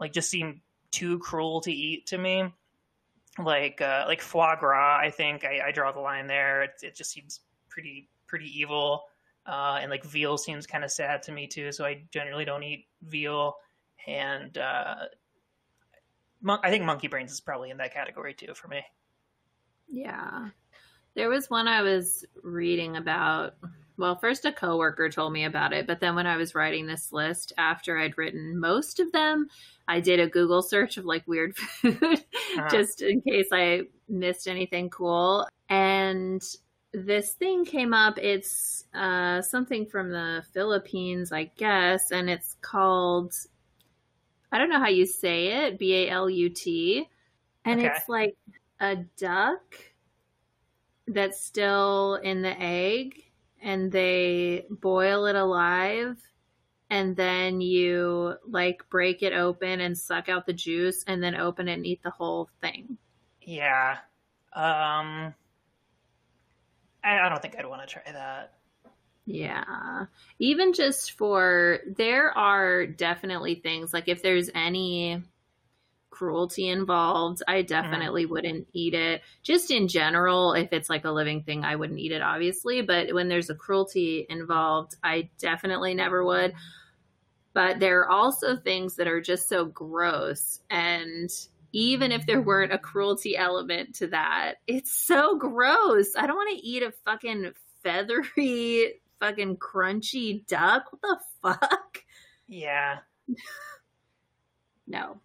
like 0.00 0.12
just 0.12 0.30
seem 0.30 0.62
too 0.90 1.18
cruel 1.18 1.60
to 1.62 1.72
eat 1.72 2.06
to 2.06 2.18
me. 2.18 2.52
Like 3.38 3.80
uh 3.80 4.04
like 4.06 4.20
foie 4.20 4.56
gras, 4.56 4.98
I 4.98 5.10
think 5.10 5.44
I, 5.44 5.68
I 5.68 5.72
draw 5.72 5.92
the 5.92 6.00
line 6.00 6.26
there. 6.26 6.62
It 6.62 6.70
it 6.82 6.94
just 6.96 7.10
seems 7.10 7.40
pretty 7.68 8.08
pretty 8.26 8.46
evil. 8.58 9.04
Uh 9.46 9.78
and 9.80 9.90
like 9.90 10.04
veal 10.04 10.38
seems 10.38 10.66
kind 10.66 10.84
of 10.84 10.90
sad 10.90 11.22
to 11.24 11.32
me 11.32 11.46
too, 11.46 11.72
so 11.72 11.84
I 11.84 12.04
generally 12.10 12.44
don't 12.44 12.62
eat 12.62 12.86
veal 13.02 13.56
and 14.06 14.56
uh 14.56 14.94
mon- 16.40 16.60
I 16.62 16.70
think 16.70 16.84
monkey 16.84 17.08
brains 17.08 17.32
is 17.32 17.40
probably 17.40 17.70
in 17.70 17.78
that 17.78 17.92
category 17.92 18.34
too 18.34 18.54
for 18.54 18.68
me. 18.68 18.82
Yeah. 19.88 20.48
There 21.14 21.28
was 21.28 21.50
one 21.50 21.66
I 21.66 21.82
was 21.82 22.24
reading 22.42 22.96
about. 22.96 23.54
Well, 23.98 24.16
first 24.16 24.44
a 24.44 24.52
coworker 24.52 25.10
told 25.10 25.32
me 25.32 25.44
about 25.44 25.72
it, 25.72 25.86
but 25.86 25.98
then 25.98 26.14
when 26.14 26.26
I 26.26 26.36
was 26.36 26.54
writing 26.54 26.86
this 26.86 27.12
list 27.12 27.52
after 27.58 27.98
I'd 27.98 28.16
written 28.16 28.58
most 28.58 29.00
of 29.00 29.10
them, 29.10 29.48
I 29.88 30.00
did 30.00 30.20
a 30.20 30.28
Google 30.28 30.62
search 30.62 30.96
of 30.96 31.04
like 31.04 31.26
weird 31.26 31.56
food 31.82 32.24
just 32.70 33.02
in 33.02 33.20
case 33.22 33.48
I 33.52 33.82
missed 34.08 34.46
anything 34.46 34.88
cool. 34.88 35.48
And 35.68 36.42
this 36.92 37.32
thing 37.32 37.64
came 37.64 37.92
up. 37.92 38.18
It's 38.18 38.84
uh, 38.94 39.42
something 39.42 39.84
from 39.86 40.10
the 40.10 40.44
Philippines, 40.54 41.32
I 41.32 41.50
guess, 41.56 42.12
and 42.12 42.30
it's 42.30 42.56
called 42.62 43.34
I 44.50 44.58
don't 44.58 44.70
know 44.70 44.78
how 44.78 44.88
you 44.88 45.04
say 45.06 45.66
it, 45.66 45.78
B 45.78 45.94
A 45.94 46.10
L 46.10 46.30
U 46.30 46.48
T. 46.48 47.08
And 47.64 47.80
Okay. 47.80 47.86
it's 47.86 48.08
like 48.08 48.36
a 48.80 48.96
duck 49.18 49.76
that's 51.06 51.40
still 51.40 52.14
in 52.16 52.42
the 52.42 52.58
egg 52.60 53.24
and 53.62 53.90
they 53.90 54.66
boil 54.70 55.26
it 55.26 55.36
alive 55.36 56.16
and 56.90 57.16
then 57.16 57.60
you 57.60 58.34
like 58.46 58.88
break 58.88 59.22
it 59.22 59.32
open 59.32 59.80
and 59.80 59.96
suck 59.96 60.28
out 60.28 60.46
the 60.46 60.52
juice 60.52 61.04
and 61.06 61.22
then 61.22 61.34
open 61.34 61.68
it 61.68 61.74
and 61.74 61.86
eat 61.86 62.02
the 62.02 62.10
whole 62.10 62.48
thing. 62.60 62.96
Yeah. 63.42 63.98
Um 64.54 65.34
I, 67.04 67.20
I 67.20 67.28
don't 67.28 67.40
think 67.40 67.56
I'd 67.58 67.66
want 67.66 67.82
to 67.82 67.86
try 67.86 68.12
that. 68.12 68.54
Yeah. 69.26 70.06
Even 70.38 70.72
just 70.72 71.12
for 71.12 71.80
there 71.96 72.36
are 72.36 72.86
definitely 72.86 73.56
things 73.56 73.92
like 73.92 74.08
if 74.08 74.22
there's 74.22 74.50
any 74.54 75.22
cruelty 76.18 76.68
involved, 76.68 77.42
I 77.46 77.62
mm. 77.62 77.66
definitely 77.66 78.26
wouldn't 78.26 78.66
eat 78.72 78.92
it. 78.92 79.22
Just 79.44 79.70
in 79.70 79.86
general, 79.86 80.52
if 80.52 80.72
it's 80.72 80.90
like 80.90 81.04
a 81.04 81.12
living 81.12 81.44
thing, 81.44 81.64
I 81.64 81.76
wouldn't 81.76 82.00
eat 82.00 82.10
it 82.10 82.22
obviously, 82.22 82.82
but 82.82 83.14
when 83.14 83.28
there's 83.28 83.50
a 83.50 83.54
cruelty 83.54 84.26
involved, 84.28 84.96
I 85.04 85.30
definitely 85.38 85.94
never 85.94 86.24
would. 86.24 86.54
But 87.54 87.78
there 87.78 88.00
are 88.00 88.10
also 88.10 88.56
things 88.56 88.96
that 88.96 89.06
are 89.06 89.20
just 89.20 89.48
so 89.48 89.66
gross 89.66 90.60
and 90.70 91.30
even 91.72 92.10
if 92.10 92.26
there 92.26 92.40
weren't 92.40 92.72
a 92.72 92.78
cruelty 92.78 93.36
element 93.36 93.94
to 93.96 94.08
that, 94.08 94.54
it's 94.66 94.90
so 94.90 95.36
gross. 95.36 96.16
I 96.16 96.26
don't 96.26 96.36
want 96.36 96.58
to 96.58 96.66
eat 96.66 96.82
a 96.82 96.92
fucking 97.04 97.52
feathery, 97.82 98.94
fucking 99.20 99.58
crunchy 99.58 100.44
duck. 100.46 100.86
What 100.90 101.00
the 101.02 101.18
fuck? 101.42 102.02
Yeah. 102.48 102.98
No. 104.90 105.20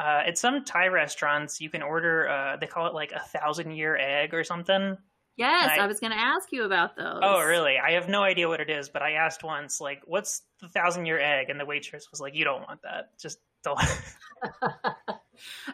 Uh, 0.00 0.22
at 0.26 0.38
some 0.38 0.64
Thai 0.64 0.86
restaurants, 0.86 1.60
you 1.60 1.68
can 1.68 1.82
order. 1.82 2.26
Uh, 2.26 2.56
they 2.56 2.66
call 2.66 2.86
it 2.86 2.94
like 2.94 3.12
a 3.12 3.20
thousand 3.20 3.72
year 3.72 3.98
egg 3.98 4.32
or 4.32 4.44
something. 4.44 4.96
Yes, 5.36 5.70
I- 5.78 5.84
I 5.84 5.86
was 5.86 6.00
going 6.00 6.12
to 6.12 6.18
ask 6.18 6.52
you 6.52 6.64
about 6.64 6.96
those. 6.96 7.20
Oh, 7.22 7.42
really? 7.42 7.78
I 7.78 7.92
have 7.92 8.08
no 8.08 8.22
idea 8.22 8.48
what 8.48 8.60
it 8.60 8.70
is, 8.70 8.88
but 8.88 9.02
I 9.02 9.12
asked 9.12 9.44
once, 9.44 9.80
like, 9.80 10.02
"What's 10.06 10.42
the 10.60 10.68
thousand 10.68 11.06
year 11.06 11.20
egg?" 11.20 11.50
And 11.50 11.60
the 11.60 11.66
waitress 11.66 12.10
was 12.10 12.20
like, 12.20 12.34
"You 12.34 12.44
don't 12.44 12.66
want 12.66 12.82
that. 12.82 13.10
Just 13.18 13.40
don't." 13.62 13.78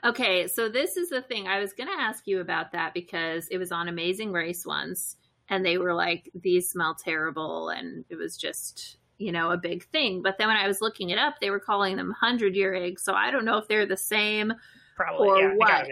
okay, 0.05 0.47
so 0.49 0.69
this 0.69 0.97
is 0.97 1.09
the 1.09 1.23
thing. 1.23 1.49
I 1.49 1.61
was 1.61 1.73
going 1.73 1.89
to 1.89 2.03
ask 2.03 2.27
you 2.27 2.41
about 2.41 2.73
that 2.73 2.95
because 2.95 3.49
it 3.49 3.59
was 3.59 3.73
on 3.73 3.89
Amazing 3.89 4.33
Race 4.33 4.67
once, 4.67 5.17
and 5.49 5.65
they 5.65 5.79
were 5.79 5.95
like, 5.95 6.31
these 6.35 6.69
smell 6.69 6.95
terrible, 6.95 7.69
and 7.69 8.05
it 8.09 8.17
was 8.17 8.37
just, 8.37 8.99
you 9.19 9.33
know, 9.33 9.51
a 9.51 9.57
big 9.57 9.85
thing. 9.91 10.23
But 10.23 10.39
then 10.39 10.49
when 10.49 10.57
I 10.57 10.67
was 10.67 10.81
looking 10.81 11.11
it 11.11 11.19
up, 11.19 11.35
they 11.41 11.51
were 11.51 11.61
calling 11.61 11.97
them 11.97 12.09
100 12.09 12.55
year 12.55 12.75
eggs. 12.75 13.03
So 13.03 13.15
I 13.15 13.31
don't 13.31 13.45
know 13.45 13.59
if 13.59 13.69
they're 13.69 13.87
the 13.87 13.97
same 13.97 14.53
Probably. 14.97 15.29
or 15.29 15.51
yeah, 15.51 15.55
what. 15.57 15.89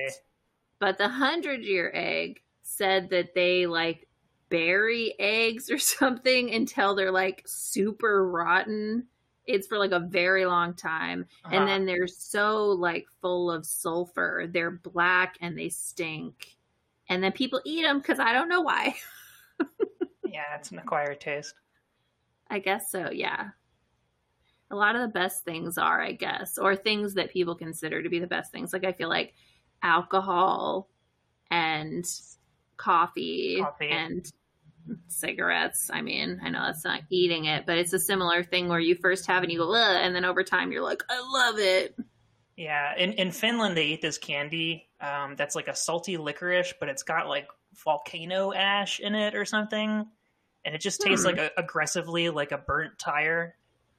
But 0.78 0.98
the 0.98 1.04
100 1.04 1.62
year 1.64 1.90
egg 1.94 2.42
said 2.62 3.10
that 3.10 3.34
they 3.34 3.66
like 3.66 4.08
bury 4.50 5.14
eggs 5.18 5.70
or 5.70 5.78
something 5.98 6.52
until 6.54 6.94
they're 6.94 7.10
like 7.12 7.42
super 7.46 8.28
rotten 8.30 9.06
it's 9.46 9.66
for 9.66 9.76
like 9.78 9.90
a 9.92 10.00
very 10.00 10.46
long 10.46 10.72
time 10.74 11.26
Uh-huh. 11.44 11.54
and 11.56 11.68
then 11.68 11.84
they're 11.84 12.06
so 12.06 12.68
like 12.68 13.04
full 13.20 13.50
of 13.50 13.66
sulfur 13.66 14.46
they're 14.50 14.70
black 14.70 15.36
and 15.42 15.58
they 15.58 15.68
stink 15.68 16.56
and 17.10 17.22
then 17.22 17.32
people 17.32 17.60
eat 17.66 17.82
them 17.82 17.98
because 17.98 18.18
i 18.18 18.32
don't 18.32 18.48
know 18.48 18.62
why 18.62 18.94
yeah, 20.24 20.56
it's 20.56 20.70
an 20.72 20.78
acquired 20.78 21.20
taste. 21.20 21.54
I 22.50 22.58
guess 22.58 22.90
so 22.90 23.10
yeah. 23.10 23.50
A 24.70 24.74
lot 24.76 24.96
of 24.96 25.02
the 25.02 25.08
best 25.08 25.44
things 25.44 25.78
are 25.78 26.00
i 26.00 26.12
guess 26.12 26.58
or 26.58 26.74
things 26.74 27.14
that 27.14 27.30
people 27.30 27.54
consider 27.54 28.02
to 28.02 28.08
be 28.08 28.18
the 28.18 28.26
best 28.26 28.50
things. 28.50 28.72
Like 28.72 28.84
i 28.84 28.92
feel 28.92 29.08
like 29.08 29.34
alcohol 29.82 30.88
and 31.50 32.04
coffee, 32.76 33.58
Coffee. 33.60 33.90
and 33.90 34.32
cigarettes. 35.08 35.90
I 35.92 36.02
mean 36.02 36.40
i 36.42 36.50
know 36.50 36.62
that's 36.66 36.84
not 36.84 37.02
eating 37.10 37.44
it 37.46 37.66
but 37.66 37.78
it's 37.78 37.92
a 37.92 37.98
similar 37.98 38.42
thing 38.42 38.68
where 38.68 38.80
you 38.80 38.94
first 38.96 39.26
have 39.26 39.42
it 39.42 39.46
and 39.46 39.52
you 39.52 39.58
go 39.58 39.74
and 39.74 40.14
then 40.14 40.24
over 40.24 40.42
time 40.42 40.72
you're 40.72 40.82
like 40.82 41.02
i 41.08 41.20
love 41.20 41.58
it. 41.58 41.96
Yeah, 42.56 42.96
in 42.96 43.12
in 43.14 43.30
Finland 43.32 43.76
they 43.76 43.86
eat 43.86 44.02
this 44.02 44.18
candy 44.18 44.88
um, 45.00 45.34
that's 45.36 45.54
like 45.54 45.68
a 45.68 45.74
salty 45.74 46.16
licorice, 46.16 46.72
but 46.78 46.88
it's 46.88 47.02
got 47.02 47.28
like 47.28 47.48
volcano 47.84 48.52
ash 48.52 49.00
in 49.00 49.14
it 49.14 49.34
or 49.34 49.44
something, 49.44 50.06
and 50.64 50.74
it 50.74 50.80
just 50.80 51.00
tastes 51.00 51.24
Hmm. 51.24 51.36
like 51.36 51.38
a, 51.38 51.50
aggressively 51.58 52.30
like 52.30 52.52
a 52.52 52.58
burnt 52.58 52.98
tire. 52.98 53.56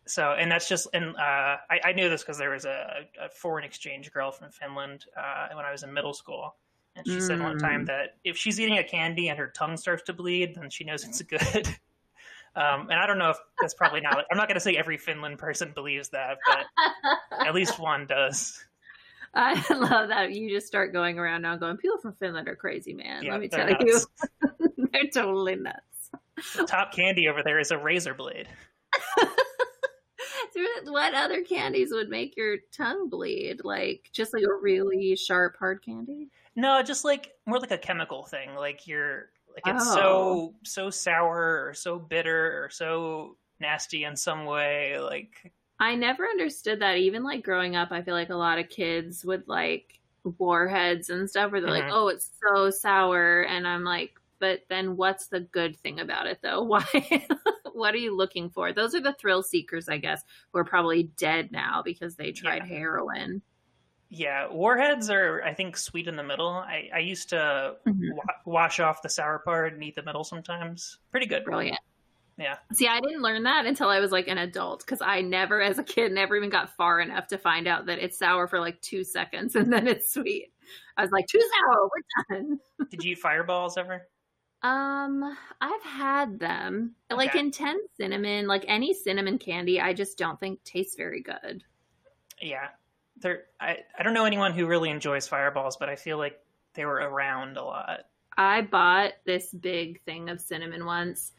So, 0.08 0.32
and 0.34 0.52
that's 0.52 0.68
just 0.70 0.88
and 0.94 1.16
uh, 1.16 1.58
I, 1.70 1.80
I 1.86 1.92
knew 1.94 2.10
this 2.10 2.22
because 2.22 2.38
there 2.38 2.52
was 2.52 2.66
a, 2.66 3.02
a 3.20 3.30
foreign 3.30 3.64
exchange 3.66 4.12
girl 4.12 4.32
from 4.32 4.52
Finland 4.52 5.06
uh, 5.18 5.48
when 5.56 5.66
I 5.66 5.72
was 5.72 5.82
in 5.84 5.92
middle 5.94 6.14
school, 6.14 6.56
and 6.96 7.08
she 7.08 7.20
said 7.20 7.40
one 7.40 7.58
time 7.58 7.84
Mm. 7.84 7.88
that 7.88 8.18
if 8.24 8.38
she's 8.38 8.60
eating 8.60 8.78
a 8.78 8.84
candy 8.84 9.30
and 9.30 9.40
her 9.40 9.48
tongue 9.48 9.78
starts 9.78 10.04
to 10.04 10.14
bleed, 10.14 10.56
then 10.56 10.70
she 10.70 10.84
knows 10.84 11.04
it's 11.04 11.22
good. 11.56 11.68
Um, 12.56 12.90
and 12.90 12.94
I 12.94 13.06
don't 13.06 13.18
know 13.18 13.32
if 13.32 13.38
that's 13.60 13.74
probably 13.74 14.00
not. 14.00 14.24
I'm 14.32 14.38
not 14.38 14.48
going 14.48 14.56
to 14.56 14.62
say 14.62 14.78
every 14.78 14.98
Finland 14.98 15.40
person 15.40 15.72
believes 15.76 16.08
that, 16.10 16.38
but 16.48 17.46
at 17.46 17.54
least 17.54 17.80
one 17.80 18.06
does. 18.06 18.64
I 19.34 19.56
love 19.74 20.08
that 20.08 20.32
you 20.32 20.50
just 20.50 20.66
start 20.68 20.94
going 20.94 21.20
around 21.20 21.42
now 21.42 21.58
going, 21.58 21.76
people 21.76 21.98
from 21.98 22.14
Finland 22.14 22.48
are 22.48 22.56
crazy, 22.56 22.94
man. 22.94 23.24
Yeah, 23.24 23.32
Let 23.34 23.42
me 23.42 23.48
tell 23.50 23.70
you, 23.70 24.00
they're 24.94 25.08
totally 25.14 25.56
nuts. 25.58 25.82
The 26.56 26.66
top 26.66 26.94
candy 26.94 27.28
over 27.28 27.42
there 27.44 27.60
is 27.60 27.72
a 27.72 27.78
razor 27.78 28.14
blade. 28.14 28.48
what 30.86 31.14
other 31.14 31.42
candies 31.44 31.90
would 31.92 32.10
make 32.10 32.36
your 32.38 32.58
tongue 32.72 33.10
bleed? 33.10 33.62
Like 33.64 34.10
just 34.14 34.34
like 34.34 34.44
a 34.44 34.54
really 34.62 35.16
sharp 35.16 35.58
hard 35.58 35.84
candy? 35.84 36.30
No, 36.56 36.82
just 36.84 37.04
like 37.04 37.34
more 37.46 37.60
like 37.60 37.72
a 37.72 37.78
chemical 37.78 38.24
thing. 38.24 38.56
Like 38.56 38.88
you're 38.88 39.30
like 39.54 39.64
it's 39.76 39.86
Oh. 39.90 39.96
so 39.96 40.54
so 40.64 40.90
sour 40.90 41.66
or 41.68 41.74
so 41.74 42.00
bitter 42.00 42.64
or 42.64 42.70
so 42.70 43.38
nasty 43.60 44.04
in 44.04 44.16
some 44.16 44.46
way. 44.46 45.00
Like 45.00 45.52
I 45.80 45.96
never 45.96 46.26
understood 46.26 46.80
that. 46.82 46.98
Even 46.98 47.24
like 47.24 47.44
growing 47.44 47.76
up, 47.76 47.92
I 47.92 48.02
feel 48.02 48.14
like 48.14 48.30
a 48.30 48.36
lot 48.36 48.60
of 48.60 48.70
kids 48.70 49.26
would 49.26 49.48
like 49.48 50.00
warheads 50.38 51.10
and 51.10 51.30
stuff 51.30 51.52
where 51.52 51.60
they're 51.62 51.70
like, 51.70 51.84
Mhm. 51.86 51.92
oh, 51.94 52.08
it's 52.08 52.32
so 52.42 52.70
sour. 52.70 53.42
And 53.42 53.68
I'm 53.68 53.84
like, 53.84 54.20
but 54.46 54.62
then 54.70 54.96
what's 54.96 55.28
the 55.28 55.40
good 55.40 55.76
thing 55.78 56.00
about 56.00 56.28
it 56.28 56.40
though? 56.44 56.62
Why? 56.72 56.84
what 57.74 57.96
are 57.96 57.98
you 57.98 58.16
looking 58.16 58.50
for? 58.52 58.72
Those 58.74 58.94
are 58.94 59.02
the 59.02 59.14
thrill 59.14 59.42
seekers, 59.42 59.90
I 59.90 59.98
guess, 59.98 60.22
who 60.52 60.60
are 60.60 60.64
probably 60.64 61.04
dead 61.18 61.52
now 61.52 61.82
because 61.84 62.16
they 62.16 62.32
tried 62.32 62.64
Yeah. 62.70 62.78
heroin. 62.78 63.42
yeah, 64.10 64.48
warheads 64.52 65.10
are 65.10 65.42
I 65.44 65.54
think 65.56 65.76
sweet 65.78 66.08
in 66.08 66.16
the 66.16 66.24
middle. 66.24 66.48
I 66.50 66.90
I 66.94 67.00
used 67.00 67.30
to 67.30 67.76
Mhm. 67.88 68.14
wa- 68.14 68.24
wash 68.46 68.80
off 68.80 69.02
the 69.02 69.10
sour 69.10 69.40
part 69.40 69.74
and 69.74 69.84
eat 69.84 69.96
the 69.96 70.04
middle 70.04 70.24
sometimes. 70.24 71.00
Pretty 71.12 71.26
good. 71.26 71.44
Brilliant. 71.44 71.80
Yeah. 72.38 72.58
See, 72.74 72.88
I 72.88 73.00
didn't 73.00 73.22
learn 73.24 73.44
that 73.44 73.66
until 73.66 73.90
I 73.90 74.00
was 74.00 74.12
like 74.12 74.28
an 74.28 74.38
adult 74.38 74.86
because 74.86 75.02
I 75.02 75.22
never, 75.22 75.62
as 75.62 75.80
a 75.80 75.84
kid, 75.84 76.12
never 76.12 76.36
even 76.36 76.50
got 76.50 76.76
far 76.76 77.00
enough 77.00 77.28
to 77.28 77.38
find 77.38 77.66
out 77.66 77.86
that 77.88 77.98
it's 78.00 78.18
sour 78.20 78.48
for 78.48 78.60
like 78.60 78.80
two 78.82 79.04
seconds 79.06 79.56
and 79.56 79.72
then 79.74 79.88
it's 79.88 80.14
sweet. 80.14 80.52
I 80.98 81.02
was 81.02 81.12
like, 81.12 81.28
too 81.28 81.40
sour, 81.42 81.90
we're 81.90 82.38
done. 82.38 82.60
Did 82.90 83.04
you 83.04 83.14
eat 83.14 83.20
fireballs 83.20 83.78
ever? 83.78 84.08
Um, 84.66 85.38
I've 85.62 85.84
had 85.84 86.40
them. 86.40 86.96
Like 87.12 87.36
intense 87.36 87.84
cinnamon, 87.98 88.48
like 88.48 88.66
any 88.68 88.96
cinnamon 88.96 89.38
candy, 89.38 89.80
I 89.80 89.94
just 89.94 90.18
don't 90.18 90.40
think 90.40 90.64
tastes 90.64 90.96
very 90.96 91.22
good. 91.22 91.64
Yeah. 92.42 92.70
There 93.18 93.44
I 93.62 93.78
I 93.98 94.02
don't 94.02 94.16
know 94.16 94.26
anyone 94.26 94.54
who 94.54 94.66
really 94.66 94.90
enjoys 94.90 95.28
fireballs, 95.28 95.78
but 95.78 95.88
I 95.88 95.96
feel 95.96 96.18
like 96.18 96.40
they 96.74 96.84
were 96.84 96.96
around 96.96 97.58
a 97.58 97.64
lot. 97.64 98.02
I 98.36 98.62
bought 98.62 99.14
this 99.24 99.54
big 99.54 100.02
thing 100.04 100.30
of 100.30 100.42
cinnamon 100.42 100.86
once 100.86 101.32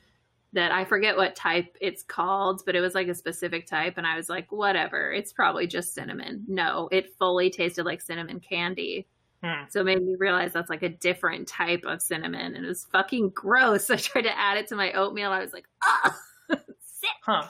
that 0.52 0.70
I 0.70 0.84
forget 0.84 1.16
what 1.16 1.34
type 1.34 1.76
it's 1.80 2.04
called, 2.04 2.62
but 2.64 2.76
it 2.76 2.80
was 2.80 2.94
like 2.94 3.08
a 3.08 3.14
specific 3.14 3.66
type. 3.66 3.94
And 3.98 4.06
I 4.06 4.16
was 4.16 4.28
like, 4.28 4.52
whatever, 4.52 5.12
it's 5.12 5.32
probably 5.32 5.66
just 5.66 5.94
cinnamon. 5.94 6.44
No, 6.46 6.88
it 6.92 7.16
fully 7.18 7.50
tasted 7.50 7.84
like 7.84 8.00
cinnamon 8.00 8.38
candy. 8.38 9.08
Hmm. 9.42 9.64
So 9.68 9.80
it 9.80 9.84
made 9.84 10.02
me 10.02 10.16
realize 10.18 10.52
that's 10.52 10.70
like 10.70 10.82
a 10.82 10.88
different 10.88 11.48
type 11.48 11.84
of 11.84 12.02
cinnamon. 12.02 12.54
And 12.54 12.64
it 12.64 12.68
was 12.68 12.86
fucking 12.92 13.30
gross. 13.30 13.90
I 13.90 13.96
tried 13.96 14.22
to 14.22 14.38
add 14.38 14.58
it 14.58 14.68
to 14.68 14.76
my 14.76 14.92
oatmeal. 14.92 15.30
I 15.30 15.40
was 15.40 15.52
like, 15.52 15.66
ah, 15.82 16.18
sick. 16.48 17.10
Huh. 17.22 17.48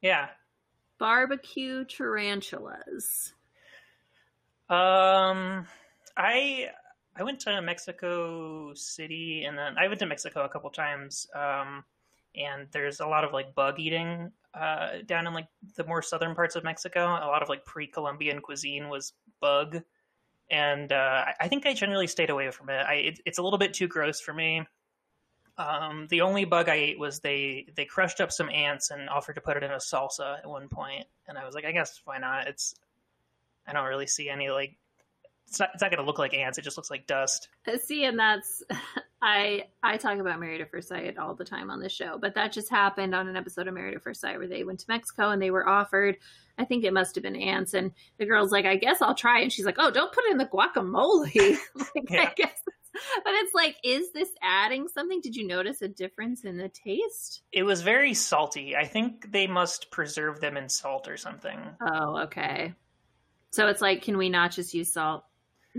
Yeah. 0.00 0.28
Barbecue 0.98 1.84
tarantulas. 1.84 3.32
Um, 4.68 5.66
I 6.16 6.70
I 7.16 7.22
went 7.22 7.40
to 7.40 7.60
Mexico 7.60 8.72
City, 8.74 9.44
and 9.44 9.56
then 9.56 9.76
I 9.78 9.88
went 9.88 10.00
to 10.00 10.06
Mexico 10.06 10.44
a 10.44 10.48
couple 10.48 10.70
times. 10.70 11.26
Um, 11.34 11.84
and 12.36 12.66
there's 12.72 13.00
a 13.00 13.06
lot 13.06 13.24
of 13.24 13.32
like 13.32 13.54
bug 13.54 13.78
eating 13.78 14.32
uh, 14.54 14.98
down 15.06 15.26
in 15.26 15.34
like 15.34 15.46
the 15.76 15.84
more 15.84 16.02
southern 16.02 16.34
parts 16.34 16.56
of 16.56 16.64
Mexico. 16.64 17.06
A 17.06 17.26
lot 17.26 17.42
of 17.42 17.48
like 17.48 17.64
pre-Columbian 17.64 18.40
cuisine 18.40 18.88
was 18.88 19.12
bug, 19.40 19.82
and 20.50 20.92
uh, 20.92 21.24
I- 21.40 21.48
think 21.48 21.66
I 21.66 21.74
generally 21.74 22.06
stayed 22.06 22.30
away 22.30 22.50
from 22.50 22.68
it. 22.70 22.84
I 22.86 22.94
it, 22.94 23.20
it's 23.26 23.38
a 23.38 23.42
little 23.42 23.58
bit 23.58 23.74
too 23.74 23.88
gross 23.88 24.20
for 24.20 24.32
me. 24.34 24.66
Um, 25.56 26.08
the 26.10 26.22
only 26.22 26.44
bug 26.44 26.68
I 26.68 26.74
ate 26.74 26.98
was 26.98 27.20
they 27.20 27.66
they 27.76 27.84
crushed 27.84 28.20
up 28.20 28.32
some 28.32 28.50
ants 28.50 28.90
and 28.90 29.08
offered 29.08 29.34
to 29.34 29.40
put 29.40 29.56
it 29.56 29.62
in 29.62 29.70
a 29.70 29.76
salsa 29.76 30.38
at 30.38 30.48
one 30.48 30.68
point, 30.68 31.06
and 31.28 31.38
I 31.38 31.44
was 31.46 31.54
like, 31.54 31.64
I 31.64 31.72
guess 31.72 32.00
why 32.04 32.18
not? 32.18 32.48
It's 32.48 32.74
I 33.66 33.72
don't 33.72 33.86
really 33.86 34.06
see 34.08 34.28
any 34.28 34.50
like 34.50 34.76
it's 35.46 35.60
not 35.60 35.70
it's 35.74 35.82
not 35.82 35.90
going 35.90 36.00
to 36.00 36.06
look 36.06 36.18
like 36.18 36.34
ants. 36.34 36.58
It 36.58 36.62
just 36.62 36.76
looks 36.76 36.90
like 36.90 37.06
dust. 37.06 37.48
See, 37.84 38.04
and 38.04 38.18
that's 38.18 38.62
I 39.24 39.68
I 39.82 39.96
talk 39.96 40.18
about 40.18 40.38
Married 40.38 40.60
at 40.60 40.70
First 40.70 40.88
Sight 40.88 41.16
all 41.16 41.34
the 41.34 41.46
time 41.46 41.70
on 41.70 41.80
this 41.80 41.92
show, 41.92 42.18
but 42.20 42.34
that 42.34 42.52
just 42.52 42.68
happened 42.68 43.14
on 43.14 43.26
an 43.26 43.36
episode 43.36 43.66
of 43.66 43.72
Married 43.72 43.94
at 43.94 44.02
First 44.02 44.20
Sight 44.20 44.36
where 44.36 44.46
they 44.46 44.64
went 44.64 44.80
to 44.80 44.86
Mexico 44.86 45.30
and 45.30 45.40
they 45.40 45.50
were 45.50 45.66
offered. 45.66 46.18
I 46.58 46.66
think 46.66 46.84
it 46.84 46.92
must 46.92 47.14
have 47.14 47.24
been 47.24 47.34
ants, 47.34 47.72
and 47.72 47.92
the 48.18 48.26
girl's 48.26 48.52
like, 48.52 48.66
"I 48.66 48.76
guess 48.76 49.00
I'll 49.00 49.14
try," 49.14 49.40
and 49.40 49.50
she's 49.50 49.64
like, 49.64 49.76
"Oh, 49.78 49.90
don't 49.90 50.12
put 50.12 50.24
it 50.26 50.32
in 50.32 50.36
the 50.36 50.44
guacamole." 50.44 51.34
like, 51.74 52.04
Yeah. 52.10 52.20
I 52.20 52.34
guess, 52.36 52.60
but 53.24 53.32
it's 53.32 53.54
like, 53.54 53.76
is 53.82 54.12
this 54.12 54.28
adding 54.42 54.88
something? 54.88 55.22
Did 55.22 55.34
you 55.34 55.46
notice 55.46 55.80
a 55.80 55.88
difference 55.88 56.44
in 56.44 56.58
the 56.58 56.68
taste? 56.68 57.42
It 57.50 57.62
was 57.62 57.80
very 57.80 58.12
salty. 58.12 58.76
I 58.76 58.84
think 58.84 59.32
they 59.32 59.46
must 59.46 59.90
preserve 59.90 60.40
them 60.40 60.58
in 60.58 60.68
salt 60.68 61.08
or 61.08 61.16
something. 61.16 61.58
Oh, 61.80 62.18
okay. 62.24 62.74
So 63.52 63.68
it's 63.68 63.80
like, 63.80 64.02
can 64.02 64.18
we 64.18 64.28
not 64.28 64.52
just 64.52 64.74
use 64.74 64.92
salt? 64.92 65.24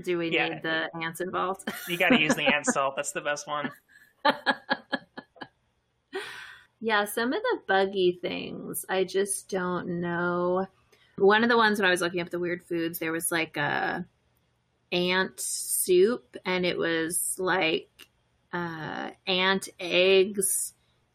Do 0.03 0.17
we 0.17 0.29
Yeah. 0.31 0.49
need 0.49 0.63
the 0.63 0.89
ants 1.01 1.21
involved? 1.21 1.69
You 1.87 1.97
got 1.97 2.09
to 2.09 2.19
use 2.19 2.35
the 2.35 2.43
ant 2.53 2.65
salt. 2.65 2.95
That's 2.95 3.11
the 3.11 3.21
best 3.21 3.47
one. 3.47 3.71
Yeah, 6.81 7.05
some 7.05 7.33
of 7.33 7.41
the 7.41 7.59
buggy 7.67 8.19
things, 8.21 8.85
I 8.87 9.05
just 9.05 9.49
don't 9.49 10.01
know. 10.01 10.67
One 11.17 11.41
of 11.43 11.49
the 11.49 11.57
ones 11.57 11.79
when 11.79 11.87
I 11.87 11.91
was 11.91 12.01
looking 12.01 12.21
up 12.21 12.29
the 12.29 12.37
weird 12.37 12.61
foods, 12.63 12.99
there 12.99 13.11
was 13.13 13.31
like 13.31 13.57
a 13.57 14.05
ant 14.91 15.39
soup, 15.39 16.35
and 16.45 16.63
it 16.65 16.77
was 16.77 17.37
like 17.39 17.89
uh, 18.53 19.09
ant 19.25 19.67
eggs 19.79 20.73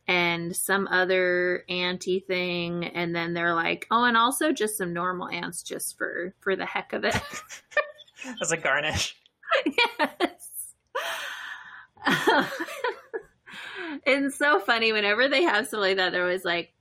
and 0.09 0.57
some 0.57 0.89
other 0.89 1.65
anty 1.69 2.19
thing, 2.21 2.87
and 2.87 3.15
then 3.15 3.33
they're 3.35 3.55
like, 3.55 3.87
oh, 3.93 4.05
and 4.05 4.17
also 4.17 4.51
just 4.53 4.77
some 4.77 4.93
normal 4.93 5.29
ants 5.29 5.63
just 5.63 5.97
for 5.97 6.35
for 6.41 6.57
the 6.57 6.67
heck 6.67 6.93
of 6.95 7.05
it. 7.05 7.15
As 8.41 8.53
a 8.53 8.57
garnish. 8.57 9.17
yes. 9.67 10.51
it's 14.07 14.37
so 14.37 14.61
funny 14.61 14.93
whenever 14.93 15.29
they 15.29 15.43
have 15.43 15.67
something 15.67 15.81
like 15.91 15.97
that. 15.97 16.13
They're 16.13 16.23
always 16.23 16.45
like, 16.45 16.73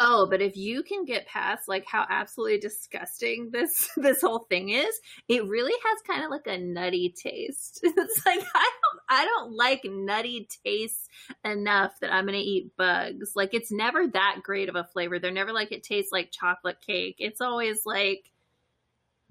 "Oh, 0.00 0.26
but 0.28 0.40
if 0.42 0.56
you 0.56 0.82
can 0.82 1.04
get 1.04 1.26
past 1.26 1.68
like 1.68 1.84
how 1.86 2.06
absolutely 2.08 2.58
disgusting 2.58 3.50
this 3.52 3.90
this 3.96 4.20
whole 4.20 4.40
thing 4.50 4.70
is, 4.70 5.00
it 5.28 5.46
really 5.46 5.74
has 5.84 6.02
kind 6.06 6.24
of 6.24 6.30
like 6.30 6.46
a 6.46 6.58
nutty 6.58 7.14
taste." 7.16 7.80
It's 7.96 8.26
like 8.26 8.44
I 8.54 8.70
don't 8.82 9.00
I 9.08 9.24
don't 9.24 9.56
like 9.56 9.82
nutty 9.84 10.48
tastes 10.64 11.08
enough 11.44 11.98
that 12.00 12.12
I'm 12.12 12.26
gonna 12.26 12.38
eat 12.38 12.76
bugs. 12.76 13.32
Like 13.34 13.54
it's 13.54 13.72
never 13.72 14.06
that 14.08 14.40
great 14.42 14.68
of 14.68 14.76
a 14.76 14.84
flavor. 14.84 15.18
They're 15.18 15.30
never 15.30 15.52
like 15.52 15.72
it 15.72 15.82
tastes 15.82 16.12
like 16.12 16.30
chocolate 16.32 16.80
cake. 16.86 17.16
It's 17.18 17.40
always 17.40 17.84
like 17.86 18.31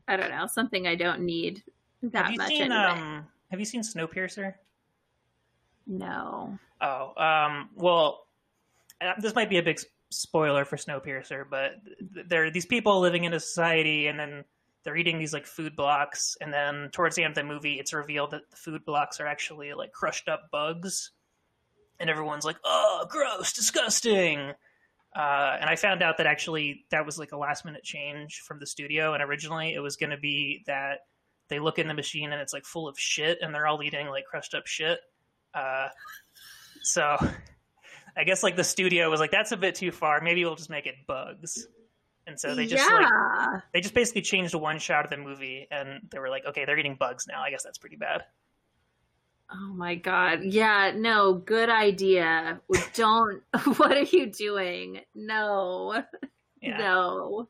I 0.08 0.16
don't 0.18 0.32
know 0.32 0.48
something 0.48 0.88
I 0.88 0.96
don't 0.96 1.22
need 1.22 1.64
that 2.04 2.24
have 2.26 2.32
you 2.32 2.38
much 2.38 2.48
seen 2.48 2.72
anyway. 2.72 2.76
um 3.02 3.28
Have 3.52 3.60
you 3.60 3.66
seen 3.66 3.82
Snowpiercer? 3.82 4.56
No. 5.88 6.58
Oh, 6.80 7.14
um, 7.22 7.70
well, 7.76 8.26
uh, 9.02 9.14
this 9.20 9.36
might 9.36 9.50
be 9.50 9.58
a 9.58 9.64
big 9.64 9.80
spoiler 10.10 10.66
for 10.66 10.78
Snowpiercer, 10.78 11.46
but 11.50 11.74
th- 12.14 12.28
there 12.28 12.46
are 12.46 12.52
these 12.52 12.66
people 12.66 13.00
living 13.00 13.24
in 13.24 13.34
a 13.34 13.40
society, 13.40 14.08
and 14.08 14.20
then 14.20 14.44
they're 14.84 14.98
eating 14.98 15.20
these 15.20 15.34
like 15.34 15.46
food 15.46 15.76
blocks, 15.76 16.38
and 16.42 16.54
then 16.54 16.90
towards 16.92 17.16
the 17.16 17.24
end 17.24 17.32
of 17.32 17.36
the 17.36 17.44
movie, 17.44 17.74
it's 17.74 17.94
revealed 17.94 18.32
that 18.32 18.50
the 18.50 18.58
food 18.58 18.86
blocks 18.86 19.20
are 19.20 19.28
actually 19.28 19.74
like 19.74 19.92
crushed 19.92 20.28
up 20.28 20.50
bugs, 20.52 21.12
and 22.00 22.10
everyone's 22.10 22.46
like, 22.46 22.58
"Oh, 22.64 23.06
gross, 23.10 23.54
disgusting." 23.54 24.54
Uh, 25.14 25.58
and 25.60 25.70
I 25.70 25.76
found 25.76 26.02
out 26.02 26.18
that 26.18 26.28
actually 26.28 26.86
that 26.92 27.06
was 27.06 27.18
like 27.18 27.34
a 27.34 27.38
last 27.38 27.66
minute 27.66 27.84
change 27.84 28.42
from 28.48 28.60
the 28.60 28.66
studio, 28.66 29.14
and 29.14 29.22
originally 29.22 29.74
it 29.74 29.80
was 29.80 29.98
going 29.98 30.12
to 30.12 30.18
be 30.18 30.64
that 30.68 31.00
they 31.50 31.60
look 31.60 31.80
in 31.80 31.88
the 31.90 31.94
machine 31.94 32.32
and 32.32 32.42
it's 32.42 32.54
like 32.54 32.66
full 32.66 32.88
of 32.88 32.98
shit, 32.98 33.40
and 33.42 33.54
they're 33.54 33.68
all 33.68 33.84
eating 33.84 34.08
like 34.08 34.26
crushed 34.26 34.54
up 34.54 34.68
shit. 34.68 35.00
Uh, 35.54 35.90
so 36.82 37.18
I 38.16 38.24
guess 38.24 38.42
like 38.42 38.56
the 38.56 38.64
studio 38.64 39.10
was 39.10 39.20
like, 39.20 39.32
that's 39.32 39.52
a 39.52 39.58
bit 39.58 39.76
too 39.76 39.92
far. 39.92 40.22
Maybe 40.22 40.46
we'll 40.46 40.56
just 40.56 40.70
make 40.70 40.86
it 40.86 40.96
bugs. 41.08 41.68
And 42.28 42.40
so 42.40 42.56
they 42.56 42.68
just 42.68 42.90
like 42.90 43.64
they 43.74 43.82
just 43.82 43.94
basically 43.94 44.22
changed 44.22 44.56
one 44.56 44.80
shot 44.80 45.04
of 45.04 45.12
the 45.12 45.18
movie, 45.18 45.68
and 45.72 46.08
they 46.10 46.20
were 46.20 46.30
like, 46.30 46.46
okay, 46.46 46.64
they're 46.66 46.78
eating 46.78 46.96
bugs 46.96 47.26
now. 47.28 47.42
I 47.42 47.50
guess 47.50 47.64
that's 47.64 47.80
pretty 47.80 47.98
bad. 47.98 48.24
Oh 49.54 49.74
my 49.74 49.96
god. 49.96 50.44
Yeah, 50.44 50.94
no, 50.96 51.34
good 51.34 51.70
idea. 51.70 52.62
Don't 52.94 53.42
what 53.78 53.92
are 53.92 54.04
you 54.04 54.28
doing? 54.32 55.02
No. 55.16 56.04
Yeah. 56.64 56.78
No. 56.78 57.50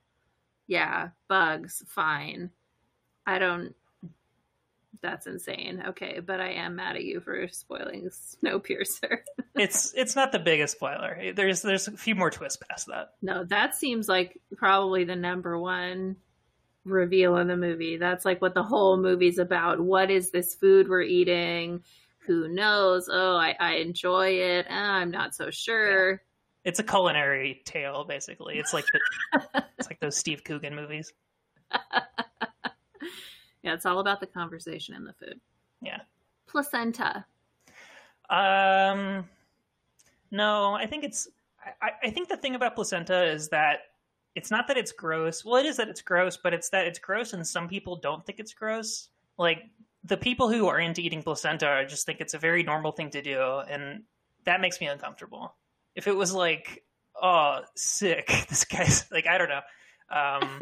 Yeah, 0.67 1.09
bugs, 1.27 1.83
fine. 1.85 2.49
I 3.25 3.39
don't 3.39 3.75
that's 5.01 5.27
insane. 5.27 5.83
Okay, 5.89 6.21
but 6.25 6.39
I 6.39 6.51
am 6.51 6.75
mad 6.77 6.95
at 6.95 7.03
you 7.03 7.19
for 7.19 7.47
spoiling 7.49 8.09
Snowpiercer. 8.09 9.17
it's 9.55 9.93
it's 9.95 10.15
not 10.15 10.31
the 10.31 10.39
biggest 10.39 10.75
spoiler. 10.75 11.33
There's 11.35 11.61
there's 11.61 11.87
a 11.87 11.97
few 11.97 12.15
more 12.15 12.29
twists 12.29 12.63
past 12.69 12.87
that. 12.87 13.15
no, 13.21 13.43
that 13.45 13.75
seems 13.75 14.07
like 14.07 14.39
probably 14.55 15.03
the 15.03 15.15
number 15.15 15.57
one 15.57 16.15
reveal 16.85 17.37
in 17.37 17.47
the 17.47 17.57
movie. 17.57 17.97
That's 17.97 18.25
like 18.25 18.41
what 18.41 18.53
the 18.53 18.63
whole 18.63 18.97
movie's 18.97 19.37
about. 19.37 19.79
What 19.79 20.09
is 20.09 20.31
this 20.31 20.55
food 20.55 20.89
we're 20.89 21.01
eating? 21.01 21.83
Who 22.19 22.47
knows? 22.47 23.09
Oh, 23.11 23.35
I, 23.35 23.55
I 23.59 23.75
enjoy 23.75 24.29
it. 24.29 24.67
Ah, 24.69 24.95
I'm 24.95 25.11
not 25.11 25.35
so 25.35 25.49
sure. 25.49 26.21
It's 26.63 26.79
a 26.79 26.83
culinary 26.83 27.61
tale, 27.65 28.03
basically. 28.03 28.59
It's 28.59 28.73
like 28.73 28.85
the, 28.93 29.63
it's 29.79 29.89
like 29.89 29.99
those 29.99 30.15
Steve 30.15 30.43
Coogan 30.43 30.75
movies. 30.75 31.13
Yeah, 33.63 33.73
it's 33.73 33.85
all 33.85 33.99
about 33.99 34.19
the 34.19 34.27
conversation 34.27 34.95
and 34.95 35.05
the 35.05 35.13
food. 35.13 35.39
Yeah. 35.81 35.99
Placenta. 36.47 37.25
Um, 38.29 39.29
no, 40.31 40.73
I 40.73 40.87
think 40.87 41.03
it's. 41.03 41.27
I, 41.81 41.91
I 42.03 42.09
think 42.09 42.27
the 42.27 42.37
thing 42.37 42.55
about 42.55 42.73
placenta 42.73 43.23
is 43.23 43.49
that 43.49 43.90
it's 44.35 44.51
not 44.51 44.67
that 44.67 44.77
it's 44.77 44.91
gross. 44.91 45.43
Well, 45.43 45.57
it 45.57 45.65
is 45.65 45.77
that 45.77 45.89
it's 45.89 46.01
gross, 46.01 46.37
but 46.37 46.53
it's 46.53 46.69
that 46.69 46.87
it's 46.87 46.99
gross, 46.99 47.33
and 47.33 47.45
some 47.45 47.67
people 47.67 47.97
don't 47.97 48.25
think 48.25 48.39
it's 48.39 48.53
gross. 48.53 49.09
Like 49.37 49.63
the 50.03 50.17
people 50.17 50.49
who 50.51 50.67
are 50.67 50.79
into 50.79 51.01
eating 51.01 51.23
placenta 51.23 51.85
just 51.87 52.05
think 52.05 52.21
it's 52.21 52.33
a 52.33 52.39
very 52.39 52.63
normal 52.63 52.91
thing 52.91 53.09
to 53.11 53.21
do, 53.21 53.41
and 53.41 54.03
that 54.45 54.61
makes 54.61 54.79
me 54.79 54.87
uncomfortable. 54.87 55.53
If 55.95 56.07
it 56.07 56.15
was 56.15 56.33
like, 56.33 56.83
oh, 57.21 57.61
sick, 57.75 58.27
this 58.49 58.65
guy's 58.65 59.09
like, 59.11 59.27
I 59.27 59.37
don't 59.37 59.49
know. 59.49 59.61
Um, 60.09 60.59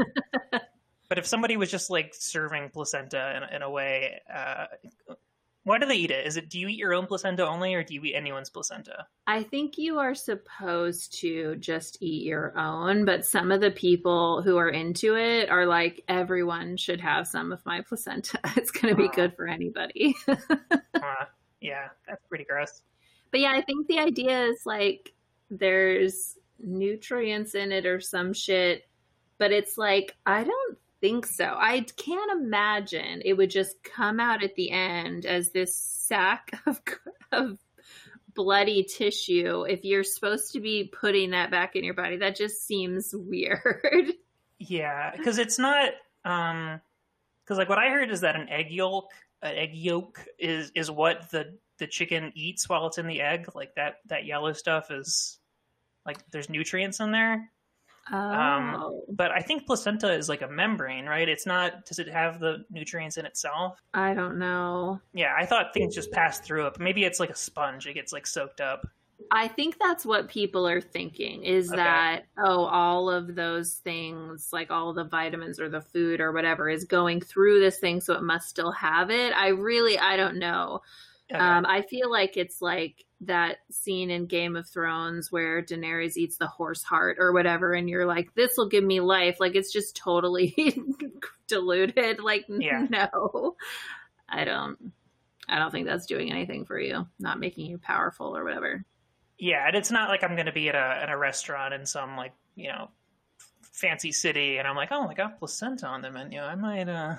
but 1.10 1.18
if 1.18 1.26
somebody 1.26 1.58
was 1.58 1.72
just 1.72 1.90
like 1.90 2.14
serving 2.14 2.70
placenta 2.70 3.38
in, 3.38 3.56
in 3.58 3.62
a 3.62 3.70
way, 3.70 4.22
uh, 4.34 4.66
why 5.70 5.78
do 5.78 5.86
they 5.86 5.98
eat 5.98 6.10
it? 6.10 6.26
Is 6.26 6.36
it 6.36 6.50
do 6.50 6.58
you 6.58 6.68
eat 6.68 6.80
your 6.80 6.96
own 6.96 7.06
placenta 7.06 7.48
only, 7.48 7.76
or 7.76 7.84
do 7.84 7.94
you 7.94 8.04
eat 8.04 8.16
anyone's 8.16 8.50
placenta? 8.50 9.06
I 9.28 9.44
think 9.44 9.78
you 9.78 10.00
are 10.00 10.16
supposed 10.16 11.20
to 11.20 11.58
just 11.58 12.00
eat 12.02 12.26
your 12.26 12.58
own, 12.58 13.06
but 13.06 13.24
some 13.24 13.52
of 13.52 13.62
the 13.62 13.70
people 13.70 14.42
who 14.42 14.58
are 14.58 14.70
into 14.70 15.16
it 15.16 15.48
are 15.48 15.68
like, 15.68 16.04
everyone 16.08 16.76
should 16.76 17.00
have 17.02 17.28
some 17.28 17.52
of 17.52 17.64
my 17.68 17.82
placenta. 17.82 18.40
It's 18.58 18.72
going 18.72 18.96
to 18.96 19.00
be 19.00 19.10
Aw. 19.10 19.12
good 19.12 19.36
for 19.36 19.48
anybody. 19.48 20.16
Uh, 21.02 21.26
yeah, 21.62 21.88
that's 22.08 22.26
pretty 22.28 22.44
gross. 22.44 22.82
But 23.32 23.40
yeah, 23.40 23.54
I 23.54 23.62
think 23.62 23.88
the 23.88 24.00
idea 24.00 24.46
is 24.48 24.66
like 24.66 25.14
there's 25.50 26.36
nutrients 26.60 27.56
in 27.56 27.72
it 27.72 27.86
or 27.86 28.02
some 28.02 28.34
shit, 28.34 28.84
but 29.38 29.52
it's 29.52 29.78
like 29.78 30.18
I 30.26 30.44
don't 30.44 30.78
think 31.02 31.26
so. 31.26 31.46
I 31.46 31.86
can't 31.98 32.32
imagine 32.32 33.22
it 33.24 33.34
would 33.34 33.50
just 33.50 33.84
come 33.84 34.20
out 34.20 34.44
at 34.44 34.56
the 34.56 34.72
end 34.72 35.26
as 35.26 35.52
this 35.52 35.76
sack 35.76 36.60
of 36.66 36.82
of 37.32 37.58
bloody 38.34 38.84
tissue 38.84 39.64
if 39.68 39.84
you're 39.84 40.04
supposed 40.04 40.54
to 40.54 40.60
be 40.60 40.86
putting 40.86 41.32
that 41.32 41.52
back 41.52 41.76
in 41.76 41.84
your 41.84 41.94
body. 41.94 42.18
That 42.18 42.36
just 42.36 42.66
seems 42.66 43.12
weird. 43.14 44.14
Yeah, 44.60 45.12
because 45.16 45.38
it's 45.38 45.60
not. 45.60 45.92
um 46.26 46.80
Because 47.44 47.58
like 47.58 47.70
what 47.70 47.80
I 47.80 47.90
heard 47.90 48.12
is 48.12 48.22
that 48.22 48.36
an 48.36 48.50
egg 48.50 48.72
yolk, 48.72 49.12
an 49.42 49.56
egg 49.56 49.72
yolk 49.74 50.26
is 50.38 50.72
is 50.76 50.92
what 50.92 51.30
the 51.32 51.58
the 51.78 51.88
chicken 51.88 52.32
eats 52.36 52.68
while 52.68 52.88
it's 52.88 52.98
in 52.98 53.08
the 53.08 53.22
egg. 53.22 53.48
Like 53.56 53.76
that 53.76 53.96
that 54.08 54.26
yellow 54.26 54.54
stuff 54.54 54.92
is 54.92 55.40
like 56.06 56.18
there's 56.32 56.50
nutrients 56.50 57.00
in 57.00 57.12
there. 57.12 57.52
Um, 58.12 58.76
oh, 58.78 59.04
But 59.10 59.32
I 59.32 59.42
think 59.42 59.66
placenta 59.66 60.12
is 60.12 60.30
like 60.30 60.42
a 60.42 60.48
membrane, 60.48 61.06
right? 61.06 61.28
It's 61.28 61.46
not. 61.46 61.86
Does 61.86 62.00
it 62.00 62.08
have 62.10 62.40
the 62.40 62.66
nutrients 62.70 63.18
in 63.18 63.26
itself? 63.26 63.82
I 63.94 64.14
don't 64.14 64.38
know. 64.40 65.00
Yeah, 65.14 65.34
I 65.38 65.46
thought 65.46 65.74
things 65.74 65.96
just 65.96 66.12
pass 66.12 66.40
through 66.40 66.68
it. 66.68 66.80
Maybe 66.80 67.04
it's 67.04 67.20
like 67.20 67.30
a 67.30 67.36
sponge. 67.36 67.88
It 67.88 67.94
gets 67.94 68.12
like 68.14 68.26
soaked 68.28 68.62
up. 68.62 68.88
I 69.32 69.48
think 69.50 69.78
that's 69.80 70.06
what 70.06 70.30
people 70.30 70.66
are 70.68 70.80
thinking 70.82 71.44
is 71.44 71.68
Okay. 71.70 71.76
that, 71.76 72.22
oh, 72.38 72.64
all 72.66 73.10
of 73.10 73.36
those 73.36 73.74
things, 73.74 74.50
like 74.54 74.72
all 74.72 74.94
the 74.94 75.04
vitamins 75.04 75.60
or 75.60 75.68
the 75.70 75.82
food 75.82 76.22
or 76.22 76.32
whatever, 76.32 76.70
is 76.70 76.86
going 76.86 77.20
through 77.22 77.60
this 77.60 77.80
thing, 77.80 78.00
so 78.00 78.14
it 78.14 78.24
must 78.24 78.48
still 78.48 78.72
have 78.72 79.12
it. 79.12 79.34
I 79.36 79.50
really, 79.50 80.00
I 80.00 80.16
don't 80.16 80.38
know. 80.40 80.82
Okay. 81.32 81.40
Um, 81.40 81.66
I 81.66 81.84
feel 81.84 82.10
like 82.12 82.38
it's 82.38 82.62
like 82.62 83.06
that 83.22 83.58
scene 83.70 84.10
in 84.10 84.26
Game 84.26 84.56
of 84.56 84.68
Thrones 84.68 85.32
where 85.32 85.62
Daenerys 85.62 86.18
eats 86.18 86.38
the 86.38 86.48
horse 86.48 86.82
heart 86.84 87.18
or 87.20 87.34
whatever, 87.34 87.74
and 87.74 87.88
you're 87.90 88.06
like, 88.08 88.34
this 88.34 88.58
will 88.58 88.68
give 88.70 88.84
me 88.84 89.00
life. 89.00 89.38
Like, 89.40 89.56
it's 89.56 89.72
just 89.72 89.96
totally 89.96 90.56
diluted. 91.48 92.20
Like, 92.20 92.46
Yeah. 92.50 92.88
no, 92.90 93.56
I 94.28 94.44
don't. 94.44 94.92
I 95.48 95.58
don't 95.60 95.72
think 95.72 95.88
that's 95.88 96.06
doing 96.06 96.32
anything 96.32 96.66
for 96.66 96.80
you, 96.80 97.08
not 97.20 97.40
making 97.40 97.66
you 97.66 97.80
powerful 97.80 98.38
or 98.38 98.44
whatever. 98.44 98.86
Yeah, 99.40 99.66
and 99.68 99.76
it's 99.76 99.90
not 99.92 100.10
like 100.10 100.24
I'm 100.24 100.36
going 100.36 100.46
to 100.48 100.52
be 100.52 100.70
at 100.70 100.76
a 100.76 101.02
at 101.04 101.10
a 101.10 101.18
restaurant 101.18 101.74
in 101.74 101.86
some 101.86 102.18
like 102.18 102.34
you 102.56 102.68
know 102.70 102.90
fancy 103.72 104.12
city, 104.12 104.58
and 104.58 104.68
I'm 104.68 104.76
like, 104.76 104.90
oh, 104.92 105.08
I 105.08 105.14
got 105.14 105.40
placenta 105.40 105.88
on 105.88 106.02
the 106.02 106.12
menu. 106.12 106.40
I 106.40 106.56
might 106.56 106.90
uh 106.90 107.16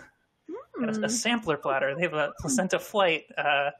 get 0.80 0.96
a, 0.96 1.04
a 1.04 1.08
sampler 1.08 1.56
platter. 1.56 1.94
They 1.94 2.02
have 2.02 2.14
a 2.14 2.32
placenta 2.40 2.78
flight. 2.78 3.24
Uh, 3.36 3.70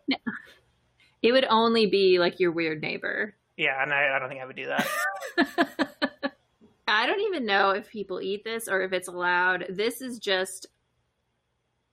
It 1.22 1.32
would 1.32 1.44
only 1.50 1.86
be 1.86 2.18
like 2.18 2.40
your 2.40 2.50
weird 2.52 2.80
neighbor. 2.80 3.34
yeah, 3.56 3.82
and 3.82 3.92
I, 3.92 4.16
I 4.16 4.18
don't 4.18 4.28
think 4.30 4.40
I 4.40 4.46
would 4.46 4.56
do 4.56 4.66
that. 4.66 4.88
I 6.88 7.06
don't 7.06 7.20
even 7.20 7.44
know 7.46 7.70
if 7.70 7.88
people 7.90 8.20
eat 8.20 8.42
this 8.42 8.68
or 8.68 8.82
if 8.82 8.92
it's 8.92 9.08
allowed. 9.08 9.66
This 9.68 10.00
is 10.00 10.18
just 10.18 10.66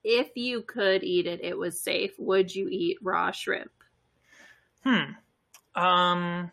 if 0.02 0.30
you 0.34 0.62
could 0.62 1.04
eat 1.04 1.26
it, 1.26 1.40
it 1.42 1.56
was 1.56 1.78
safe. 1.80 2.12
Would 2.18 2.54
you 2.54 2.68
eat 2.70 2.98
raw 3.02 3.30
shrimp? 3.30 3.70
Hmm. 4.84 5.12
Um, 5.74 6.50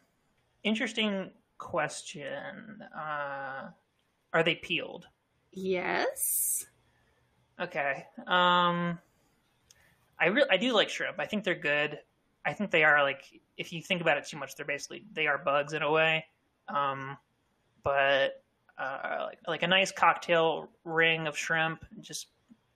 interesting 0.63 1.31
question. 1.57 2.81
Uh, 2.95 3.69
are 4.33 4.43
they 4.43 4.55
peeled? 4.55 5.07
Yes. 5.53 6.67
Okay. 7.59 8.05
Um, 8.27 8.99
I 10.19 10.27
really 10.27 10.49
I 10.49 10.57
do 10.57 10.73
like 10.73 10.89
shrimp. 10.89 11.19
I 11.19 11.25
think 11.25 11.43
they're 11.43 11.55
good. 11.55 11.99
I 12.45 12.53
think 12.53 12.71
they 12.71 12.83
are 12.83 13.01
like 13.01 13.41
if 13.57 13.71
you 13.71 13.81
think 13.81 14.01
about 14.01 14.17
it 14.17 14.25
too 14.27 14.37
much, 14.37 14.55
they're 14.55 14.65
basically 14.65 15.05
they 15.13 15.27
are 15.27 15.37
bugs 15.37 15.73
in 15.73 15.81
a 15.81 15.91
way. 15.91 16.25
Um, 16.67 17.17
but 17.83 18.43
uh, 18.77 19.27
like 19.27 19.39
like 19.47 19.63
a 19.63 19.67
nice 19.67 19.91
cocktail 19.91 20.69
ring 20.83 21.27
of 21.27 21.37
shrimp, 21.37 21.85
just 22.01 22.27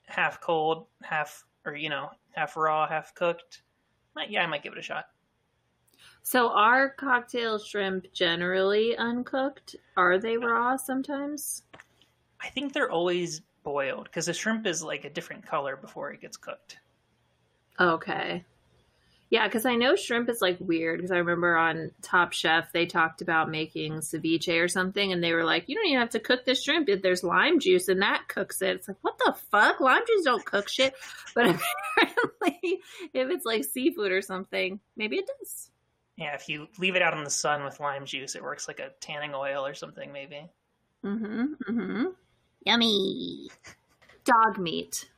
half 0.08 0.42
cold, 0.42 0.88
half 1.04 1.44
or 1.66 1.76
you 1.76 1.90
know 1.90 2.10
half 2.32 2.56
raw, 2.56 2.88
half 2.88 3.14
cooked. 3.16 3.64
Might, 4.16 4.32
yeah, 4.32 4.44
I 4.44 4.48
might 4.48 4.64
give 4.64 4.74
it 4.74 4.80
a 4.80 4.84
shot. 4.84 5.06
So 6.24 6.50
are 6.50 6.90
cocktail 6.90 7.60
shrimp 7.60 8.12
generally 8.14 8.96
uncooked? 8.98 9.76
Are 9.98 10.18
they 10.18 10.38
raw 10.38 10.78
sometimes? 10.78 11.64
I 12.42 12.50
think 12.50 12.74
they're 12.74 12.92
always 12.92 13.42
boiled 13.64 14.06
because 14.06 14.26
the 14.26 14.34
shrimp 14.34 14.66
is 14.66 14.84
like 14.84 15.06
a 15.06 15.10
different 15.10 15.46
color 15.46 15.76
before 15.76 16.12
it 16.12 16.22
gets 16.22 16.38
cooked. 16.38 16.78
Okay. 17.80 18.44
Yeah, 19.30 19.48
because 19.48 19.66
I 19.66 19.76
know 19.76 19.96
shrimp 19.96 20.28
is 20.28 20.42
like 20.42 20.58
weird. 20.60 21.00
Because 21.00 21.12
I 21.12 21.18
remember 21.18 21.56
on 21.56 21.92
Top 22.02 22.34
Chef 22.34 22.72
they 22.72 22.88
talked 22.88 23.22
about 23.22 23.50
making 23.50 24.00
ceviche 24.00 24.62
or 24.62 24.68
something, 24.68 25.14
and 25.14 25.24
they 25.24 25.34
were 25.34 25.44
like, 25.44 25.70
"You 25.70 25.76
don't 25.76 25.86
even 25.86 26.00
have 26.00 26.10
to 26.12 26.20
cook 26.20 26.46
the 26.46 26.56
shrimp. 26.56 26.90
If 26.90 27.04
there's 27.04 27.24
lime 27.24 27.60
juice, 27.60 27.88
and 27.90 28.02
that 28.02 28.28
cooks 28.28 28.62
it." 28.64 28.78
It's 28.78 28.88
like, 28.88 28.98
what 29.02 29.20
the 29.20 29.36
fuck? 29.52 29.80
Lime 29.80 30.02
juice 30.08 30.26
don't 30.26 30.46
cook 30.46 30.68
shit. 30.68 30.94
But 31.36 31.46
apparently, 31.46 32.82
if 33.14 33.30
it's 33.30 33.46
like 33.46 33.64
seafood 33.64 34.12
or 34.12 34.24
something, 34.24 34.80
maybe 34.98 35.18
it 35.18 35.30
does. 35.40 35.70
Yeah, 36.18 36.34
if 36.34 36.50
you 36.50 36.68
leave 36.80 36.96
it 36.96 37.04
out 37.04 37.16
in 37.16 37.24
the 37.24 37.30
sun 37.30 37.64
with 37.64 37.80
lime 37.80 38.06
juice, 38.06 38.36
it 38.36 38.42
works 38.44 38.68
like 38.68 38.80
a 38.80 38.90
tanning 39.00 39.36
oil 39.36 39.66
or 39.66 39.76
something, 39.76 40.12
maybe. 40.12 40.50
Mm-hmm. 41.06 41.54
Mm-hmm. 41.70 42.06
Yummy. 42.66 43.50
Dog 44.26 44.58
meat. 44.60 45.10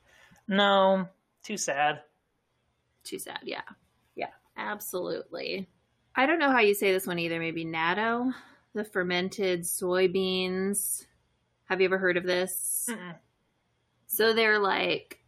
No, 0.48 1.08
too 1.44 1.58
sad. 1.58 2.02
Too 3.04 3.20
sad. 3.20 3.39
Yeah. 3.44 3.62
Yeah. 4.16 4.30
Absolutely. 4.58 5.70
I 6.16 6.26
don't 6.26 6.39
know 6.39 6.52
how 6.52 6.60
you 6.60 6.74
say 6.74 6.92
this 6.92 7.08
one 7.08 7.20
either. 7.20 7.39
Maybe 7.39 7.66
natto, 7.66 8.34
the 8.74 8.84
fermented 8.84 9.62
soybeans. 9.64 11.06
Have 11.66 11.82
you 11.82 11.86
ever 11.86 11.98
heard 11.98 12.18
of 12.18 12.26
this? 12.26 12.88
Mm-mm. 12.89 13.16
So 14.08 14.34
they're 14.34 14.60
like, 14.60 15.20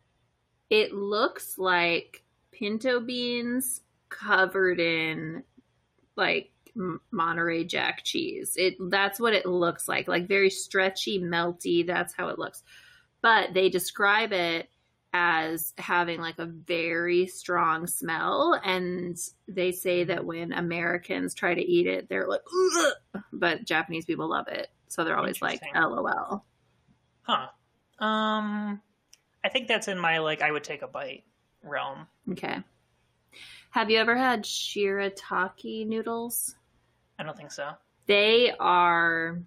it 0.70 0.94
looks 0.94 1.58
like 1.58 2.24
pinto 2.52 3.00
beans 3.00 3.82
covered 4.10 4.80
in 4.80 5.44
like 6.16 6.52
Monterey 7.12 7.64
Jack 7.64 8.04
cheese. 8.04 8.54
It 8.56 8.76
that's 8.80 9.20
what 9.20 9.34
it 9.34 9.46
looks 9.46 9.88
like, 9.88 10.08
like 10.08 10.28
very 10.28 10.50
stretchy, 10.50 11.20
melty. 11.20 11.86
That's 11.86 12.14
how 12.14 12.30
it 12.30 12.40
looks. 12.40 12.64
But 13.22 13.54
they 13.54 13.70
describe 13.70 14.34
it 14.34 14.70
as 15.14 15.74
having 15.78 16.20
like 16.20 16.40
a 16.40 16.46
very 16.46 17.28
strong 17.28 17.86
smell, 17.86 18.60
and 18.64 19.18
they 19.48 19.72
say 19.72 20.04
that 20.06 20.26
when 20.26 20.52
Americans 20.52 21.36
try 21.36 21.54
to 21.54 21.62
eat 21.62 21.86
it, 21.86 22.10
they're 22.10 22.28
like, 22.28 22.42
Ugh! 22.78 23.24
but 23.32 23.66
Japanese 23.66 24.06
people 24.06 24.28
love 24.30 24.48
it, 24.48 24.70
so 24.88 25.04
they're 25.04 25.18
always 25.18 25.42
like, 25.42 25.62
"LOL." 25.76 26.44
Huh. 27.22 27.48
Um, 28.00 28.82
I 29.44 29.50
think 29.50 29.68
that's 29.68 29.88
in 29.88 30.00
my 30.00 30.18
like 30.18 30.42
I 30.42 30.52
would 30.52 30.64
take 30.64 30.82
a 30.82 30.88
bite 30.88 31.24
realm. 31.62 32.08
Okay. 32.32 32.64
Have 33.70 33.90
you 33.90 33.98
ever 33.98 34.16
had 34.16 34.44
shirataki 34.44 35.88
noodles? 35.88 36.56
I 37.18 37.24
don't 37.24 37.38
think 37.38 37.52
so. 37.52 37.74
They 38.06 38.54
are, 38.60 39.42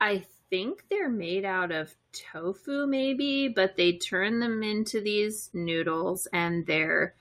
I 0.00 0.24
think 0.50 0.84
they're 0.90 1.08
made 1.08 1.44
out 1.44 1.72
of 1.72 1.94
tofu, 2.12 2.86
maybe, 2.86 3.48
but 3.48 3.76
they 3.76 3.92
turn 3.98 4.40
them 4.40 4.62
into 4.62 5.00
these 5.00 5.50
noodles 5.52 6.26
and 6.32 6.66
they're 6.66 7.14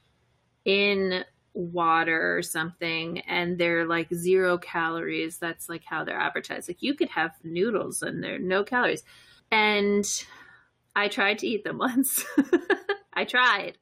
in 0.65 1.25
water 1.53 2.37
or 2.37 2.43
something 2.43 3.19
and 3.21 3.57
they're 3.59 3.85
like 3.87 4.13
zero 4.13 4.57
calories. 4.57 5.37
That's 5.39 5.69
like 5.69 5.83
how 5.85 6.03
they're 6.03 6.19
advertised. 6.19 6.69
Like 6.69 6.83
you 6.83 6.95
could 6.95 7.09
have 7.09 7.33
noodles 7.43 8.01
and 8.03 8.23
they're 8.23 8.39
no 8.39 8.63
calories. 8.63 9.03
And 9.51 10.05
I 10.95 11.07
tried 11.09 11.39
to 11.39 11.47
eat 11.47 11.63
them 11.63 11.77
once. 11.79 12.25
I 13.13 13.25
tried. 13.25 13.77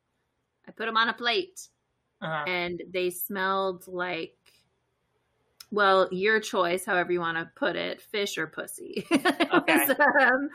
I 0.68 0.72
put 0.72 0.86
them 0.88 0.97
on 0.97 1.10
a 1.10 1.14
plate 1.14 1.70
Uh, 2.22 2.43
and 2.47 2.82
they 2.91 3.10
smelled 3.10 3.88
like 3.88 4.38
well 5.72 6.07
your 6.11 6.39
choice 6.39 6.86
however 6.86 7.11
you 7.11 7.19
want 7.19 7.38
to 7.38 7.49
put 7.55 7.76
it 7.76 8.01
fish 8.01 8.38
or 8.38 8.47
pussy 8.47 9.05
Okay. 9.53 9.88
was 9.88 9.95
um, 10.22 10.49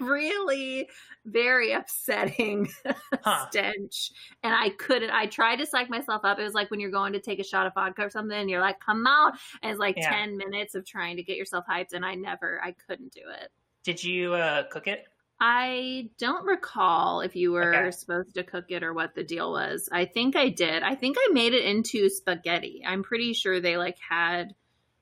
really 0.00 0.88
very 1.24 1.72
upsetting 1.72 2.68
Huh. 3.24 3.46
stench 3.48 4.10
and 4.42 4.54
i 4.54 4.68
couldn't 4.70 5.10
i 5.10 5.26
tried 5.26 5.56
to 5.56 5.66
psych 5.66 5.88
myself 5.88 6.22
up 6.24 6.38
it 6.38 6.42
was 6.42 6.54
like 6.54 6.70
when 6.70 6.80
you're 6.80 6.90
going 6.90 7.12
to 7.12 7.20
take 7.20 7.38
a 7.38 7.44
shot 7.44 7.66
of 7.66 7.74
vodka 7.74 8.02
or 8.02 8.10
something 8.10 8.36
and 8.36 8.50
you're 8.50 8.60
like 8.60 8.80
come 8.80 9.06
out. 9.06 9.32
and 9.62 9.70
it's 9.70 9.78
like 9.80 9.96
Yeah. 9.96 10.12
10 10.12 10.36
minutes 10.36 10.74
of 10.74 10.84
trying 10.84 11.16
to 11.16 11.22
get 11.22 11.36
yourself 11.36 11.64
hyped 11.70 11.92
and 11.92 12.04
i 12.04 12.14
never 12.14 12.60
i 12.64 12.72
couldn't 12.72 13.12
do 13.12 13.22
it 13.42 13.50
did 13.84 14.02
you 14.04 14.34
uh, 14.34 14.62
cook 14.70 14.86
it? 14.86 15.06
I 15.44 16.10
don't 16.18 16.46
recall 16.46 17.20
if 17.20 17.34
you 17.34 17.52
were 17.52 17.90
Okay. 17.90 17.92
supposed 17.92 18.34
to 18.34 18.44
cook 18.44 18.66
it 18.70 18.82
or 18.84 18.94
what 18.94 19.14
the 19.14 19.24
deal 19.24 19.50
was. 19.52 19.88
I 19.90 20.04
think 20.04 20.36
I 20.36 20.48
did. 20.48 20.82
I 20.84 20.94
think 20.94 21.16
I 21.18 21.28
made 21.32 21.52
it 21.52 21.64
into 21.64 22.08
spaghetti. 22.08 22.82
I'm 22.86 23.02
pretty 23.02 23.32
sure 23.34 23.60
they 23.60 23.76
like 23.76 23.98
had 23.98 24.54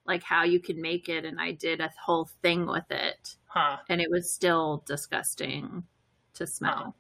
like 0.07 0.22
how 0.22 0.45
you 0.45 0.59
could 0.61 0.78
make 0.78 1.09
it 1.09 1.24
and 1.26 1.41
I 1.41 1.53
did 1.53 1.80
a 1.80 1.93
whole 2.05 2.24
thing 2.43 2.66
with 2.66 2.91
it 2.91 3.36
Huh. 3.45 3.80
and 3.88 4.01
it 4.01 4.11
was 4.11 4.32
still 4.32 4.82
disgusting 4.86 5.86
to 6.34 6.47
smell. 6.47 6.97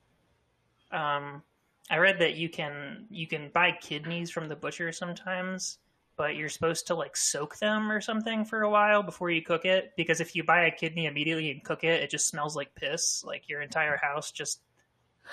Um, 0.90 1.44
I 1.90 1.98
read 1.98 2.18
that 2.20 2.34
you 2.36 2.48
can 2.48 3.06
you 3.10 3.26
can 3.26 3.50
buy 3.50 3.72
kidneys 3.72 4.30
from 4.30 4.48
the 4.48 4.56
butcher 4.56 4.92
sometimes, 4.92 5.78
but 6.20 6.36
you're 6.36 6.50
supposed 6.50 6.86
to 6.86 6.94
like 6.94 7.16
soak 7.16 7.56
them 7.60 7.90
or 7.90 7.98
something 7.98 8.44
for 8.44 8.60
a 8.60 8.68
while 8.68 9.02
before 9.02 9.30
you 9.30 9.40
cook 9.40 9.64
it 9.64 9.92
because 9.96 10.20
if 10.20 10.36
you 10.36 10.44
buy 10.44 10.66
a 10.66 10.70
kidney 10.70 11.06
immediately 11.06 11.50
and 11.50 11.64
cook 11.64 11.82
it, 11.82 12.02
it 12.02 12.10
just 12.10 12.28
smells 12.28 12.54
like 12.54 12.74
piss. 12.74 13.24
Like 13.24 13.48
your 13.48 13.62
entire 13.62 13.96
house 13.96 14.30
just 14.30 14.60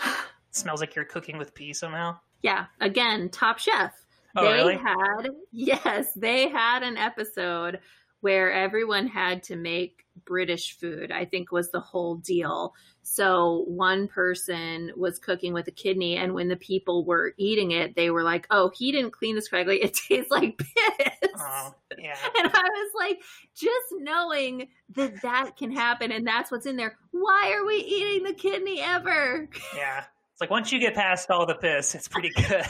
smells 0.52 0.80
like 0.80 0.96
you're 0.96 1.04
cooking 1.04 1.38
with 1.38 1.54
pee 1.54 1.74
somehow. 1.74 2.18
Yeah, 2.42 2.68
again, 2.80 3.28
Top 3.28 3.60
Chef. 3.60 3.92
Oh, 4.38 4.46
they 4.46 4.54
really? 4.54 4.78
had 4.78 5.28
yes, 5.52 6.14
they 6.16 6.48
had 6.48 6.84
an 6.84 6.96
episode 6.96 7.82
where 8.22 8.54
everyone 8.54 9.08
had 9.08 9.44
to 9.44 9.58
make 9.58 10.06
British 10.26 10.78
food. 10.78 11.12
I 11.12 11.26
think 11.26 11.52
was 11.52 11.72
the 11.72 11.80
whole 11.80 12.16
deal. 12.16 12.74
So 13.04 13.64
one 13.68 14.08
person 14.08 14.92
was 14.96 15.20
cooking 15.20 15.54
with 15.54 15.68
a 15.68 15.72
kidney, 15.72 16.18
and 16.18 16.34
when 16.34 16.50
the 16.50 16.58
people 16.58 17.06
were 17.06 17.34
eating 17.38 17.72
it, 17.72 17.96
they 17.96 18.10
were 18.10 18.24
like, 18.24 18.48
"Oh, 18.50 18.72
he 18.76 18.92
didn't 18.92 19.12
clean 19.12 19.36
this 19.36 19.48
correctly. 19.48 19.82
It 19.82 19.94
tastes 20.08 20.32
like 20.32 20.58
piss." 20.58 21.28
Oh, 21.40 21.76
yeah. 21.98 22.16
And 22.38 22.52
I 22.54 22.64
was 22.64 22.92
like, 22.98 23.20
just 23.56 23.88
knowing 23.94 24.68
that 24.96 25.22
that 25.22 25.58
can 25.58 25.72
happen 25.72 26.12
and 26.12 26.26
that's 26.26 26.52
what's 26.52 26.66
in 26.66 26.76
there. 26.76 26.98
Why 27.12 27.54
are 27.54 27.66
we 27.66 27.76
eating 27.76 28.24
the 28.24 28.34
kidney 28.34 28.82
ever? 28.82 29.50
Yeah. 29.76 30.04
It's 30.34 30.42
like 30.42 30.52
once 30.52 30.72
you 30.72 30.80
get 30.80 30.94
past 30.94 31.32
all 31.32 31.48
the 31.48 31.56
piss, 31.56 31.96
it's 31.96 32.08
pretty 32.08 32.30
good. 32.30 32.66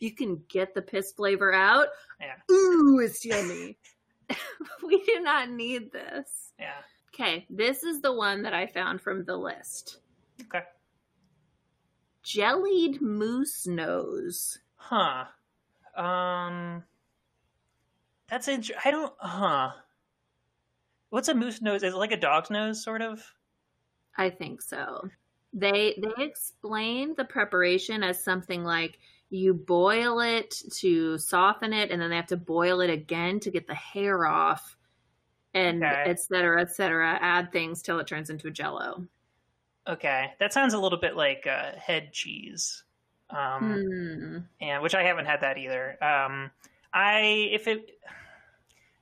You 0.00 0.12
can 0.12 0.42
get 0.48 0.74
the 0.74 0.82
piss 0.82 1.12
flavor 1.12 1.52
out. 1.52 1.88
Yeah. 2.20 2.34
Ooh, 2.54 2.98
it's 3.00 3.24
yummy. 3.24 3.78
we 4.86 5.02
do 5.04 5.20
not 5.20 5.50
need 5.50 5.92
this. 5.92 6.52
Yeah. 6.58 6.72
Okay, 7.14 7.46
this 7.50 7.82
is 7.82 8.00
the 8.00 8.12
one 8.12 8.42
that 8.42 8.54
I 8.54 8.66
found 8.66 9.00
from 9.00 9.24
the 9.24 9.36
list. 9.36 9.98
Okay. 10.42 10.64
Jellied 12.22 13.00
moose 13.00 13.66
nose. 13.66 14.58
Huh. 14.76 15.24
Um. 15.96 16.84
That's 18.28 18.48
interesting. 18.48 18.76
I 18.84 18.90
don't. 18.90 19.12
Huh. 19.18 19.70
What's 21.10 21.28
a 21.28 21.34
moose 21.34 21.60
nose? 21.60 21.82
Is 21.82 21.94
it 21.94 21.98
like 21.98 22.12
a 22.12 22.16
dog's 22.16 22.50
nose, 22.50 22.82
sort 22.82 23.02
of? 23.02 23.22
I 24.16 24.30
think 24.30 24.62
so. 24.62 25.08
They 25.52 26.00
they 26.00 26.24
explain 26.24 27.14
the 27.16 27.24
preparation 27.24 28.04
as 28.04 28.22
something 28.22 28.62
like 28.62 28.98
you 29.30 29.54
boil 29.54 30.20
it 30.20 30.62
to 30.74 31.16
soften 31.18 31.72
it, 31.72 31.90
and 31.90 32.00
then 32.02 32.10
they 32.10 32.16
have 32.16 32.26
to 32.26 32.36
boil 32.36 32.80
it 32.80 32.90
again 32.90 33.40
to 33.40 33.50
get 33.50 33.66
the 33.66 33.74
hair 33.74 34.26
off, 34.26 34.76
and 35.54 35.82
Okay. 35.84 36.02
et 36.04 36.20
cetera, 36.20 36.60
et 36.60 36.70
cetera. 36.72 37.18
Add 37.20 37.52
things 37.52 37.82
till 37.82 37.98
it 37.98 38.06
turns 38.06 38.30
into 38.30 38.48
a 38.48 38.50
jello. 38.50 39.06
Okay, 39.88 40.32
that 40.38 40.52
sounds 40.52 40.74
a 40.74 40.78
little 40.78 40.98
bit 40.98 41.16
like 41.16 41.46
uh, 41.46 41.72
head 41.72 42.12
cheese. 42.12 42.84
Um, 43.30 43.80
Hmm. 43.82 44.38
and 44.60 44.82
which 44.82 44.94
I 44.94 45.04
haven't 45.04 45.26
had 45.26 45.40
that 45.42 45.56
either. 45.58 46.02
Um, 46.02 46.50
I 46.92 47.48
if 47.52 47.68
it. 47.68 47.98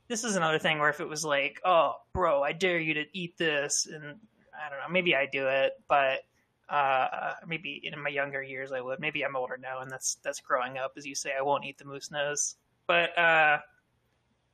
This 0.08 0.24
is 0.24 0.36
another 0.36 0.58
thing 0.58 0.78
where 0.78 0.88
if 0.88 1.00
it 1.00 1.08
was 1.08 1.24
like, 1.24 1.60
oh, 1.64 1.94
bro, 2.14 2.42
I 2.42 2.52
dare 2.52 2.78
you 2.78 2.94
to 2.94 3.04
eat 3.12 3.36
this, 3.36 3.86
and 3.86 4.02
I 4.04 4.70
don't 4.70 4.78
know, 4.80 4.88
maybe 4.90 5.14
I 5.14 5.26
do 5.26 5.48
it, 5.48 5.72
but 5.86 6.20
uh, 6.68 7.34
maybe 7.46 7.80
in 7.82 7.98
my 8.00 8.10
younger 8.10 8.42
years 8.42 8.72
I 8.72 8.80
would. 8.80 9.00
Maybe 9.00 9.24
I'm 9.24 9.36
older 9.36 9.56
now, 9.58 9.80
and 9.80 9.90
that's 9.90 10.16
that's 10.22 10.40
growing 10.40 10.78
up, 10.78 10.92
as 10.96 11.06
you 11.06 11.14
say. 11.14 11.32
I 11.38 11.42
won't 11.42 11.64
eat 11.64 11.78
the 11.78 11.84
moose 11.84 12.10
nose, 12.10 12.56
but 12.86 13.16
uh, 13.18 13.58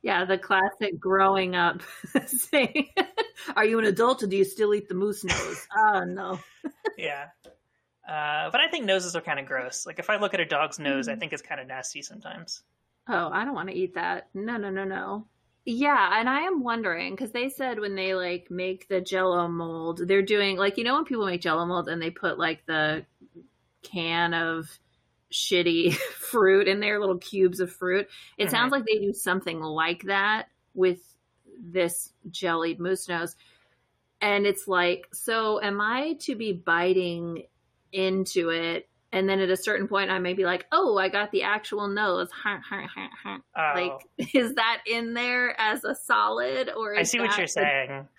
Yeah, 0.01 0.23
the 0.25 0.37
classic 0.37 0.99
growing 0.99 1.55
up 1.55 1.81
saying, 2.27 2.89
"Are 3.55 3.65
you 3.65 3.79
an 3.79 3.85
adult 3.85 4.23
or 4.23 4.27
do 4.27 4.37
you 4.37 4.45
still 4.45 4.73
eat 4.73 4.87
the 4.87 4.95
moose 4.95 5.23
nose?" 5.23 5.69
oh 5.75 6.03
no. 6.05 6.39
yeah. 6.97 7.27
Uh, 8.07 8.49
but 8.51 8.61
I 8.61 8.67
think 8.69 8.85
noses 8.85 9.15
are 9.15 9.21
kind 9.21 9.39
of 9.39 9.45
gross. 9.47 9.85
Like 9.85 9.99
if 9.99 10.09
I 10.09 10.17
look 10.17 10.33
at 10.33 10.39
a 10.39 10.45
dog's 10.45 10.79
nose, 10.79 11.07
I 11.07 11.15
Mhm. 11.15 11.19
think 11.19 11.33
it's 11.33 11.41
kind 11.41 11.61
of 11.61 11.67
nasty 11.67 12.01
sometimes. 12.01 12.63
Oh, 13.07 13.29
I 13.31 13.45
don't 13.45 13.55
want 13.55 13.69
to 13.69 13.75
eat 13.75 13.95
that. 13.95 14.29
No, 14.35 14.57
no, 14.57 14.69
no, 14.69 14.83
no. 14.83 15.27
Yeah, 15.65 16.19
and 16.19 16.29
I 16.29 16.41
am 16.41 16.63
wondering 16.63 17.13
because 17.13 17.31
they 17.31 17.49
said 17.49 17.79
when 17.79 17.95
they 17.95 18.13
like 18.13 18.51
make 18.51 18.87
the 18.87 19.01
Jello 19.01 19.47
mold, 19.47 20.01
they're 20.07 20.21
doing 20.21 20.57
like 20.57 20.77
you 20.77 20.83
know 20.83 20.93
when 20.93 21.05
people 21.05 21.25
make 21.25 21.41
Jello 21.41 21.65
mold 21.65 21.89
and 21.89 21.99
they 22.01 22.11
put 22.11 22.37
like 22.37 22.65
the 22.67 23.05
can 23.81 24.33
of 24.33 24.67
shitty 25.31 25.93
fruit 26.19 26.67
in 26.67 26.79
there, 26.79 26.99
little 26.99 27.17
cubes 27.17 27.59
of 27.59 27.71
fruit. 27.71 28.07
It 28.37 28.51
sounds 28.51 28.71
mm-hmm. 28.71 28.81
like 28.81 28.85
they 28.85 29.05
do 29.05 29.13
something 29.13 29.59
like 29.59 30.03
that 30.03 30.47
with 30.73 30.99
this 31.59 32.11
jellied 32.29 32.79
moose 32.79 33.07
nose. 33.07 33.35
And 34.21 34.45
it's 34.45 34.67
like, 34.67 35.07
so 35.13 35.61
am 35.61 35.81
I 35.81 36.13
to 36.21 36.35
be 36.35 36.53
biting 36.53 37.43
into 37.91 38.49
it? 38.49 38.87
And 39.15 39.29
then 39.29 39.39
at 39.39 39.49
a 39.49 39.55
certain 39.55 39.87
point, 39.87 40.11
I 40.11 40.19
may 40.19 40.33
be 40.33 40.43
like, 40.43 40.65
oh, 40.73 40.97
I 40.97 41.07
got 41.07 41.31
the 41.31 41.43
actual 41.43 41.87
nose. 41.87 42.27
Oh, 42.45 42.59
Like, 43.55 43.93
is 44.33 44.55
that 44.55 44.81
in 44.85 45.13
there 45.13 45.57
as 45.57 45.85
a 45.85 45.95
solid? 45.95 46.69
Or 46.69 46.93
is 46.93 46.99
I 46.99 47.03
see 47.03 47.19
what 47.21 47.37
you're 47.37 47.47
saying. 47.47 48.09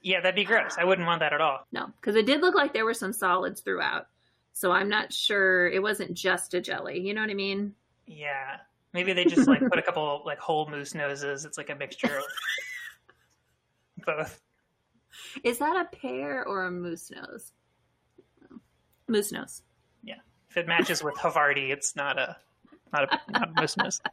Yeah, 0.00 0.22
that'd 0.22 0.34
be 0.34 0.44
gross. 0.44 0.76
I 0.78 0.84
wouldn't 0.84 1.06
want 1.06 1.20
that 1.20 1.34
at 1.34 1.42
all. 1.42 1.66
no, 1.70 1.90
because 2.00 2.16
it 2.16 2.24
did 2.24 2.40
look 2.40 2.54
like 2.54 2.72
there 2.72 2.86
were 2.86 2.94
some 2.94 3.12
solids 3.12 3.60
throughout. 3.60 4.06
So 4.54 4.72
I'm 4.72 4.88
not 4.88 5.12
sure 5.12 5.68
it 5.68 5.82
wasn't 5.82 6.14
just 6.14 6.54
a 6.54 6.62
jelly. 6.62 6.98
You 7.00 7.12
know 7.12 7.20
what 7.20 7.28
I 7.28 7.34
mean? 7.34 7.74
Yeah. 8.06 8.56
Maybe 8.94 9.12
they 9.12 9.26
just 9.26 9.46
like 9.46 9.60
put 9.60 9.78
a 9.78 9.82
couple 9.82 10.22
like 10.24 10.38
whole 10.38 10.66
moose 10.70 10.94
noses. 10.94 11.44
It's 11.44 11.58
like 11.58 11.68
a 11.68 11.74
mixture 11.74 12.16
of 12.16 12.24
both. 14.06 14.40
Is 15.44 15.58
that 15.58 15.76
a 15.76 15.94
pear 15.94 16.42
or 16.46 16.64
a 16.64 16.70
moose 16.70 17.10
nose? 17.10 17.52
Moose 19.08 19.30
nose. 19.30 19.62
If 20.52 20.58
it 20.58 20.68
matches 20.68 21.02
with 21.02 21.14
Havarti, 21.14 21.70
it's 21.70 21.96
not 21.96 22.18
a 22.18 22.36
not 22.92 23.10
a 23.10 23.20
not 23.32 23.48
a 23.56 23.82
nose. 23.82 24.00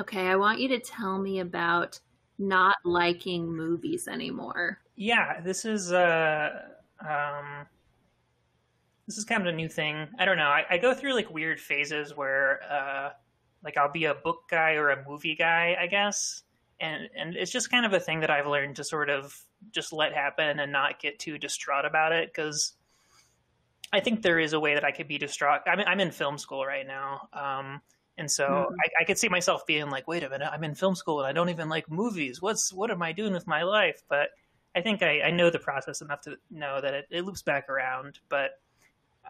Okay, 0.00 0.28
I 0.28 0.36
want 0.36 0.60
you 0.60 0.68
to 0.68 0.78
tell 0.78 1.18
me 1.18 1.40
about 1.40 2.00
not 2.38 2.76
liking 2.86 3.54
movies 3.54 4.08
anymore. 4.08 4.78
Yeah, 4.96 5.42
this 5.42 5.66
is 5.66 5.92
uh 5.92 6.48
um 7.06 7.66
this 9.06 9.18
is 9.18 9.26
kind 9.26 9.42
of 9.42 9.52
a 9.52 9.54
new 9.54 9.68
thing. 9.68 10.08
I 10.18 10.24
don't 10.24 10.38
know. 10.38 10.48
I, 10.48 10.64
I 10.70 10.78
go 10.78 10.94
through 10.94 11.12
like 11.12 11.30
weird 11.30 11.60
phases 11.60 12.16
where 12.16 12.60
uh 12.72 13.10
like 13.62 13.76
I'll 13.76 13.92
be 13.92 14.06
a 14.06 14.14
book 14.14 14.44
guy 14.50 14.76
or 14.76 14.88
a 14.88 15.06
movie 15.06 15.36
guy, 15.36 15.76
I 15.78 15.86
guess. 15.86 16.42
And 16.80 17.10
and 17.14 17.36
it's 17.36 17.52
just 17.52 17.70
kind 17.70 17.84
of 17.84 17.92
a 17.92 18.00
thing 18.00 18.20
that 18.20 18.30
I've 18.30 18.46
learned 18.46 18.76
to 18.76 18.84
sort 18.84 19.10
of 19.10 19.38
just 19.72 19.92
let 19.92 20.14
happen 20.14 20.60
and 20.60 20.72
not 20.72 20.98
get 20.98 21.18
too 21.18 21.36
distraught 21.36 21.84
about 21.84 22.12
it 22.12 22.32
because 22.32 22.72
I 23.92 24.00
think 24.00 24.22
there 24.22 24.38
is 24.38 24.52
a 24.52 24.60
way 24.60 24.74
that 24.74 24.84
I 24.84 24.92
could 24.92 25.08
be 25.08 25.18
distraught. 25.18 25.62
I'm 25.66 25.80
I'm 25.80 26.00
in 26.00 26.10
film 26.10 26.38
school 26.38 26.64
right 26.64 26.86
now. 26.86 27.28
Um 27.32 27.82
and 28.18 28.30
so 28.30 28.44
Mhm. 28.48 28.84
I, 28.84 29.02
I 29.02 29.04
could 29.04 29.18
see 29.18 29.28
myself 29.28 29.66
being 29.66 29.88
like, 29.90 30.06
wait 30.06 30.22
a 30.22 30.28
minute, 30.28 30.48
I'm 30.52 30.64
in 30.64 30.74
film 30.74 30.94
school 30.94 31.20
and 31.20 31.26
I 31.28 31.32
don't 31.32 31.48
even 31.48 31.68
like 31.68 31.90
movies. 31.90 32.42
What's 32.42 32.72
what 32.72 32.90
am 32.90 33.02
I 33.02 33.12
doing 33.12 33.32
with 33.32 33.46
my 33.46 33.62
life? 33.62 34.02
But 34.08 34.30
I 34.74 34.82
think 34.82 35.02
I, 35.02 35.22
I 35.22 35.30
know 35.30 35.50
the 35.50 35.58
process 35.58 36.00
enough 36.02 36.20
to 36.22 36.36
know 36.50 36.80
that 36.80 36.94
it, 36.94 37.06
it 37.10 37.24
loops 37.24 37.42
back 37.42 37.68
around. 37.68 38.20
But 38.28 38.52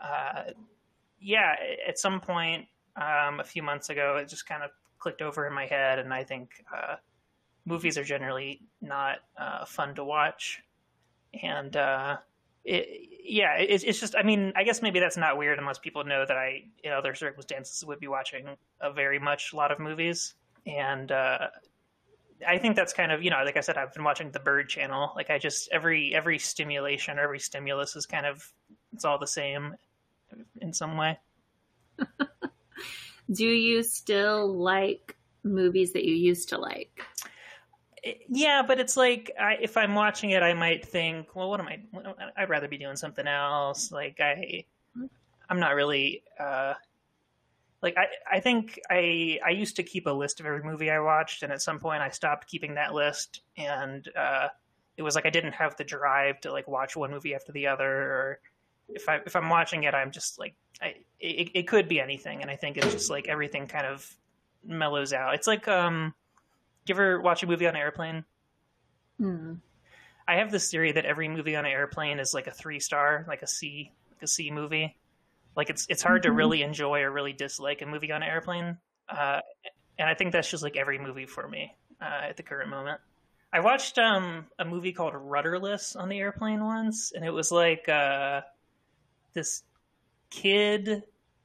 uh, 0.01 0.45
yeah, 1.19 1.55
at 1.87 1.99
some 1.99 2.21
point 2.21 2.67
um, 2.97 3.41
a 3.41 3.45
few 3.45 3.63
months 3.63 3.91
ago, 3.91 4.17
it 4.17 4.29
just 4.29 4.47
kind 4.47 4.63
of 4.63 4.71
clicked 4.99 5.23
over 5.23 5.47
in 5.47 5.53
my 5.55 5.67
head, 5.67 5.99
and 5.99 6.13
I 6.13 6.25
think 6.25 6.65
uh, 6.75 6.97
movies 7.65 7.99
are 7.99 8.05
generally 8.05 8.63
not 8.81 9.19
uh, 9.37 9.65
fun 9.65 9.95
to 9.97 10.05
watch. 10.05 10.63
And 11.43 11.77
uh, 11.77 12.19
it, 12.65 13.09
yeah, 13.25 13.57
it, 13.59 13.85
it's 13.85 14.01
just 14.01 14.15
I 14.17 14.23
mean, 14.23 14.53
I 14.57 14.65
guess 14.65 14.83
maybe 14.83 15.01
that's 15.01 15.17
not 15.17 15.39
weird 15.39 15.59
unless 15.59 15.79
people 15.79 16.05
know 16.05 16.25
that 16.27 16.37
I, 16.37 16.65
in 16.83 16.93
other 16.93 17.15
circumstances, 17.15 17.85
would 17.85 18.01
be 18.01 18.09
watching 18.09 18.47
a 18.81 18.93
very 18.93 19.19
much 19.19 19.55
lot 19.55 19.71
of 19.71 19.79
movies. 19.79 20.35
And 20.67 21.11
uh, 21.11 21.49
I 22.47 22.59
think 22.59 22.77
that's 22.77 22.93
kind 22.93 23.13
of 23.13 23.23
you 23.23 23.31
know, 23.31 23.43
like 23.45 23.57
I 23.57 23.61
said, 23.61 23.77
I've 23.77 23.95
been 23.95 24.05
watching 24.05 24.31
the 24.31 24.41
Bird 24.41 24.69
Channel. 24.69 25.13
Like 25.15 25.31
I 25.31 25.39
just 25.39 25.69
every 25.73 26.15
every 26.15 26.39
stimulation, 26.39 27.19
every 27.19 27.39
stimulus 27.39 27.97
is 27.97 28.07
kind 28.07 28.27
of 28.27 28.53
it's 28.93 29.05
all 29.05 29.19
the 29.19 29.27
same 29.27 29.75
in 30.61 30.73
some 30.73 30.97
way. 30.97 31.19
Do 33.33 33.47
you 33.47 33.83
still 33.83 34.53
like 34.53 35.17
movies 35.45 35.93
that 35.93 36.05
you 36.05 36.15
used 36.15 36.49
to 36.51 36.59
like? 36.59 37.05
Yeah, 38.29 38.63
but 38.67 38.81
it's 38.81 38.97
like 38.97 39.31
I, 39.39 39.59
if 39.61 39.77
I'm 39.77 39.95
watching 39.95 40.31
it, 40.31 40.43
I 40.43 40.55
might 40.55 40.87
think, 40.87 41.35
well, 41.35 41.51
what 41.51 41.61
am 41.61 41.69
I? 41.69 41.81
I'd 42.37 42.49
rather 42.49 42.69
be 42.69 42.79
doing 42.79 42.97
something 42.97 43.27
else. 43.27 43.93
Like 43.93 44.19
I, 44.21 44.65
I'm 45.49 45.61
not 45.61 45.75
really. 45.75 46.23
Uh, 46.39 46.75
like 47.83 47.97
I, 47.97 48.07
I 48.37 48.41
think 48.41 48.79
I, 48.91 49.39
I 49.45 49.51
used 49.51 49.77
to 49.77 49.83
keep 49.83 50.07
a 50.07 50.11
list 50.11 50.41
of 50.41 50.47
every 50.47 50.63
movie 50.63 50.91
I 50.91 51.01
watched, 51.01 51.43
and 51.43 51.53
at 51.53 51.63
some 51.63 51.79
point 51.79 52.03
I 52.03 52.11
stopped 52.11 52.47
keeping 52.47 52.75
that 52.75 52.95
list, 52.95 53.43
and 53.57 54.07
uh, 54.17 54.49
it 54.97 55.03
was 55.03 55.15
like 55.15 55.27
I 55.27 55.31
didn't 55.31 55.53
have 55.53 55.77
the 55.77 55.85
drive 55.85 56.41
to 56.43 56.53
like 56.53 56.69
watch 56.69 56.97
one 56.97 57.11
movie 57.11 57.35
after 57.35 57.53
the 57.53 57.67
other. 57.67 57.91
Or 57.91 58.41
if 58.89 59.09
I 59.09 59.21
if 59.27 59.35
I'm 59.35 59.49
watching 59.49 59.85
it, 59.85 59.95
I'm 59.95 60.11
just 60.11 60.39
like 60.39 60.55
I, 60.83 60.95
it, 61.19 61.51
it 61.55 61.69
could 61.69 61.89
be 61.89 62.01
anything, 62.01 62.43
and 62.43 62.51
I 62.51 62.57
think 62.57 62.77
it's 62.77 62.93
just 62.93 63.11
like 63.11 63.29
everything 63.29 63.67
kind 63.67 63.87
of 63.87 64.15
mellows 64.65 65.13
out. 65.13 65.35
It's 65.35 65.47
like 65.47 65.67
um, 65.69 66.15
you 66.91 66.95
ever 66.97 67.21
watch 67.21 67.43
a 67.43 67.47
movie 67.47 67.67
on 67.67 67.75
an 67.77 67.81
airplane? 67.81 68.25
Hmm. 69.19 69.55
I 70.29 70.37
have 70.37 70.51
this 70.51 70.71
theory 70.71 70.93
that 70.93 71.05
every 71.07 71.29
movie 71.29 71.57
on 71.57 71.65
an 71.65 71.71
airplane 71.73 72.19
is 72.21 72.35
like 72.35 72.47
a 72.47 72.53
three 72.53 72.81
star, 72.81 73.25
like 73.29 73.43
a 73.43 73.47
C, 73.47 73.93
like 74.11 74.23
a 74.23 74.27
C 74.27 74.51
movie. 74.51 74.97
Like 75.57 75.71
it's 75.71 75.87
it's 75.89 76.03
hard 76.03 76.23
to 76.25 76.31
Mhm. 76.31 76.37
really 76.37 76.63
enjoy 76.63 77.01
or 77.01 77.11
really 77.11 77.33
dislike 77.33 77.83
a 77.83 77.87
movie 77.87 78.13
on 78.13 78.23
an 78.23 78.29
airplane, 78.29 78.79
uh, 79.09 79.41
and 79.99 80.09
I 80.09 80.15
think 80.15 80.33
that's 80.33 80.51
just 80.51 80.63
like 80.63 80.77
every 80.77 80.99
movie 80.99 81.27
for 81.27 81.47
me 81.49 81.77
uh, 82.01 82.29
at 82.31 82.37
the 82.37 82.43
current 82.45 82.71
moment. 82.71 83.01
I 83.53 83.61
watched 83.61 83.99
um, 83.99 84.47
a 84.59 84.65
movie 84.65 84.93
called 84.93 85.15
Rudderless 85.15 85.97
on 85.97 86.09
the 86.09 86.19
airplane 86.19 86.65
once, 86.65 87.13
and 87.13 87.25
it 87.25 87.31
was 87.31 87.51
like 87.51 87.89
uh, 87.89 88.43
this 89.35 89.65
kid. 90.31 91.03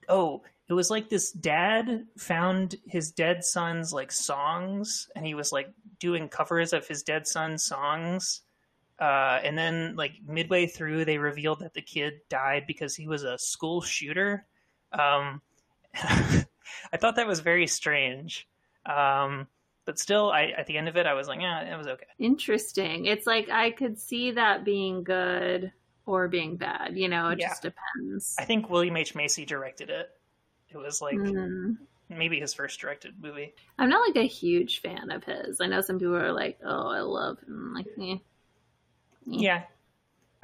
Oh, 0.07 0.43
it 0.67 0.73
was 0.73 0.89
like 0.89 1.09
this 1.09 1.31
dad 1.31 2.07
found 2.17 2.75
his 2.87 3.11
dead 3.11 3.43
son's 3.43 3.93
like 3.93 4.11
songs, 4.11 5.09
and 5.15 5.25
he 5.25 5.33
was 5.35 5.51
like 5.51 5.69
doing 5.99 6.27
covers 6.29 6.73
of 6.73 6.87
his 6.87 7.03
dead 7.03 7.27
son's 7.27 7.63
songs. 7.63 8.41
Uh, 8.99 9.39
and 9.43 9.57
then, 9.57 9.95
like 9.95 10.13
midway 10.25 10.65
through, 10.67 11.03
they 11.05 11.17
revealed 11.17 11.59
that 11.59 11.73
the 11.73 11.81
kid 11.81 12.13
died 12.29 12.63
because 12.65 12.95
he 12.95 13.07
was 13.07 13.23
a 13.23 13.37
school 13.37 13.81
shooter. 13.81 14.45
Um, 14.93 15.41
I 15.95 16.97
thought 16.97 17.17
that 17.17 17.27
was 17.27 17.41
very 17.41 17.67
strange. 17.67 18.47
Um, 18.85 19.47
but 19.85 19.99
still, 19.99 20.31
I 20.31 20.45
at 20.57 20.65
the 20.67 20.77
end 20.77 20.87
of 20.87 20.97
it, 20.97 21.05
I 21.05 21.13
was 21.13 21.27
like, 21.27 21.41
yeah, 21.41 21.73
it 21.73 21.77
was 21.77 21.87
okay. 21.87 22.05
Interesting. 22.19 23.05
It's 23.05 23.27
like 23.27 23.49
I 23.49 23.71
could 23.71 23.99
see 23.99 24.31
that 24.31 24.63
being 24.65 25.03
good 25.03 25.71
or 26.05 26.27
being 26.27 26.55
bad. 26.55 26.97
You 26.97 27.07
know, 27.09 27.29
it 27.29 27.39
Yeah. 27.39 27.49
just 27.49 27.61
depends. 27.63 28.35
I 28.39 28.45
think 28.45 28.69
William 28.69 28.95
H 28.97 29.13
Macy 29.13 29.45
directed 29.45 29.89
it. 29.89 30.09
It 30.75 30.83
was 30.83 31.01
like 31.01 31.15
Mm. 31.17 31.77
maybe 32.09 32.39
his 32.39 32.53
first 32.53 32.79
directed 32.79 33.15
movie. 33.21 33.53
I'm 33.79 33.89
not 33.89 34.07
like 34.07 34.17
a 34.17 34.27
huge 34.27 34.81
fan 34.81 35.09
of 35.09 35.23
his. 35.23 35.59
I 35.61 35.67
know 35.67 35.81
some 35.81 35.97
people 35.99 36.15
are 36.15 36.31
like, 36.33 36.59
"Oh, 36.63 36.87
I 36.89 36.99
love 36.99 37.39
him." 37.39 37.73
Like, 37.73 37.87
eh. 37.99 38.17
Yeah, 39.25 39.63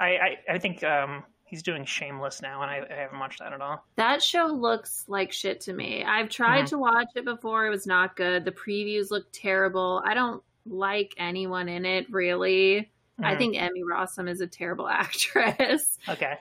I 0.00 0.06
I, 0.16 0.38
I 0.54 0.58
think 0.58 0.82
um, 0.82 1.22
he's 1.44 1.62
doing 1.62 1.84
Shameless 1.84 2.42
now, 2.42 2.62
and 2.62 2.70
I, 2.70 2.86
I 2.90 2.94
haven't 3.02 3.18
watched 3.20 3.38
that 3.40 3.52
at 3.52 3.60
all. 3.60 3.84
That 3.96 4.22
show 4.22 4.46
looks 4.46 5.04
like 5.06 5.32
shit 5.32 5.60
to 5.62 5.72
me. 5.72 6.02
I've 6.04 6.28
tried 6.30 6.64
Mhm. 6.64 6.68
to 6.70 6.78
watch 6.78 7.08
it 7.14 7.24
before. 7.24 7.66
It 7.66 7.70
was 7.70 7.86
not 7.86 8.16
good. 8.16 8.44
The 8.44 8.52
previews 8.52 9.10
look 9.10 9.26
terrible. 9.32 10.02
I 10.04 10.14
don't 10.14 10.42
like 10.66 11.14
anyone 11.18 11.68
in 11.68 11.84
it 11.84 12.10
really. 12.10 12.90
I 13.22 13.34
Mhm. 13.34 13.38
think 13.38 13.56
Emmy 13.60 13.82
Rossum 13.84 14.28
is 14.28 14.40
a 14.40 14.46
terrible 14.46 14.88
actress. 14.88 15.98
okay. 16.08 16.38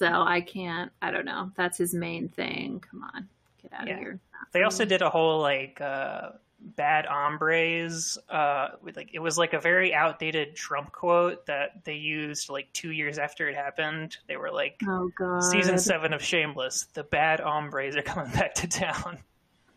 So 0.00 0.22
I 0.22 0.40
can't. 0.40 0.90
I 1.02 1.10
don't 1.10 1.26
know. 1.26 1.50
That's 1.56 1.76
his 1.76 1.92
main 1.92 2.30
thing. 2.30 2.80
Come 2.90 3.02
on, 3.14 3.28
get 3.62 3.70
out 3.74 3.86
Yeah. 3.86 3.92
of 3.92 3.98
here. 4.00 4.20
They 4.52 4.62
also 4.62 4.86
did 4.86 5.02
a 5.02 5.10
whole 5.10 5.42
like 5.42 5.78
uh, 5.78 6.30
bad 6.74 7.04
hombres. 7.04 8.16
Uh, 8.30 8.68
with 8.80 8.96
like 8.96 9.10
it 9.12 9.18
was 9.18 9.36
like 9.36 9.52
a 9.52 9.60
very 9.60 9.92
outdated 9.92 10.56
Trump 10.56 10.90
quote 10.90 11.44
that 11.44 11.84
they 11.84 11.96
used 11.96 12.48
like 12.48 12.72
two 12.72 12.92
years 12.92 13.18
after 13.18 13.46
it 13.50 13.54
happened. 13.54 14.16
They 14.26 14.38
were 14.38 14.50
like, 14.50 14.80
Oh 14.88 15.10
god. 15.18 15.40
"Season 15.42 15.76
seven 15.78 16.14
of 16.14 16.22
Shameless, 16.22 16.86
the 16.94 17.04
bad 17.04 17.40
hombres 17.40 17.94
are 17.94 18.00
coming 18.02 18.32
back 18.32 18.54
to 18.54 18.68
town." 18.68 19.18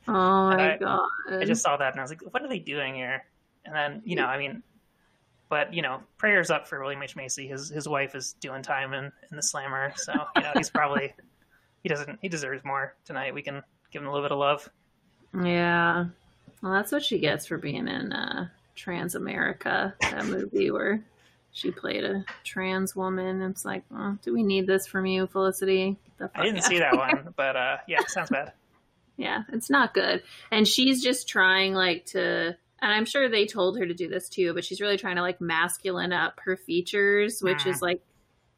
Oh 0.08 0.14
my 0.14 0.76
I- 0.76 0.78
god. 0.78 1.10
I 1.32 1.44
just 1.44 1.62
saw 1.64 1.76
that 1.76 1.92
and 1.92 2.00
I 2.00 2.04
was 2.04 2.12
like, 2.12 2.22
"What 2.34 2.42
are 2.42 2.48
they 2.48 2.60
doing 2.60 2.96
here?" 2.96 3.26
And 3.66 3.76
then 3.76 4.02
you 4.06 4.16
know, 4.16 4.26
I 4.28 4.38
mean, 4.38 4.64
but 5.50 5.74
you 5.74 5.82
know, 5.82 6.02
prayers 6.18 6.50
up 6.50 6.68
for 6.68 6.82
William 6.82 7.02
H 7.04 7.16
Macy. 7.16 7.48
His 7.48 7.70
his 7.70 7.88
wife 7.88 8.16
is 8.16 8.34
doing 8.34 8.64
time 8.64 8.94
in 8.94 9.06
in 9.06 9.36
the 9.36 9.44
Slammer, 9.44 9.94
so 9.96 10.14
you 10.36 10.42
know 10.42 10.52
he's 10.56 10.70
probably 10.70 11.14
he 11.84 11.90
doesn't 11.90 12.20
he 12.22 12.30
deserves 12.30 12.64
more 12.64 12.96
tonight. 13.06 13.34
We 13.34 13.42
can 13.42 13.62
give 13.92 14.02
him 14.02 14.08
a 14.08 14.12
little 14.12 14.26
bit 14.26 14.32
of 14.32 14.40
love. 14.40 14.70
Yeah. 15.44 16.06
Well, 16.62 16.72
that's 16.72 16.92
what 16.92 17.04
she 17.04 17.20
gets 17.20 17.46
for 17.46 17.58
being 17.58 17.88
in 17.88 18.14
uh, 18.14 18.48
Transamerica, 18.78 19.94
that 20.00 20.26
movie 20.26 20.72
where 20.72 21.04
she 21.52 21.72
played 21.72 22.04
a 22.04 22.26
trans 22.44 22.96
woman. 22.96 23.42
It's 23.42 23.66
like, 23.66 23.84
well, 23.90 24.18
do 24.24 24.34
we 24.34 24.44
need 24.44 24.68
this 24.68 24.88
from 24.88 25.06
you, 25.06 25.28
Felicity? 25.28 25.98
I 26.34 26.44
didn't 26.44 26.64
see 26.64 26.80
that 26.80 26.96
one, 26.96 27.34
but 27.36 27.56
uh, 27.56 27.78
yeah, 27.88 28.00
sounds 28.08 28.30
bad. 28.30 28.54
Yeah, 29.16 29.44
it's 29.54 29.70
not 29.70 29.94
good. 29.94 30.24
And 30.50 30.68
she's 30.68 31.04
just 31.04 31.30
trying, 31.30 31.76
like, 31.76 32.06
to. 32.08 32.58
And 32.84 32.92
I'm 32.92 33.06
sure 33.06 33.30
they 33.30 33.46
told 33.46 33.80
her 33.80 33.86
to 33.86 33.94
do 33.94 34.10
this 34.10 34.28
too, 34.28 34.54
but 34.54 34.66
she's 34.66 34.82
really 34.82 34.98
trying 34.98 35.16
to, 35.16 35.22
like, 35.22 35.40
masculine 35.40 36.12
up 36.12 36.40
her 36.44 36.58
features, 36.58 37.42
which 37.42 37.66
is, 37.66 37.82
like, 37.82 38.02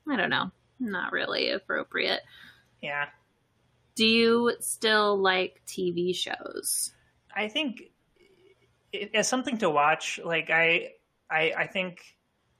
I 0.10 0.16
don't 0.16 0.30
know, 0.32 0.52
not 0.80 1.12
really 1.12 1.52
appropriate. 1.52 2.22
Yeah, 2.82 3.06
Do 3.96 4.06
you 4.06 4.54
still 4.60 5.18
like 5.18 5.62
TV 5.68 6.16
shows? 6.16 6.92
I 7.36 7.48
think 7.48 7.84
as 9.14 9.28
something 9.28 9.58
to 9.60 9.70
watch. 9.70 10.20
Like 10.24 10.50
I, 10.50 10.92
I, 11.30 11.54
I 11.58 11.68
think 11.68 12.02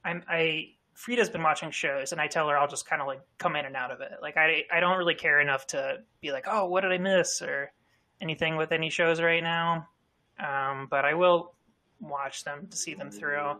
I'm. 0.04 0.22
I 0.28 0.70
Frida's 0.94 1.28
been 1.28 1.42
watching 1.42 1.70
shows, 1.70 2.12
and 2.12 2.20
I 2.20 2.26
tell 2.26 2.48
her 2.48 2.56
I'll 2.56 2.68
just 2.68 2.88
kind 2.88 3.02
of 3.02 3.08
like 3.08 3.20
come 3.38 3.54
in 3.54 3.66
and 3.66 3.76
out 3.76 3.90
of 3.90 4.00
it. 4.00 4.12
Like 4.22 4.36
I, 4.36 4.64
I 4.72 4.80
don't 4.80 4.96
really 4.96 5.14
care 5.14 5.40
enough 5.40 5.66
to 5.68 5.98
be 6.20 6.32
like, 6.32 6.46
oh, 6.48 6.66
what 6.66 6.80
did 6.80 6.92
I 6.92 6.98
miss 6.98 7.42
or 7.42 7.70
anything 8.20 8.56
with 8.56 8.72
any 8.72 8.90
shows 8.90 9.20
right 9.20 9.42
now. 9.42 9.88
Um, 10.38 10.88
but 10.90 11.04
I 11.04 11.14
will 11.14 11.52
watch 12.00 12.44
them 12.44 12.66
to 12.70 12.76
see 12.76 12.94
them 12.94 13.10
through. 13.10 13.56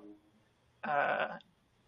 Uh, 0.85 1.29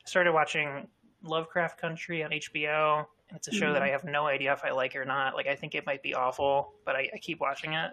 started 0.04 0.32
watching 0.32 0.88
Lovecraft 1.22 1.80
Country 1.80 2.22
on 2.24 2.30
HBO. 2.30 3.04
and 3.28 3.36
it's 3.36 3.48
a 3.48 3.52
show 3.52 3.72
that 3.72 3.82
I 3.82 3.88
have 3.88 4.04
no 4.04 4.26
idea 4.26 4.52
if 4.52 4.64
I 4.64 4.70
like 4.70 4.96
or 4.96 5.04
not. 5.04 5.34
Like 5.34 5.46
I 5.46 5.54
think 5.54 5.74
it 5.74 5.84
might 5.86 6.02
be 6.02 6.14
awful, 6.14 6.72
but 6.84 6.96
I, 6.96 7.10
I 7.14 7.18
keep 7.18 7.40
watching 7.40 7.74
it. 7.74 7.90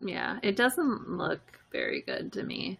Yeah, 0.00 0.38
it 0.42 0.56
doesn't 0.56 1.08
look 1.10 1.60
very 1.72 2.02
good 2.02 2.32
to 2.34 2.42
me. 2.42 2.78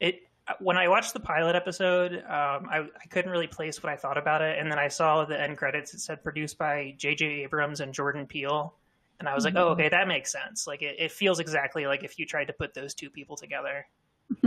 It 0.00 0.22
when 0.58 0.76
I 0.76 0.88
watched 0.88 1.12
the 1.12 1.20
pilot 1.20 1.54
episode, 1.54 2.14
um, 2.24 2.68
I, 2.68 2.80
I 3.00 3.06
couldn't 3.08 3.30
really 3.30 3.46
place 3.46 3.82
what 3.82 3.92
I 3.92 3.96
thought 3.96 4.18
about 4.18 4.42
it, 4.42 4.58
and 4.58 4.70
then 4.70 4.78
I 4.78 4.88
saw 4.88 5.24
the 5.24 5.40
end 5.40 5.56
credits. 5.56 5.94
It 5.94 6.00
said 6.00 6.22
produced 6.24 6.58
by 6.58 6.94
J.J. 6.96 7.26
Abrams 7.44 7.80
and 7.80 7.94
Jordan 7.94 8.26
Peele, 8.26 8.74
and 9.20 9.28
I 9.28 9.34
was 9.34 9.44
like, 9.44 9.54
oh, 9.56 9.68
okay, 9.68 9.88
that 9.90 10.08
makes 10.08 10.32
sense. 10.32 10.66
Like 10.66 10.82
it, 10.82 10.96
it 10.98 11.12
feels 11.12 11.38
exactly 11.38 11.86
like 11.86 12.02
if 12.02 12.18
you 12.18 12.26
tried 12.26 12.46
to 12.46 12.52
put 12.54 12.74
those 12.74 12.94
two 12.94 13.10
people 13.10 13.36
together. 13.36 13.86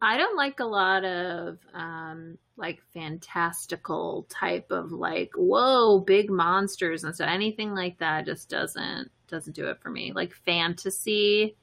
I 0.00 0.16
don't 0.16 0.36
like 0.36 0.60
a 0.60 0.64
lot 0.64 1.04
of 1.04 1.58
um, 1.74 2.38
like 2.56 2.80
fantastical 2.92 4.26
type 4.28 4.70
of 4.70 4.92
like 4.92 5.30
whoa 5.34 5.98
big 6.00 6.30
monsters 6.30 7.02
and 7.02 7.14
stuff. 7.14 7.28
Anything 7.28 7.74
like 7.74 7.98
that 7.98 8.26
just 8.26 8.48
doesn't 8.48 9.10
doesn't 9.26 9.56
do 9.56 9.66
it 9.68 9.80
for 9.80 9.90
me. 9.90 10.12
Like 10.12 10.34
fantasy, 10.34 11.56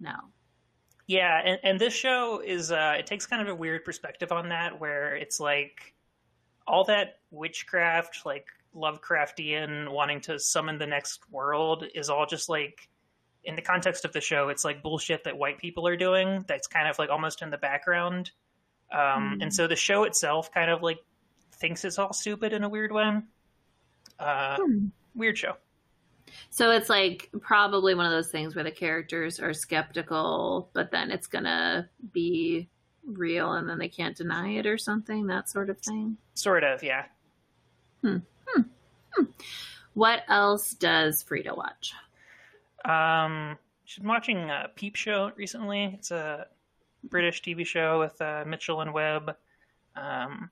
no. 0.00 0.14
Yeah, 1.06 1.40
and, 1.44 1.58
and 1.64 1.80
this 1.80 1.94
show 1.94 2.42
is 2.44 2.70
uh, 2.70 2.96
it 2.98 3.06
takes 3.06 3.26
kind 3.26 3.40
of 3.40 3.48
a 3.48 3.54
weird 3.54 3.84
perspective 3.84 4.32
on 4.32 4.48
that, 4.50 4.78
where 4.78 5.14
it's 5.14 5.40
like 5.40 5.94
all 6.66 6.84
that 6.84 7.20
witchcraft, 7.30 8.26
like 8.26 8.46
Lovecraftian 8.76 9.90
wanting 9.90 10.20
to 10.22 10.38
summon 10.38 10.78
the 10.78 10.86
next 10.86 11.20
world, 11.30 11.84
is 11.94 12.08
all 12.10 12.26
just 12.26 12.48
like 12.48 12.88
in 13.44 13.56
the 13.56 13.62
context 13.62 14.04
of 14.04 14.12
the 14.12 14.20
show, 14.20 14.48
it's 14.48 14.64
like 14.64 14.82
bullshit 14.82 15.24
that 15.24 15.36
white 15.38 15.58
people 15.58 15.86
are 15.86 15.96
doing. 15.96 16.44
That's 16.46 16.66
kind 16.66 16.88
of 16.88 16.98
like 16.98 17.10
almost 17.10 17.42
in 17.42 17.50
the 17.50 17.58
background, 17.58 18.30
um, 18.92 18.98
Mm. 19.38 19.42
and 19.42 19.54
so 19.54 19.66
the 19.66 19.76
show 19.76 20.04
itself 20.04 20.52
kind 20.52 20.70
of 20.70 20.82
like 20.82 20.98
thinks 21.52 21.84
it's 21.84 21.98
all 21.98 22.12
stupid 22.12 22.52
in 22.52 22.64
a 22.64 22.68
weird 22.68 22.92
way. 22.92 23.20
Uh, 24.18 24.56
Hmm. 24.58 24.86
Weird 25.14 25.38
show. 25.38 25.56
So 26.50 26.70
it's 26.70 26.88
like 26.88 27.28
probably 27.40 27.94
one 27.94 28.06
of 28.06 28.12
those 28.12 28.30
things 28.30 28.54
where 28.54 28.62
the 28.64 28.70
characters 28.70 29.40
are 29.40 29.52
skeptical, 29.52 30.70
but 30.72 30.90
then 30.90 31.10
it's 31.10 31.26
gonna 31.26 31.88
be 32.12 32.68
real 33.04 33.52
and 33.54 33.68
then 33.68 33.78
they 33.78 33.88
can't 33.88 34.16
deny 34.16 34.50
it 34.50 34.66
or 34.66 34.78
something, 34.78 35.26
that 35.26 35.48
sort 35.48 35.70
of 35.70 35.80
thing. 35.80 36.16
Sort 36.34 36.62
of, 36.62 36.82
yeah. 36.82 37.06
What 39.94 40.22
else 40.28 40.72
does 40.72 41.22
Frida 41.22 41.54
watch? 41.54 41.92
Um, 42.84 43.58
she's 43.84 43.98
been 43.98 44.08
watching 44.08 44.50
uh, 44.50 44.68
Peep 44.74 44.96
Show 44.96 45.32
recently. 45.36 45.92
It's 45.94 46.10
a 46.10 46.46
British 47.04 47.42
TV 47.42 47.66
show 47.66 48.00
with 48.00 48.20
uh, 48.20 48.44
Mitchell 48.46 48.80
and 48.80 48.92
Webb. 48.92 49.36
Um, 49.96 50.50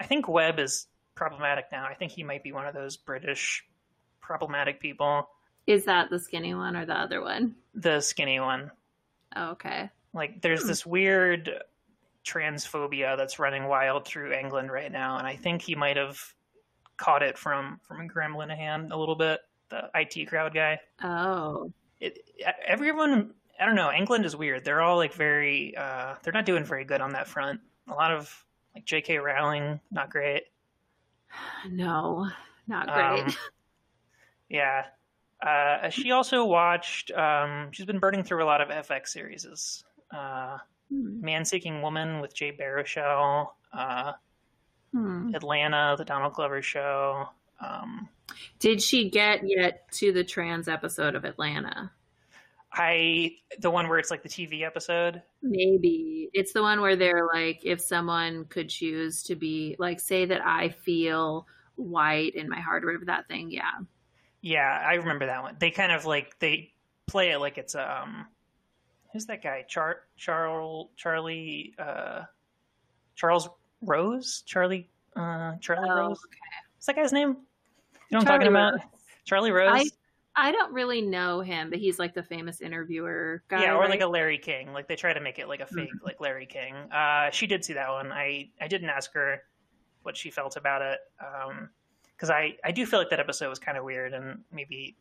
I 0.00 0.06
think 0.06 0.28
Webb 0.28 0.58
is 0.58 0.86
problematic 1.14 1.66
now. 1.72 1.86
I 1.86 1.94
think 1.94 2.12
he 2.12 2.22
might 2.22 2.42
be 2.42 2.52
one 2.52 2.66
of 2.66 2.74
those 2.74 2.96
British 2.96 3.66
problematic 4.20 4.80
people. 4.80 5.28
Is 5.66 5.84
that 5.84 6.08
the 6.10 6.18
skinny 6.18 6.54
one 6.54 6.76
or 6.76 6.86
the 6.86 6.94
other 6.94 7.20
one? 7.20 7.56
The 7.74 8.00
skinny 8.00 8.40
one. 8.40 8.70
Oh, 9.36 9.50
okay. 9.50 9.90
Like, 10.14 10.40
there's 10.40 10.64
this 10.64 10.86
weird 10.86 11.50
transphobia 12.24 13.16
that's 13.16 13.38
running 13.38 13.64
wild 13.64 14.06
through 14.06 14.32
England 14.32 14.70
right 14.70 14.90
now, 14.90 15.18
and 15.18 15.26
I 15.26 15.36
think 15.36 15.62
he 15.62 15.74
might 15.74 15.96
have 15.96 16.18
caught 16.98 17.22
it 17.22 17.38
from 17.38 17.80
from 17.82 18.06
Graham 18.06 18.34
Linehan 18.34 18.90
a 18.92 18.96
little 18.96 19.14
bit, 19.16 19.40
the 19.70 19.88
IT 19.94 20.26
crowd 20.28 20.52
guy. 20.52 20.78
Oh. 21.02 21.72
it, 22.00 22.18
everyone 22.66 23.32
i 23.60 23.66
don't 23.66 23.74
know 23.74 23.90
england 23.92 24.24
is 24.24 24.36
weird 24.36 24.64
they're 24.64 24.80
all 24.82 24.96
like 24.96 25.12
very 25.14 25.76
uh 25.76 26.14
they're 26.22 26.32
not 26.32 26.46
doing 26.46 26.62
very 26.64 26.84
good 26.84 27.00
on 27.00 27.10
that 27.10 27.26
front 27.26 27.60
a 27.88 27.92
lot 27.92 28.12
of 28.12 28.44
like 28.74 28.84
jk 28.84 29.20
rowling 29.20 29.80
not 29.90 30.08
great 30.10 30.44
No, 31.70 32.28
not 32.68 32.86
great. 32.86 33.26
Um, 33.26 33.34
yeah 34.48 34.84
uh 35.44 35.88
she 35.90 36.12
also 36.12 36.44
watched 36.44 37.10
um 37.10 37.70
she's 37.72 37.86
been 37.86 37.98
burning 37.98 38.22
through 38.22 38.44
a 38.44 38.46
lot 38.46 38.60
of 38.60 38.68
fx 38.86 39.08
series 39.08 39.82
uh 40.14 40.58
Hmm. 40.90 41.20
man 41.20 41.44
seeking 41.44 41.82
woman 41.82 42.20
with 42.20 42.34
jay 42.34 42.50
baruchel 42.50 43.48
uh 43.74 44.12
Hmm. 44.98 45.34
atlanta 45.34 45.94
the 45.96 46.04
donald 46.04 46.32
glover 46.34 46.60
show 46.62 47.28
um 47.60 48.08
Did 48.58 48.82
she 48.82 49.10
get 49.10 49.40
yet 49.44 49.90
to 49.92 50.12
the 50.12 50.24
trans 50.24 50.68
episode 50.68 51.14
of 51.14 51.24
Atlanta? 51.24 51.92
i 52.72 53.32
the 53.60 53.70
one 53.70 53.88
where 53.88 53.98
it's 53.98 54.10
like 54.10 54.22
the 54.22 54.28
tv 54.28 54.62
episode 54.62 55.22
Maybe. 55.42 56.30
It's 56.32 56.52
the 56.52 56.62
one 56.62 56.80
where 56.80 56.96
they're 56.96 57.26
like, 57.32 57.60
if 57.64 57.80
someone 57.80 58.44
could 58.46 58.68
choose 58.68 59.22
to 59.24 59.36
be, 59.36 59.76
like, 59.78 60.00
say 60.00 60.24
that 60.26 60.44
I 60.44 60.70
feel 60.70 61.46
white 61.76 62.34
in 62.34 62.48
my 62.48 62.60
heart 62.60 62.82
or 62.82 62.88
whatever 62.88 63.04
that 63.06 63.28
thing. 63.28 63.50
Yeah. 63.52 63.70
Yeah, 64.40 64.82
I 64.84 64.94
remember 64.94 65.26
that 65.26 65.42
one. 65.42 65.56
They 65.58 65.70
kind 65.70 65.92
of 65.92 66.04
like 66.04 66.38
they 66.40 66.72
play 67.06 67.30
it 67.30 67.38
like 67.38 67.56
it's 67.56 67.74
um 67.74 68.26
who's 69.12 69.26
that 69.26 69.42
guy? 69.42 69.64
Char 69.68 70.00
Charles 70.16 70.88
Charlie 70.96 71.74
uh 71.78 72.22
Charles 73.14 73.48
Rose? 73.82 74.42
Charlie 74.46 74.88
uh 75.16 75.54
Charlie 75.60 75.88
Oh, 75.90 75.96
Rose? 75.96 76.20
What's 76.76 76.86
that 76.86 76.96
guy's 76.96 77.12
name? 77.12 77.28
You 77.30 77.34
know 78.12 78.18
what 78.18 78.20
I'm 78.20 78.24
talking 78.26 78.48
about? 78.48 78.80
Charlie 79.24 79.50
Rose? 79.52 79.70
I 80.36 80.48
I 80.48 80.52
don't 80.52 80.72
really 80.72 81.02
know 81.02 81.40
him, 81.40 81.68
but 81.70 81.78
he's 81.80 81.98
like 81.98 82.14
the 82.14 82.22
famous 82.22 82.60
interviewer 82.60 83.42
guy. 83.48 83.62
yeah, 83.62 83.74
or 83.74 83.88
like 83.88 84.00
a 84.02 84.06
Larry 84.06 84.38
King. 84.38 84.72
Like 84.72 84.86
they 84.86 84.94
try 84.96 85.12
to 85.12 85.20
make 85.20 85.38
it 85.40 85.48
like 85.48 85.60
a 85.60 85.66
fake 85.66 85.90
like 86.04 86.20
Larry 86.20 86.46
King. 86.46 86.74
Uh 86.92 87.30
she 87.30 87.46
did 87.46 87.64
see 87.64 87.72
that 87.74 87.90
one. 87.90 88.12
I 88.12 88.50
I 88.60 88.68
didn't 88.68 88.88
ask 88.90 89.12
her 89.14 89.42
what 90.02 90.16
she 90.16 90.30
felt 90.30 90.56
about 90.56 90.82
it. 90.82 90.98
Um 91.20 91.70
because 92.16 92.30
I, 92.30 92.56
I 92.64 92.72
do 92.72 92.84
feel 92.84 92.98
like 92.98 93.10
that 93.10 93.20
episode 93.20 93.48
was 93.48 93.60
kind 93.60 93.78
of 93.78 93.84
weird 93.84 94.12
and 94.12 94.40
maybe 94.52 94.96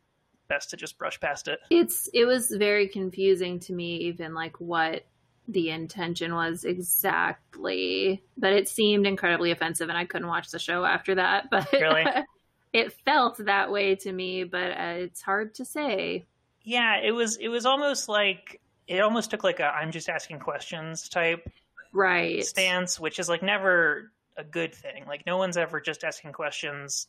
best 0.50 0.70
to 0.70 0.78
just 0.78 1.00
brush 1.00 1.20
past 1.20 1.48
it. 1.48 1.60
It's 1.72 2.08
it 2.14 2.26
was 2.26 2.52
very 2.52 2.88
confusing 2.88 3.60
to 3.62 3.74
me, 3.74 3.96
even 3.98 4.36
like 4.36 4.60
what 4.62 5.04
the 5.48 5.70
intention 5.70 6.34
was 6.36 6.66
exactly. 6.66 8.24
But 8.38 8.54
it 8.54 8.68
seemed 8.68 9.06
incredibly 9.08 9.52
offensive, 9.52 9.90
and 9.90 9.98
I 9.98 10.06
couldn't 10.06 10.28
watch 10.28 10.50
the 10.52 10.60
show 10.60 10.86
after 10.86 11.16
that. 11.16 11.46
But 11.52 11.72
Really? 11.72 12.06
it 12.74 12.94
felt 13.06 13.38
that 13.46 13.72
way 13.72 13.96
to 13.96 14.12
me. 14.12 14.44
But 14.44 14.72
uh, 14.72 14.94
it's 14.98 15.22
hard 15.22 15.56
to 15.56 15.66
say. 15.66 16.26
Yeah, 16.64 16.98
it 16.98 17.12
was 17.12 17.38
it 17.38 17.48
was 17.48 17.66
almost 17.66 18.10
like 18.10 18.60
it 18.88 19.00
almost 19.00 19.32
took 19.32 19.44
like 19.44 19.60
a 19.60 19.66
I'm 19.66 19.92
just 19.92 20.10
asking 20.10 20.40
questions 20.40 21.08
type 21.10 21.50
Right. 21.94 22.46
stance, 22.46 23.00
which 23.00 23.20
is 23.20 23.30
like 23.30 23.42
never 23.42 24.12
a 24.36 24.44
good 24.44 24.76
thing. 24.76 25.06
Like 25.08 25.26
no 25.26 25.38
one's 25.38 25.58
ever 25.58 25.80
just 25.80 26.04
asking 26.04 26.34
questions 26.34 27.08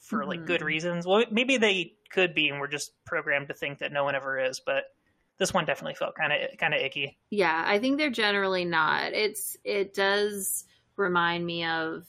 for 0.00 0.26
like 0.26 0.44
good 0.44 0.60
Mhm. 0.60 0.64
reasons. 0.66 1.06
Well, 1.06 1.24
maybe 1.30 1.56
they 1.56 1.94
could 2.10 2.34
be, 2.34 2.48
and 2.48 2.60
we're 2.60 2.66
just 2.68 2.92
programmed 3.04 3.48
to 3.48 3.54
think 3.54 3.78
that 3.78 3.92
no 3.92 4.04
one 4.04 4.14
ever 4.14 4.38
is. 4.38 4.60
But 4.60 4.84
this 5.38 5.52
one 5.54 5.64
definitely 5.64 5.94
felt 5.94 6.14
kind 6.14 6.32
of 6.32 6.56
kind 6.58 6.74
of 6.74 6.80
icky. 6.80 7.18
Yeah, 7.30 7.64
I 7.66 7.78
think 7.78 7.98
they're 7.98 8.10
generally 8.10 8.64
not. 8.64 9.12
It's 9.12 9.56
it 9.64 9.94
does 9.94 10.64
remind 10.96 11.44
me 11.44 11.64
of 11.64 12.06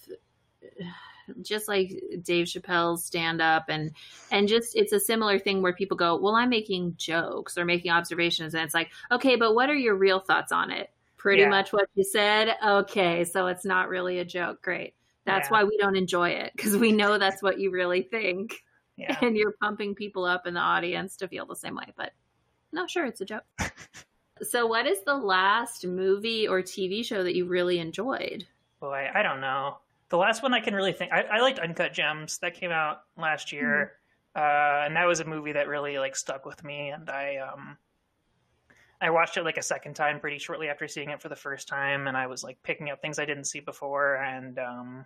just 1.42 1.68
like 1.68 1.92
Dave 2.22 2.46
Chappelle's 2.48 3.04
stand 3.04 3.42
up 3.42 3.66
and 3.68 3.92
and 4.32 4.48
just 4.48 4.76
it's 4.78 4.94
a 4.94 5.00
similar 5.00 5.40
thing 5.40 5.62
where 5.62 5.74
people 5.74 5.98
go, 5.98 6.16
"Well, 6.16 6.36
I'm 6.36 6.50
making 6.50 6.96
jokes 6.98 7.58
or 7.58 7.66
making 7.66 7.92
observations." 7.92 8.54
And 8.54 8.64
it's 8.64 8.74
like, 8.74 8.92
"Okay, 9.12 9.36
but 9.36 9.54
what 9.54 9.70
are 9.70 9.76
your 9.76 9.96
real 9.96 10.20
thoughts 10.20 10.52
on 10.52 10.72
it?" 10.72 10.90
Pretty 11.18 11.42
Yeah. 11.42 11.50
much 11.50 11.74
what 11.74 11.90
you 11.96 12.04
said. 12.04 12.56
Okay, 12.66 13.26
so 13.26 13.48
it's 13.48 13.66
not 13.66 13.90
really 13.90 14.20
a 14.20 14.26
joke. 14.26 14.62
Great. 14.62 14.94
That's 15.26 15.48
Yeah. 15.48 15.52
why 15.52 15.64
we 15.66 15.78
don't 15.78 15.98
enjoy 15.98 16.30
it 16.30 16.54
because 16.56 16.78
we 16.78 16.92
know 16.94 17.18
that's 17.18 17.44
what 17.44 17.60
you 17.60 17.72
really 17.72 18.04
think 18.04 18.64
Yeah. 18.96 19.18
and 19.22 19.36
you're 19.36 19.56
pumping 19.62 19.96
people 19.96 20.24
up 20.24 20.48
in 20.48 20.54
the 20.54 20.62
audience 20.62 21.18
to 21.18 21.28
feel 21.28 21.46
the 21.46 21.56
same 21.56 21.76
way. 21.76 21.92
But 21.98 22.14
no, 22.72 22.88
sure, 22.88 23.06
it's 23.06 23.22
a 23.22 23.26
joke. 23.26 23.44
so, 24.42 24.68
what 24.68 24.86
is 24.86 25.04
the 25.06 25.16
last 25.16 25.86
movie 25.86 26.48
or 26.48 26.62
TV 26.62 27.04
show 27.06 27.24
that 27.24 27.36
you 27.36 27.46
really 27.46 27.80
enjoyed? 27.80 28.46
Boy, 28.80 29.10
I 29.14 29.24
don't 29.24 29.42
know. 29.42 29.78
The 30.10 30.18
last 30.18 30.44
one 30.44 30.54
I 30.54 30.62
can 30.62 30.74
really 30.74 30.94
think 30.94 31.12
I, 31.12 31.24
I 31.24 31.42
liked 31.42 31.60
Uncut 31.60 31.94
Gems 31.94 32.38
that 32.40 32.54
came 32.54 32.72
out 32.72 33.02
last 33.18 33.52
year, 33.52 33.94
uh, 34.36 34.84
and 34.86 34.96
that 34.96 35.06
was 35.06 35.20
a 35.20 35.26
movie 35.26 35.54
that 35.54 35.68
really 35.68 36.00
like 36.00 36.16
stuck 36.16 36.46
with 36.46 36.64
me. 36.64 36.90
And 36.90 37.10
I 37.10 37.38
um, 37.38 37.78
I 39.02 39.10
watched 39.10 39.38
it 39.38 39.44
like 39.44 39.58
a 39.58 39.64
second 39.64 39.96
time 39.96 40.20
pretty 40.20 40.40
shortly 40.40 40.70
after 40.70 40.88
seeing 40.88 41.10
it 41.10 41.22
for 41.22 41.30
the 41.30 41.36
first 41.36 41.68
time, 41.68 42.08
and 42.08 42.16
I 42.16 42.28
was 42.28 42.44
like 42.44 42.62
picking 42.64 42.90
up 42.90 43.02
things 43.02 43.20
I 43.20 43.26
didn't 43.26 43.46
see 43.46 43.60
before. 43.60 44.16
And 44.16 44.58
um, 44.60 45.06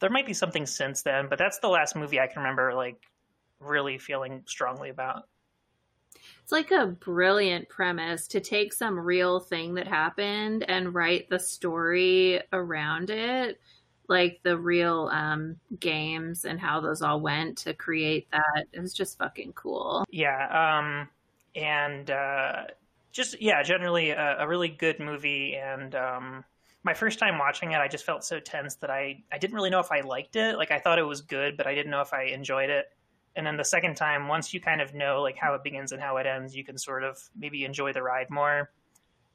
there 0.00 0.10
might 0.10 0.26
be 0.26 0.34
something 0.34 0.66
since 0.66 1.02
then, 1.02 1.28
but 1.28 1.38
that's 1.38 1.58
the 1.58 1.68
last 1.68 1.96
movie 1.96 2.20
I 2.20 2.26
can 2.26 2.42
remember 2.42 2.74
like 2.74 3.00
really 3.60 3.98
feeling 3.98 4.42
strongly 4.46 4.90
about. 4.90 5.24
It's 6.46 6.52
like 6.52 6.70
a 6.70 6.86
brilliant 6.86 7.68
premise 7.68 8.28
to 8.28 8.38
take 8.38 8.72
some 8.72 8.96
real 8.96 9.40
thing 9.40 9.74
that 9.74 9.88
happened 9.88 10.64
and 10.68 10.94
write 10.94 11.28
the 11.28 11.40
story 11.40 12.40
around 12.52 13.10
it, 13.10 13.60
like 14.08 14.38
the 14.44 14.56
real 14.56 15.10
um, 15.12 15.56
games 15.80 16.44
and 16.44 16.60
how 16.60 16.78
those 16.80 17.02
all 17.02 17.20
went 17.20 17.58
to 17.58 17.74
create 17.74 18.30
that. 18.30 18.66
It 18.72 18.78
was 18.78 18.94
just 18.94 19.18
fucking 19.18 19.54
cool. 19.54 20.04
Yeah, 20.08 20.78
um, 20.78 21.08
and 21.60 22.08
uh, 22.12 22.66
just 23.10 23.42
yeah, 23.42 23.64
generally 23.64 24.10
a, 24.10 24.38
a 24.38 24.46
really 24.46 24.68
good 24.68 25.00
movie. 25.00 25.56
And 25.56 25.96
um, 25.96 26.44
my 26.84 26.94
first 26.94 27.18
time 27.18 27.38
watching 27.38 27.72
it, 27.72 27.78
I 27.78 27.88
just 27.88 28.06
felt 28.06 28.22
so 28.22 28.38
tense 28.38 28.76
that 28.76 28.90
I 28.90 29.20
I 29.32 29.38
didn't 29.38 29.56
really 29.56 29.70
know 29.70 29.80
if 29.80 29.90
I 29.90 30.02
liked 30.02 30.36
it. 30.36 30.58
Like 30.58 30.70
I 30.70 30.78
thought 30.78 31.00
it 31.00 31.06
was 31.08 31.22
good, 31.22 31.56
but 31.56 31.66
I 31.66 31.74
didn't 31.74 31.90
know 31.90 32.02
if 32.02 32.14
I 32.14 32.26
enjoyed 32.26 32.70
it. 32.70 32.86
And 33.36 33.46
then 33.46 33.56
the 33.56 33.64
second 33.64 33.96
time, 33.96 34.28
once 34.28 34.52
you 34.54 34.60
kind 34.60 34.80
of 34.80 34.94
know 34.94 35.20
like 35.22 35.36
how 35.36 35.54
it 35.54 35.62
begins 35.62 35.92
and 35.92 36.00
how 36.00 36.16
it 36.16 36.26
ends, 36.26 36.56
you 36.56 36.64
can 36.64 36.78
sort 36.78 37.04
of 37.04 37.18
maybe 37.38 37.64
enjoy 37.64 37.92
the 37.92 38.02
ride 38.02 38.30
more. 38.30 38.70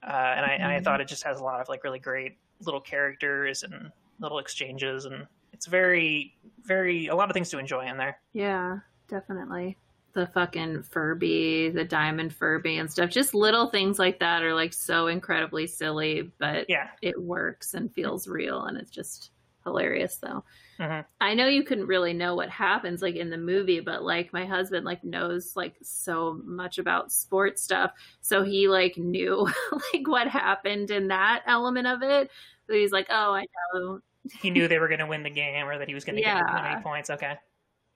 Uh, 0.04 0.12
and, 0.12 0.46
I, 0.46 0.54
and 0.54 0.64
I 0.72 0.80
thought 0.80 1.00
it 1.00 1.08
just 1.08 1.24
has 1.24 1.40
a 1.40 1.44
lot 1.44 1.62
of 1.62 1.70
like 1.70 1.84
really 1.84 2.00
great 2.00 2.38
little 2.66 2.82
characters 2.82 3.62
and 3.64 3.92
little 4.20 4.40
exchanges, 4.40 5.06
and 5.06 5.28
it's 5.54 5.68
very 5.68 6.36
very 6.64 7.08
a 7.08 7.16
lot 7.16 7.30
of 7.30 7.34
things 7.34 7.50
to 7.52 7.60
enjoy 7.60 7.88
in 7.88 7.98
there. 7.98 8.20
Yeah, 8.34 8.80
definitely. 9.08 9.78
The 10.14 10.28
fucking 10.28 10.84
Furby, 10.84 11.70
the 11.70 11.86
diamond 11.86 12.34
Furby 12.34 12.78
and 12.78 12.92
stuff. 12.92 13.10
Just 13.12 13.34
little 13.34 13.68
things 13.68 13.98
like 13.98 14.20
that 14.20 14.44
are 14.44 14.54
like 14.54 14.74
so 14.74 15.08
incredibly 15.08 15.68
silly, 15.68 16.32
but 16.40 16.66
Yeah. 16.68 16.90
it 17.02 17.20
works 17.22 17.74
and 17.76 17.94
feels 17.94 18.28
real 18.28 18.64
and 18.66 18.78
it's 18.78 18.92
just 18.92 19.31
hilarious 19.64 20.18
though. 20.18 20.44
Mhm. 20.80 21.06
I 21.20 21.34
know 21.36 21.48
you 21.48 21.64
couldn't 21.64 21.88
really 21.88 22.14
know 22.14 22.36
what 22.36 22.50
happens 22.50 23.02
like 23.02 23.16
in 23.16 23.30
the 23.30 23.38
movie, 23.38 23.80
but 23.80 24.04
like 24.04 24.34
my 24.34 24.46
husband 24.46 24.86
like 24.86 25.04
knows 25.04 25.56
like 25.56 25.76
so 25.82 26.42
much 26.44 26.78
about 26.80 27.12
sports 27.12 27.62
stuff. 27.62 27.92
So 28.22 28.44
he 28.44 28.68
like 28.68 28.98
knew 28.98 29.48
like 29.94 30.08
what 30.08 30.28
happened 30.28 30.90
in 30.92 31.08
that 31.10 31.44
element 31.46 31.88
of 31.88 32.02
it. 32.02 32.32
So 32.68 32.74
he's 32.74 32.92
like, 32.92 33.08
Oh, 33.10 33.34
I 33.34 33.46
know 33.74 34.00
He 34.42 34.50
knew 34.50 34.68
they 34.68 34.80
were 34.80 34.88
going 34.88 35.00
to 35.00 35.08
win 35.08 35.24
the 35.24 35.30
game 35.30 35.68
or 35.68 35.78
that 35.78 35.88
he 35.88 35.94
was 35.94 36.06
going 36.06 36.16
to 36.16 36.22
get 36.22 36.36
Yeah. 36.36 36.62
many 36.64 36.82
points. 36.82 37.10
Okay. 37.10 37.36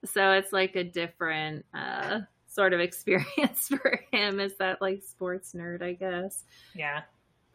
so 0.04 0.32
it's 0.32 0.52
like 0.52 0.76
a 0.76 0.84
different 0.84 1.64
uh 1.74 2.20
sort 2.48 2.72
of 2.72 2.80
experience 2.88 3.68
for 3.68 4.00
him 4.12 4.38
is 4.40 4.54
that 4.58 4.80
like 4.80 5.02
sports 5.02 5.52
nerd 5.54 5.82
i 5.82 5.92
guess 5.94 6.44
Yeah. 6.74 7.02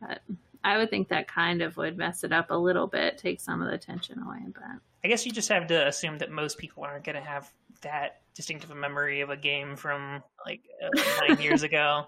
but 0.01 0.21
i 0.63 0.77
would 0.77 0.89
think 0.89 1.07
that 1.09 1.27
kind 1.27 1.61
of 1.61 1.77
would 1.77 1.97
mess 1.97 2.23
it 2.23 2.31
up 2.31 2.51
a 2.51 2.55
little 2.55 2.87
bit 2.87 3.17
take 3.17 3.39
some 3.39 3.61
of 3.61 3.69
the 3.69 3.77
tension 3.77 4.19
away 4.19 4.39
but 4.53 4.79
I 5.03 5.07
guess 5.07 5.25
you 5.25 5.31
just 5.31 5.49
have 5.49 5.67
to 5.67 5.87
assume 5.87 6.19
that 6.19 6.31
most 6.31 6.57
people 6.57 6.83
aren't 6.83 7.03
going 7.03 7.15
to 7.15 7.21
have 7.21 7.51
that 7.81 8.21
distinctive 8.35 8.71
a 8.71 8.75
memory 8.75 9.21
of 9.21 9.29
a 9.29 9.37
game 9.37 9.75
from 9.75 10.23
like 10.45 10.61
uh, 10.83 11.27
nine 11.27 11.41
years 11.41 11.63
ago. 11.63 12.05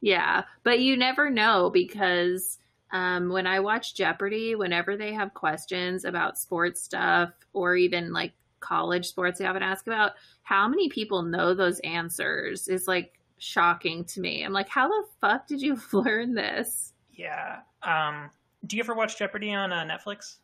yeah 0.00 0.44
but 0.62 0.80
you 0.80 0.96
never 0.96 1.30
know 1.30 1.70
because 1.70 2.58
um, 2.92 3.30
when 3.30 3.46
i 3.46 3.58
watch 3.60 3.94
jeopardy 3.94 4.54
whenever 4.54 4.96
they 4.96 5.12
have 5.14 5.34
questions 5.34 6.04
about 6.04 6.38
sports 6.38 6.82
stuff 6.82 7.30
or 7.52 7.74
even 7.74 8.12
like 8.12 8.32
college 8.60 9.06
sports 9.06 9.38
they 9.38 9.44
haven't 9.44 9.62
asked 9.62 9.88
about 9.88 10.12
how 10.42 10.68
many 10.68 10.88
people 10.88 11.22
know 11.22 11.54
those 11.54 11.80
answers 11.80 12.68
is 12.68 12.86
like 12.86 13.18
shocking 13.38 14.04
to 14.04 14.20
me 14.20 14.44
i'm 14.44 14.52
like 14.52 14.68
how 14.68 14.86
the 14.86 15.04
fuck 15.20 15.46
did 15.48 15.60
you 15.60 15.80
learn 15.92 16.34
this 16.34 16.91
Yeah. 17.12 17.60
Um, 17.82 18.30
do 18.66 18.76
you 18.76 18.82
ever 18.82 18.94
watch 18.94 19.18
Jeopardy 19.18 19.52
on 19.52 19.72
uh, 19.72 19.84
Netflix? 19.84 20.36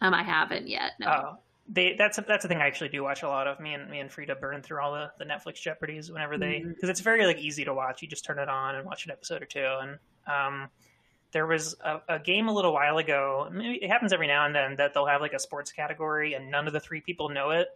Um, 0.00 0.14
I 0.14 0.22
haven't 0.22 0.68
yet. 0.68 0.92
No. 0.98 1.06
Oh, 1.08 1.38
they 1.68 1.94
that's 1.96 2.18
a, 2.18 2.22
that's 2.22 2.42
the 2.42 2.48
thing 2.48 2.58
I 2.58 2.66
actually 2.66 2.88
do 2.88 3.02
watch 3.02 3.22
a 3.22 3.28
lot 3.28 3.46
of. 3.46 3.60
Me 3.60 3.74
and 3.74 3.88
me 3.90 4.00
and 4.00 4.10
Frida 4.10 4.36
burn 4.36 4.62
through 4.62 4.80
all 4.80 4.92
the, 4.92 5.12
the 5.18 5.24
Netflix 5.24 5.60
Jeopardies 5.62 6.10
whenever 6.10 6.36
they 6.38 6.64
because 6.66 6.88
it's 6.88 7.00
very 7.00 7.24
like 7.26 7.38
easy 7.38 7.64
to 7.64 7.74
watch. 7.74 8.02
You 8.02 8.08
just 8.08 8.24
turn 8.24 8.38
it 8.38 8.48
on 8.48 8.74
and 8.74 8.84
watch 8.84 9.04
an 9.04 9.12
episode 9.12 9.42
or 9.42 9.46
two. 9.46 9.64
And 9.80 9.98
um, 10.26 10.68
there 11.30 11.46
was 11.46 11.76
a, 11.84 12.00
a 12.08 12.18
game 12.18 12.48
a 12.48 12.52
little 12.52 12.72
while 12.72 12.98
ago. 12.98 13.48
Maybe 13.52 13.76
it 13.76 13.88
happens 13.88 14.12
every 14.12 14.26
now 14.26 14.44
and 14.46 14.54
then 14.54 14.76
that 14.76 14.92
they'll 14.94 15.06
have 15.06 15.20
like 15.20 15.34
a 15.34 15.38
sports 15.38 15.70
category 15.72 16.34
and 16.34 16.50
none 16.50 16.66
of 16.66 16.72
the 16.72 16.80
three 16.80 17.00
people 17.00 17.28
know 17.28 17.50
it. 17.50 17.68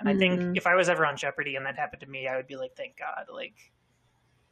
And 0.00 0.08
I 0.08 0.16
think 0.16 0.40
Mhm. 0.40 0.56
if 0.56 0.66
I 0.66 0.74
was 0.74 0.88
ever 0.88 1.06
on 1.06 1.16
Jeopardy 1.16 1.56
and 1.56 1.64
that 1.66 1.76
happened 1.76 2.00
to 2.00 2.08
me, 2.08 2.26
I 2.26 2.36
would 2.36 2.46
be 2.46 2.56
like, 2.56 2.74
thank 2.76 2.96
God. 2.98 3.26
Like, 3.32 3.72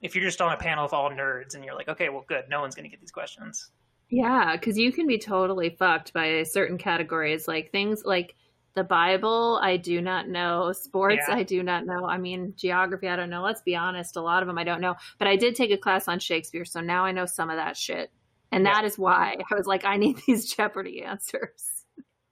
if 0.02 0.14
you're 0.14 0.24
just 0.24 0.40
on 0.40 0.52
a 0.52 0.56
panel 0.56 0.84
of 0.84 0.92
all 0.92 1.10
nerds 1.10 1.54
and 1.54 1.64
you're 1.64 1.74
like, 1.74 1.88
okay, 1.88 2.08
well, 2.08 2.24
good, 2.28 2.44
no 2.50 2.60
one's 2.60 2.74
going 2.74 2.84
to 2.84 2.90
get 2.90 3.00
these 3.00 3.10
questions. 3.12 3.70
Yeah, 4.10 4.56
because 4.56 4.76
you 4.76 4.92
can 4.92 5.06
be 5.06 5.16
totally 5.18 5.70
fucked 5.70 6.12
by 6.12 6.42
certain 6.42 6.76
categories, 6.76 7.48
like 7.48 7.70
things 7.70 8.02
like 8.04 8.34
the 8.74 8.84
Bible. 8.84 9.58
I 9.62 9.76
do 9.78 10.00
not 10.02 10.28
know 10.28 10.72
sports. 10.72 11.24
Yeah. 11.28 11.34
I 11.36 11.42
do 11.44 11.62
not 11.62 11.86
know. 11.86 12.04
I 12.06 12.18
mean, 12.18 12.52
geography. 12.56 13.08
I 13.08 13.16
don't 13.16 13.30
know. 13.30 13.42
Let's 13.42 13.62
be 13.62 13.76
honest. 13.76 14.16
A 14.16 14.20
lot 14.20 14.42
of 14.42 14.46
them 14.48 14.58
I 14.58 14.64
don't 14.64 14.80
know. 14.82 14.96
But 15.18 15.28
I 15.28 15.36
did 15.36 15.54
take 15.54 15.70
a 15.70 15.76
class 15.78 16.08
on 16.08 16.18
Shakespeare, 16.18 16.64
so 16.66 16.80
now 16.80 17.04
I 17.04 17.12
know 17.12 17.24
some 17.26 17.48
of 17.48 17.56
that 17.56 17.76
shit. 17.76 18.10
And 18.50 18.64
Yeah. 18.64 18.74
that 18.74 18.84
is 18.84 18.98
why 18.98 19.36
I 19.50 19.54
was 19.54 19.66
like, 19.66 19.84
I 19.86 19.96
need 19.96 20.18
these 20.26 20.52
Jeopardy 20.54 21.02
answers. 21.02 21.84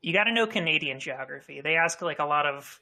you 0.02 0.12
got 0.12 0.24
to 0.24 0.32
know 0.32 0.46
Canadian 0.46 0.98
geography. 1.00 1.60
They 1.62 1.76
ask 1.76 2.02
like 2.02 2.18
a 2.18 2.24
lot 2.26 2.46
of, 2.46 2.78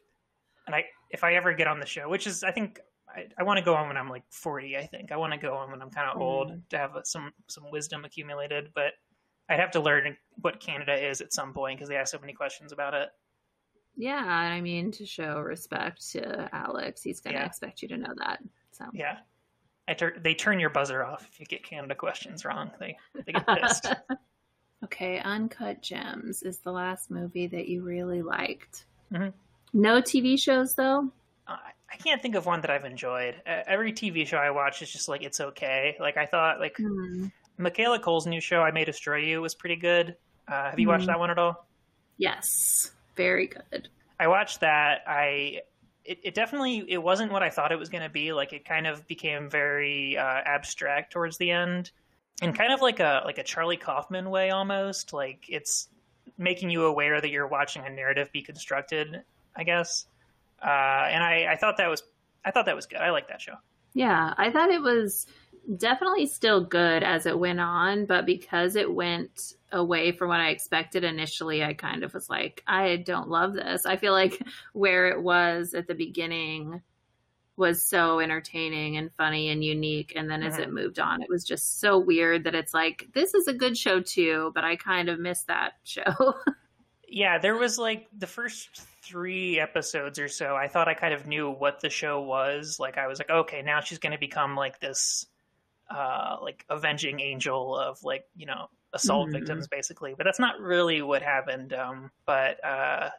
and 0.66 0.74
I 0.74 0.84
if 1.11 1.22
I 1.24 1.34
ever 1.34 1.53
get 1.55 1.66
on 1.68 1.78
the 1.80 1.86
show, 1.86 2.09
which 2.09 2.26
is 2.26 2.43
I 2.43 2.51
think 2.53 2.80
I, 3.14 3.26
I 3.38 3.42
want 3.42 3.59
to 3.59 3.64
go 3.64 3.74
on 3.74 3.88
when 3.88 3.96
I'm 3.96 4.09
like 4.09 4.24
40. 4.30 4.76
I 4.76 4.86
think 4.86 5.12
I 5.12 5.16
want 5.16 5.32
to 5.32 5.38
go 5.38 5.54
on 5.54 5.70
when 5.70 5.80
I'm 5.82 5.90
kind 5.90 6.11
of 6.11 6.20
old 6.20 6.50
Mm. 6.50 6.68
to 6.70 6.78
have 6.78 6.92
some 7.04 7.32
some 7.48 7.70
wisdom 7.70 8.04
accumulated. 8.04 8.70
But 8.74 8.92
I'd 9.48 9.61
have 9.61 9.70
to 9.72 9.80
learn 9.80 10.16
what 10.40 10.61
Canada 10.61 10.94
is 10.94 11.20
at 11.20 11.32
some 11.32 11.52
point 11.54 11.78
because 11.78 11.88
they 11.88 11.96
ask 11.96 12.12
so 12.12 12.18
many 12.18 12.32
questions 12.34 12.70
about 12.72 12.94
it. 12.94 13.09
Yeah, 13.96 14.22
I 14.24 14.61
mean, 14.61 14.92
to 14.92 15.06
show 15.06 15.40
respect 15.40 16.11
to 16.12 16.48
Alex, 16.54 17.02
he's 17.02 17.20
going 17.20 17.34
to 17.34 17.40
Yeah. 17.40 17.46
expect 17.46 17.82
you 17.82 17.88
to 17.88 17.96
know 17.96 18.14
that. 18.18 18.38
So 18.72 18.84
Yeah, 18.92 19.18
I 19.88 19.94
tur- 19.94 20.18
they 20.22 20.34
turn 20.34 20.61
your 20.61 20.70
buzzer 20.70 21.02
off 21.04 21.26
if 21.32 21.40
you 21.40 21.46
get 21.46 21.64
Canada 21.64 21.94
questions 21.96 22.44
wrong. 22.44 22.70
They 22.78 22.96
they 23.26 23.32
get 23.32 23.46
pissed. 23.46 23.86
okay, 24.84 25.18
Uncut 25.20 25.82
Gems 25.82 26.42
is 26.42 26.59
the 26.59 26.70
last 26.70 27.11
movie 27.11 27.46
that 27.48 27.66
you 27.68 27.82
really 27.82 28.22
liked. 28.22 28.84
Mhm. 29.11 29.32
No 29.72 30.00
TV 30.00 30.38
shows 30.40 30.74
though. 30.74 31.11
I 31.46 31.72
I 31.91 31.97
can't 31.97 32.20
think 32.20 32.34
of 32.34 32.47
one 32.47 32.61
that 32.61 32.70
I've 32.70 32.84
enjoyed. 32.84 33.36
Uh, 33.47 33.62
Every 33.66 33.93
TV 33.93 34.26
show 34.26 34.36
I 34.36 34.51
watch 34.51 34.82
is 34.82 34.91
just 34.91 35.09
like 35.09 35.22
it's 35.22 35.41
okay. 35.41 35.97
Like 35.99 36.16
I 36.16 36.26
thought, 36.26 36.61
like 36.61 36.76
Hmm. 36.76 37.26
Michaela 37.57 37.99
Coel's 37.99 38.26
new 38.26 38.41
show, 38.41 38.62
I 38.62 38.70
May 38.70 38.84
Destroy 38.84 39.16
You, 39.18 39.41
was 39.41 39.55
pretty 39.55 39.76
good. 39.76 40.16
Uh, 40.47 40.70
have 40.70 40.78
you 40.78 40.86
watched 40.89 41.05
Mhm. 41.05 41.09
that 41.09 41.18
one 41.18 41.30
at 41.30 41.39
all? 41.39 41.66
Yes, 42.18 42.47
very 43.16 43.47
good. 43.47 43.89
I 44.20 44.28
watched 44.28 44.61
that. 44.61 45.03
I 45.07 45.62
it, 46.05 46.20
it 46.22 46.34
definitely 46.34 46.84
it 46.89 47.03
wasn't 47.03 47.30
what 47.32 47.43
I 47.43 47.51
thought 47.51 47.70
it 47.70 47.78
was 47.78 47.89
going 47.91 48.03
to 48.03 48.09
be. 48.09 48.32
Like 48.32 48.53
it 48.53 48.64
kind 48.64 48.86
of 48.86 49.07
became 49.07 49.51
very 49.51 50.16
uh, 50.16 50.22
abstract 50.45 51.12
towards 51.12 51.36
the 51.39 51.51
end, 51.51 51.91
and 52.43 52.57
kind 52.57 52.72
of 52.72 52.80
like 52.80 52.99
a 53.01 53.22
like 53.24 53.39
a 53.39 53.43
Charlie 53.43 53.76
Kaufman 53.76 54.30
way 54.30 54.51
almost. 54.51 55.12
Like 55.12 55.45
it's 55.49 55.89
making 56.39 56.70
you 56.70 56.84
aware 56.86 57.20
that 57.20 57.30
you're 57.30 57.47
watching 57.47 57.84
a 57.84 57.91
narrative 57.91 58.30
be 58.32 58.43
constructed. 58.43 59.22
I 59.57 59.64
guess, 59.64 60.07
uh, 60.62 61.09
and 61.11 61.22
I, 61.22 61.46
I 61.52 61.56
thought 61.56 61.76
that 61.78 61.88
was 61.88 62.02
I 62.44 62.50
thought 62.50 62.66
that 62.66 62.76
was 62.76 62.86
good. 62.86 62.98
I 63.00 63.11
like 63.11 63.28
that 63.28 63.40
show. 63.40 63.54
Yeah, 63.94 64.34
I 64.36 64.50
thought 64.50 64.70
it 64.70 64.80
was 64.82 65.26
definitely 65.76 66.26
still 66.26 66.64
good 66.64 67.02
as 67.02 67.26
it 67.26 67.38
went 67.38 67.61
on, 67.61 68.06
but 68.06 68.24
because 68.26 68.74
it 68.76 68.92
went 68.92 69.52
away 69.72 70.12
from 70.12 70.28
what 70.28 70.40
I 70.40 70.48
expected 70.50 71.04
initially, 71.04 71.62
I 71.62 71.74
kind 71.74 72.02
of 72.04 72.14
was 72.14 72.30
like, 72.30 72.62
I 72.66 72.96
don't 72.96 73.28
love 73.28 73.52
this. 73.54 73.84
I 73.84 73.96
feel 73.96 74.12
like 74.12 74.40
where 74.72 75.09
it 75.09 75.20
was 75.22 75.74
at 75.74 75.86
the 75.86 75.94
beginning 75.94 76.80
was 77.56 77.84
so 77.84 78.20
entertaining 78.20 78.96
and 78.96 79.11
funny 79.16 79.50
and 79.50 79.64
unique. 79.64 80.12
And 80.14 80.30
then 80.30 80.42
as 80.44 80.56
Mhm. 80.56 80.62
it 80.62 80.72
moved 80.72 81.00
on, 81.00 81.22
it 81.22 81.28
was 81.28 81.44
just 81.44 81.80
so 81.80 81.98
weird 81.98 82.44
that 82.44 82.54
it's 82.54 82.72
like, 82.72 83.09
this 83.14 83.34
is 83.34 83.48
a 83.48 83.52
good 83.52 83.76
show 83.76 84.00
too, 84.00 84.52
but 84.54 84.64
I 84.64 84.76
kind 84.76 85.09
of 85.09 85.18
miss 85.18 85.42
that 85.44 85.72
show. 85.84 86.34
Yeah, 87.10 87.39
there 87.39 87.56
was 87.56 87.78
like 87.78 88.06
the 88.16 88.26
first 88.26 88.82
three 89.02 89.59
episodes 89.59 90.18
or 90.18 90.28
so. 90.28 90.55
I 90.55 90.68
thought 90.68 90.89
I 90.89 90.94
kind 90.94 91.14
of 91.14 91.26
knew 91.26 91.51
what 91.51 91.80
the 91.80 91.89
show 91.90 92.20
was. 92.20 92.78
Like 92.78 92.98
I 92.98 93.06
was 93.06 93.18
like, 93.18 93.30
okay, 93.30 93.62
now 93.62 93.80
she's 93.80 93.98
going 93.98 94.12
to 94.12 94.18
become 94.18 94.55
like 94.56 94.78
this, 94.80 95.24
uh, 95.90 96.36
like 96.43 96.64
avenging 96.68 97.20
angel 97.20 97.76
of 97.78 98.02
like 98.05 98.26
you 98.36 98.44
know 98.47 98.68
assault 98.93 99.28
Mhm. 99.28 99.32
victims, 99.32 99.68
basically. 99.68 100.14
But 100.16 100.24
that's 100.24 100.39
not 100.39 100.60
really 100.60 101.01
what 101.02 101.22
happened. 101.22 101.72
Um, 101.72 102.10
but 102.26 102.62
uh, 102.64 103.10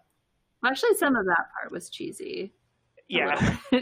Actually, 0.64 0.96
some 0.98 1.16
of 1.16 1.26
that 1.26 1.46
part 1.60 1.72
was 1.72 1.90
cheesy. 1.90 2.54
yeah. 3.08 3.58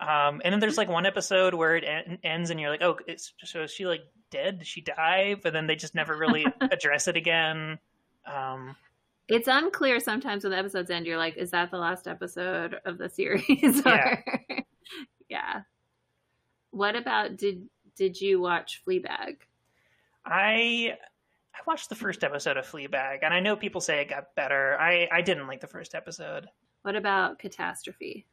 Um, 0.00 0.42
and 0.44 0.52
then 0.52 0.60
there's 0.60 0.76
like 0.76 0.90
one 0.90 1.06
episode 1.06 1.54
where 1.54 1.76
it 1.76 1.84
en- 1.84 2.18
ends, 2.22 2.50
and 2.50 2.60
you're 2.60 2.68
like, 2.68 2.82
oh, 2.82 2.98
so 3.42 3.62
is 3.62 3.70
she 3.70 3.86
like 3.86 4.02
dead? 4.30 4.58
Did 4.58 4.66
she 4.66 4.82
die? 4.82 5.34
But 5.42 5.54
then 5.54 5.66
they 5.66 5.76
just 5.76 5.94
never 5.94 6.14
really 6.14 6.44
address 6.60 7.08
it 7.08 7.16
again. 7.16 7.78
Um, 8.26 8.76
It's 9.28 9.48
unclear 9.48 10.00
sometimes 10.00 10.44
when 10.44 10.50
the 10.52 10.58
episodes 10.58 10.90
end. 10.90 11.06
You're 11.06 11.18
like, 11.18 11.36
is 11.36 11.50
that 11.52 11.70
the 11.70 11.78
last 11.78 12.06
episode 12.08 12.76
of 12.84 12.98
the 12.98 13.08
series? 13.10 13.82
Yeah. 13.84 14.20
Yeah. 15.30 15.62
What 16.70 16.96
about 16.96 17.36
did 17.38 17.68
did 17.96 18.20
you 18.20 18.40
watch 18.40 18.82
Fleabag? 18.86 19.36
I 20.26 20.96
I 21.54 21.58
watched 21.66 21.88
the 21.88 21.94
first 21.94 22.22
episode 22.24 22.56
of 22.56 22.66
Fleabag, 22.66 23.20
and 23.22 23.32
I 23.32 23.40
know 23.40 23.56
people 23.56 23.80
say 23.80 24.00
it 24.00 24.10
got 24.10 24.34
better. 24.34 24.76
I 24.78 25.08
I 25.10 25.22
didn't 25.22 25.46
like 25.46 25.60
the 25.60 25.66
first 25.66 25.94
episode. 25.94 26.48
What 26.82 26.94
about 26.96 27.38
Catastrophe? 27.38 28.26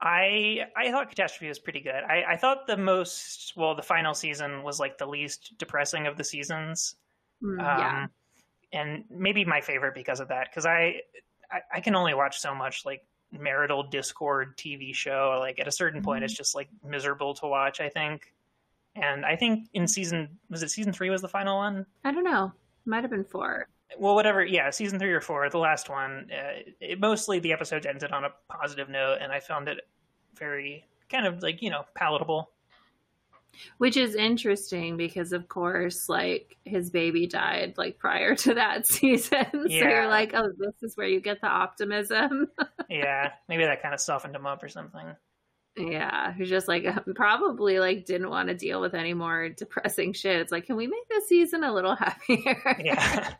I 0.00 0.62
I 0.76 0.90
thought 0.90 1.10
Catastrophe 1.10 1.48
was 1.48 1.58
pretty 1.58 1.80
good. 1.80 1.92
I, 2.08 2.24
I 2.30 2.36
thought 2.38 2.66
the 2.66 2.76
most 2.78 3.52
well, 3.56 3.74
the 3.74 3.82
final 3.82 4.14
season 4.14 4.62
was 4.62 4.80
like 4.80 4.96
the 4.98 5.06
least 5.06 5.58
depressing 5.58 6.06
of 6.06 6.16
the 6.16 6.24
seasons. 6.24 6.96
Mm, 7.42 7.60
Um, 7.60 7.78
yeah. 7.78 8.06
And 8.72 9.04
maybe 9.10 9.44
my 9.44 9.60
favorite 9.60 9.94
because 9.94 10.20
of 10.20 10.28
that. 10.28 10.48
Because 10.50 10.66
I, 10.66 11.00
I 11.50 11.60
I 11.74 11.80
can 11.80 11.94
only 11.94 12.14
watch 12.14 12.38
so 12.40 12.54
much 12.54 12.84
like 12.84 13.04
marital 13.32 13.82
discord 13.84 14.56
TV 14.56 14.94
show. 14.94 15.36
Like 15.40 15.58
at 15.58 15.68
a 15.68 15.72
certain 15.72 16.02
point, 16.02 16.18
Mm-hmm. 16.18 16.24
it's 16.26 16.34
just 16.34 16.54
like 16.54 16.68
miserable 16.84 17.34
to 17.34 17.46
watch. 17.46 17.80
I 17.80 17.88
think. 17.88 18.32
And 18.96 19.24
I 19.24 19.36
think 19.36 19.68
in 19.72 19.86
season 19.86 20.28
was 20.50 20.62
it 20.62 20.70
season 20.70 20.92
three 20.92 21.10
was 21.10 21.22
the 21.22 21.28
final 21.28 21.56
one. 21.58 21.86
I 22.04 22.10
don't 22.12 22.24
know. 22.24 22.52
Might 22.86 23.02
have 23.02 23.10
been 23.10 23.24
four. 23.24 23.68
Well, 23.98 24.14
whatever. 24.14 24.44
Yeah, 24.44 24.70
season 24.70 24.98
three 24.98 25.12
or 25.12 25.20
four, 25.20 25.48
the 25.50 25.58
last 25.58 25.88
one. 25.88 26.28
Uh, 26.32 26.62
it, 26.80 26.98
mostly 27.00 27.38
the 27.38 27.52
episodes 27.52 27.86
ended 27.86 28.10
on 28.12 28.24
a 28.24 28.30
positive 28.48 28.88
note, 28.88 29.18
and 29.20 29.32
I 29.32 29.40
found 29.40 29.68
it 29.68 29.78
very 30.36 30.84
kind 31.08 31.26
of 31.26 31.42
like 31.42 31.60
you 31.62 31.70
know 31.70 31.84
palatable. 31.94 32.50
Which 33.78 33.96
is 33.96 34.14
interesting 34.14 34.96
because, 34.96 35.32
of 35.32 35.48
course, 35.48 36.08
like 36.08 36.56
his 36.64 36.90
baby 36.90 37.26
died 37.26 37.74
like 37.76 37.98
prior 37.98 38.34
to 38.36 38.54
that 38.54 38.86
season. 38.86 39.46
so 39.52 39.64
Yeah. 39.66 39.88
you're 39.90 40.08
like, 40.08 40.32
oh, 40.34 40.50
this 40.56 40.74
is 40.82 40.96
where 40.96 41.06
you 41.08 41.20
get 41.20 41.40
the 41.40 41.48
optimism. 41.48 42.48
yeah, 42.88 43.32
maybe 43.48 43.64
that 43.64 43.82
kind 43.82 43.92
of 43.94 44.00
softened 44.00 44.34
him 44.34 44.46
up 44.46 44.62
or 44.62 44.68
something. 44.68 45.14
yeah. 45.76 46.32
Who's 46.32 46.48
just 46.48 46.68
like, 46.68 46.84
probably 47.14 47.78
like 47.80 48.06
didn't 48.06 48.30
want 48.30 48.48
to 48.48 48.54
deal 48.54 48.80
with 48.80 48.94
any 48.94 49.14
more 49.14 49.48
depressing 49.50 50.12
shit. 50.14 50.40
It's 50.40 50.52
like, 50.52 50.66
can 50.66 50.76
we 50.76 50.86
make 50.86 51.08
this 51.08 51.28
season 51.28 51.62
a 51.64 51.72
little 51.74 51.94
happier? 51.96 52.76
Yeah. 52.82 53.34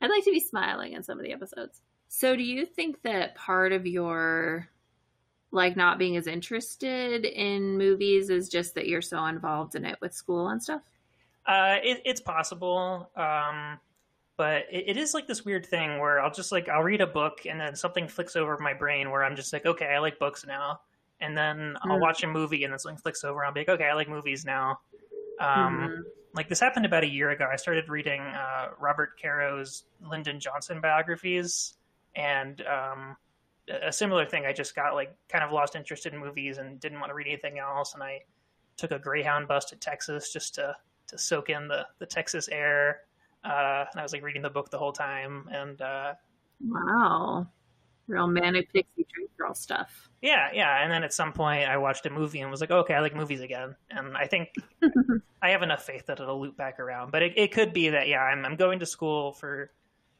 I'd 0.00 0.10
like 0.10 0.24
to 0.24 0.30
be 0.32 0.40
smiling 0.40 0.94
in 0.94 1.02
some 1.02 1.18
of 1.18 1.24
the 1.24 1.32
episodes. 1.32 1.80
So, 2.08 2.34
do 2.34 2.42
you 2.42 2.64
think 2.66 3.02
that 3.02 3.34
part 3.34 3.72
of 3.72 3.86
your 3.86 4.68
like 5.52 5.76
not 5.76 5.98
being 5.98 6.16
as 6.16 6.26
interested 6.26 7.24
in 7.24 7.78
movies 7.78 8.30
is 8.30 8.48
just 8.48 8.74
that 8.74 8.86
you're 8.88 9.02
so 9.02 9.24
involved 9.26 9.74
in 9.74 9.84
it 9.84 9.98
with 10.00 10.12
school 10.14 10.48
and 10.48 10.62
stuff? 10.62 10.82
Uh, 11.46 11.76
it, 11.82 12.02
it's 12.04 12.20
possible, 12.20 13.08
um, 13.16 13.78
but 14.36 14.64
it, 14.70 14.84
it 14.88 14.96
is 14.96 15.14
like 15.14 15.28
this 15.28 15.44
weird 15.44 15.64
thing 15.64 15.98
where 16.00 16.20
I'll 16.20 16.32
just 16.32 16.50
like 16.50 16.68
I'll 16.68 16.82
read 16.82 17.00
a 17.00 17.06
book 17.06 17.46
and 17.48 17.60
then 17.60 17.76
something 17.76 18.08
flicks 18.08 18.34
over 18.34 18.58
my 18.58 18.74
brain 18.74 19.10
where 19.10 19.22
I'm 19.24 19.36
just 19.36 19.52
like, 19.52 19.64
okay, 19.64 19.86
I 19.86 19.98
like 20.00 20.18
books 20.18 20.44
now, 20.44 20.80
and 21.20 21.36
then 21.36 21.76
I'll 21.82 21.98
Mm. 21.98 22.00
watch 22.00 22.22
a 22.24 22.26
movie 22.26 22.64
and 22.64 22.72
then 22.72 22.78
something 22.80 23.00
flicks 23.00 23.22
over. 23.22 23.44
I'll 23.44 23.52
be 23.52 23.60
like, 23.60 23.68
okay, 23.68 23.84
I 23.84 23.94
like 23.94 24.08
movies 24.08 24.44
now. 24.44 24.80
Um, 25.38 25.88
Mhm. 25.88 26.04
Like 26.34 26.48
this 26.48 26.60
happened 26.60 26.84
about 26.84 27.04
a 27.04 27.08
year 27.08 27.30
ago. 27.30 27.48
I 27.50 27.56
started 27.56 27.88
reading 27.88 28.20
uh, 28.20 28.70
Robert 28.78 29.18
Caro's 29.18 29.84
Lyndon 30.02 30.40
Johnson 30.40 30.80
biographies, 30.80 31.74
and 32.14 32.60
um, 32.62 33.16
a 33.68 33.92
similar 33.92 34.26
thing. 34.26 34.46
I 34.46 34.52
just 34.52 34.74
got 34.74 34.94
like 34.94 35.14
kind 35.28 35.44
of 35.44 35.52
lost 35.52 35.74
interest 35.76 36.06
in 36.06 36.16
movies 36.18 36.58
and 36.58 36.78
didn't 36.80 37.00
want 37.00 37.10
to 37.10 37.14
read 37.14 37.26
anything 37.26 37.58
else, 37.58 37.94
and 37.94 38.02
I 38.02 38.20
took 38.76 38.90
a 38.90 38.98
Greyhound 38.98 39.48
bus 39.48 39.64
to 39.66 39.76
Texas 39.76 40.32
just 40.32 40.54
to 40.56 40.76
to 41.08 41.18
soak 41.18 41.50
in 41.50 41.68
the 41.68 41.86
the 41.98 42.06
Texas 42.06 42.48
air. 42.48 43.00
Uh, 43.44 43.84
and 43.92 44.00
I 44.00 44.02
was 44.02 44.12
like 44.12 44.22
reading 44.22 44.42
the 44.42 44.50
book 44.50 44.70
the 44.70 44.78
whole 44.78 44.92
time, 44.92 45.48
and 45.52 45.80
uh, 45.80 46.14
Wow. 46.66 47.46
Real 48.08 48.26
manic 48.28 48.72
pixie 48.72 49.06
dream 49.12 49.26
girl 49.36 49.52
stuff. 49.54 50.08
yeah, 50.22 50.48
yeah. 50.52 50.82
And 50.82 50.90
then 50.92 51.02
at 51.02 51.12
some 51.12 51.32
point, 51.32 51.68
I 51.68 51.76
watched 51.76 52.06
a 52.06 52.10
movie 52.10 52.40
and 52.40 52.50
was 52.50 52.60
like, 52.60 52.70
okay, 52.70 52.94
I 52.94 53.00
like 53.00 53.16
movies 53.16 53.40
again. 53.40 53.74
And 53.90 54.16
I 54.16 54.26
think 54.26 54.50
I 55.42 55.50
have 55.50 55.62
enough 55.62 55.84
faith 55.84 56.06
that 56.06 56.20
it'll 56.20 56.40
loop 56.40 56.56
back 56.56 56.78
around. 56.78 57.10
But 57.10 57.22
it, 57.22 57.32
it 57.36 57.52
could 57.52 57.72
be 57.72 57.88
that 57.90 58.06
yeah, 58.08 58.20
I'm 58.22 58.44
I'm 58.44 58.56
going 58.56 58.78
to 58.78 58.86
school 58.86 59.32
for 59.32 59.70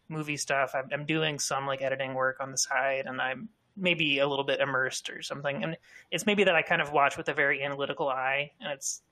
movie 0.09 0.37
stuff. 0.37 0.75
I'm, 0.75 0.89
I'm 0.93 1.07
doing 1.07 1.39
some 1.39 1.67
like 1.67 1.83
editing 1.83 2.15
work 2.15 2.39
on 2.41 2.51
the 2.51 2.59
side, 2.59 3.07
and 3.07 3.21
I'm 3.21 3.49
maybe 3.77 4.19
a 4.21 4.27
little 4.27 4.45
bit 4.45 4.61
immersed 4.61 5.11
or 5.11 5.23
something. 5.23 5.63
And 5.63 5.77
it's 6.11 6.27
maybe 6.27 6.45
that 6.45 6.55
I 6.55 6.63
kind 6.63 6.81
of 6.81 6.93
watch 6.93 7.17
with 7.17 7.29
a 7.29 7.35
very 7.35 7.63
analytical 7.63 8.09
eye, 8.09 8.53
and 8.61 8.73
it's 8.73 9.03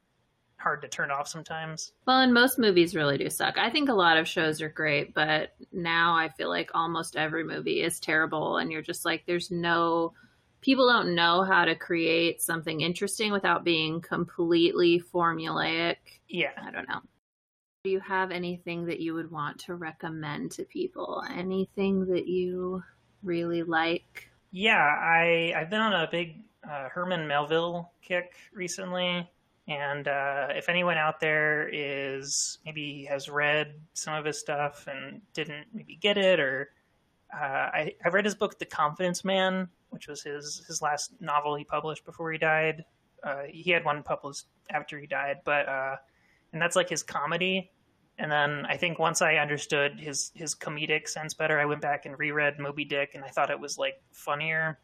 hard 0.57 0.81
to 0.83 0.89
turn 0.89 1.11
off 1.11 1.29
sometimes. 1.29 1.93
Well, 2.07 2.21
and 2.21 2.33
most 2.33 2.59
movies 2.59 2.95
really 2.95 3.19
do 3.19 3.29
suck. 3.29 3.59
I 3.59 3.71
think 3.71 3.89
a 3.89 3.95
lot 3.95 4.16
of 4.16 4.27
shows 4.27 4.62
are 4.62 4.69
great, 4.69 5.12
but 5.12 5.55
now 5.73 6.15
I 6.15 6.31
feel 6.31 6.49
like 6.49 6.71
almost 6.75 7.16
every 7.16 7.45
movie 7.45 7.83
is 7.83 8.01
terrible, 8.01 8.57
and 8.57 8.73
you're 8.73 8.83
just 8.83 9.05
like, 9.05 9.25
there's 9.27 9.51
no. 9.51 10.15
People 10.61 10.89
don't 10.89 11.15
know 11.15 11.43
how 11.43 11.66
to 11.66 11.75
create 11.75 12.41
something 12.41 12.81
interesting 12.81 13.33
without 13.33 13.65
being 13.65 14.01
completely 14.01 15.03
formulaic. 15.12 15.97
Yeah. 16.27 16.53
I 16.57 16.71
don't 16.71 16.89
know. 16.89 17.03
Do 17.85 17.90
you 17.90 18.01
have 18.01 18.31
anything 18.31 18.86
that 18.86 19.01
you 19.01 19.12
would 19.12 19.31
want 19.31 19.59
to 19.66 19.74
recommend 19.74 20.52
to 20.52 20.65
people? 20.65 21.23
Anything 21.31 22.06
that 22.06 22.27
you 22.27 22.82
really 23.23 23.62
like? 23.62 24.31
Yeah, 24.52 24.78
I 24.78 25.52
I've 25.55 25.69
been 25.69 25.82
on 25.82 25.93
a 25.93 26.09
big 26.11 26.40
uh, 26.66 26.89
Herman 26.89 27.28
Melville 27.28 27.93
kick 28.01 28.36
recently, 28.55 29.31
and 29.69 30.09
uh, 30.09 30.47
if 30.52 30.70
anyone 30.70 30.97
out 30.97 31.20
there 31.20 31.69
is 31.70 32.56
maybe 32.65 33.05
has 33.11 33.28
read 33.28 33.74
some 33.93 34.15
of 34.15 34.24
his 34.24 34.40
stuff 34.40 34.86
and 34.86 35.20
didn't 35.35 35.66
maybe 35.74 35.97
get 35.97 36.16
it, 36.16 36.40
or 36.40 36.70
uh, 37.35 37.69
I 37.70 37.93
I 38.02 38.09
read 38.09 38.24
his 38.24 38.35
book 38.35 38.59
The 38.59 38.65
Confidence 38.65 39.27
Man, 39.27 39.69
which 39.90 40.09
was 40.09 40.23
his 40.23 40.65
his 40.66 40.81
last 40.81 41.12
novel 41.20 41.55
he 41.55 41.65
published 41.65 42.06
before 42.06 42.32
he 42.32 42.39
died. 42.39 42.86
Uh, 43.23 43.43
he 43.47 43.73
had 43.73 43.85
one 43.85 44.02
published 44.02 44.47
after 44.70 44.98
he 44.98 45.06
died, 45.06 45.40
but 45.44 45.69
uh, 45.69 45.97
and 46.55 46.62
that's 46.62 46.77
like 46.77 46.89
his 46.89 47.02
comedy. 47.02 47.73
And 48.19 48.31
then 48.31 48.65
I 48.66 48.77
think 48.77 48.99
once 48.99 49.23
I 49.23 49.36
understood 49.36 49.99
his 49.99 50.31
his 50.35 50.55
comedic 50.55 51.09
sense 51.09 51.35
better, 51.35 51.59
I 51.59 51.65
went 51.65 51.81
back 51.81 52.07
and 52.07 52.16
reread 52.19 52.59
Moby 52.61 52.85
Dick, 52.85 53.12
and 53.15 53.24
I 53.24 53.28
thought 53.28 53.51
it 53.51 53.59
was 53.59 53.77
like 53.77 54.01
funnier. 54.12 54.78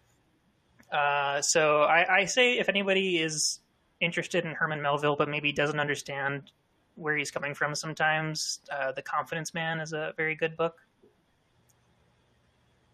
Uh, 0.91 1.41
so 1.41 1.83
I, 1.83 2.21
I 2.21 2.25
say 2.25 2.59
if 2.59 2.69
anybody 2.69 3.19
is 3.19 3.61
interested 4.01 4.45
in 4.45 4.53
Herman 4.53 4.83
Melville, 4.83 5.15
but 5.15 5.29
maybe 5.29 5.53
doesn't 5.53 5.79
understand 5.79 6.51
where 6.97 7.17
he's 7.17 7.31
coming 7.31 7.55
from, 7.55 7.75
sometimes 7.75 8.61
uh, 8.73 8.93
The 8.93 9.03
Confidence 9.03 9.55
Man 9.55 9.81
is 9.81 9.93
a 9.93 10.13
very 10.17 10.35
good 10.35 10.57
book. 10.57 10.77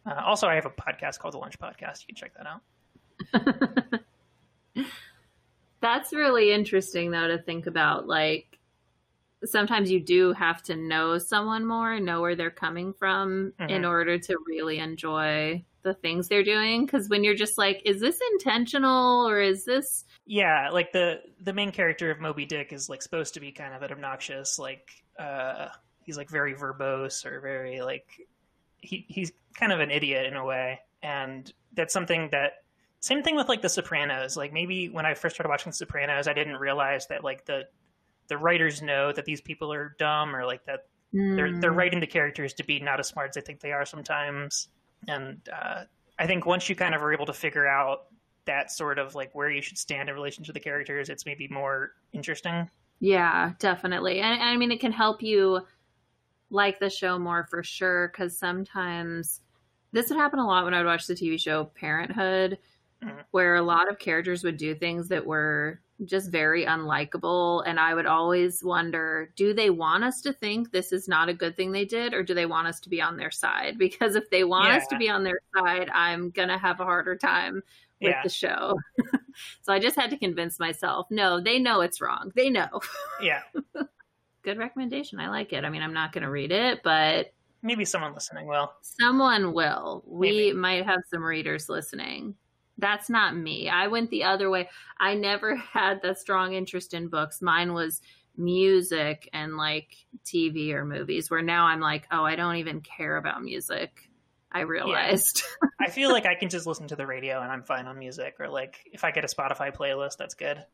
Uh, 0.05 0.23
also, 0.25 0.47
I 0.47 0.55
have 0.55 0.67
a 0.67 0.71
podcast 0.71 1.19
called 1.19 1.35
The 1.35 1.39
Lunch 1.39 1.59
Podcast. 1.59 2.05
You 2.07 2.15
can 2.15 2.17
check 2.17 2.33
that 2.37 2.47
out. 2.47 4.05
That's 5.81 6.13
really 6.13 6.53
interesting, 6.53 7.11
though, 7.11 7.29
to 7.29 7.39
think 7.39 7.67
about. 7.67 8.07
Like, 8.07 8.56
sometimes 9.47 9.91
you 9.91 10.01
do 10.01 10.33
have 10.33 10.63
to 10.65 10.77
know 10.77 11.19
someone 11.19 11.65
more, 11.65 11.99
know 12.01 12.21
where 12.21 12.35
they're 12.35 12.51
coming 12.51 12.93
from 12.93 13.53
in 13.59 13.83
Mhm. 13.83 13.89
order 13.89 14.19
to 14.19 14.37
really 14.47 14.79
enjoy 14.79 15.65
the 15.83 15.95
things 15.95 16.29
they're 16.29 16.43
doing. 16.43 16.85
Because 16.85 17.09
when 17.09 17.23
you're 17.25 17.35
just 17.35 17.57
like, 17.59 17.81
is 17.85 18.01
this 18.01 18.19
intentional 18.33 19.29
or 19.29 19.41
is 19.41 19.65
this. 19.65 20.05
Yeah, 20.27 20.71
like 20.71 20.93
the 20.93 21.23
the 21.41 21.53
main 21.53 21.71
character 21.71 22.11
of 22.11 22.19
Moby 22.21 22.45
Dick 22.45 22.73
is 22.73 22.89
like 22.89 23.03
supposed 23.03 23.35
to 23.35 23.41
be 23.41 23.53
kind 23.53 23.73
of 23.75 23.83
an 23.83 23.93
obnoxious, 23.93 24.59
like 24.59 24.91
uh, 25.19 25.69
he's 26.03 26.17
like 26.17 26.29
very 26.29 26.55
verbose 26.55 27.25
or 27.25 27.41
very 27.41 27.81
like 27.83 28.27
he 28.79 29.05
he's 29.09 29.33
kind 29.55 29.73
of 29.73 29.81
an 29.81 29.91
idiot 29.91 30.27
in 30.27 30.35
a 30.35 30.45
way, 30.45 30.81
and 31.03 31.53
that's 31.75 31.93
something 31.93 32.29
that 32.33 32.65
same 33.01 33.23
thing 33.23 33.37
with 33.37 33.49
like 33.49 33.63
The 33.63 33.69
Sopranos. 33.69 34.37
Like 34.37 34.53
maybe 34.53 34.89
when 34.89 35.07
I 35.07 35.15
first 35.15 35.37
started 35.37 35.49
watching 35.51 35.71
The 35.71 35.77
Sopranos, 35.77 36.27
I 36.27 36.33
didn't 36.33 36.57
realize 36.57 37.07
that 37.07 37.23
like 37.23 37.45
the 37.45 37.69
the 38.29 38.39
writers 38.39 38.83
know 38.83 39.13
that 39.13 39.25
these 39.25 39.41
people 39.41 39.73
are 39.73 39.95
dumb 39.99 40.35
or 40.35 40.45
like 40.47 40.65
that 40.67 40.81
they're 41.37 41.53
they're 41.61 41.73
Mm. 41.73 41.75
writing 41.75 42.01
the 42.01 42.07
characters 42.07 42.55
to 42.55 42.65
be 42.65 42.81
not 42.81 43.01
as 43.01 43.09
smart 43.09 43.31
as 43.31 43.35
they 43.35 43.41
think 43.41 43.61
they 43.61 43.73
are 43.73 43.85
sometimes 43.87 44.69
and 45.09 45.49
uh, 45.53 45.85
i 46.19 46.27
think 46.27 46.47
once 46.47 46.69
you 46.69 46.77
kind 46.77 46.95
of 46.95 47.03
are 47.03 47.13
able 47.13 47.27
to 47.27 47.33
figure 47.33 47.67
out 47.67 48.07
that 48.47 48.71
sort 48.71 48.99
of 48.99 49.15
like 49.15 49.35
where 49.35 49.51
you 49.51 49.63
should 49.63 49.79
stand 49.79 50.09
in 50.09 50.15
relation 50.15 50.45
to 50.45 50.53
the 50.53 50.61
characters 50.61 51.09
it's 51.09 51.27
maybe 51.27 51.49
more 51.49 51.93
interesting 52.13 52.71
Yeah, 53.01 53.53
definitely. 53.59 54.21
And, 54.21 54.35
and 54.41 54.49
I 54.49 54.57
mean, 54.57 54.73
it 54.73 54.81
can 54.81 54.93
help 54.93 55.23
you 55.23 55.67
like 56.51 56.79
the 56.81 56.91
show 56.91 57.19
more 57.19 57.45
for 57.45 57.63
sure. 57.63 58.09
Because 58.09 58.39
sometimes 58.39 59.43
this 59.93 60.11
would 60.11 60.19
happen 60.19 60.39
a 60.41 60.47
lot 60.47 60.65
when 60.65 60.75
I 60.75 60.79
would 60.79 60.87
watch 60.87 61.07
the 61.07 61.15
TV 61.17 61.39
show 61.39 61.67
Parenthood, 61.67 62.59
Mhm. 63.03 63.27
where 63.33 63.57
a 63.57 63.63
lot 63.63 63.91
of 63.91 63.99
characters 63.99 64.45
would 64.45 64.59
do 64.59 64.75
things 64.75 65.09
that 65.09 65.27
were 65.27 65.83
just 66.05 66.31
very 66.31 66.65
unlikable. 66.65 67.63
And 67.67 67.81
I 67.81 67.95
would 67.95 68.07
always 68.07 68.63
wonder 68.63 69.31
do 69.37 69.55
they 69.55 69.71
want 69.71 70.05
us 70.05 70.21
to 70.23 70.33
think 70.33 70.71
this 70.71 70.93
is 70.93 71.09
not 71.09 71.29
a 71.29 71.35
good 71.35 71.57
thing 71.57 71.73
they 71.73 71.85
did, 71.85 72.15
or 72.15 72.23
do 72.23 72.35
they 72.35 72.47
want 72.47 72.69
us 72.69 72.81
to 72.81 72.89
be 72.89 73.01
on 73.01 73.17
their 73.17 73.31
side? 73.31 73.79
Because 73.87 74.17
if 74.17 74.29
they 74.31 74.45
want 74.45 74.73
us 74.73 74.87
to 74.89 74.99
be 74.99 75.09
on 75.09 75.25
their 75.25 75.39
side, 75.57 75.89
I'm 75.91 76.31
going 76.31 76.49
to 76.49 76.59
have 76.59 76.81
a 76.81 76.85
harder 76.85 77.17
time 77.17 77.63
with 78.01 78.11
yeah 78.11 78.23
the 78.23 78.29
show. 78.29 78.79
so 79.63 79.73
I 79.73 79.79
just 79.79 79.97
had 79.97 80.11
to 80.11 80.19
convince 80.19 80.59
myself 80.59 81.07
no, 81.11 81.41
they 81.41 81.59
know 81.59 81.81
it's 81.81 82.01
wrong. 82.01 82.33
They 82.35 82.51
know. 82.51 82.81
yeah 83.21 83.43
Good 84.43 84.59
recommendation. 84.59 85.19
I 85.19 85.29
like 85.29 85.53
it. 85.53 85.65
I 85.65 85.71
mean, 85.71 85.83
I'm 85.83 85.93
not 85.93 86.13
going 86.13 86.23
to 86.23 86.31
read 86.31 86.53
it, 86.53 86.85
but 86.85 87.33
maybe 87.63 87.85
someone 87.85 88.15
listening 88.15 88.47
will 88.47 88.73
someone 88.83 89.53
will. 89.53 90.05
We 90.07 90.31
Maybe. 90.31 90.53
might 90.53 90.87
have 90.87 91.01
some 91.13 91.25
readers 91.25 91.69
listening. 91.69 92.35
That's 92.79 93.09
not 93.09 93.37
me. 93.37 93.69
I 93.69 93.87
went 93.87 94.11
the 94.11 94.25
other 94.25 94.51
way. 94.51 94.69
I 94.99 95.15
never 95.15 95.57
had 95.73 96.03
that 96.03 96.19
strong 96.19 96.55
interest 96.55 96.95
in 96.95 97.09
books. 97.09 97.41
Mine 97.41 97.73
was 97.73 98.01
music 98.37 99.29
and 99.33 99.57
like 99.57 99.97
TV 100.25 100.73
or 100.73 100.85
movies, 100.85 101.31
where 101.31 101.43
now 101.43 101.67
I'm 101.67 101.81
like, 101.81 102.07
oh, 102.11 102.23
I 102.23 102.37
don't 102.37 102.57
even 102.57 102.81
care 102.81 103.17
about 103.17 103.43
music. 103.43 104.11
I 104.53 104.61
realized. 104.61 105.43
i 105.81 105.91
feel 105.91 106.11
like 106.11 106.25
i 106.25 106.35
can 106.35 106.49
just 106.49 106.67
listen 106.67 106.89
to 106.89 106.97
the 106.97 107.07
radio 107.07 107.43
and 107.43 107.53
i'm 107.53 107.63
fine 107.63 107.87
on 107.87 107.99
music 107.99 108.37
or 108.41 108.49
like 108.49 108.77
if 108.91 109.05
i 109.05 109.11
get 109.11 109.25
a 109.25 109.27
spotify 109.27 109.75
playlist 109.75 110.17
that's 110.17 110.35
good 110.35 110.65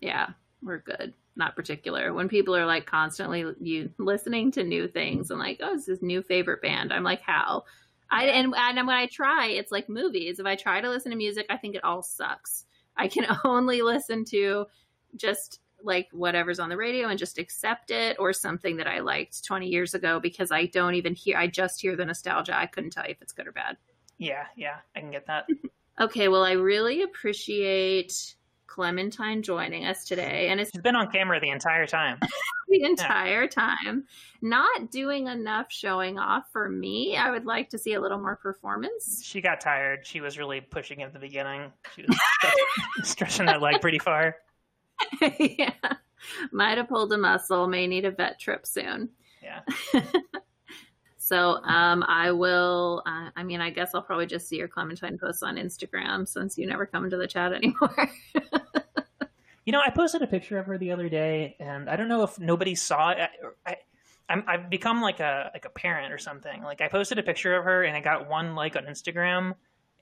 yeah, 0.00 0.30
we're 0.62 0.78
good. 0.78 1.14
Not 1.36 1.56
particular. 1.56 2.12
When 2.12 2.28
people 2.28 2.56
are 2.56 2.66
like 2.66 2.86
constantly 2.86 3.44
you 3.60 3.90
listening 3.98 4.50
to 4.52 4.64
new 4.64 4.88
things 4.88 5.30
and 5.30 5.38
like, 5.38 5.60
oh, 5.62 5.74
this 5.74 5.88
is 5.88 6.02
new 6.02 6.22
favorite 6.22 6.62
band. 6.62 6.92
I'm 6.92 7.04
like, 7.04 7.20
how? 7.20 7.64
I 8.10 8.26
and 8.26 8.54
and 8.56 8.86
when 8.86 8.96
I 8.96 9.06
try, 9.06 9.48
it's 9.48 9.72
like 9.72 9.88
movies. 9.88 10.38
If 10.38 10.46
I 10.46 10.56
try 10.56 10.80
to 10.80 10.90
listen 10.90 11.10
to 11.10 11.16
music, 11.16 11.46
I 11.48 11.56
think 11.56 11.74
it 11.74 11.84
all 11.84 12.02
sucks. 12.02 12.66
I 12.96 13.08
can 13.08 13.26
only 13.44 13.82
listen 13.82 14.24
to 14.26 14.66
just 15.16 15.60
like 15.82 16.08
whatever's 16.12 16.60
on 16.60 16.68
the 16.68 16.76
radio 16.76 17.08
and 17.08 17.18
just 17.18 17.38
accept 17.38 17.90
it 17.90 18.16
or 18.18 18.32
something 18.32 18.76
that 18.76 18.86
I 18.86 19.00
liked 19.00 19.44
20 19.44 19.66
years 19.66 19.94
ago 19.94 20.20
because 20.20 20.52
I 20.52 20.66
don't 20.66 20.94
even 20.94 21.14
hear 21.14 21.38
I 21.38 21.46
just 21.46 21.80
hear 21.80 21.96
the 21.96 22.04
nostalgia. 22.04 22.56
I 22.56 22.66
couldn't 22.66 22.90
tell 22.90 23.04
you 23.04 23.12
if 23.12 23.22
it's 23.22 23.32
good 23.32 23.46
or 23.46 23.52
bad. 23.52 23.76
Yeah, 24.18 24.44
yeah, 24.56 24.76
I 24.94 25.00
can 25.00 25.10
get 25.10 25.26
that. 25.26 25.46
Okay, 26.00 26.28
well 26.28 26.44
I 26.44 26.52
really 26.52 27.02
appreciate 27.02 28.34
Clementine 28.70 29.42
joining 29.42 29.84
us 29.84 30.04
today 30.04 30.48
and 30.48 30.60
it's 30.60 30.70
She's 30.70 30.80
been 30.80 30.94
on 30.94 31.10
camera 31.10 31.40
the 31.40 31.50
entire 31.50 31.88
time. 31.88 32.18
the 32.68 32.84
entire 32.84 33.48
time 33.48 34.04
not 34.42 34.92
doing 34.92 35.26
enough 35.26 35.66
showing 35.70 36.20
off 36.20 36.44
for 36.52 36.68
me. 36.68 37.16
I 37.16 37.32
would 37.32 37.46
like 37.46 37.68
to 37.70 37.78
see 37.78 37.94
a 37.94 38.00
little 38.00 38.20
more 38.20 38.36
performance. 38.36 39.22
She 39.24 39.40
got 39.40 39.60
tired. 39.60 40.06
She 40.06 40.20
was 40.20 40.38
really 40.38 40.60
pushing 40.60 41.02
at 41.02 41.12
the 41.12 41.18
beginning. 41.18 41.72
She 41.96 42.02
was 42.02 42.16
stretching 43.08 43.46
that 43.46 43.60
leg 43.60 43.80
pretty 43.80 43.98
far. 43.98 44.36
yeah. 45.40 45.72
Might 46.52 46.78
have 46.78 46.88
pulled 46.88 47.12
a 47.12 47.18
muscle, 47.18 47.66
may 47.66 47.88
need 47.88 48.04
a 48.04 48.12
vet 48.12 48.38
trip 48.38 48.66
soon. 48.66 49.08
Yeah. 49.42 49.62
So 51.30 51.62
um, 51.62 52.02
I 52.08 52.32
will. 52.32 53.04
Uh, 53.06 53.30
I 53.36 53.44
mean, 53.44 53.60
I 53.60 53.70
guess 53.70 53.94
I'll 53.94 54.02
probably 54.02 54.26
just 54.26 54.48
see 54.48 54.56
your 54.56 54.66
Clementine 54.66 55.16
posts 55.16 55.44
on 55.44 55.54
Instagram 55.54 56.26
since 56.26 56.58
you 56.58 56.66
never 56.66 56.86
come 56.86 57.04
into 57.04 57.16
the 57.16 57.28
chat 57.28 57.52
anymore. 57.62 58.10
You 59.64 59.72
know, 59.72 59.80
I 59.80 59.90
posted 59.90 60.22
a 60.22 60.26
picture 60.26 60.58
of 60.58 60.66
her 60.66 60.76
the 60.76 60.90
other 60.90 61.08
day, 61.08 61.54
and 61.60 61.88
I 61.88 61.94
don't 61.94 62.08
know 62.08 62.24
if 62.24 62.40
nobody 62.40 62.74
saw 62.74 63.10
it. 63.10 63.30
I, 63.64 63.76
I'm, 64.28 64.42
I've 64.48 64.68
become 64.70 65.02
like 65.02 65.20
a 65.20 65.52
like 65.54 65.66
a 65.66 65.70
parent 65.70 66.12
or 66.12 66.18
something. 66.18 66.64
Like 66.64 66.80
I 66.80 66.88
posted 66.88 67.20
a 67.20 67.22
picture 67.22 67.54
of 67.54 67.62
her, 67.62 67.84
and 67.84 67.96
I 67.96 68.00
got 68.00 68.28
one 68.28 68.56
like 68.56 68.74
on 68.74 68.86
Instagram, 68.86 69.54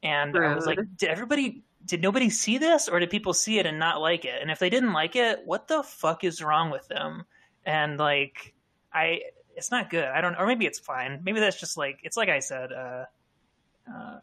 and 0.02 0.34
I 0.34 0.54
was 0.54 0.64
like, 0.64 0.78
did 0.96 1.10
everybody? 1.10 1.62
Did 1.84 2.00
nobody 2.00 2.30
see 2.30 2.56
this, 2.56 2.88
or 2.88 3.00
did 3.00 3.10
people 3.10 3.34
see 3.34 3.58
it 3.58 3.66
and 3.66 3.78
not 3.78 4.00
like 4.00 4.24
it? 4.24 4.40
And 4.40 4.50
if 4.50 4.60
they 4.60 4.70
didn't 4.70 4.94
like 4.94 5.14
it, 5.14 5.40
what 5.44 5.68
the 5.68 5.82
fuck 5.82 6.24
is 6.24 6.42
wrong 6.42 6.70
with 6.70 6.88
them? 6.88 7.24
And 7.66 7.98
like, 7.98 8.54
I, 8.94 9.20
it's 9.58 9.70
not 9.70 9.90
good. 9.90 10.04
I 10.04 10.20
don't, 10.20 10.36
or 10.36 10.46
maybe 10.46 10.64
it's 10.64 10.78
fine. 10.78 11.20
Maybe 11.24 11.40
that's 11.40 11.60
just 11.60 11.76
like 11.76 12.00
it's 12.04 12.16
like 12.16 12.28
I 12.28 12.38
said. 12.38 12.72
Uh, 12.72 13.04
uh, 13.92 14.20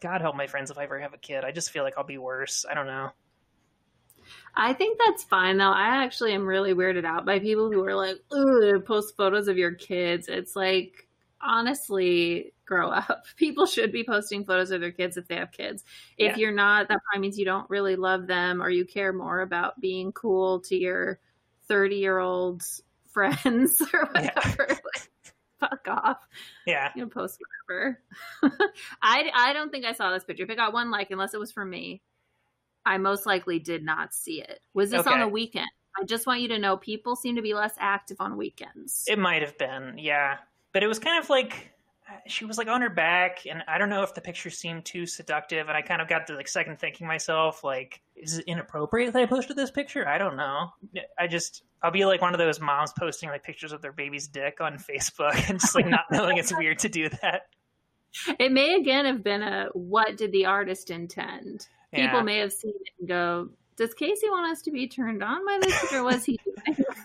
God 0.00 0.20
help 0.20 0.36
my 0.36 0.46
friends 0.46 0.70
if 0.70 0.76
I 0.76 0.84
ever 0.84 0.98
have 1.00 1.14
a 1.14 1.18
kid. 1.18 1.44
I 1.44 1.52
just 1.52 1.70
feel 1.70 1.82
like 1.84 1.94
I'll 1.96 2.04
be 2.04 2.18
worse. 2.18 2.66
I 2.70 2.74
don't 2.74 2.86
know. 2.86 3.10
I 4.54 4.72
think 4.74 4.98
that's 5.04 5.24
fine 5.24 5.56
though. 5.56 5.70
I 5.72 6.04
actually 6.04 6.32
am 6.32 6.46
really 6.46 6.74
weirded 6.74 7.04
out 7.04 7.24
by 7.24 7.38
people 7.38 7.70
who 7.72 7.84
are 7.84 7.94
like, 7.94 8.16
"Ooh, 8.34 8.80
post 8.86 9.16
photos 9.16 9.48
of 9.48 9.56
your 9.56 9.72
kids." 9.72 10.28
It's 10.28 10.54
like, 10.56 11.08
honestly, 11.40 12.52
grow 12.66 12.88
up. 12.90 13.24
People 13.36 13.66
should 13.66 13.92
be 13.92 14.04
posting 14.04 14.44
photos 14.44 14.70
of 14.70 14.80
their 14.80 14.92
kids 14.92 15.16
if 15.16 15.28
they 15.28 15.36
have 15.36 15.52
kids. 15.52 15.84
If 16.18 16.32
Yeah. 16.32 16.36
you're 16.36 16.52
not, 16.52 16.88
that 16.88 17.00
probably 17.04 17.22
means 17.22 17.38
you 17.38 17.44
don't 17.44 17.68
really 17.70 17.96
love 17.96 18.26
them 18.26 18.62
or 18.62 18.70
you 18.70 18.84
care 18.84 19.12
more 19.12 19.40
about 19.40 19.80
being 19.80 20.12
cool 20.12 20.60
to 20.60 20.76
your 20.76 21.18
30 21.68 21.96
year 21.96 22.18
old 22.18 22.62
friends 23.14 23.80
or 23.94 24.10
Yeah. 24.14 24.30
whatever. 24.34 24.68
Like, 25.60 25.70
fuck 25.70 25.88
off. 25.88 26.28
Yeah. 26.66 26.90
You 26.94 27.02
know, 27.04 27.08
post 27.08 27.40
whatever. 27.66 27.98
I, 29.00 29.30
I 29.34 29.52
don't 29.54 29.70
think 29.70 29.86
I 29.86 29.92
saw 29.92 30.12
this 30.12 30.22
picture. 30.24 30.42
If 30.42 30.50
it 30.50 30.56
got 30.56 30.74
one 30.74 30.90
like, 30.90 31.10
unless 31.10 31.32
it 31.32 31.40
was 31.40 31.52
for 31.52 31.64
me, 31.64 32.02
I 32.84 32.98
most 32.98 33.24
likely 33.24 33.58
did 33.60 33.82
not 33.82 34.12
see 34.12 34.42
it. 34.42 34.60
Was 34.74 34.90
this 34.90 35.06
on 35.06 35.20
the 35.20 35.28
weekend? 35.28 35.68
I 35.98 36.04
just 36.04 36.26
want 36.26 36.40
you 36.42 36.48
to 36.48 36.58
know 36.58 36.76
people 36.76 37.16
seem 37.16 37.36
to 37.36 37.42
be 37.42 37.54
less 37.54 37.74
active 37.78 38.18
on 38.20 38.36
weekends. 38.36 39.04
It 39.06 39.18
might 39.18 39.40
have 39.40 39.56
been, 39.56 39.94
yeah. 39.96 40.38
But 40.74 40.82
it 40.82 40.86
was 40.88 40.98
kind 40.98 41.22
of 41.22 41.30
like 41.30 41.70
she 42.26 42.44
was 42.44 42.58
like 42.58 42.68
on 42.68 42.80
her 42.80 42.90
back, 42.90 43.46
and 43.46 43.62
I 43.68 43.78
don't 43.78 43.88
know 43.88 44.02
if 44.02 44.14
the 44.14 44.20
picture 44.20 44.50
seemed 44.50 44.84
too 44.84 45.06
seductive, 45.06 45.68
and 45.68 45.76
I 45.76 45.82
kind 45.82 46.02
of 46.02 46.08
got 46.08 46.26
to 46.28 46.34
like 46.34 46.48
second 46.48 46.78
thinking 46.78 47.06
myself, 47.06 47.64
like, 47.64 48.00
is 48.16 48.38
it 48.38 48.44
inappropriate 48.46 49.12
that 49.12 49.22
I 49.22 49.26
posted 49.26 49.56
this 49.56 49.70
picture? 49.70 50.06
I 50.06 50.18
don't 50.18 50.36
know. 50.36 50.70
I 51.18 51.26
just 51.26 51.62
I'll 51.82 51.90
be 51.90 52.04
like 52.04 52.22
one 52.22 52.34
of 52.34 52.38
those 52.38 52.60
moms 52.60 52.92
posting 52.98 53.28
like 53.28 53.42
pictures 53.42 53.72
of 53.72 53.82
their 53.82 53.92
baby's 53.92 54.28
dick 54.28 54.60
on 54.60 54.78
Facebook 54.78 55.48
and 55.48 55.60
just 55.60 55.74
like 55.74 55.86
not 55.86 56.06
knowing 56.10 56.38
it's 56.38 56.56
weird 56.56 56.80
to 56.80 56.88
do 56.88 57.08
that. 57.08 57.42
It 58.38 58.52
may 58.52 58.74
again 58.74 59.04
have 59.06 59.22
been 59.22 59.42
a 59.42 59.68
what 59.72 60.16
did 60.16 60.32
the 60.32 60.46
artist 60.46 60.90
intend? 60.90 61.66
Yeah. 61.92 62.06
People 62.06 62.22
may 62.22 62.38
have 62.38 62.52
seen 62.52 62.72
it 62.74 62.92
and 62.98 63.08
go, 63.08 63.50
does 63.76 63.92
Casey 63.94 64.28
want 64.30 64.50
us 64.50 64.62
to 64.62 64.70
be 64.70 64.88
turned 64.88 65.22
on 65.22 65.44
by 65.44 65.58
this 65.60 65.92
or 65.92 66.04
was 66.04 66.24
he 66.24 66.38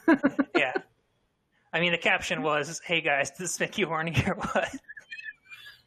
yeah. 0.56 0.73
I 1.72 1.80
mean, 1.80 1.91
the 1.91 1.98
caption 1.98 2.41
was, 2.41 2.81
"Hey 2.84 3.02
guys, 3.02 3.30
does 3.31 3.40
this 3.40 3.60
make 3.60 3.77
you 3.77 3.88
horny 3.88 4.15
or 4.26 4.36
what?" 4.36 4.76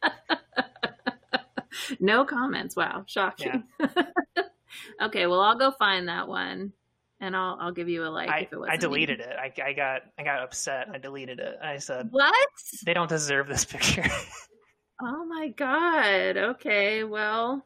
no 1.99 2.25
comments. 2.25 2.75
Wow, 2.75 3.03
shocking. 3.07 3.63
okay, 5.01 5.27
well 5.27 5.41
I'll 5.41 5.57
go 5.57 5.71
find 5.71 6.07
that 6.07 6.27
one 6.27 6.73
and 7.19 7.35
I'll 7.35 7.57
I'll 7.59 7.71
give 7.71 7.89
you 7.89 8.03
a 8.05 8.09
like 8.09 8.29
I, 8.29 8.39
if 8.39 8.53
it 8.53 8.59
was 8.59 8.69
I 8.71 8.77
deleted 8.77 9.19
it. 9.19 9.35
I, 9.37 9.51
I 9.63 9.73
got 9.73 10.01
I 10.17 10.23
got 10.23 10.43
upset. 10.43 10.89
I 10.93 10.97
deleted 10.97 11.39
it. 11.39 11.57
I 11.63 11.77
said 11.77 12.09
What? 12.11 12.33
they 12.85 12.93
don't 12.93 13.09
deserve 13.09 13.47
this 13.47 13.65
picture. 13.65 14.05
Oh 15.01 15.25
my 15.25 15.49
god. 15.49 16.37
Okay, 16.37 17.03
well, 17.03 17.65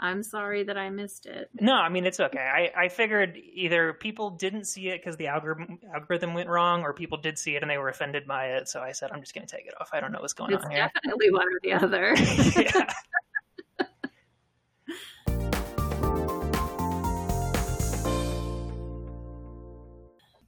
I'm 0.00 0.22
sorry 0.22 0.62
that 0.62 0.78
I 0.78 0.90
missed 0.90 1.26
it. 1.26 1.50
No, 1.60 1.72
I 1.74 1.88
mean 1.88 2.06
it's 2.06 2.20
okay. 2.20 2.38
I, 2.38 2.84
I 2.84 2.88
figured 2.88 3.36
either 3.36 3.92
people 3.92 4.30
didn't 4.30 4.66
see 4.66 4.88
it 4.88 5.00
because 5.00 5.16
the 5.16 5.26
algorithm 5.26 5.80
algorithm 5.92 6.34
went 6.34 6.48
wrong, 6.48 6.82
or 6.82 6.92
people 6.92 7.18
did 7.18 7.36
see 7.38 7.56
it 7.56 7.62
and 7.62 7.70
they 7.70 7.78
were 7.78 7.88
offended 7.88 8.26
by 8.26 8.46
it. 8.52 8.68
So 8.68 8.80
I 8.80 8.92
said 8.92 9.10
I'm 9.12 9.20
just 9.20 9.34
going 9.34 9.46
to 9.46 9.56
take 9.56 9.66
it 9.66 9.74
off. 9.80 9.90
I 9.92 9.98
don't 10.00 10.12
know 10.12 10.20
what's 10.20 10.34
going 10.34 10.52
It's 10.52 10.64
on 10.64 10.70
here. 10.70 10.90
definitely 10.94 11.32
one 11.32 11.46
or 11.48 11.58
the 11.62 11.72
other. 11.72 12.14
yeah. 12.56 12.86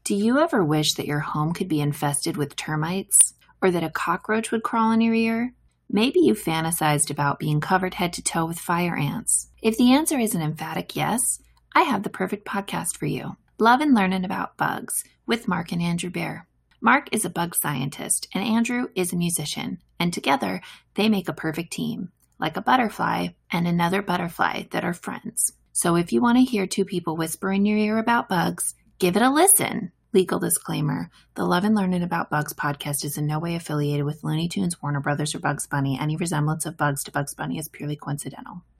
Do 0.04 0.16
you 0.16 0.40
ever 0.40 0.64
wish 0.64 0.94
that 0.94 1.06
your 1.06 1.20
home 1.20 1.52
could 1.52 1.68
be 1.68 1.80
infested 1.80 2.36
with 2.36 2.56
termites? 2.56 3.34
Or 3.62 3.70
that 3.70 3.84
a 3.84 3.90
cockroach 3.90 4.50
would 4.50 4.62
crawl 4.62 4.90
in 4.92 5.00
your 5.02 5.14
ear? 5.14 5.52
Maybe 5.92 6.20
you 6.20 6.34
fantasized 6.34 7.10
about 7.10 7.40
being 7.40 7.60
covered 7.60 7.94
head 7.94 8.12
to 8.12 8.22
toe 8.22 8.46
with 8.46 8.60
fire 8.60 8.94
ants. 8.94 9.48
If 9.60 9.76
the 9.76 9.92
answer 9.92 10.20
is 10.20 10.36
an 10.36 10.40
emphatic 10.40 10.94
yes, 10.94 11.40
I 11.74 11.82
have 11.82 12.04
the 12.04 12.10
perfect 12.10 12.46
podcast 12.46 12.96
for 12.96 13.06
you 13.06 13.36
Love 13.58 13.80
and 13.80 13.92
Learning 13.92 14.24
About 14.24 14.56
Bugs 14.56 15.02
with 15.26 15.48
Mark 15.48 15.72
and 15.72 15.82
Andrew 15.82 16.08
Bear. 16.08 16.46
Mark 16.80 17.08
is 17.10 17.24
a 17.24 17.30
bug 17.30 17.56
scientist, 17.56 18.28
and 18.32 18.44
Andrew 18.44 18.86
is 18.94 19.12
a 19.12 19.16
musician, 19.16 19.78
and 19.98 20.12
together 20.12 20.60
they 20.94 21.08
make 21.08 21.28
a 21.28 21.32
perfect 21.32 21.72
team, 21.72 22.12
like 22.38 22.56
a 22.56 22.62
butterfly 22.62 23.28
and 23.50 23.66
another 23.66 24.00
butterfly 24.00 24.62
that 24.70 24.84
are 24.84 24.94
friends. 24.94 25.54
So 25.72 25.96
if 25.96 26.12
you 26.12 26.20
want 26.20 26.38
to 26.38 26.44
hear 26.44 26.68
two 26.68 26.84
people 26.84 27.16
whisper 27.16 27.50
in 27.50 27.66
your 27.66 27.78
ear 27.78 27.98
about 27.98 28.28
bugs, 28.28 28.74
give 29.00 29.16
it 29.16 29.22
a 29.22 29.28
listen. 29.28 29.90
Legal 30.12 30.40
disclaimer 30.40 31.08
The 31.36 31.44
Love 31.44 31.62
and 31.62 31.76
Learning 31.76 32.02
About 32.02 32.30
Bugs 32.30 32.52
podcast 32.52 33.04
is 33.04 33.16
in 33.16 33.28
no 33.28 33.38
way 33.38 33.54
affiliated 33.54 34.04
with 34.04 34.24
Looney 34.24 34.48
Tunes, 34.48 34.82
Warner 34.82 34.98
Brothers, 34.98 35.36
or 35.36 35.38
Bugs 35.38 35.68
Bunny. 35.68 35.96
Any 36.00 36.16
resemblance 36.16 36.66
of 36.66 36.76
bugs 36.76 37.04
to 37.04 37.12
Bugs 37.12 37.32
Bunny 37.32 37.58
is 37.58 37.68
purely 37.68 37.94
coincidental. 37.94 38.62